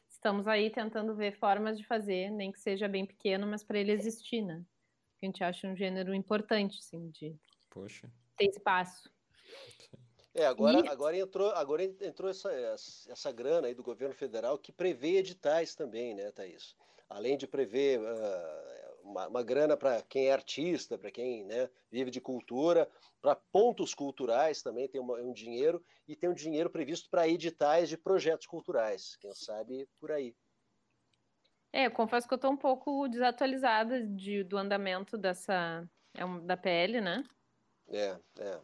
estamos 0.08 0.46
aí 0.46 0.68
tentando 0.68 1.14
ver 1.14 1.38
formas 1.38 1.78
de 1.78 1.86
fazer, 1.86 2.30
nem 2.30 2.52
que 2.52 2.60
seja 2.60 2.86
bem 2.86 3.06
pequeno, 3.06 3.46
mas 3.46 3.64
para 3.64 3.78
ele 3.78 3.92
existir, 3.92 4.42
né? 4.42 4.62
A 5.22 5.26
gente 5.26 5.42
acha 5.42 5.66
um 5.66 5.76
gênero 5.76 6.14
importante, 6.14 6.78
assim, 6.78 7.10
de 7.10 7.34
Poxa. 7.70 8.10
ter 8.36 8.48
espaço. 8.48 9.10
É, 10.40 10.46
agora, 10.46 10.80
e... 10.80 10.88
agora 10.88 11.16
entrou, 11.18 11.50
agora 11.50 11.84
entrou 11.84 12.30
essa, 12.30 12.50
essa 12.50 13.30
grana 13.30 13.68
aí 13.68 13.74
do 13.74 13.82
governo 13.82 14.14
federal 14.14 14.58
que 14.58 14.72
prevê 14.72 15.18
editais 15.18 15.74
também, 15.74 16.14
né, 16.14 16.30
Thaís? 16.32 16.74
Além 17.10 17.36
de 17.36 17.46
prever 17.46 18.00
uh, 18.00 19.02
uma, 19.02 19.28
uma, 19.28 19.42
grana 19.42 19.76
para 19.76 20.00
quem 20.02 20.28
é 20.28 20.32
artista, 20.32 20.96
para 20.96 21.10
quem 21.10 21.44
né, 21.44 21.68
vive 21.90 22.10
de 22.10 22.22
cultura, 22.22 22.88
para 23.20 23.36
pontos 23.36 23.92
culturais 23.92 24.62
também 24.62 24.88
tem 24.88 24.98
uma, 24.98 25.16
um 25.16 25.32
dinheiro, 25.32 25.84
e 26.08 26.16
tem 26.16 26.30
um 26.30 26.34
dinheiro 26.34 26.70
previsto 26.70 27.10
para 27.10 27.28
editais 27.28 27.90
de 27.90 27.98
projetos 27.98 28.46
culturais, 28.46 29.16
quem 29.16 29.34
sabe 29.34 29.86
por 29.98 30.10
aí. 30.10 30.34
É, 31.70 31.86
eu 31.86 31.90
confesso 31.90 32.26
que 32.26 32.32
eu 32.32 32.36
estou 32.36 32.50
um 32.50 32.56
pouco 32.56 33.06
desatualizada 33.08 34.06
de, 34.06 34.42
do 34.42 34.56
andamento 34.56 35.18
dessa 35.18 35.86
é 36.14 36.24
um, 36.24 36.44
da 36.44 36.56
PL, 36.56 37.00
né? 37.00 37.24
É, 37.88 38.18
é. 38.38 38.60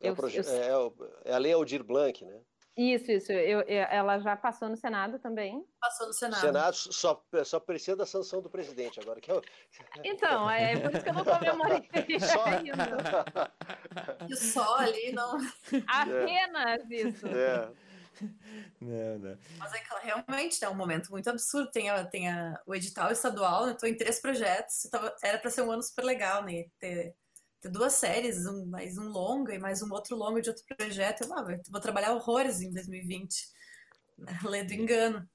É, 0.00 0.08
eu, 0.08 0.14
eu... 0.14 0.94
é, 1.24 1.30
é, 1.30 1.34
a 1.34 1.38
lei 1.38 1.52
Aldir 1.52 1.82
Blanc, 1.82 2.24
né? 2.24 2.40
Isso, 2.78 3.10
isso. 3.10 3.32
Eu, 3.32 3.62
eu, 3.62 3.82
ela 3.90 4.20
já 4.20 4.36
passou 4.36 4.68
no 4.68 4.76
Senado 4.76 5.18
também. 5.18 5.66
Passou 5.80 6.06
no 6.06 6.12
Senado. 6.12 6.40
Senado 6.40 6.76
só, 6.76 7.20
só 7.44 7.58
precisa 7.58 7.96
da 7.96 8.06
sanção 8.06 8.40
do 8.40 8.48
presidente 8.48 9.00
agora. 9.00 9.20
Que 9.20 9.32
eu... 9.32 9.42
Então, 10.04 10.48
é 10.48 10.78
por 10.78 10.92
isso 10.92 11.02
que 11.02 11.08
eu 11.08 11.14
não 11.14 11.24
comemorei 11.24 11.82
Só... 12.20 12.44
ainda. 12.44 13.52
E 14.30 14.36
só 14.36 14.76
ali 14.76 15.10
não. 15.10 15.38
Apenas 15.88 16.88
isso. 16.88 17.26
É. 17.26 17.68
Não, 18.80 19.18
não. 19.18 19.38
Mas 19.58 19.72
é 19.74 19.78
que 19.80 20.06
realmente 20.06 20.64
é 20.64 20.68
um 20.68 20.74
momento 20.74 21.10
muito 21.10 21.28
absurdo. 21.28 21.70
Tem, 21.72 21.90
a, 21.90 22.04
tem 22.04 22.28
a, 22.28 22.60
o 22.64 22.76
edital 22.76 23.10
estadual, 23.10 23.66
né? 23.66 23.76
Tô 23.78 23.86
em 23.86 23.96
três 23.96 24.20
projetos. 24.20 24.88
Tava, 24.90 25.14
era 25.22 25.38
para 25.38 25.50
ser 25.50 25.62
um 25.62 25.70
ano 25.72 25.82
super 25.82 26.04
legal, 26.04 26.44
né? 26.44 26.66
Ter, 26.78 27.14
ter 27.60 27.70
duas 27.70 27.94
séries, 27.94 28.46
um, 28.46 28.66
mais 28.66 28.98
um 28.98 29.08
longa 29.08 29.54
e 29.54 29.58
mais 29.58 29.82
um 29.82 29.92
outro 29.92 30.16
longa 30.16 30.40
de 30.40 30.48
outro 30.48 30.64
projeto. 30.76 31.24
Eu, 31.24 31.34
ah, 31.34 31.44
vou 31.70 31.80
trabalhar 31.80 32.12
horrores 32.12 32.60
em 32.60 32.72
2020. 32.72 33.48
Né? 34.18 34.38
Lê 34.44 34.64
do 34.64 34.72
engano. 34.72 35.28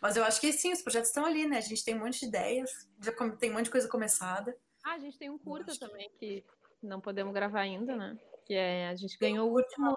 Mas 0.00 0.16
eu 0.16 0.24
acho 0.24 0.40
que 0.40 0.52
sim, 0.52 0.72
os 0.72 0.82
projetos 0.82 1.10
estão 1.10 1.24
ali, 1.24 1.46
né? 1.46 1.58
A 1.58 1.60
gente 1.60 1.84
tem 1.84 1.94
um 1.94 2.00
monte 2.00 2.20
de 2.20 2.26
ideias, 2.26 2.70
já 3.00 3.12
tem 3.12 3.50
um 3.50 3.54
monte 3.54 3.66
de 3.66 3.70
coisa 3.70 3.88
começada. 3.88 4.56
Ah, 4.84 4.94
a 4.94 4.98
gente 4.98 5.16
tem 5.16 5.30
um 5.30 5.38
curta 5.38 5.78
também 5.78 6.10
que 6.18 6.44
não 6.82 7.00
podemos 7.00 7.32
gravar 7.32 7.60
ainda, 7.60 7.96
né? 7.96 8.18
Que 8.44 8.54
é, 8.54 8.88
a 8.88 8.96
gente 8.96 9.16
ganhou 9.16 9.48
o 9.48 9.54
último, 9.54 9.96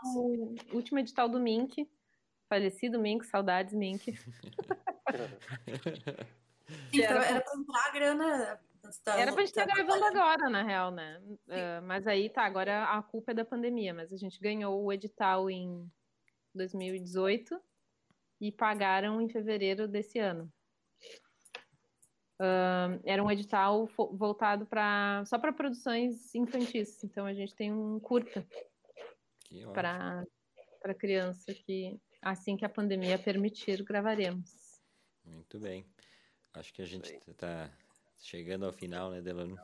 o 0.71 0.75
último 0.75 0.99
edital 0.99 1.27
do 1.27 1.39
Mink, 1.39 1.89
falecido 2.47 2.99
Mink, 2.99 3.25
saudades 3.25 3.73
Mink. 3.73 4.15
Então, 6.91 7.21
era 7.21 7.41
para 7.41 7.59
entrar 7.59 7.85
a 7.85 7.91
grana 7.91 8.59
Tá, 9.03 9.19
Era 9.19 9.31
pra 9.31 9.41
gente 9.41 9.49
estar 9.49 9.67
tá 9.67 9.73
gravando 9.73 10.05
agora, 10.05 10.49
na 10.49 10.63
real, 10.63 10.91
né? 10.91 11.21
Uh, 11.25 11.81
mas 11.83 12.07
aí 12.07 12.29
tá, 12.29 12.43
agora 12.43 12.85
a 12.85 13.01
culpa 13.01 13.31
é 13.31 13.35
da 13.35 13.45
pandemia, 13.45 13.93
mas 13.93 14.11
a 14.11 14.17
gente 14.17 14.39
ganhou 14.39 14.83
o 14.83 14.91
edital 14.91 15.49
em 15.49 15.89
2018 16.53 17.59
e 18.41 18.51
pagaram 18.51 19.21
em 19.21 19.29
fevereiro 19.29 19.87
desse 19.87 20.19
ano. 20.19 20.51
Uh, 22.39 22.99
era 23.05 23.23
um 23.23 23.31
edital 23.31 23.87
voltado 24.11 24.65
para 24.65 25.23
só 25.25 25.39
para 25.39 25.53
produções 25.53 26.35
infantis, 26.35 27.01
então 27.03 27.25
a 27.25 27.33
gente 27.33 27.55
tem 27.55 27.71
um 27.71 27.99
curta 27.99 28.45
para 29.73 30.25
para 30.81 30.93
criança 30.93 31.53
que 31.53 31.99
assim 32.21 32.57
que 32.57 32.65
a 32.65 32.69
pandemia 32.69 33.17
permitir 33.17 33.81
gravaremos. 33.83 34.81
Muito 35.23 35.59
bem. 35.59 35.85
Acho 36.53 36.73
que 36.73 36.81
a 36.81 36.85
gente 36.85 37.13
está 37.27 37.71
Chegando 38.17 38.65
ao 38.65 38.73
final, 38.73 39.11
né, 39.11 39.21
Delano? 39.21 39.59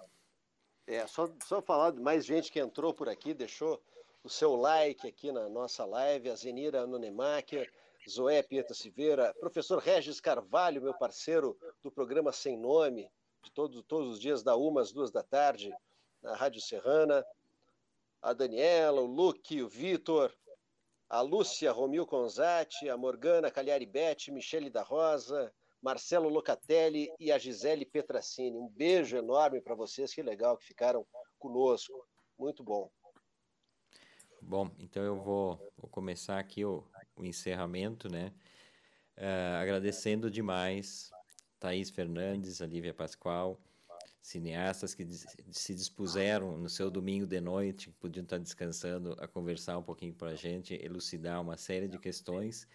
É, 0.88 1.06
só, 1.08 1.30
só 1.46 1.62
falar 1.62 1.92
de 1.92 2.00
mais 2.00 2.26
gente 2.26 2.52
que 2.52 2.60
entrou 2.60 2.94
por 2.94 3.08
aqui, 3.08 3.34
deixou 3.34 3.82
o 4.24 4.30
seu 4.30 4.56
like 4.56 5.08
aqui 5.08 5.32
na 5.32 5.50
nossa 5.50 5.86
live, 5.86 6.30
a 6.30 6.36
Zenira 6.36 6.86
Nonemacher, 6.86 7.72
Zoé 8.10 8.42
Pieta 8.42 8.74
Silveira, 8.74 9.34
professor 9.40 9.80
Regis 9.80 10.20
Carvalho, 10.20 10.82
meu 10.82 10.94
parceiro 10.94 11.58
do 11.82 11.92
programa 11.92 12.32
Sem 12.32 12.58
Nome, 12.58 13.10
de 13.44 13.52
todos, 13.52 13.84
todos 13.88 14.14
os 14.14 14.20
dias 14.20 14.44
da 14.44 14.56
uma 14.56 14.82
às 14.82 14.92
duas 14.92 15.12
da 15.12 15.24
tarde, 15.24 15.74
na 16.22 16.36
Rádio 16.36 16.62
Serrana, 16.62 17.26
a 18.22 18.34
Daniela, 18.34 19.02
o 19.02 19.06
Luque, 19.06 19.64
o 19.64 19.68
Vitor, 19.68 20.32
a 21.10 21.22
Lúcia 21.22 21.72
Romil 21.72 22.06
Conzati, 22.06 22.90
a 22.90 22.96
Morgana 22.96 23.52
Cagliari 23.52 23.86
Bete, 23.86 24.32
Michele 24.32 24.70
da 24.70 24.84
Rosa, 24.84 25.52
Marcelo 25.82 26.30
Locatelli 26.30 27.12
e 27.20 27.32
a 27.32 27.38
Gisele 27.38 27.86
Petracini. 27.86 28.58
Um 28.58 28.70
beijo 28.70 29.18
enorme 29.18 29.60
para 29.62 29.74
vocês, 29.74 30.14
que 30.14 30.22
legal 30.22 30.58
que 30.58 30.66
ficaram 30.66 31.06
conosco. 31.40 32.06
Muito 32.38 32.64
bom. 32.64 32.90
Bom, 34.42 34.70
então 34.80 35.04
eu 35.04 35.16
vou, 35.16 35.58
vou 35.78 35.90
começar 35.90 36.40
aqui 36.40 36.66
o, 36.66 36.84
o 37.16 37.26
encerramento, 37.26 38.10
né? 38.10 38.34
Uh, 39.18 39.62
agradecendo 39.62 40.32
demais 40.32 41.12
Thaís 41.60 41.90
Fernandes, 41.90 42.62
a 42.62 42.66
Lívia 42.66 42.94
Pascoal, 42.94 43.60
cineastas 44.22 44.94
que 44.94 45.06
se 45.52 45.76
dispuseram 45.76 46.58
no 46.58 46.70
seu 46.70 46.90
domingo 46.90 47.26
de 47.26 47.40
noite, 47.40 47.92
podiam 48.00 48.24
estar 48.24 48.38
descansando, 48.38 49.16
a 49.20 49.28
conversar 49.28 49.78
um 49.78 49.84
pouquinho 49.84 50.14
para 50.14 50.30
a 50.30 50.36
gente, 50.36 50.74
elucidar 50.84 51.42
uma 51.42 51.58
série 51.58 51.88
de 51.88 52.00
questões 52.00 52.68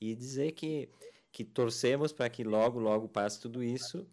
e 0.00 0.14
dizer 0.14 0.52
que 0.52 0.88
que 1.32 1.42
torcemos 1.42 2.12
para 2.12 2.28
que 2.28 2.44
logo, 2.44 2.78
logo 2.78 3.08
passe 3.08 3.40
tudo 3.40 3.64
isso 3.64 4.06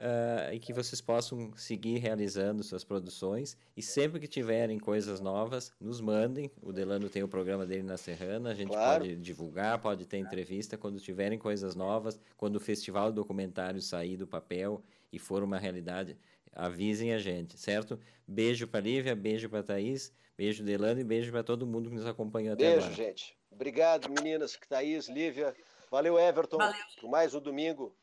uh, 0.00 0.52
e 0.52 0.58
que 0.58 0.72
vocês 0.72 1.00
possam 1.00 1.52
seguir 1.56 1.98
realizando 1.98 2.64
suas 2.64 2.82
produções. 2.82 3.56
E 3.76 3.82
sempre 3.82 4.18
que 4.18 4.26
tiverem 4.26 4.78
coisas 4.78 5.20
novas, 5.20 5.72
nos 5.80 6.00
mandem. 6.00 6.50
O 6.60 6.72
Delano 6.72 7.08
tem 7.08 7.22
o 7.22 7.28
programa 7.28 7.64
dele 7.64 7.84
na 7.84 7.96
Serrana, 7.96 8.50
a 8.50 8.54
gente 8.54 8.70
claro. 8.70 9.04
pode 9.04 9.16
divulgar, 9.16 9.80
pode 9.80 10.06
ter 10.06 10.18
entrevista 10.18 10.76
quando 10.76 10.98
tiverem 10.98 11.38
coisas 11.38 11.76
novas, 11.76 12.18
quando 12.36 12.56
o 12.56 12.60
Festival 12.60 13.12
Documentário 13.12 13.80
sair 13.80 14.16
do 14.16 14.26
papel 14.26 14.82
e 15.12 15.18
for 15.18 15.44
uma 15.44 15.58
realidade. 15.58 16.18
Avisem 16.52 17.12
a 17.14 17.18
gente, 17.18 17.56
certo? 17.56 17.98
Beijo 18.26 18.66
para 18.66 18.80
Lívia, 18.80 19.14
beijo 19.14 19.48
para 19.48 19.62
Thaís, 19.62 20.12
beijo 20.36 20.64
Delano 20.64 21.00
e 21.00 21.04
beijo 21.04 21.30
para 21.30 21.44
todo 21.44 21.64
mundo 21.64 21.88
que 21.88 21.94
nos 21.94 22.06
acompanhou 22.06 22.54
até 22.54 22.64
beijo, 22.64 22.78
agora. 22.78 22.96
Beijo, 22.96 23.08
gente. 23.08 23.38
Obrigado, 23.52 24.08
meninas, 24.08 24.58
Thaís, 24.68 25.08
Lívia. 25.08 25.54
Valeu, 25.90 26.16
Everton, 26.18 26.58
Valeu. 26.58 26.74
por 27.00 27.10
mais 27.10 27.34
um 27.34 27.40
domingo. 27.40 27.96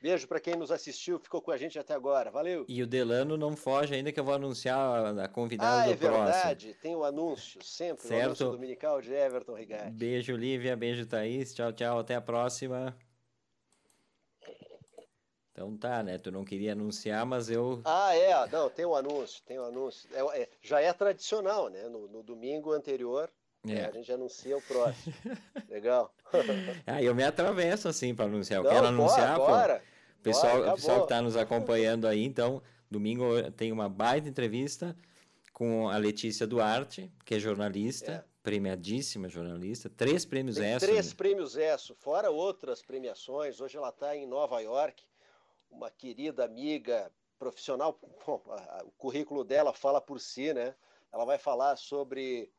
Beijo 0.00 0.26
para 0.26 0.40
quem 0.40 0.56
nos 0.56 0.70
assistiu, 0.70 1.18
ficou 1.18 1.42
com 1.42 1.50
a 1.50 1.58
gente 1.58 1.78
até 1.78 1.92
agora. 1.92 2.30
Valeu. 2.30 2.64
E 2.66 2.82
o 2.82 2.86
Delano 2.86 3.36
não 3.36 3.54
foge 3.54 3.94
ainda 3.94 4.10
que 4.10 4.18
eu 4.18 4.24
vou 4.24 4.32
anunciar 4.32 5.18
a 5.18 5.28
convidada 5.28 5.82
ah, 5.82 5.84
do 5.84 5.92
é 5.92 5.94
verdade. 5.94 6.74
Tem 6.80 6.96
o 6.96 7.04
anúncio, 7.04 7.62
sempre 7.62 8.08
certo. 8.08 8.22
o 8.22 8.24
anúncio 8.24 8.50
dominical 8.50 9.02
de 9.02 9.12
Everton 9.12 9.54
Rigatti. 9.54 9.90
Beijo, 9.90 10.34
Lívia. 10.34 10.74
Beijo, 10.74 11.04
Thaís. 11.04 11.52
Tchau, 11.52 11.70
tchau. 11.70 11.98
Até 11.98 12.14
a 12.14 12.20
próxima. 12.22 12.96
Então 15.52 15.76
tá, 15.76 16.02
né? 16.02 16.16
Tu 16.16 16.32
não 16.32 16.46
queria 16.46 16.72
anunciar, 16.72 17.26
mas 17.26 17.50
eu. 17.50 17.82
Ah, 17.84 18.16
é. 18.16 18.46
Não, 18.48 18.70
tem 18.70 18.86
o 18.86 18.92
um 18.92 18.94
anúncio, 18.96 19.42
tem 19.44 19.58
o 19.58 19.62
um 19.62 19.66
anúncio. 19.66 20.08
É, 20.14 20.42
é, 20.42 20.48
já 20.62 20.80
é 20.80 20.90
tradicional, 20.94 21.68
né? 21.68 21.88
No, 21.88 22.08
no 22.08 22.22
domingo 22.22 22.72
anterior 22.72 23.30
é. 23.68 23.74
É, 23.74 23.86
a 23.86 23.90
gente 23.90 24.12
anuncia 24.12 24.56
o 24.56 24.62
próximo. 24.62 25.14
Legal. 25.68 26.14
ah, 26.86 27.02
eu 27.02 27.14
me 27.14 27.22
atravesso 27.22 27.88
assim 27.88 28.14
para 28.14 28.26
anunciar. 28.26 28.60
Eu 28.60 28.64
Não, 28.64 28.70
quero 28.70 28.86
anunciar. 28.86 29.36
Bora, 29.38 29.78
pô, 29.78 30.22
pessoal, 30.22 30.58
bora, 30.58 30.74
pessoal 30.74 30.98
que 30.98 31.04
está 31.04 31.22
nos 31.22 31.36
acompanhando 31.36 32.06
aí, 32.06 32.24
então, 32.24 32.62
domingo 32.90 33.50
tem 33.52 33.72
uma 33.72 33.88
baita 33.88 34.28
entrevista 34.28 34.96
com 35.52 35.88
a 35.88 35.96
Letícia 35.96 36.46
Duarte, 36.46 37.10
que 37.24 37.36
é 37.36 37.38
jornalista, 37.38 38.12
é. 38.12 38.24
premiadíssima 38.42 39.28
jornalista, 39.28 39.88
três 39.88 40.24
prêmios 40.24 40.56
tem 40.56 40.72
ESSO. 40.72 40.86
Três 40.86 41.08
né? 41.08 41.14
prêmios 41.16 41.56
ESSO, 41.56 41.94
fora 41.94 42.30
outras 42.30 42.82
premiações. 42.82 43.60
Hoje 43.60 43.76
ela 43.76 43.90
está 43.90 44.16
em 44.16 44.26
Nova 44.26 44.60
York, 44.60 45.04
uma 45.70 45.90
querida 45.90 46.44
amiga 46.44 47.10
profissional. 47.38 47.98
Bom, 48.26 48.42
o 48.84 48.90
currículo 48.92 49.44
dela 49.44 49.72
fala 49.72 50.00
por 50.00 50.20
si, 50.20 50.52
né? 50.52 50.74
Ela 51.12 51.24
vai 51.24 51.38
falar 51.38 51.76
sobre 51.76 52.50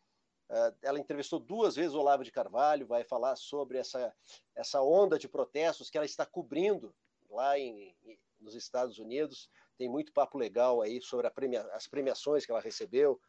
ela 0.82 1.00
entrevistou 1.00 1.40
duas 1.40 1.76
vezes 1.76 1.94
o 1.94 2.00
Olavo 2.00 2.24
de 2.24 2.32
Carvalho, 2.32 2.86
vai 2.86 3.04
falar 3.04 3.36
sobre 3.36 3.78
essa, 3.78 4.14
essa 4.56 4.82
onda 4.82 5.18
de 5.18 5.28
protestos 5.28 5.90
que 5.90 5.98
ela 5.98 6.06
está 6.06 6.26
cobrindo 6.26 6.94
lá 7.30 7.58
em, 7.58 7.96
em, 8.04 8.20
nos 8.40 8.56
Estados 8.56 9.00
Unidos. 9.00 9.50
Tem 9.78 9.90
muito 9.90 10.14
papo 10.14 10.38
legal 10.38 10.82
aí 10.82 11.02
sobre 11.02 11.30
premia, 11.32 11.62
as 11.74 11.88
premiações 11.88 12.46
que 12.46 12.52
ela 12.52 12.62
recebeu. 12.62 13.20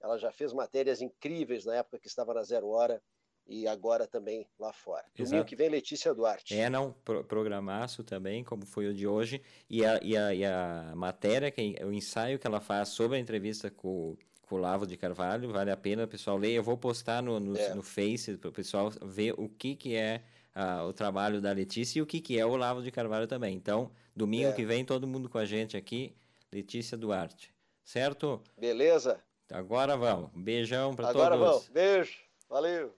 Ela 0.00 0.18
já 0.18 0.32
fez 0.32 0.52
matérias 0.52 1.00
incríveis 1.00 1.64
na 1.64 1.76
época 1.76 1.98
que 1.98 2.08
estava 2.08 2.34
na 2.34 2.42
Zero 2.42 2.68
Hora 2.68 3.00
e 3.46 3.66
agora 3.68 4.06
também 4.06 4.48
lá 4.58 4.72
fora. 4.72 5.04
Exato. 5.14 5.30
Domingo 5.30 5.44
que 5.48 5.56
vem, 5.56 5.68
Letícia 5.68 6.14
Duarte. 6.14 6.54
É, 6.54 6.70
não, 6.70 6.92
pro, 7.04 7.24
programaço 7.24 8.02
também, 8.02 8.42
como 8.42 8.64
foi 8.64 8.86
o 8.86 8.94
de 8.94 9.06
hoje. 9.06 9.42
E 9.68 9.84
a, 9.84 10.00
e 10.02 10.16
a, 10.16 10.34
e 10.34 10.44
a 10.44 10.92
matéria, 10.96 11.50
que, 11.50 11.76
o 11.84 11.92
ensaio 11.92 12.38
que 12.38 12.46
ela 12.46 12.60
faz 12.60 12.88
sobre 12.88 13.16
a 13.18 13.20
entrevista 13.20 13.70
com 13.70 14.16
com 14.52 14.56
o 14.56 14.60
Lavo 14.60 14.86
de 14.86 14.98
Carvalho, 14.98 15.50
vale 15.50 15.70
a 15.70 15.76
pena 15.78 16.04
o 16.04 16.06
pessoal 16.06 16.36
ler. 16.36 16.52
Eu 16.52 16.62
vou 16.62 16.76
postar 16.76 17.22
no, 17.22 17.40
no, 17.40 17.56
é. 17.56 17.74
no 17.74 17.82
Face 17.82 18.36
para 18.36 18.50
o 18.50 18.52
pessoal 18.52 18.90
ver 19.02 19.32
o 19.38 19.48
que, 19.48 19.74
que 19.74 19.96
é 19.96 20.20
uh, 20.54 20.86
o 20.86 20.92
trabalho 20.92 21.40
da 21.40 21.50
Letícia 21.52 21.98
e 21.98 22.02
o 22.02 22.06
que, 22.06 22.20
que 22.20 22.38
é 22.38 22.44
o 22.44 22.54
Lavo 22.54 22.82
de 22.82 22.90
Carvalho 22.90 23.26
também. 23.26 23.56
Então, 23.56 23.90
domingo 24.14 24.50
é. 24.50 24.52
que 24.52 24.62
vem, 24.62 24.84
todo 24.84 25.06
mundo 25.06 25.30
com 25.30 25.38
a 25.38 25.46
gente 25.46 25.74
aqui, 25.74 26.14
Letícia 26.52 26.98
Duarte. 26.98 27.50
Certo? 27.82 28.42
Beleza. 28.58 29.24
Agora 29.50 29.96
vamos. 29.96 30.30
beijão 30.34 30.94
para 30.94 31.06
todos. 31.06 31.22
Agora 31.22 31.36
vamos. 31.38 31.68
Beijo. 31.68 32.18
Valeu. 32.46 32.94